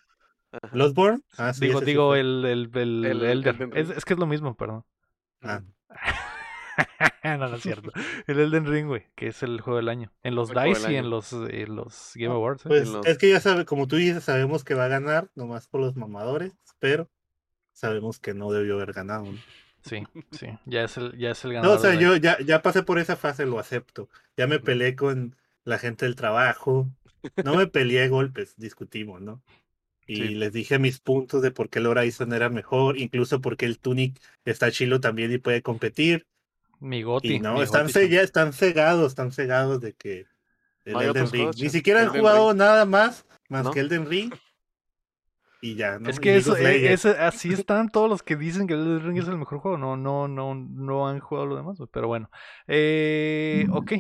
Ajá. 0.52 0.68
¿Bloodborne? 0.72 1.20
Ah, 1.36 1.52
sí. 1.52 1.66
digo, 1.66 1.80
digo 1.80 2.14
el, 2.14 2.44
el, 2.44 2.70
el, 2.74 3.04
El 3.04 3.22
Elden. 3.24 3.54
Elden 3.56 3.70
Es, 3.74 3.90
es 3.90 4.04
que 4.04 4.14
es 4.14 4.18
lo 4.18 4.26
mismo, 4.26 4.54
perdón. 4.56 4.84
Ah, 5.42 5.60
no, 7.24 7.38
no 7.38 7.56
es 7.56 7.62
cierto. 7.62 7.90
El 8.26 8.38
Elden 8.40 8.66
Ring, 8.66 8.86
güey, 8.86 9.06
que 9.14 9.28
es 9.28 9.42
el 9.42 9.60
juego 9.60 9.76
del 9.78 9.88
año. 9.88 10.12
En 10.22 10.34
los 10.34 10.50
El 10.50 10.62
DICE 10.64 10.92
y 10.92 10.96
en 10.96 11.10
los, 11.10 11.32
en 11.32 11.76
los 11.76 12.12
Game 12.14 12.34
Awards. 12.34 12.66
¿eh? 12.66 12.68
Pues 12.68 12.88
los- 12.88 13.06
es 13.06 13.18
que 13.18 13.30
ya 13.30 13.40
sabe, 13.40 13.64
como 13.64 13.86
tú 13.88 13.96
dices, 13.96 14.24
sabemos 14.24 14.64
que 14.64 14.74
va 14.74 14.84
a 14.86 14.88
ganar, 14.88 15.30
nomás 15.34 15.66
por 15.68 15.80
los 15.80 15.96
mamadores, 15.96 16.52
pero 16.78 17.10
sabemos 17.72 18.18
que 18.18 18.34
no 18.34 18.50
debió 18.52 18.74
haber 18.74 18.92
ganado. 18.92 19.24
¿no? 19.24 19.38
Sí, 19.82 20.02
sí. 20.32 20.46
Ya 20.64 20.82
es 20.84 20.96
el, 20.96 21.16
ya 21.16 21.30
es 21.30 21.44
el 21.44 21.50
No, 21.50 21.54
ganador. 21.56 21.78
o 21.78 21.80
sea, 21.80 21.94
yo 21.94 22.16
ya, 22.16 22.38
ya 22.40 22.62
pasé 22.62 22.82
por 22.82 22.98
esa 22.98 23.16
fase, 23.16 23.46
lo 23.46 23.58
acepto. 23.58 24.08
Ya 24.36 24.46
me 24.46 24.58
peleé 24.58 24.96
con 24.96 25.36
la 25.64 25.78
gente 25.78 26.04
del 26.06 26.16
trabajo. 26.16 26.88
No 27.44 27.54
me 27.54 27.66
peleé 27.66 28.08
golpes, 28.08 28.54
discutimos, 28.56 29.20
¿no? 29.20 29.42
Y 30.08 30.16
Sí. 30.16 30.28
les 30.36 30.52
dije 30.52 30.78
mis 30.78 31.00
puntos 31.00 31.42
de 31.42 31.50
por 31.50 31.68
qué 31.68 31.80
el 31.80 31.86
Horizon 31.86 32.32
era 32.32 32.48
mejor, 32.48 32.96
incluso 32.98 33.40
porque 33.40 33.66
el 33.66 33.78
Tunic 33.80 34.20
está 34.44 34.70
chilo 34.70 35.00
también 35.00 35.32
y 35.32 35.38
puede 35.38 35.62
competir. 35.62 36.26
Mi 36.80 37.02
goti. 37.02 37.34
Y 37.34 37.40
no, 37.40 37.54
mi 37.54 37.62
están, 37.62 37.86
goti, 37.86 38.08
ya 38.08 38.20
están 38.22 38.52
cegados, 38.52 39.08
están 39.12 39.32
cegados 39.32 39.80
de 39.80 39.94
que 39.94 40.26
el 40.84 40.92
No 40.92 41.00
Elden 41.00 41.24
Ring. 41.24 41.30
juegos, 41.30 41.60
Ni 41.60 41.68
siquiera 41.70 42.00
han 42.00 42.06
Elden 42.08 42.20
jugado 42.20 42.48
Ring. 42.50 42.58
nada 42.58 42.84
más, 42.86 43.24
más 43.48 43.64
¿No? 43.64 43.70
que 43.72 43.80
Elden 43.80 44.06
Ring. 44.06 44.32
Y 45.62 45.74
ya, 45.74 45.98
¿no? 45.98 46.10
Es 46.10 46.20
que 46.20 46.36
eso, 46.36 46.56
eh, 46.56 46.94
así 47.18 47.48
están 47.66 47.88
todos 47.88 48.08
los 48.10 48.22
que 48.22 48.36
dicen 48.36 48.66
que 48.66 48.74
el 48.74 48.80
Elden 48.80 49.06
Ring 49.06 49.18
es 49.18 49.28
el 49.28 49.38
mejor 49.38 49.58
juego. 49.58 49.78
No, 49.78 49.96
no, 49.96 50.28
no, 50.28 50.54
no 50.54 51.08
han 51.08 51.18
jugado 51.20 51.46
lo 51.46 51.56
demás, 51.56 51.78
pero 51.90 52.06
bueno. 52.08 52.30
Eh, 52.66 53.66
ok. 53.72 53.92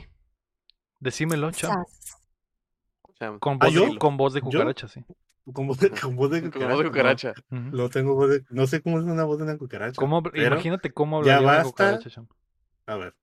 Decímelo, 1.00 1.50
cham. 1.50 1.84
Champ. 3.18 3.38
Con 3.40 3.56
¿Ah, 3.60 3.66
voz, 3.66 3.74
de, 3.74 3.98
con 3.98 4.16
voz 4.18 4.34
de 4.34 4.40
¿Yo? 4.40 4.44
cucaracha, 4.44 4.88
sí. 4.88 5.02
Con 5.52 5.66
voz 5.66 5.78
de, 5.78 5.90
con 5.90 6.16
voz 6.16 6.30
de 6.30 6.42
Con 6.42 6.50
cucaracha. 6.50 6.74
voz 6.74 6.78
de 6.78 6.84
no, 6.84 6.90
cucaracha. 6.90 7.34
No, 7.50 7.88
tengo 7.88 8.14
voz 8.14 8.30
de- 8.30 8.44
no 8.50 8.66
sé 8.66 8.82
cómo 8.82 8.98
es 8.98 9.04
una 9.04 9.24
voz 9.24 9.38
de 9.38 9.44
una 9.44 9.56
cucaracha. 9.56 9.94
¿Cómo- 9.98 10.22
imagínate 10.34 10.92
cómo 10.92 11.24
ya 11.24 11.36
hablaría 11.36 11.46
una 11.48 11.56
basta. 11.64 11.70
cucaracha, 11.70 12.10
cham. 12.10 12.28
A 12.86 12.96
ver. 12.96 13.14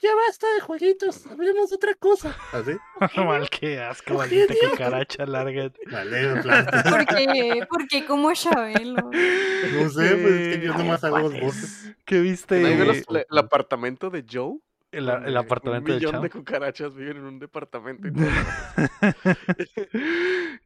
Ya 0.00 0.14
basta 0.14 0.46
de 0.54 0.60
jueguitos, 0.60 1.26
hablemos 1.26 1.70
de 1.70 1.76
otra 1.76 1.92
cosa. 1.94 2.36
¿Así? 2.52 2.70
Mal 3.16 3.50
que 3.50 3.80
asco, 3.80 4.14
maldita 4.14 4.54
cucaracha, 4.70 5.26
lárgate. 5.26 5.80
Vale, 5.90 6.40
¿Por 6.88 7.04
qué? 7.06 7.66
¿Por 7.68 7.88
qué 7.88 8.06
como 8.06 8.32
Chabelo? 8.32 8.94
No 8.94 9.90
sé, 9.90 10.14
pues 10.16 10.32
es 10.34 10.56
que 10.58 10.64
yo 10.66 10.74
nomás 10.78 11.02
hago 11.02 11.18
dos 11.28 11.40
voces. 11.40 11.96
¿Qué 12.04 12.20
viste? 12.20 12.60
¿Nadie 12.60 12.76
ve 12.76 12.84
los- 12.84 13.04
el 13.28 13.38
apartamento 13.38 14.08
de 14.08 14.24
Joe? 14.30 14.58
el, 14.92 15.08
el 15.08 15.36
apartamento 15.36 15.92
Un 15.92 15.98
de 15.98 16.06
millón 16.06 16.22
de 16.22 16.30
cucarachas 16.30 16.94
viven 16.94 17.16
en 17.18 17.24
un 17.24 17.38
departamento. 17.40 18.06
y 18.08 18.12
todo. 18.12 18.24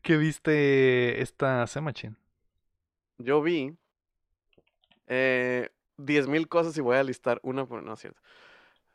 ¿Qué 0.03 0.17
viste 0.19 1.23
esta 1.23 1.67
Semachin? 1.67 2.17
Yo 3.19 3.41
vi 3.43 3.75
eh, 5.07 5.71
10.000 6.05 6.49
cosas 6.49 6.77
y 6.77 6.81
voy 6.81 6.97
a 6.97 7.03
listar 7.03 7.41
una 7.43 7.67
por... 7.67 7.83
No, 7.83 7.95
es 7.95 8.01
cierto. 8.01 8.21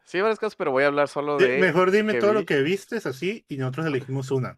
Sí, 0.04 0.22
varias 0.22 0.40
cosas, 0.40 0.56
pero 0.56 0.72
voy 0.72 0.84
a 0.84 0.88
hablar 0.88 1.08
solo 1.10 1.38
de... 1.38 1.58
Mejor 1.60 1.92
dime 1.92 2.14
todo 2.16 2.32
vi. 2.32 2.40
lo 2.40 2.46
que 2.46 2.62
vistes 2.62 3.06
así 3.06 3.46
y 3.50 3.58
nosotros 3.58 3.86
elegimos 3.88 4.32
una. 4.32 4.58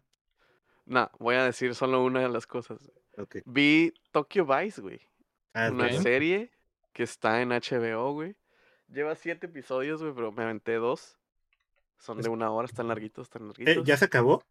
No, 0.86 1.10
voy 1.18 1.36
a 1.36 1.44
decir 1.44 1.74
solo 1.74 2.02
una 2.04 2.20
de 2.20 2.28
las 2.28 2.46
cosas. 2.46 2.90
Ok. 3.16 3.38
Vi 3.46 3.92
Tokyo 4.12 4.46
Vice, 4.46 4.80
güey. 4.80 5.00
Ah, 5.54 5.68
Una 5.72 5.92
serie 5.92 6.52
que 6.92 7.02
está 7.02 7.42
en 7.42 7.50
HBO, 7.50 8.12
güey. 8.12 8.36
Lleva 8.88 9.14
siete 9.14 9.46
episodios, 9.46 10.00
güey, 10.02 10.14
pero 10.14 10.32
me 10.32 10.42
aventé 10.44 10.74
dos. 10.74 11.16
Son 11.98 12.18
Es- 12.18 12.24
de 12.24 12.30
una 12.30 12.50
hora, 12.50 12.66
están 12.66 12.88
larguitos, 12.88 13.26
están 13.26 13.42
Eh, 13.42 13.46
larguitos. 13.46 13.84
¿Ya 13.84 13.96
se 13.96 14.04
acabó? 14.06 14.42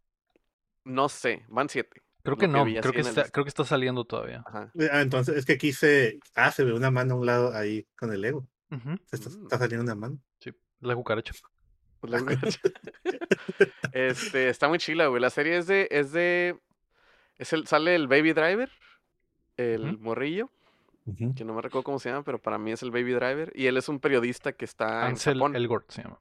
No 0.83 1.09
sé, 1.09 1.43
van 1.47 1.67
siete. 1.69 2.01
Creo 2.24 2.38
que 2.38 2.47
no, 2.47 2.65
creo 2.65 2.82
que, 2.82 2.99
en 2.99 3.05
el 3.05 3.07
está, 3.07 3.30
creo 3.30 3.45
que 3.45 3.49
está 3.49 3.63
saliendo 3.63 4.03
todavía. 4.05 4.43
Ajá. 4.45 4.72
Eh, 4.78 4.89
Ah, 4.91 5.01
entonces 5.01 5.38
es 5.38 5.45
que 5.45 5.53
aquí 5.53 5.72
se. 5.72 6.20
Ah, 6.36 6.51
se 6.51 6.63
ve 6.63 6.74
una 6.74 6.91
mano 6.91 7.15
a 7.15 7.17
un 7.17 7.26
lado 7.26 7.55
ahí 7.55 7.88
con 7.97 8.11
el 8.13 8.24
ego. 8.26 8.47
Se 9.07 9.15
Está, 9.15 9.30
está 9.30 9.57
saliendo 9.57 9.84
una 9.84 9.95
mano. 9.95 10.20
Sí, 10.39 10.51
la 10.82 10.95
cucaracha. 10.95 11.34
La 12.01 12.20
cucaracha. 12.20 12.59
este, 13.93 14.49
está 14.49 14.70
muy 14.70 14.78
chila, 14.78 15.07
güey. 15.07 15.22
La 15.22 15.30
serie 15.30 15.57
es 15.57 15.67
de, 15.67 15.88
es 15.91 16.13
de, 16.13 16.57
es 17.38 17.51
el, 17.51 17.67
sale 17.67 17.93
el 17.93 18.07
Baby 18.07 18.32
Driver, 18.32 18.70
el 19.57 19.97
morrillo, 19.97 20.49
que 21.36 21.43
no 21.43 21.53
me 21.53 21.61
recuerdo 21.61 21.84
cómo 21.84 21.99
se 21.99 22.09
llama, 22.09 22.24
pero 22.24 22.39
para 22.39 22.57
mí 22.57 22.72
es 22.72 22.84
el 22.84 22.91
Baby 22.91 23.11
Driver, 23.13 23.51
y 23.53 23.65
él 23.65 23.76
es 23.76 23.89
un 23.89 23.99
periodista 23.99 24.53
que 24.53 24.63
está 24.63 25.01
en 25.01 25.07
Ansel 25.07 25.34
Japón. 25.34 25.57
Elgort 25.57 25.91
se 25.91 26.03
llama. 26.03 26.20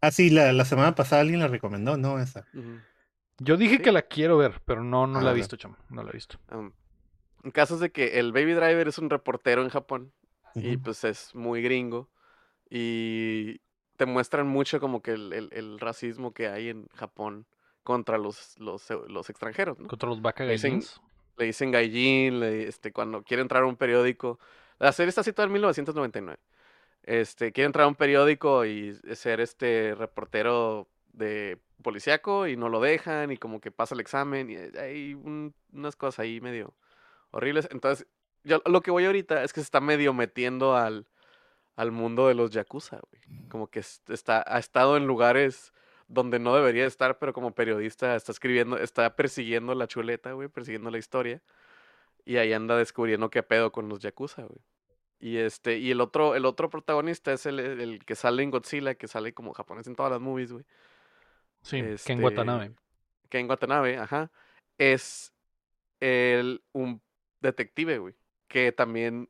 Ah, 0.00 0.10
sí, 0.10 0.30
la, 0.30 0.52
la 0.54 0.64
semana 0.64 0.94
pasada 0.94 1.20
alguien 1.20 1.40
la 1.40 1.48
recomendó, 1.48 1.98
¿no? 1.98 2.18
Esa. 2.18 2.46
Yo 3.38 3.56
dije 3.56 3.76
¿Sí? 3.76 3.82
que 3.82 3.92
la 3.92 4.02
quiero 4.02 4.36
ver, 4.38 4.60
pero 4.64 4.82
no, 4.84 5.06
no 5.06 5.18
Ah, 5.18 5.22
la 5.22 5.30
he 5.30 5.32
ok. 5.32 5.36
visto, 5.38 5.56
chamo. 5.56 5.76
No 5.90 6.02
la 6.02 6.10
he 6.10 6.12
visto. 6.12 6.38
Um, 6.52 6.72
en 7.42 7.50
casos 7.50 7.80
de 7.80 7.90
que 7.90 8.18
el 8.18 8.32
Baby 8.32 8.52
Driver 8.54 8.88
es 8.88 8.98
un 8.98 9.10
reportero 9.10 9.62
en 9.62 9.68
Japón 9.68 10.12
y 10.54 10.76
pues 10.76 11.02
es 11.04 11.34
muy 11.34 11.62
gringo 11.62 12.08
y 12.70 13.60
te 13.96 14.06
muestran 14.06 14.46
mucho 14.46 14.80
como 14.80 15.02
que 15.02 15.12
el, 15.12 15.32
el- 15.32 15.48
el 15.52 15.78
racismo 15.80 16.32
que 16.32 16.48
hay 16.48 16.68
en 16.70 16.86
Japón 16.94 17.46
contra 17.82 18.18
los, 18.18 18.58
los, 18.58 18.90
eh, 18.90 18.98
los 19.08 19.28
extranjeros, 19.30 19.78
¿no? 19.78 19.88
Contra 19.88 20.08
los 20.08 20.22
Baka 20.22 20.44
Le 20.44 20.52
dicen-. 20.52 20.82
Le 21.36 21.46
dicen 21.46 21.70
gaijin, 21.72 22.40
le- 22.40 22.68
este, 22.68 22.92
cuando 22.92 23.22
quiere 23.22 23.42
entrar 23.42 23.62
a 23.62 23.66
un 23.66 23.76
periódico. 23.76 24.38
La 24.78 24.92
serie 24.92 25.08
está 25.10 25.22
situada 25.22 25.46
en 25.46 25.52
1999. 25.52 26.38
Este, 27.02 27.52
quiere 27.52 27.66
entrar 27.66 27.84
a 27.84 27.88
un 27.88 27.94
periódico 27.96 28.64
y 28.64 28.98
ser 29.14 29.40
este 29.40 29.94
reportero 29.94 30.88
de 31.12 31.58
policíaco 31.84 32.48
y 32.48 32.56
no 32.56 32.68
lo 32.68 32.80
dejan 32.80 33.30
y 33.30 33.36
como 33.36 33.60
que 33.60 33.70
pasa 33.70 33.94
el 33.94 34.00
examen 34.00 34.50
y 34.50 34.56
hay 34.78 35.14
un- 35.14 35.54
unas 35.72 35.94
cosas 35.94 36.18
ahí 36.20 36.40
medio 36.40 36.74
horribles. 37.30 37.68
Entonces, 37.70 38.08
yo 38.42 38.60
lo 38.66 38.80
que 38.80 38.90
voy 38.90 39.04
ahorita 39.04 39.44
es 39.44 39.52
que 39.52 39.60
se 39.60 39.64
está 39.66 39.80
medio 39.80 40.12
metiendo 40.12 40.76
al, 40.76 41.06
al 41.76 41.92
mundo 41.92 42.26
de 42.28 42.34
los 42.34 42.50
yakuza, 42.50 43.00
güey. 43.10 43.48
Como 43.48 43.68
que 43.68 43.78
es- 43.80 44.02
está, 44.08 44.44
ha 44.46 44.58
estado 44.58 44.96
en 44.96 45.06
lugares 45.06 45.72
donde 46.08 46.38
no 46.40 46.54
debería 46.56 46.86
estar, 46.86 47.18
pero 47.18 47.32
como 47.32 47.54
periodista 47.54 48.16
está 48.16 48.32
escribiendo, 48.32 48.76
está 48.78 49.14
persiguiendo 49.16 49.74
la 49.74 49.86
chuleta, 49.86 50.32
güey, 50.32 50.48
persiguiendo 50.48 50.90
la 50.90 50.98
historia. 50.98 51.40
Y 52.24 52.36
ahí 52.38 52.52
anda 52.52 52.76
descubriendo 52.76 53.30
qué 53.30 53.42
pedo 53.42 53.70
con 53.72 53.88
los 53.88 54.00
yakuza, 54.00 54.42
güey. 54.42 54.60
Y 55.20 55.38
este, 55.38 55.78
y 55.78 55.90
el 55.90 56.00
otro, 56.02 56.34
el 56.34 56.44
otro 56.44 56.68
protagonista 56.68 57.32
es 57.32 57.46
el, 57.46 57.58
el 57.60 58.04
que 58.04 58.14
sale 58.14 58.42
en 58.42 58.50
Godzilla, 58.50 58.94
que 58.94 59.08
sale 59.08 59.32
como 59.32 59.54
japonés 59.54 59.86
en 59.86 59.94
todas 59.96 60.12
las 60.12 60.20
movies, 60.20 60.52
güey. 60.52 60.64
Sí, 61.64 61.80
que 61.80 61.94
este, 61.94 62.12
en 62.12 62.22
Watanabe. 62.22 62.72
Ken 63.28 63.48
Watanabe, 63.50 63.98
ajá. 63.98 64.30
Es 64.78 65.32
el, 66.00 66.62
un 66.72 67.02
detective, 67.40 67.98
güey. 67.98 68.14
Que 68.48 68.70
también 68.70 69.28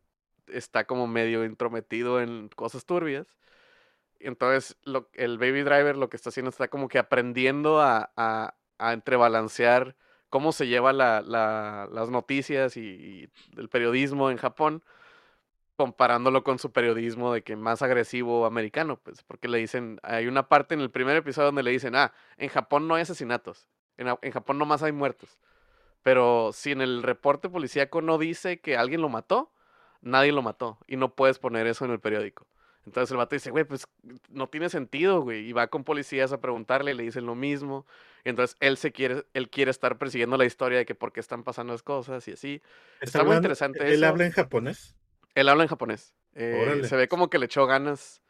está 0.49 0.87
como 0.87 1.07
medio 1.07 1.45
intrometido 1.45 2.21
en 2.21 2.49
cosas 2.51 2.85
turbias. 2.85 3.27
Entonces, 4.21 4.77
lo, 4.83 5.09
el 5.15 5.39
Baby 5.39 5.63
Driver 5.63 5.97
lo 5.97 6.09
que 6.09 6.17
está 6.17 6.31
haciendo 6.31 6.51
está 6.51 6.69
como 6.69 6.89
que 6.89 6.99
aprendiendo 6.99 7.81
a, 7.81 8.13
a, 8.17 8.55
a 8.79 8.93
entrebalancear 8.93 9.97
cómo 10.31 10.53
se 10.53 10.67
lleva 10.67 10.93
la, 10.93 11.23
la- 11.23 11.89
las 11.93 12.11
noticias 12.11 12.77
y, 12.77 12.81
y 12.81 13.31
el 13.57 13.69
periodismo 13.69 14.31
en 14.31 14.37
Japón, 14.39 14.83
comparándolo 15.77 16.45
con 16.45 16.59
su 16.59 16.71
periodismo 16.73 17.33
de 17.33 17.43
que 17.43 17.57
más 17.57 17.83
agresivo 17.83 18.47
americano, 18.47 18.99
pues, 19.03 19.23
porque 19.25 19.49
le 19.49 19.59
dicen, 19.59 19.99
hay 20.03 20.27
una 20.27 20.49
parte 20.49 20.75
en 20.75 20.81
el 20.81 20.91
primer 20.91 21.17
episodio 21.17 21.47
donde 21.47 21.63
le 21.63 21.71
dicen, 21.73 21.95
ah, 21.97 22.13
en 22.37 22.49
Japón 22.49 22.87
no 22.89 22.95
hay 22.95 23.03
asesinatos, 23.03 23.69
en, 23.97 24.09
en 24.23 24.33
Japón 24.33 24.59
nomás 24.59 24.83
hay 24.83 24.93
muertos, 24.93 25.39
pero 26.03 26.51
si 26.53 26.73
en 26.73 26.81
el 26.81 27.03
reporte 27.03 27.49
policíaco 27.49 28.03
no 28.03 28.19
dice 28.19 28.61
que 28.61 28.77
alguien 28.77 29.01
lo 29.01 29.09
mató, 29.09 29.53
nadie 30.01 30.33
lo 30.33 30.43
mató, 30.43 30.79
y 30.87 30.97
no 30.97 31.15
puedes 31.15 31.39
poner 31.39 31.67
eso 31.67 31.85
en 31.85 31.91
el 31.91 32.01
periódico. 32.01 32.47
Entonces 32.87 33.11
el 33.13 33.17
vato 33.17 33.35
dice, 33.35 33.51
güey, 33.51 33.65
pues 33.65 33.87
no 34.29 34.47
tiene 34.51 34.69
sentido, 34.69 35.23
güey. 35.23 35.49
Y 35.49 35.55
va 35.55 35.69
con 35.69 35.85
policías 35.85 36.35
a 36.35 36.41
preguntarle, 36.43 36.93
le 36.93 37.05
dicen 37.05 37.25
lo 37.25 37.35
mismo. 37.35 37.87
Y 38.27 38.29
entonces 38.29 38.59
él 38.61 38.77
se 38.77 38.93
quiere, 38.93 39.25
él 39.33 39.49
quiere 39.49 39.71
estar 39.71 39.97
persiguiendo 39.97 40.37
la 40.37 40.45
historia 40.45 40.77
de 40.77 40.85
que 40.85 40.95
por 40.95 41.11
qué 41.11 41.21
están 41.21 41.45
pasando 41.45 41.73
las 41.73 41.83
cosas 41.83 42.29
y 42.29 42.33
así. 42.33 42.61
Está 43.01 43.21
muy 43.21 43.29
hablando- 43.29 43.47
interesante 43.47 43.87
Él 43.87 43.95
eso. 43.95 44.07
habla 44.07 44.27
en 44.27 44.33
japonés. 44.33 44.95
Él 45.35 45.49
habla 45.49 45.65
en 45.65 45.69
japonés. 45.69 46.15
Eh, 46.35 46.83
se 46.85 46.97
ve 46.97 47.09
como 47.09 47.31
que 47.31 47.39
le 47.39 47.47
echó 47.47 47.67
ganas. 47.67 48.21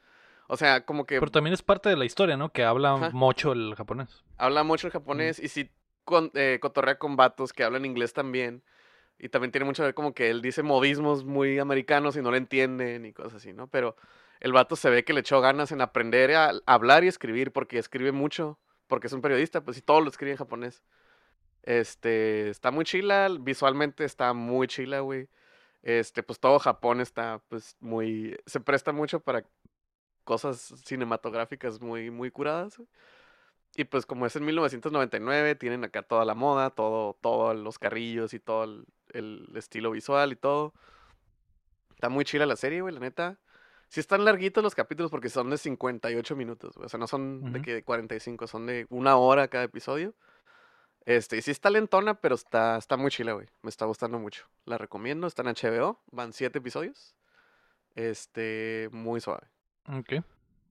O 0.46 0.56
sea, 0.56 0.84
como 0.84 1.06
que 1.06 1.18
Pero 1.18 1.30
también 1.30 1.54
es 1.54 1.62
parte 1.62 1.88
de 1.88 1.96
la 1.96 2.04
historia, 2.04 2.36
¿no? 2.36 2.50
Que 2.52 2.64
habla 2.64 2.94
Ajá. 2.94 3.10
mucho 3.12 3.52
el 3.52 3.74
japonés. 3.76 4.24
habla 4.36 4.62
mucho 4.62 4.86
el 4.86 4.92
japonés 4.92 5.38
y 5.38 5.48
sí 5.48 5.70
con, 6.04 6.30
eh, 6.34 6.58
cotorrea 6.60 6.98
con 6.98 7.16
vatos 7.16 7.52
que 7.52 7.64
hablan 7.64 7.84
inglés 7.86 8.12
también. 8.12 8.62
Y 9.18 9.28
también 9.28 9.52
tiene 9.52 9.64
mucho 9.64 9.82
que 9.82 9.86
ver 9.86 9.94
como 9.94 10.12
que 10.12 10.28
él 10.28 10.42
dice 10.42 10.62
modismos 10.62 11.24
muy 11.24 11.58
americanos 11.58 12.16
y 12.16 12.20
no 12.20 12.30
le 12.30 12.38
entienden 12.38 13.06
y 13.06 13.12
cosas 13.12 13.34
así, 13.34 13.52
¿no? 13.52 13.68
Pero 13.68 13.96
el 14.40 14.52
vato 14.52 14.76
se 14.76 14.90
ve 14.90 15.04
que 15.04 15.14
le 15.14 15.20
echó 15.20 15.40
ganas 15.40 15.72
en 15.72 15.80
aprender 15.80 16.34
a 16.34 16.52
hablar 16.66 17.04
y 17.04 17.08
escribir 17.08 17.52
porque 17.52 17.78
escribe 17.78 18.12
mucho, 18.12 18.58
porque 18.86 19.06
es 19.06 19.12
un 19.12 19.22
periodista, 19.22 19.62
pues 19.62 19.78
y 19.78 19.82
todo 19.82 20.00
lo 20.02 20.10
escribe 20.10 20.32
en 20.32 20.36
japonés. 20.38 20.82
Este, 21.62 22.50
está 22.50 22.70
muy 22.70 22.84
chila, 22.84 23.30
visualmente 23.40 24.04
está 24.04 24.34
muy 24.34 24.66
chila, 24.66 25.00
güey. 25.00 25.28
Este, 25.84 26.22
pues 26.22 26.40
todo 26.40 26.58
Japón 26.58 27.02
está 27.02 27.42
pues 27.48 27.76
muy 27.78 28.38
se 28.46 28.58
presta 28.58 28.92
mucho 28.92 29.20
para 29.20 29.44
cosas 30.24 30.74
cinematográficas 30.84 31.80
muy 31.80 32.10
muy 32.10 32.30
curadas. 32.30 32.78
güey. 32.78 32.88
Y 33.76 33.84
pues 33.84 34.06
como 34.06 34.24
es 34.24 34.34
en 34.36 34.46
1999, 34.46 35.56
tienen 35.56 35.84
acá 35.84 36.02
toda 36.02 36.24
la 36.24 36.34
moda, 36.34 36.70
todo, 36.70 37.18
todos 37.20 37.54
los 37.56 37.78
carrillos 37.78 38.32
y 38.32 38.40
todo 38.40 38.64
el, 38.64 38.86
el 39.12 39.48
estilo 39.56 39.90
visual 39.90 40.32
y 40.32 40.36
todo. 40.36 40.72
Está 41.94 42.08
muy 42.08 42.24
chila 42.24 42.46
la 42.46 42.56
serie, 42.56 42.80
güey, 42.80 42.94
la 42.94 43.00
neta. 43.00 43.38
Sí 43.88 44.00
están 44.00 44.24
larguitos 44.24 44.64
los 44.64 44.74
capítulos 44.74 45.10
porque 45.10 45.28
son 45.28 45.50
de 45.50 45.58
58 45.58 46.36
minutos, 46.36 46.76
güey. 46.76 46.86
O 46.86 46.88
sea, 46.88 46.98
no 46.98 47.06
son 47.06 47.52
de 47.52 47.60
que 47.62 47.74
de 47.74 47.84
45, 47.84 48.46
son 48.46 48.66
de 48.66 48.86
una 48.90 49.16
hora 49.16 49.48
cada 49.48 49.64
episodio. 49.64 50.14
Este, 51.06 51.36
y 51.36 51.42
sí 51.42 51.50
está 51.50 51.68
lentona, 51.70 52.14
pero 52.14 52.34
está, 52.34 52.78
está 52.78 52.96
muy 52.96 53.10
chila, 53.10 53.32
güey. 53.32 53.46
Me 53.62 53.68
está 53.68 53.84
gustando 53.84 54.18
mucho. 54.18 54.46
La 54.64 54.78
recomiendo, 54.78 55.26
está 55.26 55.42
en 55.42 55.48
HBO, 55.48 56.00
van 56.10 56.32
7 56.32 56.58
episodios. 56.58 57.14
Este, 57.94 58.88
muy 58.90 59.20
suave. 59.20 59.46
Ok. 59.86 60.14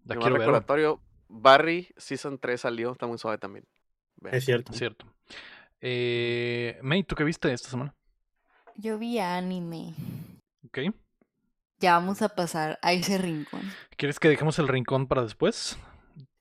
Güey. 0.05 0.19
recordatorio, 0.19 0.99
Barry 1.29 1.93
Season 1.97 2.37
3 2.37 2.59
salió, 2.59 2.91
está 2.91 3.05
muy 3.05 3.17
suave 3.17 3.37
también. 3.37 3.65
Vean. 4.17 4.35
Es 4.35 4.45
cierto. 4.45 4.71
Es 4.71 4.79
cierto. 4.79 5.05
Eh, 5.81 6.79
May, 6.81 7.03
¿tú 7.03 7.15
qué 7.15 7.23
viste 7.23 7.51
esta 7.51 7.69
semana? 7.69 7.93
Yo 8.75 8.97
vi 8.97 9.19
anime. 9.19 9.93
Ok. 10.65 10.79
Ya 11.79 11.93
vamos 11.95 12.21
a 12.21 12.29
pasar 12.29 12.79
a 12.81 12.93
ese 12.93 13.17
rincón. 13.17 13.61
¿Quieres 13.97 14.19
que 14.19 14.29
dejemos 14.29 14.57
el 14.57 14.67
rincón 14.67 15.07
para 15.07 15.21
después? 15.21 15.77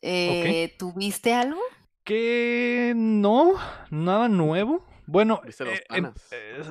Eh, 0.01 0.74
¿Tú 0.78 0.93
viste 0.93 1.34
algo? 1.34 1.61
Que 2.05 2.92
no, 2.96 3.55
nada 3.90 4.28
nuevo. 4.28 4.84
Bueno, 5.07 5.40
¿Viste 5.44 5.64
los 5.64 5.74
eh, 5.74 5.84
em- 5.90 6.05
panas? 6.05 6.28
eh, 6.32 6.62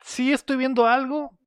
sí 0.00 0.32
estoy 0.32 0.56
viendo 0.56 0.86
algo. 0.86 1.38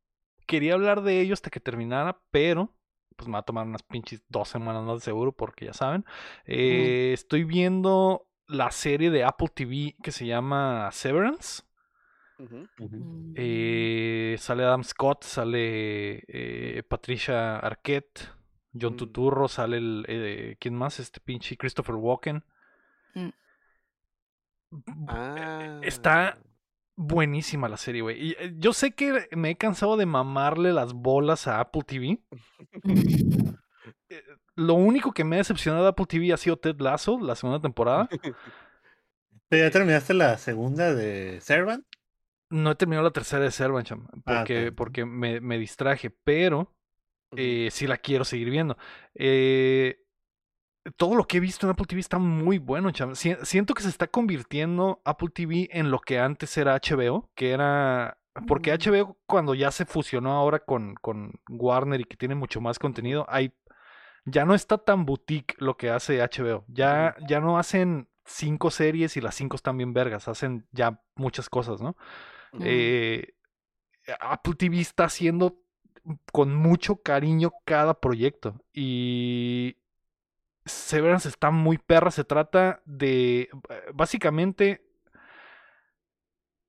Quería 0.47 0.74
hablar 0.74 1.01
de 1.01 1.22
ello 1.22 1.34
hasta 1.34 1.49
que 1.49 1.59
terminara, 1.59 2.19
pero 2.32 2.74
pues 3.15 3.28
me 3.28 3.34
va 3.34 3.39
a 3.39 3.43
tomar 3.45 3.67
unas 3.67 3.84
pinches 3.84 4.24
dos 4.30 4.49
semanas 4.49 4.84
más 4.84 4.95
de 4.95 5.01
seguro, 5.01 5.32
porque 5.32 5.65
ya 5.65 5.74
saben. 5.74 6.03
Eh, 6.45 7.11
Estoy 7.13 7.43
viendo 7.43 8.28
la 8.47 8.72
serie 8.72 9.11
de 9.11 9.24
Apple 9.24 9.49
TV 9.53 9.95
que 10.01 10.11
se 10.11 10.26
llama 10.26 10.89
Severance. 10.91 11.62
Eh, 13.36 14.36
sale 14.39 14.63
Adam 14.63 14.83
Scott, 14.83 15.24
sale 15.24 16.24
eh, 16.28 16.82
Patricia 16.87 17.58
Arquette, 17.58 18.29
John 18.74 18.93
Mm. 18.93 18.97
Tuturro, 18.97 19.47
sale 19.47 19.78
el. 19.78 20.05
eh, 20.08 20.58
¿Quién 20.59 20.75
más? 20.75 21.00
Este 21.00 21.20
pinche 21.20 21.55
Christopher 21.58 21.95
Walken. 21.95 22.43
Mm. 23.13 23.29
Ah. 25.08 25.79
Está 25.83 26.38
buenísima 26.96 27.67
la 27.67 27.78
serie, 27.78 28.01
güey. 28.01 28.29
Y 28.29 28.32
eh, 28.39 28.54
yo 28.58 28.74
sé 28.74 28.92
que 28.92 29.28
me 29.32 29.51
he 29.51 29.58
cansado 29.58 29.97
de 29.97 30.05
mamarle 30.05 30.74
las 30.74 30.93
bolas 30.93 31.47
a 31.47 31.59
Apple 31.59 31.83
TV. 31.86 32.20
Lo 34.55 34.74
único 34.74 35.13
que 35.13 35.24
me 35.24 35.38
ha 35.38 35.39
decepcionado 35.39 35.83
de 35.83 35.89
Apple 35.89 36.05
TV 36.05 36.33
ha 36.33 36.38
sido 36.38 36.58
Ted 36.58 36.79
Lasso, 36.79 37.20
la 37.20 37.36
segunda 37.36 37.62
temporada. 37.62 38.09
¿Pero 39.50 39.66
¿Ya 39.66 39.71
terminaste 39.71 40.13
la 40.13 40.38
segunda 40.38 40.93
de 40.93 41.39
Servant? 41.42 41.86
No 42.50 42.71
he 42.71 42.75
terminado 42.75 43.04
la 43.05 43.12
tercera 43.12 43.43
de 43.43 43.51
Servant, 43.51 43.88
cham, 43.88 44.08
Ah, 44.25 44.39
porque, 44.39 44.71
porque 44.71 45.05
me, 45.05 45.39
me 45.39 45.58
distraje, 45.58 46.09
pero 46.09 46.74
eh, 47.36 47.70
sí 47.71 47.88
la 47.88 47.97
quiero 47.97 48.25
seguir 48.25 48.50
viendo. 48.50 48.78
Eh, 49.16 50.00
todo 50.97 51.16
lo 51.16 51.25
que 51.25 51.37
he 51.37 51.39
visto 51.39 51.66
en 51.66 51.71
Apple 51.71 51.86
TV 51.86 51.99
está 52.01 52.17
muy 52.17 52.58
bueno, 52.58 52.91
cham. 52.91 53.16
Si- 53.16 53.36
Siento 53.43 53.74
que 53.74 53.83
se 53.83 53.89
está 53.89 54.08
convirtiendo 54.08 55.01
Apple 55.05 55.29
TV 55.33 55.70
en 55.71 55.91
lo 55.91 55.99
que 55.99 56.20
antes 56.20 56.58
era 56.58 56.75
HBO, 56.75 57.29
que 57.36 57.51
era... 57.51 58.17
Porque 58.47 58.71
Mm. 58.71 58.75
HBO 58.75 59.17
cuando 59.25 59.53
ya 59.55 59.71
se 59.71 59.86
fusionó 59.86 60.32
ahora 60.32 60.59
con, 60.59 60.95
con 60.95 61.33
Warner 61.49 61.99
y 61.99 62.05
que 62.05 62.16
tiene 62.16 62.33
mucho 62.33 62.62
más 62.62 62.79
contenido, 62.79 63.25
hay, 63.28 63.53
ya 64.25 64.45
no 64.45 64.55
está 64.55 64.78
tan 64.78 65.05
boutique 65.05 65.55
lo 65.59 65.75
que 65.75 65.89
hace 65.89 66.21
HBO. 66.21 66.63
Ya, 66.70 67.16
ya 67.28 67.41
no 67.41 67.58
hacen 67.58 68.08
cinco 68.25 68.71
series 68.71 69.17
y 69.17 69.21
las 69.21 69.36
cinco 69.36 69.58
están 69.58 69.78
bien 69.78 69.91
vergas, 69.93 70.29
hacen 70.29 70.66
ya 70.71 71.01
muchas 71.16 71.49
cosas, 71.49 71.82
¿no? 71.82 71.97
Eh, 72.62 73.33
Apple 74.21 74.55
TV 74.55 74.79
está 74.79 75.03
haciendo 75.05 75.59
con 76.32 76.55
mucho 76.55 76.95
cariño 77.01 77.51
cada 77.66 77.99
proyecto. 77.99 78.55
Y 78.74 79.75
Severance 80.66 81.28
está 81.28 81.51
muy 81.51 81.78
perra. 81.78 82.12
Se 82.12 82.24
trata 82.24 82.82
de. 82.86 83.50
Básicamente. 83.93 84.86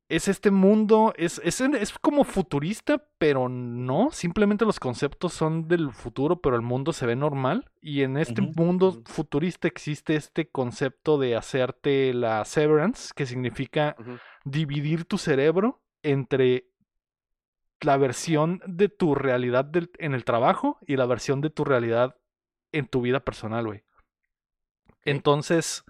es 0.09 0.28
este 0.28 0.51
mundo, 0.51 1.14
es, 1.16 1.40
es, 1.43 1.59
es 1.62 1.98
como 1.98 2.24
futurista, 2.24 3.02
pero 3.16 3.48
no, 3.48 4.10
simplemente 4.10 4.66
los 4.66 4.78
conceptos 4.78 5.32
son 5.32 5.69
del 5.69 5.90
futuro, 5.90 6.43
pero 6.43 6.55
el 6.55 6.60
mundo 6.60 6.93
se 6.93 7.06
ve 7.06 7.16
normal. 7.16 7.70
Y 7.81 8.02
en 8.02 8.19
este 8.19 8.43
mundo 8.59 9.02
futurista 9.06 9.69
existe 9.69 10.14
este 10.16 10.51
concepto 10.51 11.16
de 11.19 11.35
hacerte 11.35 12.12
la 12.12 12.44
severance, 12.44 13.12
que 13.16 13.24
significa 13.24 13.97
dividir 14.44 15.06
tu 15.06 15.16
cerebro 15.16 15.81
entre 16.02 16.66
la 17.81 17.97
versión 17.97 18.60
de 18.66 18.90
tu 18.90 19.14
realidad 19.14 19.64
del- 19.64 19.90
en 19.98 20.12
el 20.12 20.24
trabajo 20.24 20.78
y 20.86 20.97
la 20.97 21.06
versión 21.06 21.40
de 21.40 21.48
tu 21.48 21.64
realidad 21.64 22.16
en 22.73 22.86
tu 22.89 23.01
vida 23.03 23.20
personal, 23.20 23.66
güey. 23.66 23.85
Entonces, 25.05 25.85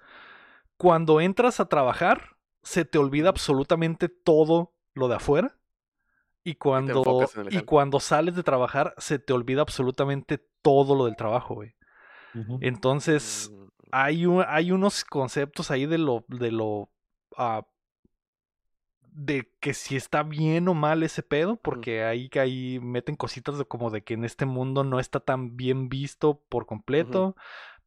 cuando 0.76 1.20
entras 1.20 1.60
a 1.60 1.66
trabajar, 1.68 2.36
se 2.62 2.84
te 2.84 2.98
olvida 2.98 3.28
absolutamente 3.28 4.08
todo 4.08 4.72
lo 4.94 5.08
de 5.08 5.16
afuera. 5.16 5.56
Y 6.44 6.54
cuando, 6.56 7.02
y 7.50 7.64
cuando 7.66 8.00
sales 8.00 8.34
de 8.34 8.42
trabajar, 8.42 8.94
se 8.98 9.18
te 9.18 9.32
olvida 9.32 9.62
absolutamente 9.62 10.38
todo 10.62 10.94
lo 10.96 11.04
del 11.06 11.16
trabajo, 11.16 11.54
güey. 11.54 11.74
Entonces, 12.60 13.50
Mm, 13.52 13.68
hay, 13.92 14.26
un- 14.26 14.44
hay 14.48 14.72
unos 14.72 15.04
conceptos 15.04 15.70
ahí 15.70 15.86
de 15.86 15.98
lo, 15.98 16.24
de 16.28 16.50
lo, 16.50 16.90
ah, 17.36 17.66
de 19.14 19.50
que 19.60 19.74
si 19.74 19.96
está 19.96 20.22
bien 20.22 20.68
o 20.68 20.74
mal 20.74 21.02
ese 21.02 21.22
pedo, 21.22 21.56
porque 21.56 22.04
ahí, 22.04 22.30
ahí 22.40 22.80
meten 22.80 23.16
cositas 23.16 23.58
de 23.58 23.64
como 23.64 23.90
de 23.90 24.02
que 24.02 24.14
en 24.14 24.24
este 24.24 24.46
mundo 24.46 24.84
no 24.84 24.98
está 25.00 25.20
tan 25.20 25.56
bien 25.56 25.88
visto 25.88 26.40
por 26.48 26.66
completo, 26.66 27.36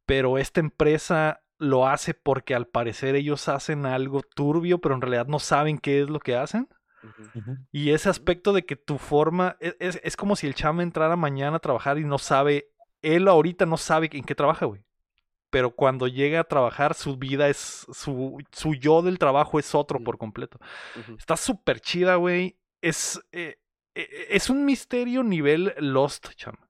pero 0.06 0.38
esta 0.38 0.60
empresa 0.60 1.42
lo 1.58 1.88
hace 1.88 2.14
porque 2.14 2.54
al 2.54 2.66
parecer 2.68 3.16
ellos 3.16 3.48
hacen 3.48 3.86
algo 3.86 4.22
turbio, 4.22 4.80
pero 4.80 4.94
en 4.94 5.00
realidad 5.00 5.26
no 5.26 5.38
saben 5.38 5.78
qué 5.78 6.02
es 6.02 6.08
lo 6.10 6.20
que 6.20 6.36
hacen. 6.36 6.68
Y 7.72 7.90
ese 7.90 8.08
aspecto 8.08 8.52
de 8.52 8.64
que 8.64 8.76
tu 8.76 8.98
forma, 8.98 9.56
e- 9.60 9.76
es, 9.80 10.00
es 10.02 10.16
como 10.16 10.36
si 10.36 10.46
el 10.46 10.54
chama 10.54 10.82
entrara 10.82 11.16
mañana 11.16 11.56
a 11.56 11.60
trabajar 11.60 11.98
y 11.98 12.04
no 12.04 12.18
sabe, 12.18 12.68
él 13.02 13.28
ahorita 13.28 13.66
no 13.66 13.76
sabe 13.76 14.08
en 14.12 14.24
qué 14.24 14.34
trabaja, 14.34 14.66
güey. 14.66 14.82
Pero 15.56 15.70
cuando 15.70 16.06
llega 16.06 16.40
a 16.40 16.44
trabajar, 16.44 16.92
su 16.92 17.16
vida 17.16 17.48
es, 17.48 17.86
su, 17.90 18.36
su 18.52 18.74
yo 18.74 19.00
del 19.00 19.18
trabajo 19.18 19.58
es 19.58 19.74
otro 19.74 19.98
por 20.04 20.18
completo. 20.18 20.58
Está 21.18 21.34
súper 21.38 21.80
chida, 21.80 22.16
güey. 22.16 22.58
Es, 22.82 23.18
eh, 23.32 23.56
eh, 23.94 24.26
es 24.28 24.50
un 24.50 24.66
misterio 24.66 25.22
nivel 25.22 25.72
Lost, 25.78 26.28
chama. 26.34 26.68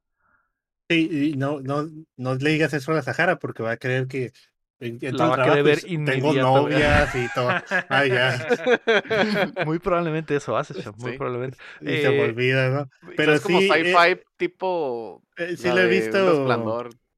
Sí, 0.89 1.33
y 1.33 1.37
no, 1.37 1.61
no, 1.63 1.89
no 2.17 2.35
le 2.37 2.51
digas 2.51 2.75
eso 2.75 2.93
a 2.93 2.95
la 2.95 3.03
Sahara 3.03 3.41
porque 3.41 3.65
va 3.65 3.73
a 3.73 3.77
creer 3.77 4.07
que 4.07 4.31
en- 4.79 5.01
entro 5.03 5.27
La 5.31 5.37
va 5.37 5.43
a 5.43 5.45
querer 5.49 5.65
ver 5.65 5.81
tengo 5.81 6.33
novias 6.33 7.13
y 7.13 7.27
todo. 7.35 7.51
Ay, 7.89 8.11
ya. 8.11 8.47
Muy 9.67 9.81
probablemente 9.81 10.37
eso 10.37 10.57
hace, 10.57 10.81
chama. 10.81 10.97
Muy 10.99 11.11
Sí. 11.11 11.19
probablemente. 11.19 11.59
Y 11.81 11.87
se 11.87 12.09
me 12.09 12.19
Eh, 12.19 12.23
olvida, 12.23 12.69
¿no? 12.71 12.91
Pero 13.17 13.35
es 13.35 13.41
como 13.41 13.59
sí, 13.59 13.69
eh, 13.69 13.85
sci-fi 13.85 14.23
tipo. 14.37 15.25
Eh, 15.39 15.57
sí 15.57 15.71
lo 15.71 15.81
he 15.81 15.89
visto. 15.89 16.45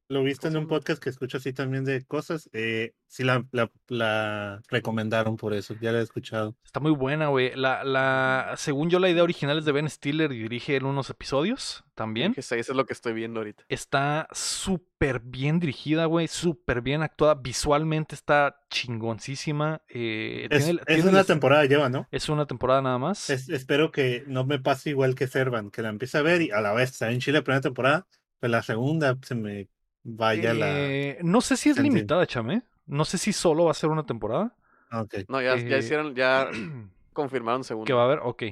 Lo 0.09 0.21
he 0.21 0.25
visto 0.25 0.47
en 0.49 0.55
¿Cómo 0.55 0.63
un 0.65 0.69
podcast 0.69 1.03
que 1.03 1.11
escucho 1.11 1.37
así 1.37 1.53
también 1.53 1.85
de 1.85 2.05
cosas. 2.07 2.49
Eh, 2.53 2.95
sí 3.07 3.25
la, 3.25 3.45
la, 3.53 3.71
la 3.89 4.63
recomendaron 4.69 5.37
por 5.37 5.53
eso, 5.55 5.75
ya 5.81 5.93
la 5.93 5.99
he 6.01 6.03
escuchado. 6.03 6.57
Está 6.65 6.81
muy 6.81 6.93
buena, 6.93 7.29
güey. 7.29 7.55
La, 7.55 7.85
la, 7.85 8.55
según 8.57 8.89
yo, 8.91 8.99
la 9.01 9.11
idea 9.11 9.23
original 9.23 9.59
es 9.59 9.65
de 9.67 9.73
Ben 9.73 9.89
Stiller 9.91 10.33
y 10.33 10.39
dirige 10.43 10.77
él 10.77 10.85
unos 10.85 11.11
episodios 11.11 11.85
también. 11.95 12.33
Sí, 12.35 12.41
eso 12.41 12.55
es 12.55 12.69
lo 12.71 12.87
que 12.87 12.95
estoy 12.95 13.13
viendo 13.13 13.41
ahorita. 13.41 13.65
Está 13.69 14.29
súper 14.33 15.21
bien 15.21 15.61
dirigida, 15.61 16.07
güey. 16.07 16.27
Súper 16.29 16.81
bien 16.81 17.03
actuada. 17.03 17.35
Visualmente 17.35 18.15
está 18.15 18.61
chingoncísima. 18.71 19.83
eh, 19.89 20.49
Es, 20.51 20.65
tiene- 20.65 20.81
es 20.81 20.87
tiene 20.87 21.03
una 21.03 21.19
las- 21.19 21.27
temporada 21.27 21.65
lleva, 21.67 21.89
¿no? 21.89 22.07
es 22.11 22.29
una 22.29 22.47
temporada 22.47 22.83
nada 22.83 22.99
más. 22.99 23.31
Es- 23.31 23.49
espero 23.49 23.91
que 23.93 24.25
no 24.27 24.45
me 24.47 24.59
pase 24.59 24.91
igual 24.91 25.15
que 25.15 25.27
Servan, 25.27 25.71
que 25.71 25.83
la 25.83 25.89
empiece 25.91 26.19
a 26.19 26.23
ver 26.23 26.43
y 26.43 26.51
a 26.51 26.61
la 26.61 26.73
vez 26.73 26.91
está 26.93 27.11
en 27.11 27.21
Chile 27.21 27.39
la 27.39 27.45
primera 27.45 27.61
temporada, 27.61 28.07
pues 28.41 28.51
la 28.51 28.63
segunda 28.63 29.17
se 29.23 29.35
me 29.35 29.69
vaya 30.17 30.55
la... 30.55 30.67
Eh, 30.71 31.19
no 31.23 31.41
sé 31.41 31.57
si 31.57 31.71
es 31.71 31.79
limitada, 31.79 32.27
chame. 32.27 32.63
No 32.87 33.05
sé 33.05 33.19
si 33.19 33.33
solo 33.33 33.65
va 33.65 33.73
a 33.73 33.75
ser 33.75 33.91
una 33.91 34.07
temporada. 34.07 34.55
Ah. 34.91 35.05
No, 35.29 35.41
ya, 35.43 35.57
ya 35.57 35.77
Eh, 35.77 35.79
hicieron, 35.81 36.15
ya 36.15 36.49
confirmaron 37.13 37.65
segundo. 37.65 37.87
Que 37.87 37.93
va 37.93 38.03
a 38.03 38.05
haber, 38.07 38.21
ok. 38.23 38.45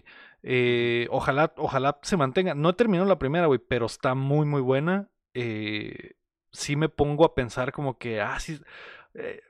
Eh, 0.43 1.09
ojalá, 1.11 1.53
ojalá 1.57 1.99
se 2.03 2.17
mantenga. 2.17 2.55
No 2.55 2.71
he 2.71 2.75
terminado 2.75 3.09
la 3.09 3.19
primera, 3.19 3.47
güey, 3.47 3.59
pero 3.59 3.87
está 3.87 4.15
muy, 4.15 4.47
muy 4.47 4.61
buena. 4.61 5.09
Eh, 5.35 6.13
sí 6.53 6.77
me 6.77 6.89
pongo 6.89 7.25
a 7.25 7.35
pensar 7.35 7.73
como 7.73 7.99
que, 7.99 8.21
ah, 8.21 8.39
sí. 8.39 8.61
eh, 9.15 9.41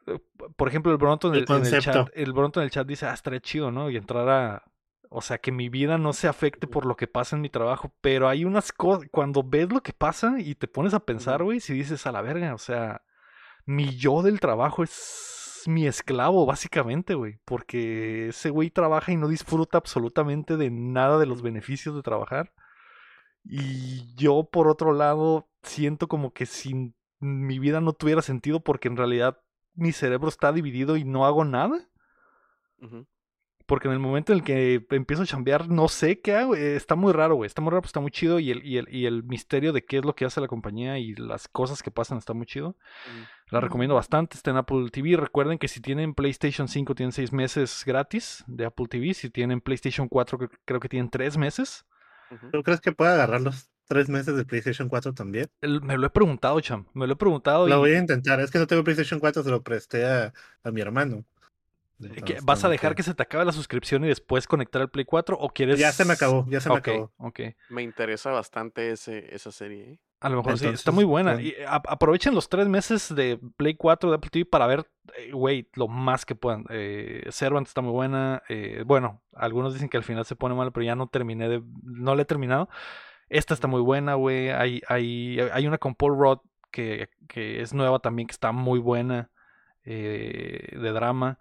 por 0.57 0.69
ejemplo, 0.69 0.93
el 0.93 0.99
Bronto 0.99 1.29
en 1.29 1.35
El 1.35 1.45
el, 1.49 1.57
en 1.67 1.75
el 1.75 1.81
chat, 1.83 2.09
el 2.15 2.33
Bronto 2.33 2.61
en 2.61 2.65
el 2.65 2.71
chat 2.71 2.87
dice, 2.87 3.07
ah, 3.07 3.15
estaría 3.15 3.41
chido, 3.41 3.71
¿no? 3.71 3.91
Y 3.91 3.97
entrar 3.97 4.29
a, 4.29 4.63
o 5.11 5.21
sea, 5.21 5.39
que 5.39 5.53
mi 5.53 5.69
vida 5.69 5.99
no 5.99 6.13
se 6.13 6.29
afecte 6.29 6.67
por 6.67 6.87
lo 6.87 6.97
que 6.97 7.07
pasa 7.07 7.37
en 7.37 7.43
mi 7.43 7.51
trabajo, 7.51 7.93
pero 8.01 8.29
hay 8.29 8.45
unas 8.45 8.73
cosas, 8.73 9.09
cuando 9.11 9.43
ves 9.43 9.73
lo 9.73 9.83
que 9.83 9.93
pasa 9.93 10.37
y 10.39 10.55
te 10.55 10.69
pones 10.69 10.95
a 10.95 11.01
pensar, 11.01 11.43
güey, 11.43 11.61
si 11.61 11.75
dices 11.75 12.07
a 12.07 12.13
la 12.13 12.23
verga, 12.23 12.55
o 12.55 12.59
sea, 12.59 13.03
mi 13.65 13.97
yo 13.97 14.23
del 14.23 14.41
trabajo 14.41 14.83
es 14.83 15.63
mi 15.67 15.87
esclavo, 15.87 16.47
básicamente, 16.47 17.15
güey, 17.15 17.39
porque 17.45 18.29
ese 18.29 18.51
güey 18.51 18.71
trabaja 18.71 19.13
y 19.13 19.17
no 19.17 19.29
disfruta 19.29 19.79
absolutamente 19.79 20.57
de 20.57 20.71
nada 20.71 21.19
de 21.19 21.27
los 21.27 21.43
beneficios 21.43 21.95
de 21.95 22.03
trabajar. 22.03 22.53
Y 23.45 24.15
yo, 24.17 24.49
por 24.51 24.69
otro 24.69 24.93
lado, 24.93 25.49
siento 25.63 26.09
como 26.09 26.33
que 26.33 26.47
si 26.47 26.95
mi 27.21 27.59
vida 27.59 27.81
no 27.81 27.93
tuviera 27.93 28.23
sentido 28.23 28.61
porque 28.61 28.89
en 28.89 28.97
realidad 28.97 29.41
mi 29.75 29.93
cerebro 29.93 30.29
está 30.29 30.53
dividido 30.53 30.97
y 30.97 31.05
no 31.05 31.27
hago 31.27 31.45
nada. 31.45 31.89
Ujú. 32.79 33.07
Porque 33.67 33.89
en 33.89 33.95
el 33.95 33.99
momento 33.99 34.33
en 34.33 34.39
el 34.39 34.45
que 34.45 34.87
empiezo 34.91 35.25
a 35.25 35.27
chambear, 35.27 35.69
no 35.69 35.89
sé 35.89 36.21
qué 36.21 36.35
hago. 36.37 36.55
eh, 36.55 36.77
Está 36.77 36.95
muy 36.95 37.13
raro, 37.13 37.35
güey. 37.35 37.49
Está 37.49 37.61
muy 37.63 37.71
raro, 37.71 37.83
pero 37.83 37.89
está 37.89 37.99
muy 38.01 38.13
chido. 38.13 38.39
Y 38.39 38.53
el, 38.53 38.65
y, 38.65 38.79
el, 38.79 38.87
y 38.95 39.07
el 39.07 39.25
misterio 39.25 39.73
de 39.73 39.85
qué 39.85 39.99
es 39.99 40.05
lo 40.05 40.15
que 40.15 40.25
hace 40.25 40.41
la 40.41 40.47
compañía 40.47 40.99
y 41.01 41.15
las 41.17 41.49
cosas 41.49 41.83
que 41.83 41.91
pasan 41.91 42.19
está 42.19 42.33
muy 42.33 42.47
chido. 42.47 42.77
La 43.51 43.61
recomiendo 43.61 43.97
bastante. 43.97 44.37
Está 44.37 44.53
en 44.53 44.59
Apple 44.59 44.89
TV. 44.93 45.17
Recuerden 45.17 45.59
que 45.59 45.67
si 45.69 45.81
tienen 45.81 46.15
PlayStation 46.15 46.69
5, 46.69 46.95
tienen 46.95 47.11
6 47.13 47.33
meses 47.33 47.83
gratis 47.85 48.45
de 48.47 48.67
Apple 48.67 48.87
TV. 48.89 49.15
Si 49.15 49.31
tienen 49.31 49.61
PlayStation 49.61 50.09
4, 50.09 50.39
creo, 50.65 50.81
que 50.81 50.89
tienen 50.89 51.11
3 51.11 51.37
meses. 51.37 51.85
¿Tú 52.53 52.63
crees 52.63 52.81
que 52.81 52.93
pueda 52.93 53.15
agarrar 53.15 53.41
los 53.41 53.69
tres 53.89 54.09
meses 54.09 54.37
de 54.37 54.45
PlayStation 54.45 54.89
4 54.89 55.13
también? 55.13 55.47
El- 55.61 55.81
me 55.83 55.97
lo 55.97 56.07
he 56.07 56.11
preguntado, 56.11 56.61
Cham. 56.61 56.87
Me 56.95 57.07
lo 57.07 57.13
he 57.15 57.17
preguntado. 57.17 57.67
Lo 57.69 57.77
y- 57.77 57.79
voy 57.79 57.91
a 57.95 57.99
intentar, 57.99 58.41
es 58.41 58.51
que 58.53 58.59
no 58.59 58.67
tengo 58.69 58.83
PlayStation 58.85 59.19
4, 59.21 59.43
se 59.43 59.51
lo 59.51 59.63
presté 59.63 60.05
a, 60.07 60.33
a 60.63 60.71
mi 60.71 60.81
hermano. 60.81 61.25
¿Qué- 61.99 62.07
Entonces, 62.09 62.45
¿Vas 62.45 62.65
a 62.65 62.69
dejar 62.69 62.95
que 62.95 63.03
se 63.03 63.15
te 63.15 63.23
acabe 63.23 63.45
la 63.45 63.53
suscripción 63.53 64.05
y 64.05 64.09
después 64.09 64.47
conectar 64.47 64.83
el 64.83 64.89
Play 64.89 65.05
4? 65.05 65.37
¿O 65.39 65.49
quieres.? 65.49 65.79
Ya 65.79 65.93
se 65.93 66.05
me 66.05 66.13
acabó, 66.15 66.47
ya 66.49 66.61
se 66.61 66.69
me 66.69 66.77
acabó. 66.77 67.13
ok. 67.19 67.41
Me 67.71 67.83
interesa 67.83 68.31
bastante 68.31 68.91
ese, 68.91 69.35
esa 69.35 69.51
serie. 69.53 69.93
¿eh? 69.93 70.01
A 70.21 70.31
lo 70.31 70.37
mejor 70.39 70.59
sí, 70.59 70.67
está 70.67 70.93
muy 70.93 71.05
buena. 71.05 71.41
Y 71.41 71.55
a- 71.67 71.77
aprovechen 71.89 72.35
los 72.35 72.49
tres 72.49 72.69
meses 72.69 73.15
de 73.15 73.39
Play 73.59 73.75
4 73.75 74.11
de 74.11 74.17
Apple 74.17 74.31
TV 74.31 74.45
para 74.47 74.67
ver, 74.67 74.87
eh, 75.19 75.31
güey, 75.33 75.69
lo 75.75 75.89
más 75.89 76.25
que 76.25 76.35
puedan. 76.35 76.65
Eh, 76.71 77.27
Servant 77.31 77.67
está 77.67 77.83
muy 77.83 77.93
buena. 77.93 78.43
eh, 78.49 78.83
bueno, 78.87 79.23
algunos 79.35 79.75
dicen 79.75 79.89
que 79.91 79.99
al 79.99 80.05
final 80.05 80.25
se 80.25 80.35
pone 80.37 80.55
mal, 80.55 80.73
pero 80.73 80.85
ya 80.85 80.97
no 80.97 81.09
terminé 81.09 81.49
de. 81.49 81.63
No 81.83 82.15
la 82.15 82.23
he 82.23 82.25
terminado. 82.25 82.69
Esta 83.29 83.53
está 83.55 83.69
muy 83.69 83.81
buena, 83.83 84.15
güey. 84.15 84.51
Hay, 84.51 84.81
hay, 84.89 85.39
hay 85.53 85.67
una 85.67 85.79
con 85.79 85.95
Paul 85.95 86.17
Rudd 86.19 86.39
que, 86.71 87.11
que 87.29 87.61
es 87.61 87.75
nueva 87.75 87.99
también, 87.99 88.27
que 88.27 88.33
está 88.33 88.53
muy 88.53 88.79
buena. 88.79 89.31
eh, 89.85 90.77
de 90.81 90.93
drama. 90.93 91.39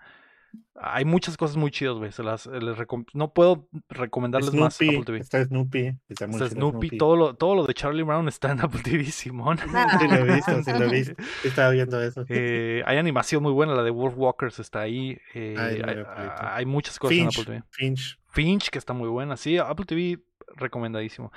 Hay 0.76 1.06
muchas 1.06 1.38
cosas 1.38 1.56
muy 1.58 1.72
chidas, 1.72 1.96
güey. 1.96 2.12
se 2.12 2.22
las- 2.24 2.46
les 2.48 2.78
recom- 2.78 3.06
no 3.14 3.34
puedo 3.34 3.68
recomendarles 3.90 4.54
más 4.54 4.76
Apple 4.76 5.04
TV. 5.06 5.20
está 5.20 5.44
Snoopy, 5.46 5.98
está 6.10 6.28
muy 6.28 6.36
Está 6.36 6.50
chido 6.50 6.70
Snoopy, 6.70 6.98
todo 6.98 7.16
lo, 7.16 7.36
todo 7.36 7.56
lo 7.56 7.66
de 7.66 7.74
Charlie 7.74 8.04
Brown 8.04 8.28
está 8.28 8.52
en 8.52 8.60
Apple 8.62 8.82
TV, 8.84 9.06
Simón. 9.06 9.58
Sí 10.02 10.08
lo 10.08 10.16
he 10.16 10.36
visto, 10.36 10.64
sí 10.64 10.72
lo 10.72 10.86
he 10.86 10.90
visto. 10.90 11.14
Estaba 11.44 11.70
viendo 11.72 12.02
eso. 12.02 12.26
Eh, 12.30 12.84
hay 12.86 12.98
animación 12.98 13.42
muy 13.44 13.52
buena, 13.54 13.74
la 13.74 13.84
de 13.84 13.92
Wolf 13.92 14.16
Walkers 14.18 14.60
está 14.60 14.82
ahí. 14.82 15.18
eh, 15.34 15.56
Ay, 15.58 15.80
no 15.82 16.06
hay, 16.40 16.66
muchas 16.66 17.00
cosas 17.00 17.18
en 17.18 17.28
Apple 17.28 17.46
TV. 17.46 17.64
Finch. 17.72 18.20
Finch, 18.30 18.70
que 18.70 18.78
está 18.78 18.94
muy 18.94 19.08
buena. 19.08 19.38
Sí, 19.38 19.58
Apple 19.58 19.86
TV 19.86 20.20
recomendadísimo. 20.56 21.32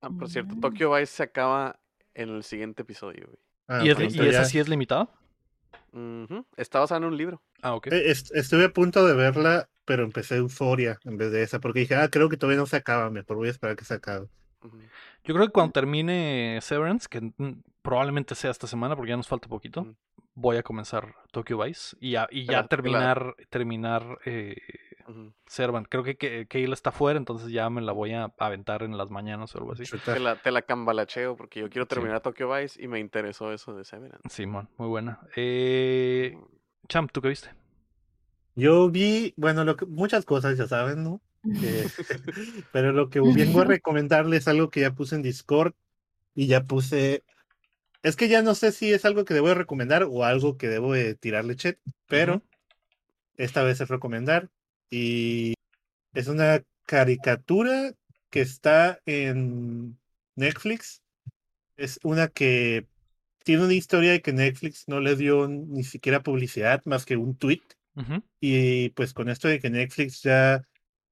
Ah, 0.00 0.10
por 0.10 0.28
cierto, 0.28 0.54
Tokyo 0.60 0.92
Vice 0.94 1.06
se 1.06 1.22
acaba 1.24 1.78
en 2.14 2.28
el 2.30 2.42
siguiente 2.44 2.82
episodio. 2.82 3.26
güey. 3.26 3.38
Ah, 3.66 3.84
¿Y, 3.84 3.90
es, 3.90 4.14
y 4.16 4.20
esa 4.26 4.44
sí 4.44 4.58
es 4.58 4.68
limitada? 4.68 5.10
Ujú. 5.92 6.44
Está 6.56 6.80
basada 6.80 6.98
en 6.98 7.04
un 7.04 7.16
libro. 7.16 7.42
Ah, 7.62 7.74
ok. 7.74 7.88
Eh, 7.88 8.10
est- 8.10 8.34
Estuve 8.34 8.64
a 8.66 8.72
punto 8.72 9.06
de 9.06 9.14
verla, 9.14 9.68
pero 9.84 10.04
empecé 10.04 10.36
Euforia 10.36 10.98
en 11.04 11.16
vez 11.16 11.32
de 11.32 11.42
esa, 11.42 11.60
porque 11.60 11.80
dije, 11.80 11.94
ah, 11.94 12.08
creo 12.08 12.28
que 12.28 12.36
todavía 12.36 12.58
no 12.60 12.66
se 12.66 12.76
acaba, 12.76 13.10
mejor 13.10 13.36
voy 13.36 13.48
a 13.48 13.50
esperar 13.52 13.76
que 13.76 13.84
se 13.84 13.94
acabe. 13.94 14.28
Yo 15.24 15.34
creo 15.34 15.46
que 15.46 15.52
cuando 15.52 15.72
termine 15.72 16.58
Severance, 16.62 17.06
que 17.08 17.32
probablemente 17.82 18.34
sea 18.34 18.50
esta 18.50 18.66
semana 18.66 18.96
porque 18.96 19.10
ya 19.10 19.16
nos 19.16 19.28
falta 19.28 19.48
poquito, 19.48 19.94
voy 20.34 20.56
a 20.56 20.62
comenzar 20.62 21.14
Tokyo 21.32 21.58
Vice 21.62 21.96
y 22.00 22.12
ya, 22.12 22.28
y 22.30 22.46
terminar, 22.68 23.34
terminar 23.50 24.18
eh, 24.24 24.56
Ujú. 25.08 25.32
Servant. 25.46 25.86
Creo 25.88 26.04
que, 26.04 26.16
que 26.16 26.46
Kale 26.46 26.72
está 26.74 26.92
fuera, 26.92 27.18
entonces 27.18 27.50
ya 27.50 27.70
me 27.70 27.80
la 27.80 27.92
voy 27.92 28.12
a 28.12 28.32
aventar 28.38 28.82
en 28.82 28.96
las 28.98 29.10
mañanas 29.10 29.54
o 29.54 29.58
algo 29.58 29.72
así. 29.72 29.84
Te 30.04 30.20
la, 30.20 30.36
te 30.36 30.50
la 30.50 30.62
cambalacheo 30.62 31.36
porque 31.36 31.60
yo 31.60 31.70
quiero 31.70 31.86
Sí. 31.86 31.94
terminar 31.94 32.20
Tokyo 32.20 32.52
Vice 32.52 32.82
y 32.82 32.88
me 32.88 32.98
interesó 33.00 33.52
eso 33.52 33.74
de 33.74 33.84
Severance. 33.84 34.28
Simón, 34.28 34.68
muy 34.76 34.88
buena. 34.88 35.20
Eh. 35.36 36.38
Champ, 36.88 37.10
¿tú 37.10 37.20
qué 37.20 37.28
viste? 37.28 37.50
Yo 38.54 38.90
vi, 38.90 39.34
bueno, 39.36 39.64
lo 39.64 39.76
que, 39.76 39.86
muchas 39.86 40.24
cosas 40.24 40.58
ya 40.58 40.66
saben, 40.66 41.04
¿no? 41.04 41.20
Eh, 41.62 41.86
pero 42.72 42.92
lo 42.92 43.08
que 43.08 43.20
vengo 43.20 43.60
a 43.60 43.64
recomendarles 43.64 44.40
es 44.40 44.48
algo 44.48 44.70
que 44.70 44.80
ya 44.80 44.92
puse 44.92 45.14
en 45.14 45.22
Discord 45.22 45.74
y 46.34 46.46
ya 46.46 46.64
puse. 46.64 47.24
Es 48.02 48.16
que 48.16 48.28
ya 48.28 48.42
no 48.42 48.54
sé 48.54 48.72
si 48.72 48.92
es 48.92 49.04
algo 49.04 49.24
que 49.24 49.34
debo 49.34 49.48
de 49.48 49.54
recomendar 49.54 50.04
o 50.04 50.24
algo 50.24 50.56
que 50.56 50.68
debo 50.68 50.92
de 50.92 51.14
tirarle 51.14 51.56
chat, 51.56 51.78
pero 52.06 52.36
Ujú. 52.36 52.42
esta 53.36 53.62
vez 53.62 53.80
es 53.80 53.88
recomendar. 53.88 54.50
Y 54.90 55.54
es 56.14 56.28
una 56.28 56.62
caricatura 56.86 57.92
que 58.30 58.40
está 58.40 59.00
en 59.06 59.98
Netflix. 60.36 61.02
Es 61.76 62.00
una 62.02 62.28
que 62.28 62.86
tiene 63.44 63.64
una 63.64 63.74
historia 63.74 64.12
de 64.12 64.22
que 64.22 64.32
Netflix 64.32 64.88
no 64.88 65.00
le 65.00 65.16
dio 65.16 65.48
ni 65.48 65.84
siquiera 65.84 66.22
publicidad 66.22 66.82
más 66.84 67.04
que 67.04 67.16
un 67.16 67.36
tweet. 67.36 67.62
Y 68.40 68.90
pues 68.90 69.12
con 69.12 69.28
esto 69.28 69.48
de 69.48 69.58
que 69.58 69.70
Netflix 69.70 70.22
ya 70.22 70.62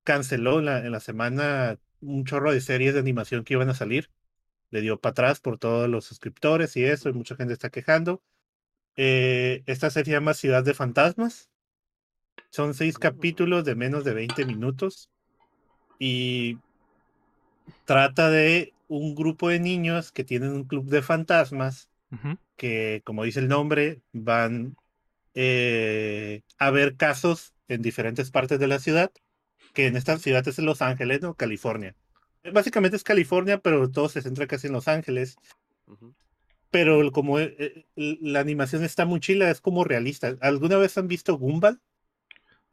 canceló 0.05 0.61
en 0.61 0.67
la, 0.67 0.79
en 0.79 0.93
la 0.93 1.01
semana 1.01 1.79
un 2.01 2.25
chorro 2.25 2.53
de 2.53 2.61
series 2.61 2.95
de 2.95 3.01
animación 3.01 3.43
que 3.43 3.55
iban 3.55 3.69
a 3.71 3.75
salir, 3.75 4.11
le 4.71 4.81
dio 4.81 5.01
para 5.01 5.11
atrás 5.11 5.41
por 5.41 5.59
todos 5.59 5.89
los 5.89 6.05
suscriptores 6.05 6.77
y 6.77 6.85
eso, 6.85 7.09
y 7.09 7.13
mucha 7.13 7.35
gente 7.35 7.53
está 7.53 7.71
quejando. 7.71 8.23
Eh, 8.97 9.63
esta 9.67 9.91
serie 9.91 10.13
se 10.13 10.17
llama 10.17 10.35
Ciudad 10.35 10.65
de 10.65 10.75
Fantasmas. 10.75 11.51
Son 12.51 12.75
seis 12.75 12.99
capítulos 12.99 13.65
de 13.65 13.75
menos 13.75 14.05
de 14.05 14.15
20 14.15 14.45
minutos 14.47 15.11
y 15.99 16.59
trata 17.85 18.31
de 18.31 18.73
un 18.89 19.15
grupo 19.15 19.49
de 19.49 19.61
niños 19.61 20.13
que 20.13 20.25
tienen 20.25 20.51
un 20.51 20.65
club 20.65 20.87
de 20.87 21.03
fantasmas 21.03 21.89
que, 22.57 23.03
como 23.05 23.25
dice 23.25 23.41
el 23.41 23.49
nombre, 23.49 24.01
van 24.13 24.77
eh, 25.35 26.43
a 26.59 26.71
ver 26.71 26.97
casos 26.97 27.53
en 27.69 27.83
diferentes 27.83 28.31
partes 28.31 28.59
de 28.59 28.69
la 28.69 28.79
ciudad, 28.79 29.11
que 29.75 29.87
en 29.87 29.97
esta 29.97 30.19
ciudad 30.19 30.47
es 30.47 30.59
Los 30.59 30.83
Ángeles, 30.83 31.21
¿no? 31.21 31.35
California. 31.35 31.95
Básicamente 32.53 32.97
es 32.97 33.05
California, 33.05 33.59
pero 33.59 33.91
todo 33.91 34.09
se 34.09 34.23
centra 34.23 34.47
casi 34.47 34.69
en 34.69 34.73
Los 34.73 34.89
Ángeles. 34.89 35.37
Pero 36.71 37.11
como 37.13 37.39
eh, 37.39 37.55
eh, 37.59 37.87
la 37.97 38.41
animación 38.41 38.85
está 38.85 39.05
muy 39.05 39.21
chila, 39.21 39.51
es 39.51 39.61
como 39.61 39.85
realista. 39.85 40.37
¿Alguna 40.41 40.77
vez 40.79 40.97
han 40.97 41.09
visto 41.09 41.37
Gumball? 41.37 41.81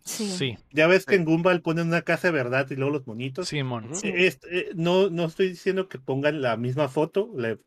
Sí. 0.06 0.28
Sí, 0.28 0.58
Ya 0.72 0.88
ves 0.88 1.06
que 1.06 1.16
en 1.16 1.24
Gumball 1.26 1.62
ponen 1.62 1.88
una 1.88 2.02
casa 2.02 2.28
de 2.28 2.34
verdad 2.34 2.68
y 2.70 2.76
luego 2.76 2.92
los 2.92 3.08
monitos. 3.08 3.48
Simón. 3.48 3.96
Sí. 3.96 4.12
Est- 4.14 4.44
eh, 4.52 4.70
no, 4.76 5.10
no 5.10 5.26
estoy 5.26 5.50
diciendo 5.50 5.88
que 5.88 5.98
pongan 6.00 6.42
la 6.42 6.58
misma 6.58 6.90
foto, 6.90 7.32
la- 7.36 7.58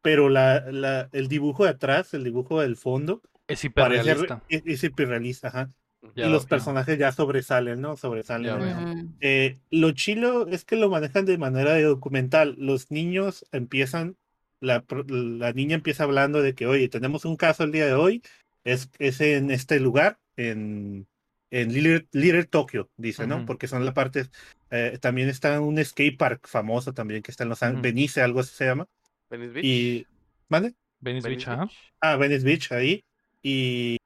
pero 0.00 0.28
la, 0.28 0.70
la- 0.70 1.08
el 1.12 1.28
dibujo 1.28 1.64
de 1.64 1.70
atrás, 1.70 2.14
el 2.14 2.24
dibujo 2.24 2.60
del 2.60 2.76
fondo, 2.76 3.20
Es 3.48 3.66
parece 3.74 4.02
re- 4.02 4.10
hiperrealista. 4.20 4.42
es, 4.48 4.62
es 4.66 4.84
hiperrealista, 4.84 5.48
ajá. 5.48 5.70
Ya 6.16 6.24
y 6.24 6.26
lo- 6.26 6.34
los 6.34 6.42
ya. 6.44 6.48
personajes 6.50 6.98
ya 6.98 7.12
sobresalen, 7.12 7.80
¿no? 7.80 7.96
Sobresalen. 7.96 9.14
Eh, 9.20 9.58
lo 9.70 9.92
chilo 9.92 10.46
es 10.48 10.64
que 10.64 10.76
lo 10.76 10.90
manejan 10.90 11.24
de 11.26 11.38
manera 11.38 11.74
de 11.74 11.82
documental. 11.82 12.54
Los 12.58 12.90
niños 12.90 13.44
empiezan, 13.52 14.16
la, 14.60 14.84
la 15.08 15.52
niña 15.52 15.74
empieza 15.76 16.04
hablando 16.04 16.42
de 16.42 16.54
que, 16.54 16.66
oye, 16.66 16.88
tenemos 16.88 17.24
un 17.24 17.36
caso 17.36 17.62
el 17.64 17.72
día 17.72 17.86
de 17.86 17.94
hoy, 17.94 18.22
es, 18.64 18.90
es 18.98 19.20
en 19.20 19.50
este 19.52 19.78
lugar, 19.80 20.18
en, 20.36 21.06
en 21.52 21.72
Little, 21.72 22.08
Little 22.12 22.44
Tokyo, 22.44 22.88
dice, 22.96 23.26
¿no? 23.26 23.36
Ujú. 23.36 23.46
Porque 23.46 23.68
son 23.68 23.84
la 23.84 23.92
parte, 23.92 24.24
eh, 24.70 24.98
también 25.00 25.28
está 25.28 25.60
un 25.60 25.82
skate 25.84 26.16
park 26.16 26.48
famoso 26.48 26.94
también 26.94 27.22
que 27.22 27.30
está 27.30 27.44
en 27.44 27.50
Los 27.50 27.62
Ángeles, 27.62 27.80
Ujú. 27.80 27.82
Benice, 27.82 28.22
algo 28.22 28.40
así 28.40 28.54
se 28.56 28.64
llama. 28.64 28.88
Venice 29.28 29.52
Beach. 29.52 29.64
Y, 29.64 30.06
¿vale? 30.48 30.74
Venice 31.00 31.28
Beach, 31.28 31.44
Venice 31.46 31.50
ajá. 31.50 31.64
Beach. 31.66 31.92
Ah, 32.00 32.16
Venice 32.16 32.44
Beach 32.44 32.72
ahí. 32.72 33.04
Y 33.42 33.98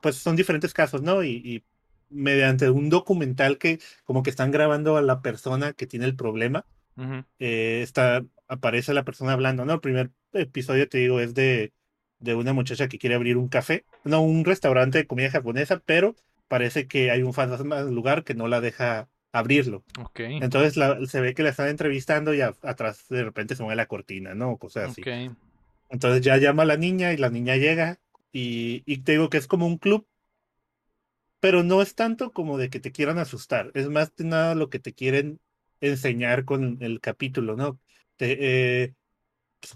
pues 0.00 0.16
son 0.16 0.36
diferentes 0.36 0.72
casos, 0.72 1.02
¿no? 1.02 1.22
Y, 1.22 1.32
y 1.44 1.64
mediante 2.08 2.70
un 2.70 2.88
documental 2.88 3.58
que 3.58 3.78
como 4.04 4.22
que 4.22 4.30
están 4.30 4.50
grabando 4.50 4.96
a 4.96 5.02
la 5.02 5.20
persona 5.20 5.74
que 5.74 5.86
tiene 5.86 6.06
el 6.06 6.16
problema, 6.16 6.64
Ujú. 6.96 7.24
eh, 7.38 7.80
está, 7.82 8.24
aparece 8.48 8.94
la 8.94 9.04
persona 9.04 9.32
hablando, 9.32 9.66
¿no? 9.66 9.74
El 9.74 9.80
primer 9.80 10.12
episodio, 10.32 10.88
te 10.88 10.96
digo, 10.96 11.20
es 11.20 11.34
de, 11.34 11.74
de 12.20 12.34
una 12.34 12.54
muchacha 12.54 12.88
que 12.88 12.98
quiere 12.98 13.16
abrir 13.16 13.36
un 13.36 13.48
café, 13.48 13.84
no, 14.04 14.22
un 14.22 14.46
restaurante 14.46 14.96
de 14.96 15.06
comida 15.06 15.30
japonesa, 15.30 15.82
pero 15.84 16.14
parece 16.48 16.86
que 16.86 17.10
hay 17.10 17.22
un 17.22 17.34
fantasma 17.34 17.80
en 17.80 17.88
el 17.88 17.94
lugar 17.94 18.24
que 18.24 18.34
no 18.34 18.48
la 18.48 18.60
deja 18.60 19.08
abrirlo. 19.32 19.84
Ok. 19.98 20.20
Entonces 20.40 20.76
la- 20.76 21.04
se 21.06 21.20
ve 21.20 21.34
que 21.34 21.42
la 21.42 21.50
están 21.50 21.68
entrevistando 21.68 22.34
y 22.34 22.40
a- 22.40 22.54
atrás 22.62 23.06
de 23.08 23.24
repente 23.24 23.56
se 23.56 23.62
mueve 23.62 23.76
la 23.76 23.86
cortina, 23.86 24.34
¿no? 24.34 24.52
O 24.52 24.58
cosas 24.58 24.90
así. 24.90 25.02
Ok. 25.02 25.36
Entonces 25.90 26.22
ya 26.22 26.36
llama 26.36 26.62
a 26.62 26.66
la 26.66 26.76
niña 26.76 27.12
y 27.12 27.16
la 27.16 27.30
niña 27.30 27.56
llega 27.56 28.00
y, 28.32 28.82
y 28.86 28.98
te 28.98 29.12
digo 29.12 29.30
que 29.30 29.38
es 29.38 29.46
como 29.46 29.66
un 29.66 29.78
club, 29.78 30.06
pero 31.40 31.62
no 31.62 31.82
es 31.82 31.94
tanto 31.94 32.32
como 32.32 32.58
de 32.58 32.70
que 32.70 32.80
te 32.80 32.92
quieran 32.92 33.18
asustar, 33.18 33.70
es 33.74 33.88
más 33.88 34.10
que 34.10 34.24
nada 34.24 34.54
lo 34.54 34.68
que 34.70 34.78
te 34.78 34.94
quieren 34.94 35.38
enseñar 35.80 36.44
con 36.44 36.78
el 36.80 37.00
capítulo, 37.00 37.56
¿no? 37.56 37.78
Te- 38.16 38.84
eh, 38.84 38.94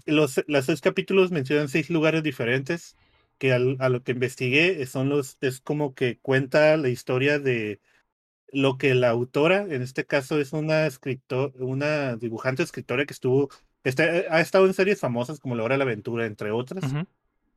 los, 0.05 0.41
los 0.47 0.65
seis 0.65 0.81
capítulos 0.81 1.31
mencionan 1.31 1.69
seis 1.69 1.89
lugares 1.89 2.23
diferentes 2.23 2.95
que 3.41 3.53
al- 3.53 3.77
a 3.81 3.89
lo 3.89 4.03
que 4.03 4.13
investigué 4.13 4.85
son 4.87 5.09
los, 5.09 5.39
es 5.41 5.61
como 5.61 5.95
que 5.95 6.19
cuenta 6.19 6.77
la 6.77 6.89
historia 6.89 7.39
de 7.39 7.81
lo 8.53 8.77
que 8.77 8.95
la 8.95 9.09
autora, 9.09 9.63
en 9.63 9.81
este 9.81 10.05
caso 10.05 10.39
es 10.39 10.53
una 10.53 10.85
escritor, 10.87 11.53
una 11.59 12.15
dibujante 12.17 12.63
escritora 12.63 13.05
que 13.05 13.13
estuvo, 13.13 13.49
está, 13.83 14.03
ha 14.05 14.41
estado 14.41 14.65
en 14.67 14.73
series 14.73 14.99
famosas 14.99 15.39
como 15.39 15.55
La 15.55 15.63
Hora 15.63 15.75
de 15.75 15.79
la 15.79 15.83
Aventura, 15.85 16.25
entre 16.25 16.51
otras, 16.51 16.85
Ujú. 16.85 17.05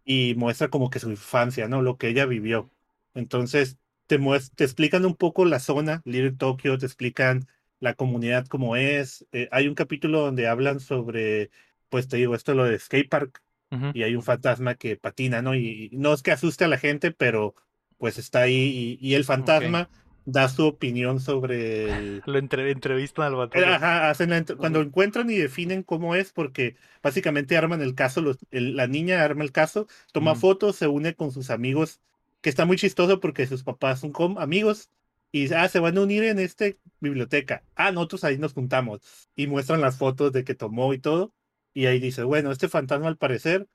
y 0.05 0.35
muestra 0.37 0.69
como 0.69 0.91
que 0.91 1.01
su 1.01 1.11
infancia, 1.11 1.69
¿no? 1.69 1.83
Lo 1.83 1.99
que 1.99 2.09
ella 2.09 2.27
vivió. 2.27 2.71
Entonces, 3.15 3.79
te, 4.07 4.19
te 4.57 4.65
explican 4.65 5.05
un 5.07 5.17
poco 5.17 5.45
la 5.45 5.61
zona, 5.61 6.03
Little 6.05 6.33
Tokyo, 6.33 6.79
te 6.79 6.87
explican 6.87 7.47
la 7.81 7.95
comunidad 7.95 8.47
como 8.47 8.77
es. 8.77 9.27
Eh, 9.33 9.49
hay 9.53 9.69
un 9.69 9.75
capítulo 9.75 10.21
donde 10.21 10.49
hablan 10.49 10.81
sobre, 10.81 11.51
pues 11.89 12.09
te 12.09 12.17
digo, 12.19 12.35
esto 12.35 12.55
lo 12.55 12.65
de 12.65 12.79
skate 12.79 13.09
park, 13.11 13.43
Y 13.95 14.03
hay 14.03 14.17
un 14.17 14.23
fantasma 14.23 14.75
que 14.75 14.97
patina, 14.97 15.43
¿no? 15.43 15.55
Y, 15.55 15.91
y 15.93 15.97
no 15.97 16.13
es 16.13 16.23
que 16.23 16.33
asuste 16.33 16.65
a 16.65 16.69
la 16.69 16.79
gente, 16.79 17.11
pero 17.11 17.55
pues 17.99 18.19
está 18.19 18.43
ahí, 18.43 18.99
y, 19.01 19.09
y 19.09 19.15
el 19.15 19.25
fantasma 19.25 19.89
da 20.27 20.49
su 20.49 20.67
opinión 20.67 21.21
sobre 21.21 21.91
el, 21.93 22.23
Lo 22.27 22.39
entre- 22.39 22.71
entrevistan 22.71 23.27
al 23.27 23.35
vato. 23.37 23.59
eh, 23.59 23.65
Ajá, 23.65 24.09
hacen 24.11 24.31
la 24.31 24.43
cuando 24.45 24.81
encuentran 24.81 25.31
y 25.31 25.37
definen 25.37 25.83
cómo 25.83 26.15
es, 26.15 26.33
porque 26.33 26.77
básicamente 27.03 27.57
arman 27.57 27.83
el 27.83 27.95
caso, 27.95 28.21
los- 28.21 28.39
el- 28.51 28.75
la 28.77 28.87
niña 28.87 29.23
arma 29.23 29.45
el 29.45 29.53
caso, 29.53 29.87
toma 30.13 30.35
fotos, 30.35 30.77
se 30.77 30.87
une 30.89 31.15
con 31.15 31.31
sus 31.31 31.51
amigos, 31.51 32.01
que 32.41 32.51
está 32.51 32.65
muy 32.65 32.77
chistoso 32.77 33.21
porque 33.21 33.47
sus 33.47 33.63
papás 33.63 34.01
son 34.01 34.13
com- 34.13 34.39
amigos 34.39 34.91
y 35.33 35.53
ah, 35.53 35.69
se 35.69 35.79
van 35.81 35.99
a 35.99 36.03
unir 36.03 36.25
en 36.25 36.39
esta 36.39 36.67
biblioteca. 37.01 37.63
Ah, 37.75 37.93
nosotros 37.93 38.25
ahí 38.25 38.39
nos 38.39 38.53
juntamos 38.55 39.01
y 39.37 39.47
muestran 39.47 39.81
las 39.81 39.99
fotos 39.99 40.33
de 40.33 40.45
que 40.45 40.55
tomó 40.55 40.95
y 40.95 40.99
todo. 40.99 41.33
Y 41.75 41.87
ahí 41.87 42.01
dice, 42.01 42.25
bueno, 42.25 42.53
este 42.53 42.69
fantasma 42.69 43.09
al 43.09 43.19
parecer 43.19 43.69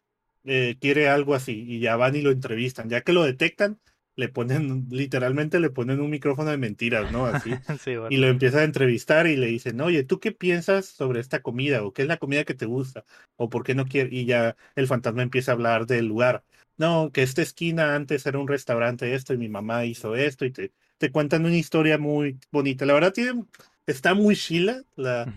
eh, 0.46 0.78
quiere 0.80 1.10
algo 1.10 1.36
así 1.36 1.66
y 1.68 1.80
ya 1.80 1.96
van 1.98 2.16
y 2.16 2.22
lo 2.22 2.32
entrevistan. 2.32 2.90
Ya 2.90 3.02
que 3.02 3.14
lo 3.14 3.24
detectan, 3.24 3.80
le 4.16 4.30
ponen, 4.30 4.88
literalmente 4.90 5.60
le 5.60 5.70
ponen 5.70 6.02
un 6.02 6.10
micrófono 6.10 6.50
de 6.52 6.58
mentiras, 6.58 7.10
¿no? 7.12 7.26
Así 7.28 7.62
sí, 7.80 7.98
bueno. 7.98 8.10
y 8.10 8.18
lo 8.18 8.28
empieza 8.28 8.60
a 8.60 8.64
entrevistar 8.64 9.28
y 9.28 9.36
le 9.38 9.48
dicen, 9.48 9.80
oye, 9.82 10.04
¿tú 10.04 10.20
qué 10.20 10.32
piensas 10.32 10.86
sobre 10.88 11.20
esta 11.20 11.42
comida? 11.42 11.84
¿O 11.84 11.94
qué 11.94 12.04
es 12.04 12.08
la 12.08 12.18
comida 12.18 12.44
que 12.46 12.56
te 12.56 12.66
gusta? 12.66 13.06
¿O 13.36 13.50
por 13.50 13.64
qué 13.64 13.76
no 13.76 13.86
quieres? 13.86 14.14
Y 14.14 14.26
ya 14.26 14.56
el 14.76 14.88
fantasma 14.88 15.22
empieza 15.24 15.52
a 15.52 15.56
hablar 15.56 15.86
del 15.86 16.08
lugar. 16.08 16.44
No, 16.78 17.12
que 17.12 17.24
esta 17.24 17.42
esquina 17.42 17.96
antes 17.96 18.26
era 18.26 18.40
un 18.40 18.48
restaurante 18.48 19.14
esto 19.14 19.34
y 19.34 19.38
mi 19.38 19.50
mamá 19.50 19.86
hizo 19.86 20.16
esto 20.16 20.46
y 20.46 20.52
te, 20.52 20.72
te 20.98 21.12
cuentan 21.12 21.46
una 21.46 21.58
historia 21.58 21.98
muy 21.98 22.40
bonita. 22.52 22.86
La 22.86 22.94
verdad 22.94 23.14
tiene, 23.14 23.44
está 23.86 24.14
muy 24.14 24.36
chila. 24.36 24.84
La. 24.96 25.30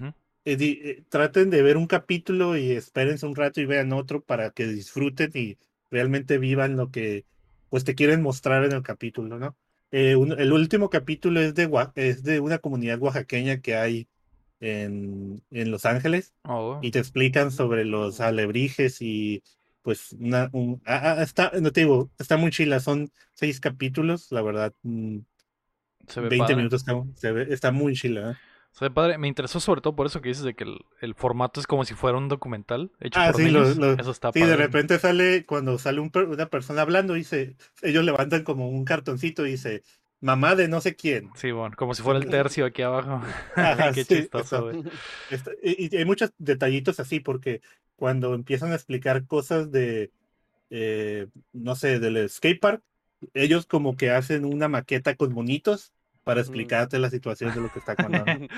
Eh, 0.44 0.56
eh, 0.60 1.05
traten 1.09 1.51
de 1.51 1.62
ver 1.62 1.77
un 1.77 1.86
capítulo 1.86 2.56
y 2.56 2.73
espérense 2.73 3.27
un 3.27 3.36
rato 3.36 3.60
y 3.60 3.66
vean 3.66 3.93
otro 3.93 4.23
para 4.23 4.51
que 4.51 4.66
disfruten 4.66 5.31
y 5.35 5.59
realmente 5.90 6.39
vivan 6.39 6.77
lo 6.77 6.90
que 6.90 7.27
pues 7.69 7.85
te 7.85 7.94
quieren 7.94 8.23
mostrar 8.23 8.64
en 8.64 8.73
el 8.73 8.82
capítulo, 8.82 9.39
¿no? 9.39 9.56
Eh, 9.90 10.16
un- 10.16 10.39
el 10.39 10.52
último 10.52 10.90
capítulo 10.90 11.40
es 11.40 11.55
de, 11.55 11.70
es 11.97 12.23
de 12.23 12.40
una 12.40 12.59
comunidad 12.59 13.01
oaxaqueña 13.01 13.60
que 13.60 13.74
hay 13.77 14.09
en, 14.60 15.43
en 15.51 15.70
Los 15.70 15.85
Ángeles 15.86 16.35
Oh, 16.44 16.78
y 16.81 16.90
te 16.90 16.98
explican 16.98 17.51
sobre 17.51 17.85
los 17.85 18.20
alebrijes 18.20 18.98
y 19.02 19.43
pues 19.82 20.12
una, 20.14 20.48
un, 20.52 20.81
ah, 20.86 21.16
ah, 21.19 21.23
está, 21.23 21.51
no 21.60 21.73
te 21.73 21.81
digo, 21.82 22.10
está 22.19 22.36
muy 22.36 22.51
chila, 22.51 22.81
son 22.81 23.10
seis 23.35 23.60
capítulos, 23.60 24.31
la 24.31 24.43
verdad, 24.43 24.73
mm, 24.82 25.19
se 26.09 26.20
ve 26.20 26.31
20 26.31 26.55
padre. 26.55 26.56
minutos, 26.56 26.81
está, 26.82 26.94
se 27.14 27.32
ve- 27.32 27.52
está 27.55 27.73
muy 27.73 27.94
chila. 27.94 28.32
¿eh? 28.32 28.35
Se 28.73 28.86
ve 28.86 28.90
padre. 28.90 29.19
Me 29.19 29.28
interesó 29.28 29.61
sobre 29.61 29.81
todo 29.81 29.94
por 29.94 30.07
eso 30.07 30.20
que 30.20 30.31
dices 30.31 30.44
de 30.44 30.55
que 30.55 30.65
el, 30.65 30.78
el 31.01 31.15
formato 31.15 31.61
es 31.61 31.66
como 31.66 31.85
si 31.85 31.94
fuera 31.94 32.19
un 32.19 32.28
documental 32.28 32.90
hecho 33.01 33.20
Ah, 33.20 33.32
por 33.32 33.40
sí, 33.40 33.51
lo- 33.51 33.61
niños. 33.61 33.77
lo- 33.77 33.93
Eso 33.93 34.11
está 34.11 34.32
Sí, 34.32 34.40
padre. 34.40 34.51
de 34.53 34.57
repente 34.57 34.99
sale, 34.99 35.44
cuando 35.44 35.78
sale 35.78 36.01
un 36.01 36.11
una 36.15 36.47
persona 36.47 36.82
hablando, 36.82 37.15
dice, 37.15 37.57
ellos 37.82 38.05
levantan 38.05 38.44
como 38.44 38.69
un 38.69 38.85
cartoncito 38.85 39.47
y 39.47 39.53
dice, 39.53 39.82
mamá 40.20 40.55
de 40.55 40.69
no 40.69 40.81
sé 40.81 40.97
quién. 40.97 41.31
Sí, 41.35 41.51
bueno, 41.53 41.74
como 41.77 41.94
si 41.94 42.03
fuera 42.03 42.19
el 42.19 42.28
tercio 42.28 42.65
aquí 42.65 42.82
abajo. 42.82 43.20
Ajá, 43.57 43.93
Qué 43.93 44.05
sí, 44.05 44.15
chistoso, 44.16 44.62
güey. 44.65 44.82
Y 45.62 45.97
hay 45.97 46.05
muchos 46.05 46.32
detallitos 46.39 46.99
así, 47.01 47.20
porque 47.20 47.61
cuando 47.97 48.35
empiezan 48.35 48.73
a 48.73 48.74
explicar 48.74 49.27
cosas 49.27 49.70
de, 49.70 50.11
eh, 50.70 51.27
no 51.53 51.77
sé, 51.77 52.01
del 52.01 52.28
skatepark, 52.28 52.82
ellos 53.35 53.66
como 53.66 53.97
que 53.97 54.11
hacen 54.11 54.44
una 54.44 54.69
maqueta 54.69 55.15
con 55.15 55.32
monitos 55.32 55.93
para 56.24 56.40
explicarte 56.40 56.99
la 56.99 57.11
situación 57.11 57.55
de 57.55 57.61
lo 57.61 57.73
que 57.73 57.78
está. 57.78 57.94
Qué 57.97 58.49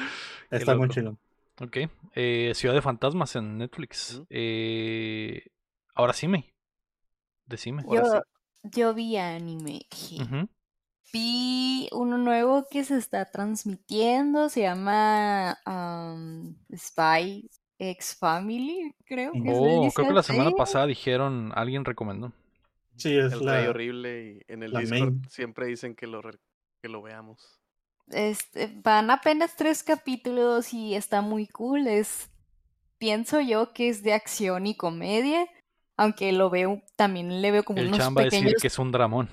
Está 0.51 0.77
muy 0.77 0.89
chido. 0.89 1.19
Ok. 1.61 1.79
eh, 2.15 2.53
Ciudad 2.55 2.75
de 2.75 2.83
Fantasmas 2.83 3.37
en 3.37 3.59
Netflix. 3.59 4.23
Eh, 4.31 5.47
ahora 5.95 6.13
sí 6.13 6.29
me. 6.29 6.53
Decime. 7.47 7.85
Yo, 7.91 8.03
sí. 8.05 8.19
yo 8.65 8.95
vi 8.95 9.17
anime. 9.17 9.87
Vi 11.13 11.89
uno 11.93 12.19
nuevo 12.19 12.67
que 12.71 12.83
se 12.85 12.97
está 12.97 13.31
transmitiendo, 13.31 14.49
se 14.49 14.63
llama 14.63 15.57
am, 15.65 16.57
Spy 16.77 17.49
X 17.79 18.17
Family, 18.19 18.93
creo 19.05 19.33
que 19.33 19.43
Oh, 19.47 19.91
creo 19.95 20.09
que 20.09 20.15
la 20.15 20.23
semana 20.23 20.51
pasada 20.53 20.87
dijeron, 20.87 21.53
alguien 21.55 21.85
recomendó. 21.85 22.33
Sí, 22.97 23.17
es 23.17 23.33
El 23.33 23.41
Rey 23.41 23.65
la, 23.65 23.71
Horrible 23.71 24.25
y 24.49 24.53
en 24.53 24.63
el 24.63 24.73
Discord 24.73 24.89
main. 24.91 25.23
siempre 25.29 25.67
dicen 25.67 25.95
que 25.95 26.07
lo, 26.07 26.23
re- 26.23 26.39
que 26.85 26.89
lo 26.91 27.01
veamos. 27.01 27.39
Este, 28.11 28.71
van 28.83 29.11
apenas 29.11 29.57
tres 29.57 29.83
capítulos 29.83 30.75
y 30.75 30.95
está 30.95 31.23
muy 31.23 31.47
cool. 31.47 31.87
Es, 31.87 32.29
pienso 32.99 33.41
yo 33.41 33.73
que 33.73 33.89
es 33.89 34.03
de 34.03 34.13
acción 34.13 34.67
y 34.67 34.77
comedia, 34.77 35.47
aunque 35.97 36.31
lo 36.33 36.51
veo, 36.51 36.83
también 36.95 37.41
le 37.41 37.51
veo 37.53 37.65
como 37.65 37.79
El 37.81 37.87
unos 37.87 38.01
decir 38.01 38.15
pequeños 38.15 38.61
que 38.61 38.67
es 38.67 38.79
un 38.79 38.93
dramón. 38.93 39.31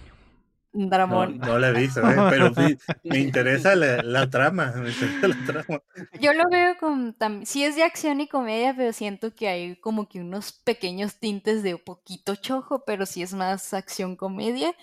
No, 0.72 0.88
dramón. 0.88 1.40
no 1.40 1.60
la 1.60 1.68
he 1.68 1.74
visto, 1.74 2.00
¿eh? 2.10 2.16
pero 2.30 2.54
sí, 2.56 2.78
me 3.04 3.20
interesa 3.28 3.76
la, 3.76 4.02
la 4.02 4.30
trama. 4.30 4.72
Me 4.78 4.92
interesa 4.92 5.28
la 5.28 5.46
trama. 5.46 5.82
Yo 6.22 6.32
lo 6.32 6.48
veo 6.50 6.78
con 6.80 7.14
tam- 7.18 7.44
sí 7.44 7.66
es 7.66 7.76
de 7.76 7.84
acción 7.84 8.22
y 8.22 8.30
comedia, 8.30 8.74
pero 8.74 8.94
siento 8.94 9.36
que 9.36 9.50
hay 9.50 9.76
como 9.76 10.08
que 10.08 10.22
unos 10.22 10.54
pequeños 10.54 11.20
tintes 11.20 11.64
de 11.64 11.74
un 11.74 11.82
poquito 11.84 12.38
chojo, 12.38 12.86
pero 12.86 13.06
sí 13.06 13.22
es 13.22 13.34
más 13.34 13.74
acción 13.74 14.16
comedia. 14.16 14.74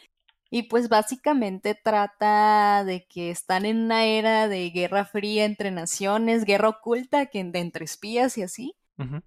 Y 0.50 0.64
pues 0.64 0.88
básicamente 0.88 1.74
trata 1.74 2.82
de 2.84 3.06
que 3.08 3.30
están 3.30 3.66
en 3.66 3.78
una 3.84 4.06
era 4.06 4.48
de 4.48 4.70
guerra 4.70 5.04
fría 5.04 5.44
entre 5.44 5.70
naciones, 5.70 6.44
guerra 6.44 6.70
oculta 6.70 7.26
que 7.26 7.40
entre 7.40 7.84
espías 7.84 8.38
y 8.38 8.42
así. 8.42 8.74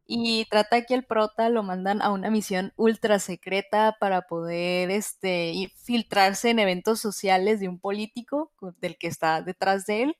Y 0.07 0.45
trata 0.49 0.83
que 0.85 0.93
el 0.95 1.05
prota 1.05 1.49
lo 1.49 1.63
mandan 1.63 2.01
a 2.01 2.11
una 2.11 2.29
misión 2.31 2.73
ultra 2.75 3.19
secreta 3.19 3.95
para 3.99 4.23
poder 4.23 4.91
este, 4.91 5.71
filtrarse 5.83 6.49
en 6.49 6.59
eventos 6.59 6.99
sociales 6.99 7.59
de 7.61 7.69
un 7.69 7.79
político 7.79 8.51
co- 8.57 8.73
del 8.79 8.97
que 8.97 9.07
está 9.07 9.41
detrás 9.41 9.85
de 9.85 10.03
él. 10.03 10.15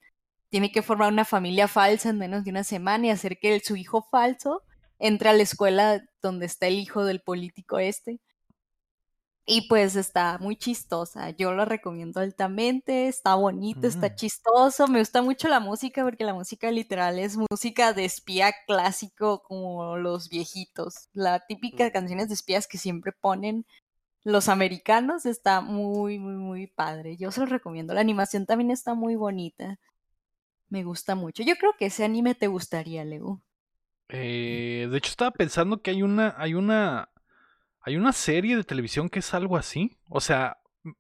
Tiene 0.50 0.72
que 0.72 0.82
formar 0.84 1.12
una 1.12 1.26
familia 1.26 1.68
falsa 1.68 2.10
en 2.10 2.18
menos 2.20 2.44
de 2.46 2.52
una 2.52 2.64
semana 2.64 3.08
y 3.08 3.10
hacer 3.12 3.38
que 3.40 3.56
el- 3.56 3.62
su 3.64 3.76
hijo 3.78 4.04
falso 4.12 4.64
entre 5.00 5.30
a 5.30 5.34
la 5.34 5.44
escuela 5.44 6.02
donde 6.22 6.46
está 6.48 6.68
el 6.68 6.76
hijo 6.80 7.06
del 7.06 7.22
político 7.22 7.80
este. 7.80 8.20
Y 9.46 9.68
pues 9.68 9.96
está 9.96 10.38
muy 10.40 10.56
chistosa. 10.56 11.32
Yo 11.32 11.52
lo 11.54 11.66
recomiendo 11.66 12.20
altamente. 12.20 13.08
Está 13.08 13.36
bonito, 13.36 13.88
está 13.88 14.10
Mm. 14.10 14.16
chistoso. 14.16 14.88
Me 14.88 15.00
gusta 15.00 15.22
mucho 15.22 15.48
la 15.48 15.60
música 15.60 16.04
porque 16.04 16.24
la 16.24 16.34
música 16.34 16.70
literal 16.72 17.18
es 17.20 17.38
música 17.38 17.94
de 17.94 18.06
espía 18.06 18.54
clásico 18.68 19.42
como 19.44 19.98
los 19.98 20.30
viejitos. 20.30 21.10
La 21.14 21.40
típica 21.48 21.88
Mm. 21.88 21.92
canciones 21.92 22.28
de 22.28 22.36
espías 22.36 22.68
que 22.68 22.78
siempre 22.78 23.12
ponen 23.12 23.66
los 24.24 24.48
americanos 24.50 25.26
está 25.26 25.62
muy, 25.62 26.20
muy, 26.20 26.36
muy 26.36 26.68
padre. 26.68 27.18
Yo 27.18 27.32
se 27.32 27.40
lo 27.40 27.48
recomiendo. 27.48 27.96
La 27.96 28.02
animación 28.02 28.46
también 28.46 28.70
está 28.70 28.94
muy 28.94 29.16
bonita. 29.16 29.80
Me 30.70 30.84
gusta 30.84 31.16
mucho. 31.16 31.42
Yo 31.44 31.56
creo 31.56 31.74
que 31.78 31.88
ese 31.88 32.04
anime 32.06 32.36
te 32.36 32.46
gustaría, 32.48 33.04
Leo. 33.04 33.42
Eh, 34.10 34.88
de 34.92 34.98
hecho, 34.98 35.10
estaba 35.10 35.32
pensando 35.32 35.82
que 35.82 35.92
hay 35.92 36.04
una, 36.04 36.36
hay 36.38 36.54
una, 36.54 37.10
hay 37.82 37.98
una 37.98 38.14
serie 38.14 38.56
de 38.56 38.64
televisión 38.64 39.10
que 39.10 39.20
es 39.20 39.34
algo 39.34 39.58
así. 39.58 39.98
O 40.10 40.22
sea, 40.22 40.58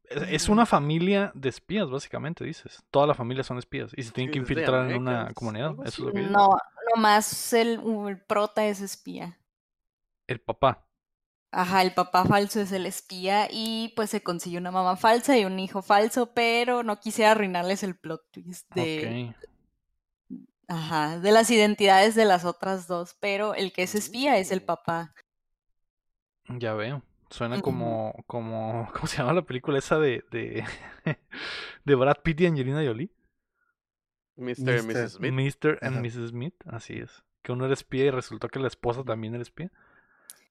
es 0.09 0.47
Mm. 0.47 0.51
una 0.51 0.65
familia 0.65 1.31
de 1.33 1.49
espías, 1.49 1.89
básicamente, 1.89 2.43
dices. 2.43 2.83
Toda 2.91 3.07
la 3.07 3.13
familia 3.15 3.43
son 3.43 3.57
espías 3.57 3.91
y 3.95 4.03
se 4.03 4.11
tienen 4.11 4.31
que 4.31 4.39
infiltrar 4.39 4.91
en 4.91 4.97
una 5.01 5.33
comunidad. 5.33 5.71
Eso 5.73 5.83
es 5.83 5.93
así. 5.93 6.01
lo 6.03 6.11
que 6.11 6.17
dices. 6.19 6.31
No, 6.31 6.49
nomás 6.95 7.53
el, 7.53 7.79
el 8.07 8.21
prota 8.25 8.65
es 8.65 8.81
espía. 8.81 9.39
El 10.27 10.39
papá. 10.41 10.87
Ajá, 11.53 11.81
el 11.81 11.93
papá 11.93 12.23
falso 12.25 12.61
es 12.61 12.71
el 12.71 12.85
espía 12.85 13.47
y 13.51 13.91
pues 13.95 14.09
se 14.09 14.23
consigue 14.23 14.57
una 14.57 14.71
mamá 14.71 14.95
falsa 14.95 15.37
y 15.37 15.43
un 15.43 15.59
hijo 15.59 15.81
falso, 15.81 16.33
pero 16.33 16.81
no 16.83 16.99
quisiera 16.99 17.31
arruinarles 17.31 17.83
el 17.83 17.97
plot 17.97 18.21
twist 18.31 18.73
de, 18.73 19.33
Ok. 20.29 20.37
ajá, 20.69 21.19
de 21.19 21.31
las 21.33 21.49
identidades 21.51 22.15
de 22.15 22.23
las 22.25 22.45
otras 22.45 22.87
dos, 22.87 23.17
pero 23.19 23.53
el 23.53 23.73
que 23.73 23.83
es 23.83 23.95
espía 23.95 24.37
es 24.37 24.51
el 24.51 24.61
Mm. 24.61 24.65
papá. 24.65 25.13
Ya 26.47 26.73
veo. 26.73 27.01
Suena 27.29 27.61
como, 27.61 28.13
como, 28.27 28.89
¿cómo 28.93 29.07
se 29.07 29.17
llama 29.17 29.33
la 29.33 29.41
película 29.43 29.77
esa 29.77 29.97
de, 29.99 30.23
de, 30.31 30.65
de 31.85 31.95
Brad 31.95 32.17
Pitt 32.23 32.41
y 32.41 32.45
Angelina 32.45 32.83
Jolie? 32.85 33.09
Mr. 34.35 34.57
y 34.57 34.63
Mr. 34.63 34.83
Mrs. 34.83 35.11
Smith. 35.13 35.33
Mr. 35.33 35.79
and 35.81 35.93
Ajá. 35.97 36.01
Mrs. 36.01 36.29
Smith, 36.29 36.55
así 36.67 36.93
es. 36.97 37.23
Que 37.41 37.51
uno 37.51 37.65
era 37.65 37.73
espía 37.73 38.05
y 38.05 38.11
resultó 38.11 38.49
que 38.49 38.59
la 38.59 38.67
esposa 38.67 39.03
también 39.03 39.33
era 39.33 39.41
espía. 39.41 39.71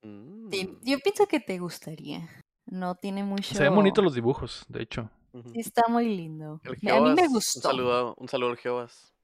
Mm. 0.03 0.49
Yo 0.83 0.99
pienso 1.01 1.27
que 1.27 1.41
te 1.41 1.59
gustaría. 1.59 2.29
No 2.67 2.95
tiene 2.95 3.25
mucho. 3.25 3.55
Se 3.55 3.63
ven 3.63 3.75
bonitos 3.75 4.03
los 4.03 4.15
dibujos, 4.15 4.65
de 4.69 4.83
hecho. 4.83 5.11
Sí, 5.33 5.61
está 5.61 5.83
muy 5.89 6.17
lindo. 6.17 6.61
El 6.65 6.71
A 6.71 6.73
mí 6.73 6.79
me 6.83 6.91
Jehovas, 6.91 7.19
Un 7.19 7.33
gustó. 7.35 7.61
saludo, 7.61 8.15
un 8.17 8.29
saludo 8.29 8.51
al 8.51 8.57
Jehovas. 8.57 9.15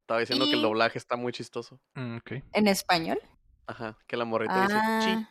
Estaba 0.00 0.20
diciendo 0.20 0.44
que 0.46 0.52
el 0.52 0.62
doblaje 0.62 0.98
está 0.98 1.16
muy 1.16 1.32
chistoso. 1.32 1.80
Mm. 1.94 2.18
¿En 2.52 2.68
español? 2.68 3.18
Ajá, 3.66 3.98
que 4.06 4.16
la 4.16 4.24
morrita 4.24 4.62
dice 4.62 4.78
chi. 5.00 5.26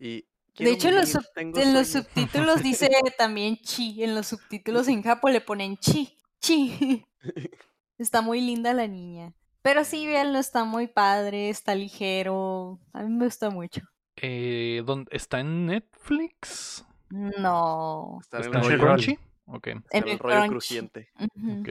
Y 0.00 0.24
de 0.58 0.70
hecho, 0.72 0.88
en 0.88 0.96
los, 0.96 1.08
sub- 1.10 1.24
en 1.36 1.84
subtítulos 1.84 2.62
dice 2.62 2.90
también 3.16 3.56
chi. 3.58 4.02
En 4.02 4.14
los 4.14 4.26
subtítulos 4.26 4.88
en 4.88 5.02
Japón 5.02 5.32
le 5.32 5.40
ponen 5.40 5.76
chi. 5.76 6.18
Chi. 6.40 7.06
Está 7.98 8.22
muy 8.22 8.40
linda 8.40 8.72
la 8.74 8.88
niña. 8.88 9.34
Pero 9.62 9.84
sí, 9.84 10.06
véanlo, 10.06 10.38
está 10.38 10.64
muy 10.64 10.86
padre, 10.86 11.50
está 11.50 11.74
ligero. 11.74 12.80
A 12.94 13.02
mí 13.02 13.10
me 13.10 13.26
gusta 13.26 13.50
mucho. 13.50 13.82
Eh, 14.16 14.82
¿dónde- 14.86 15.14
¿Está 15.14 15.40
en 15.40 15.66
Netflix? 15.66 16.82
No. 17.10 18.18
Está 18.22 18.38
en 18.38 18.44
¿Está 18.54 18.72
en 18.72 18.78
Crunchy? 18.80 19.18
Ok, 19.44 19.66
En 19.66 19.82
el 19.92 20.08
el 20.08 20.18
rollo 20.18 20.46
crujiente. 20.48 21.10
Ujú. 21.18 21.60
ok. 21.60 21.68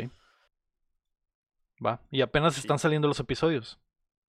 Va. 1.84 2.02
Y 2.12 2.22
apenas 2.22 2.54
Sí. 2.54 2.60
están 2.60 2.78
saliendo 2.78 3.08
los 3.08 3.20
episodios. 3.20 3.80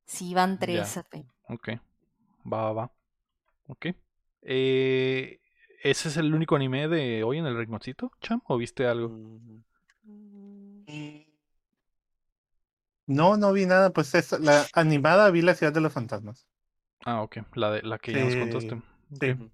Sí, 0.06 0.32
van 0.34 0.58
tres. 0.58 0.96
ape- 0.96 1.26
Ok. 1.48 1.68
Va, 2.50 2.62
va, 2.62 2.72
va. 2.72 2.92
Ok. 3.70 3.86
Eh, 4.42 5.40
¿Ese 5.82 6.08
es 6.08 6.16
el 6.16 6.34
único 6.34 6.56
anime 6.56 6.88
de 6.88 7.22
hoy 7.24 7.38
en 7.38 7.46
el 7.46 7.56
rinconcito, 7.56 8.10
Cham? 8.20 8.42
¿O 8.46 8.56
viste 8.58 8.86
algo? 8.86 9.08
Mm. 9.10 9.62
Mm. 10.86 11.24
No, 13.06 13.36
no 13.36 13.52
vi 13.52 13.66
nada, 13.66 13.90
pues 13.90 14.14
es 14.14 14.32
la 14.40 14.66
animada 14.72 15.30
vi 15.30 15.42
la 15.42 15.54
ciudad 15.54 15.72
de 15.72 15.80
los 15.80 15.92
fantasmas. 15.92 16.46
Ah, 17.04 17.22
ok. 17.22 17.38
La, 17.54 17.70
de, 17.72 17.82
la 17.82 17.98
que 17.98 18.12
ya 18.12 18.24
nos 18.24 18.36
contaste. 18.36 18.80
Sí. 19.20 19.50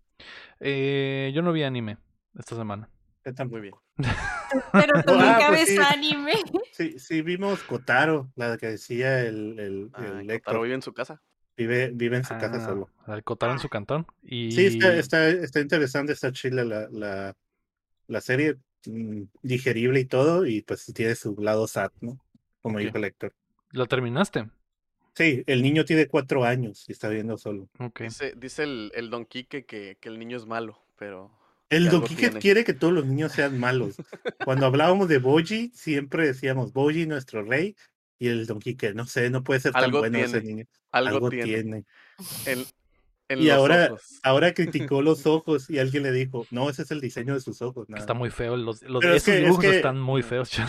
Eh, 0.60 1.30
yo 1.34 1.42
no 1.42 1.52
vi 1.52 1.62
anime 1.62 1.98
esta 2.38 2.56
semana. 2.56 2.88
Tampoco. 3.22 3.50
Muy 3.50 3.60
bien. 3.60 3.74
Pero 4.72 5.02
tú 5.02 5.12
Ah, 5.14 5.32
nunca 5.38 5.48
pues 5.48 5.60
ves 5.60 5.68
sí. 5.68 5.78
anime. 5.78 6.32
Sí, 6.72 6.98
sí 6.98 7.22
vimos 7.22 7.62
Kotaro, 7.62 8.30
la 8.36 8.56
que 8.58 8.66
decía 8.68 9.20
el, 9.20 9.58
el, 9.58 9.90
Ah, 9.94 10.02
el 10.04 10.26
Kotaro 10.26 10.32
Héctor. 10.34 10.62
vive 10.62 10.74
en 10.74 10.82
su 10.82 10.92
casa. 10.92 11.22
Vive, 11.56 11.90
vive 11.94 12.16
en 12.18 12.24
su 12.24 12.36
casa 12.36 12.56
Ah, 12.56 12.60
solo. 12.60 12.90
la 13.06 13.14
del 13.14 13.24
Kotaro 13.24 13.52
en 13.52 13.58
su 13.58 13.68
cantón. 13.68 14.06
Y... 14.22 14.52
Sí, 14.52 14.66
está, 14.66 14.94
está, 14.96 15.28
está 15.28 15.60
interesante, 15.60 16.12
está 16.12 16.32
chila 16.32 16.64
la, 16.64 16.88
la, 16.90 17.34
la 18.08 18.20
serie, 18.20 18.56
mm, 18.86 19.22
digerible 19.42 20.00
y 20.00 20.04
todo, 20.04 20.46
y 20.46 20.62
pues 20.62 20.84
tiene 20.94 21.14
su 21.14 21.34
lado 21.40 21.66
sad, 21.66 21.92
¿no? 22.00 22.18
Como 22.60 22.76
Ok. 22.76 22.82
dijo 22.84 22.98
el 22.98 23.04
Héctor. 23.04 23.32
¿La 23.70 23.86
terminaste? 23.86 24.48
Sí, 25.14 25.42
el 25.46 25.62
niño 25.62 25.84
tiene 25.86 26.08
cuatro 26.08 26.44
años 26.44 26.84
y 26.88 26.92
está 26.92 27.08
viendo 27.08 27.38
solo. 27.38 27.68
Ok. 27.78 28.02
Dice, 28.02 28.34
dice 28.36 28.64
el, 28.64 28.92
el 28.94 29.08
Don 29.08 29.24
Quique 29.24 29.64
que, 29.64 29.96
que 29.98 30.08
el 30.10 30.18
niño 30.18 30.36
es 30.36 30.44
malo, 30.44 30.78
pero 30.98 31.30
El 31.70 31.88
Don 31.88 32.04
tiene. 32.04 32.38
quiere 32.38 32.64
que 32.64 32.74
todos 32.74 32.92
los 32.92 33.06
niños 33.06 33.32
sean 33.32 33.58
malos. 33.58 33.96
Cuando 34.44 34.66
hablábamos 34.66 35.08
de 35.08 35.18
Boji, 35.18 35.70
siempre 35.74 36.26
decíamos 36.26 36.72
Boji, 36.74 37.06
nuestro 37.06 37.42
rey, 37.42 37.74
y 38.18 38.28
el 38.28 38.46
Don 38.46 38.58
Quijote, 38.60 38.94
no 38.94 39.06
sé, 39.06 39.30
no 39.30 39.42
puede 39.44 39.60
ser 39.60 39.72
tan 39.72 39.84
Algo 39.84 39.98
bueno 40.00 40.18
ese 40.18 40.40
tiene, 40.40 40.54
niño. 40.56 40.66
algo, 40.92 41.14
Algo 41.16 41.30
tiene. 41.30 41.44
tiene. 41.62 41.84
En, 42.46 42.64
en 43.28 43.38
Y 43.40 43.46
los 43.46 43.54
ahora, 43.56 43.88
ojos. 43.92 44.20
ahora 44.22 44.54
criticó 44.54 45.02
los 45.02 45.26
ojos 45.26 45.68
y 45.68 45.78
alguien 45.78 46.02
le 46.04 46.12
dijo, 46.12 46.46
no, 46.50 46.70
ese 46.70 46.82
es 46.82 46.90
el 46.90 47.00
diseño 47.00 47.34
de 47.34 47.40
sus 47.40 47.60
ojos. 47.62 47.88
nada 47.88 48.00
Está 48.00 48.14
más". 48.14 48.20
muy 48.20 48.30
feo. 48.30 48.56
Los, 48.56 48.82
los, 48.82 49.04
esos 49.04 49.22
que- 49.24 49.36
es 49.38 49.42
dibujos 49.44 49.64
que- 49.64 49.76
están 49.76 50.00
muy 50.00 50.22
feos, 50.22 50.50
Chan. 50.50 50.68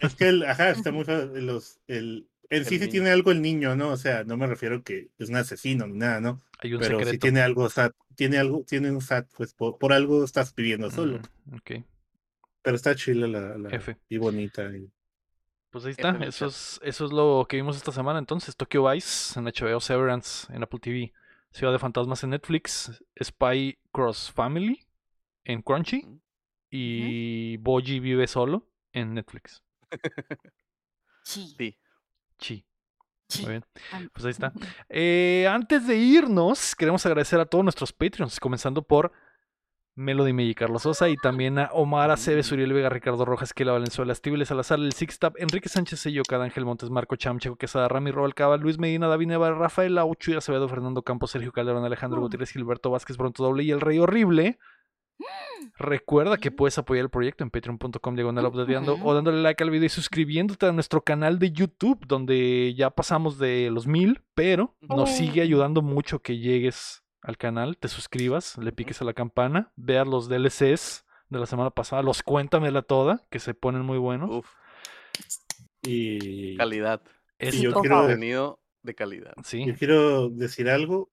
Es 0.00 0.14
que 0.14 0.28
el, 0.28 0.42
ajá, 0.44 0.70
está 0.70 0.90
muy 0.92 1.04
feo. 1.06 1.26
Los, 1.26 1.78
el, 1.86 2.28
en 2.48 2.64
sí 2.64 2.74
El 2.74 2.80
sí 2.80 2.80
niño. 2.80 2.90
tiene 2.90 3.10
algo 3.10 3.30
el 3.30 3.42
niño, 3.42 3.76
¿no? 3.76 3.90
O 3.90 3.96
sea, 3.96 4.24
no 4.24 4.36
me 4.36 4.46
refiero 4.48 4.82
que 4.82 5.10
es 5.18 5.28
un 5.28 5.36
asesino 5.36 5.86
ni 5.86 5.98
nada, 5.98 6.20
¿no? 6.20 6.40
Hay 6.58 6.74
un 6.74 6.80
Pero 6.80 6.98
sí 6.98 7.04
secreto. 7.04 7.22
tiene 7.22 7.40
algo 7.42 7.68
tiene 8.16 8.38
algo, 8.38 8.64
tiene 8.66 8.90
un 8.90 9.00
sad, 9.00 9.26
pues 9.36 9.54
por, 9.54 9.78
por 9.78 9.92
algo 9.92 10.24
estás 10.24 10.52
viviendo 10.54 10.90
solo. 10.90 11.20
Mm, 11.46 11.54
ok. 11.54 11.70
Pero 12.62 12.76
está 12.76 12.94
chila 12.94 13.26
la, 13.28 13.56
la 13.56 13.68
F. 13.70 13.96
y 14.08 14.18
bonita. 14.18 14.64
y- 14.76 14.90
Pues 15.70 15.84
ahí 15.84 15.92
está. 15.92 16.10
Eso 16.24 16.46
es, 16.46 16.80
eso 16.82 17.04
es 17.04 17.12
lo 17.12 17.46
que 17.48 17.56
vimos 17.56 17.76
esta 17.76 17.92
semana. 17.92 18.18
Entonces, 18.18 18.56
Tokyo 18.56 18.88
Vice 18.88 19.38
en 19.38 19.46
HBO, 19.46 19.80
Severance 19.80 20.52
en 20.52 20.62
Apple 20.62 20.80
TV, 20.80 21.12
Ciudad 21.52 21.72
de 21.72 21.78
Fantasmas 21.78 22.22
en 22.24 22.30
Netflix, 22.30 23.02
Spy 23.22 23.78
Cross 23.92 24.32
Family 24.32 24.84
en 25.44 25.62
Crunchy 25.62 26.06
y 26.70 27.56
Boji 27.58 28.00
vive 28.00 28.26
solo 28.26 28.68
en 28.92 29.14
Netflix. 29.14 29.62
Sí. 31.22 31.54
Sí. 31.58 31.78
Sí. 32.38 32.64
sí. 33.28 33.42
Muy 33.42 33.50
bien. 33.50 33.64
Pues 34.12 34.24
ahí 34.24 34.30
está. 34.30 34.52
Eh, 34.88 35.46
antes 35.48 35.86
de 35.86 35.96
irnos, 35.96 36.74
queremos 36.74 37.04
agradecer 37.04 37.38
a 37.38 37.44
todos 37.44 37.62
nuestros 37.62 37.92
Patreons, 37.92 38.40
comenzando 38.40 38.82
por 38.82 39.12
Melody 39.94 40.30
y 40.42 40.54
Carlos 40.54 40.82
Sosa, 40.82 41.08
y 41.08 41.16
también 41.16 41.58
a 41.58 41.70
Omar 41.72 42.10
Aceves, 42.10 42.50
Uriel 42.52 42.72
Vega, 42.72 42.88
Ricardo 42.88 43.24
Rojas, 43.24 43.52
Kela 43.52 43.72
Valenzuela, 43.72 44.12
Estíbales 44.12 44.48
Salazar, 44.48 44.78
el 44.78 44.92
Sixtap, 44.92 45.34
Enrique 45.38 45.68
Sánchez 45.68 46.00
Sello, 46.00 46.22
Ángel 46.30 46.64
Montes, 46.64 46.90
Marco 46.90 47.16
Cham, 47.16 47.38
Checo 47.38 47.56
Quesada, 47.56 47.88
Rami 47.88 48.10
Robalcaba, 48.10 48.56
Luis 48.56 48.78
Medina, 48.78 49.08
David 49.08 49.26
Neva, 49.26 49.50
Rafael 49.52 49.98
Aucho 49.98 50.30
y 50.30 50.34
Acevedo, 50.34 50.68
Fernando 50.68 51.02
Campos, 51.02 51.32
Sergio 51.32 51.52
Calderón, 51.52 51.84
Alejandro 51.84 52.20
Mm. 52.20 52.22
Gutiérrez, 52.22 52.50
Gilberto 52.50 52.90
Vázquez, 52.90 53.16
Bronto 53.16 53.42
Doble 53.42 53.62
y 53.64 53.70
el 53.72 53.80
Rey 53.80 53.98
Horrible. 53.98 54.58
Recuerda 55.78 56.38
que 56.38 56.50
puedes 56.50 56.78
apoyar 56.78 57.04
el 57.04 57.10
proyecto 57.10 57.44
en 57.44 57.50
patreon.com 57.50 58.14
diagonal 58.14 58.46
o 58.46 59.14
dándole 59.14 59.42
like 59.42 59.62
al 59.62 59.70
video 59.70 59.86
y 59.86 59.90
suscribiéndote 59.90 60.66
a 60.66 60.72
nuestro 60.72 61.02
canal 61.02 61.38
de 61.38 61.52
YouTube, 61.52 62.06
donde 62.06 62.74
ya 62.74 62.90
pasamos 62.90 63.38
de 63.38 63.70
los 63.70 63.86
mil, 63.86 64.22
pero 64.34 64.76
nos 64.80 65.10
sigue 65.10 65.42
ayudando 65.42 65.82
mucho 65.82 66.20
que 66.20 66.38
llegues 66.38 67.02
al 67.22 67.36
canal, 67.36 67.76
te 67.76 67.88
suscribas, 67.88 68.56
le 68.58 68.72
piques 68.72 69.00
a 69.00 69.04
la 69.04 69.12
campana, 69.14 69.72
veas 69.76 70.06
los 70.06 70.28
DLCs 70.28 71.04
de 71.28 71.38
la 71.38 71.46
semana 71.46 71.70
pasada, 71.70 72.02
los 72.02 72.22
cuéntamela 72.22 72.82
toda, 72.82 73.26
que 73.30 73.38
se 73.38 73.54
ponen 73.54 73.82
muy 73.82 73.98
buenos. 73.98 74.30
Uf, 74.30 74.48
Y 75.82 76.56
calidad. 76.56 77.02
Es- 77.38 77.54
y 77.54 77.62
yo 77.62 77.72
quiero. 77.74 77.98
Contenido 77.98 78.60
de 78.82 78.94
calidad. 78.94 79.34
sí, 79.44 79.64
yo 79.66 79.74
quiero 79.76 80.28
decir 80.30 80.68
algo. 80.68 81.10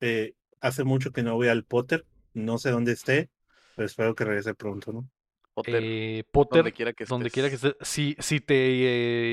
Eh, 0.00 0.34
hace 0.60 0.84
mucho 0.84 1.12
que 1.12 1.22
no 1.22 1.34
voy 1.34 1.48
al 1.48 1.64
Potter. 1.64 2.04
No 2.34 2.58
sé 2.58 2.70
dónde 2.70 2.92
esté, 2.92 3.30
pero 3.74 3.86
espero 3.86 4.14
que 4.14 4.24
regrese 4.24 4.54
pronto, 4.54 4.92
¿no? 4.92 5.08
Potter, 5.54 5.80
eh, 5.82 6.24
Potter, 6.30 6.58
donde 6.58 6.72
quiera 6.72 6.92
que 6.92 7.04
estés. 7.04 7.08
donde 7.10 7.30
quiera 7.30 7.48
que 7.48 7.54
estés, 7.54 7.74
si, 7.80 8.14
si 8.18 8.40
te 8.40 8.54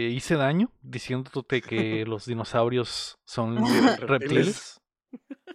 eh, 0.05 0.09
hice 0.11 0.35
daño 0.35 0.71
diciéndote 0.81 1.61
que 2.01 2.05
los 2.05 2.25
dinosaurios 2.25 3.17
son 3.25 3.57
reptiles. 3.99 4.79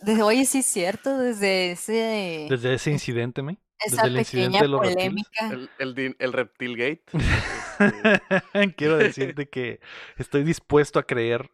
Desde, 0.02 0.22
oye, 0.22 0.44
sí 0.44 0.58
es 0.58 0.66
cierto, 0.66 1.18
desde 1.18 1.72
ese, 1.72 2.46
desde 2.48 2.74
ese 2.74 2.90
incidente, 2.92 3.42
me. 3.42 3.58
esa 3.84 4.02
desde 4.02 4.08
el 4.08 4.18
incidente 4.18 4.58
pequeña 4.58 4.62
de 4.62 4.68
los 4.68 4.80
reptiles. 4.80 5.24
polémica. 5.40 5.48
El, 5.50 5.70
el, 5.78 5.94
din- 5.94 6.16
el 6.18 6.32
Reptil 6.32 6.76
Gate. 6.76 7.02
este, 8.54 8.74
Quiero 8.76 8.96
decirte 8.96 9.48
que 9.48 9.80
estoy 10.16 10.44
dispuesto 10.44 10.98
a 10.98 11.02
creer 11.04 11.50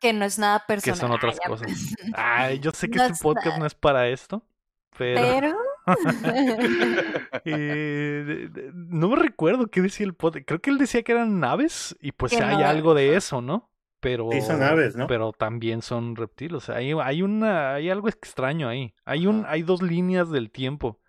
Que 0.00 0.12
no 0.12 0.24
es 0.24 0.38
nada 0.38 0.60
que 0.60 0.74
personal. 0.74 0.98
son 0.98 1.12
otras 1.12 1.38
cosas. 1.46 1.66
pues. 1.68 1.94
Ay, 2.14 2.58
yo 2.60 2.70
sé 2.72 2.88
que 2.90 2.96
No 2.98 3.02
este 3.04 3.14
es 3.14 3.20
podcast 3.20 3.46
nada. 3.46 3.58
no 3.60 3.66
es 3.66 3.74
para 3.74 4.08
esto, 4.08 4.44
pero, 4.96 5.20
Pero. 5.20 5.56
eh, 7.44 8.24
de- 8.26 8.48
de- 8.48 8.70
no 8.74 9.08
me 9.08 9.16
recuerdo 9.16 9.66
qué 9.68 9.80
decía 9.82 10.06
el 10.06 10.14
podcast. 10.14 10.46
Creo 10.46 10.60
que 10.60 10.70
él 10.70 10.78
decía 10.78 11.02
que 11.02 11.12
eran 11.12 11.40
naves 11.40 11.96
y 12.00 12.12
pues 12.12 12.32
Que 12.32 12.42
hay 12.42 12.56
no, 12.58 12.66
algo 12.66 12.94
de 12.94 13.16
eso, 13.16 13.40
¿no? 13.42 13.70
Pero, 14.04 14.28
Sí, 14.30 14.40
son 14.42 14.62
aves, 14.62 14.94
¿no? 14.94 15.06
pero 15.08 15.32
también 15.32 15.82
son 15.82 16.14
reptiles. 16.14 16.54
O 16.54 16.60
sea, 16.60 16.76
hay, 16.76 16.92
hay 16.92 17.22
una, 17.22 17.74
hay 17.74 17.90
algo 17.90 18.08
extraño 18.08 18.68
ahí. 18.68 18.94
Hay 19.04 19.26
un, 19.26 19.44
hay 19.48 19.62
dos 19.62 19.82
líneas 19.82 20.30
del 20.30 20.50
tiempo. 20.52 21.00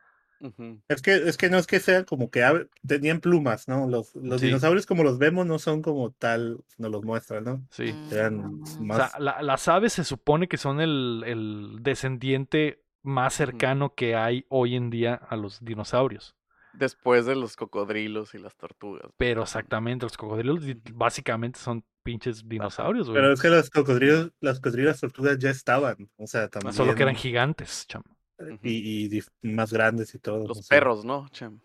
Es 0.88 1.02
que, 1.02 1.16
es 1.16 1.38
que 1.38 1.50
no 1.50 1.58
es 1.58 1.66
que 1.66 1.80
sean 1.80 2.04
como 2.04 2.30
que 2.30 2.44
ave- 2.44 2.70
tenían 2.86 3.20
plumas, 3.20 3.68
¿no? 3.68 3.88
Los, 3.88 4.14
los 4.16 4.42
Sí. 4.42 4.48
dinosaurios 4.48 4.86
como 4.86 5.04
los 5.04 5.18
vemos 5.18 5.46
no 5.46 5.58
son 5.60 5.82
como 5.82 6.12
tal, 6.12 6.60
nos 6.78 6.92
los 6.92 7.04
muestran, 7.04 7.44
¿no? 7.44 7.66
Sí. 7.72 7.96
Eran. 8.12 8.40
O 8.80 8.84
más... 8.84 9.12
sea, 9.12 9.20
la- 9.20 9.42
las 9.42 9.68
aves 9.68 9.94
se 9.94 10.04
supone 10.04 10.48
que 10.48 10.58
son 10.58 10.82
el, 10.82 11.24
el 11.26 11.78
descendiente 11.82 12.84
más 13.02 13.34
cercano 13.34 13.94
que 13.96 14.16
hay 14.16 14.46
hoy 14.50 14.76
en 14.76 14.90
día 14.90 15.16
a 15.16 15.36
los 15.36 15.64
dinosaurios. 15.64 16.36
Después 16.78 17.26
de 17.26 17.36
los 17.36 17.56
cocodrilos 17.56 18.34
y 18.36 18.40
las 18.40 18.56
tortugas. 18.56 19.12
Pero 19.18 19.44
exactamente, 19.44 20.06
los 20.06 20.18
cocodrilos 20.18 20.64
básicamente 20.94 21.60
son 21.60 21.84
pinches 22.04 22.48
dinosaurios, 22.48 23.10
güey. 23.10 23.22
Pero 23.22 23.34
es 23.34 23.42
que 23.42 23.50
los 23.50 23.70
cocodrilos, 23.70 24.32
las 24.40 24.60
cocodrilos 24.60 25.00
tortugas 25.00 25.38
ya 25.40 25.50
estaban, 25.50 26.10
o 26.18 26.28
sea, 26.28 26.48
también... 26.50 26.74
Solo 26.74 26.96
que 26.96 27.04
eran 27.04 27.16
gigantes, 27.16 27.86
chamo. 27.88 28.06
Ujú. 28.38 28.60
y, 28.64 29.24
más 29.44 29.72
grandes 29.72 30.14
y 30.14 30.20
todo. 30.20 30.46
Los 30.48 30.60
o 30.60 30.64
sea, 30.64 30.78
perros, 30.78 31.06
¿no? 31.06 31.30
Cham? 31.30 31.62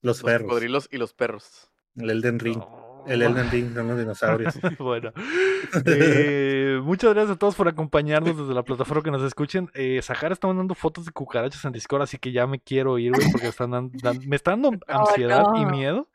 Los 0.00 0.18
Los 0.18 0.22
perros. 0.22 0.48
cocodrilos 0.48 0.88
y 0.90 0.98
los 0.98 1.14
perros. 1.14 1.70
El 1.96 2.10
Elden 2.10 2.40
Ring. 2.40 2.58
Oh. 2.58 2.91
El 3.06 3.22
Elden 3.22 3.50
Ring 3.50 3.74
son 3.74 3.88
los 3.88 3.98
dinosaurios. 3.98 4.54
bueno, 4.78 5.12
eh, 5.86 6.80
muchas 6.82 7.12
gracias 7.14 7.36
a 7.36 7.38
todos 7.38 7.54
por 7.54 7.68
acompañarnos 7.68 8.36
desde 8.36 8.54
la 8.54 8.62
plataforma 8.62 9.02
que 9.02 9.10
nos 9.10 9.22
escuchen. 9.22 9.70
Eh, 9.74 10.00
Sahara 10.02 10.32
está 10.32 10.46
mandando 10.46 10.74
fotos 10.74 11.04
de 11.06 11.12
cucarachas 11.12 11.64
en 11.64 11.72
Discord, 11.72 12.02
así 12.02 12.18
que 12.18 12.32
ya 12.32 12.46
me 12.46 12.60
quiero 12.60 12.98
ir, 12.98 13.12
güey, 13.12 13.30
porque 13.32 13.48
están 13.48 13.70
dan- 13.72 13.90
dan- 14.02 14.20
me 14.28 14.36
está 14.36 14.52
dando 14.52 14.70
ansiedad 14.86 15.44
y 15.56 15.64
no. 15.64 15.70
miedo. 15.70 16.08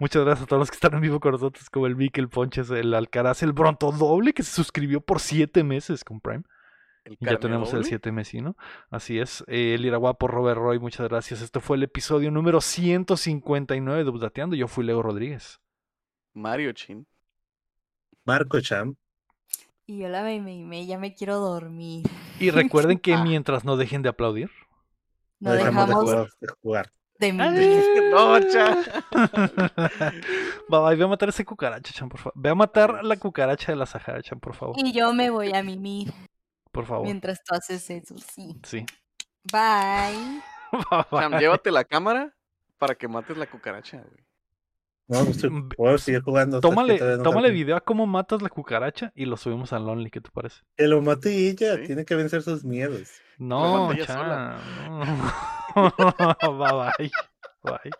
Muchas 0.00 0.24
gracias 0.24 0.44
a 0.44 0.46
todos 0.46 0.60
los 0.60 0.70
que 0.70 0.74
están 0.76 0.94
en 0.94 1.00
vivo 1.00 1.20
con 1.20 1.32
nosotros, 1.32 1.70
como 1.70 1.86
el 1.86 1.94
Vic, 1.94 2.18
el 2.18 2.28
Ponches, 2.28 2.68
el 2.70 2.92
Alcaraz, 2.94 3.42
el 3.42 3.52
Bronto 3.52 3.92
Doble, 3.92 4.32
que 4.32 4.42
se 4.42 4.50
suscribió 4.52 5.00
por 5.00 5.20
siete 5.20 5.62
meses 5.64 6.04
con 6.04 6.20
Prime. 6.20 6.42
El 7.04 7.18
Y 7.20 7.26
ya 7.26 7.36
tenemos 7.38 7.68
el 7.68 7.76
doble. 7.80 7.88
siete 7.88 8.12
mesino. 8.12 8.56
Así 8.90 9.18
es. 9.18 9.44
Eh, 9.46 9.74
el 9.74 9.84
Iraguapo, 9.84 10.26
Robert 10.26 10.58
Roy, 10.58 10.78
muchas 10.78 11.06
gracias. 11.08 11.42
Este 11.42 11.60
fue 11.60 11.76
el 11.76 11.82
episodio 11.82 12.30
número 12.30 12.60
159 12.62 14.04
de 14.04 14.10
Updateando. 14.10 14.56
Yo 14.56 14.68
fui 14.68 14.84
Leo 14.84 15.02
Rodríguez. 15.02 15.60
Mario 16.34 16.72
Chin. 16.72 17.06
Marco 18.24 18.60
Cham. 18.60 18.96
Y 19.86 19.98
yo 19.98 20.08
la 20.08 20.22
me, 20.22 20.40
me, 20.40 20.56
me- 20.64 20.86
ya 20.86 20.98
me 20.98 21.14
quiero 21.14 21.38
dormir. 21.38 22.06
Y 22.40 22.50
recuerden 22.50 22.98
que 22.98 23.14
Ah. 23.14 23.22
mientras 23.22 23.64
no 23.64 23.76
dejen 23.76 24.02
de 24.02 24.08
aplaudir. 24.08 24.50
No 25.40 25.52
de 25.52 25.58
dejamos 25.58 25.90
jugar. 25.92 26.28
de 26.40 26.48
jugar. 26.62 26.90
de 27.18 27.32
mimir. 27.32 27.82
No. 28.10 28.38
Va, 30.70 30.78
va, 30.80 30.94
ve 30.94 31.04
a 31.04 31.06
matar 31.06 31.28
ese 31.28 31.44
cucaracha, 31.44 31.92
Chan, 31.92 32.08
por 32.08 32.18
favor. 32.20 32.32
Ve 32.36 32.48
a 32.50 32.54
matar 32.54 33.04
la 33.04 33.16
cucaracha 33.16 33.72
de 33.72 33.76
la 33.76 33.86
Sahara, 33.86 34.22
Chan, 34.22 34.40
por 34.40 34.54
favor. 34.54 34.74
Y 34.78 34.92
yo 34.92 35.12
me 35.12 35.30
voy 35.30 35.54
a 35.54 35.62
mimir 35.62 36.12
Por 36.72 36.86
favor. 36.86 37.04
mientras 37.04 37.42
tú 37.44 37.54
haces 37.54 37.88
eso, 37.90 38.16
sí. 38.18 38.58
Sí. 38.64 38.86
Bye. 39.52 40.40
Va, 40.90 41.06
va. 41.12 41.20
Cham, 41.20 41.38
llévate 41.38 41.70
la 41.70 41.84
cámara 41.84 42.34
para 42.78 42.94
que 42.94 43.06
mates 43.06 43.36
la 43.36 43.46
cucaracha, 43.46 43.98
güey. 43.98 44.23
No, 45.06 45.20
estoy- 45.20 45.50
Mm, 45.50 45.68
puedo 45.68 45.98
seguir 45.98 46.22
jugando. 46.22 46.60
Tómale, 46.60 46.98
no 46.98 47.22
tómale 47.22 47.50
video 47.50 47.76
a 47.76 47.80
cómo 47.80 48.06
matas 48.06 48.40
la 48.40 48.48
cucaracha 48.48 49.12
y 49.14 49.26
lo 49.26 49.36
subimos 49.36 49.72
al 49.74 49.84
Lonely, 49.86 50.10
¿qué 50.10 50.20
te 50.22 50.30
parece? 50.30 50.62
Que 50.76 50.86
lo 50.86 51.02
mate 51.02 51.32
y 51.34 51.48
ella. 51.48 51.76
Sí. 51.76 51.86
Tiene 51.88 52.04
que 52.06 52.14
vencer 52.14 52.42
sus 52.42 52.64
miedos. 52.64 53.10
No, 53.38 53.90
sola. 54.06 54.58
no. 54.88 56.58
va, 56.58 56.94
bye. 56.98 57.10
Bye. 57.62 57.90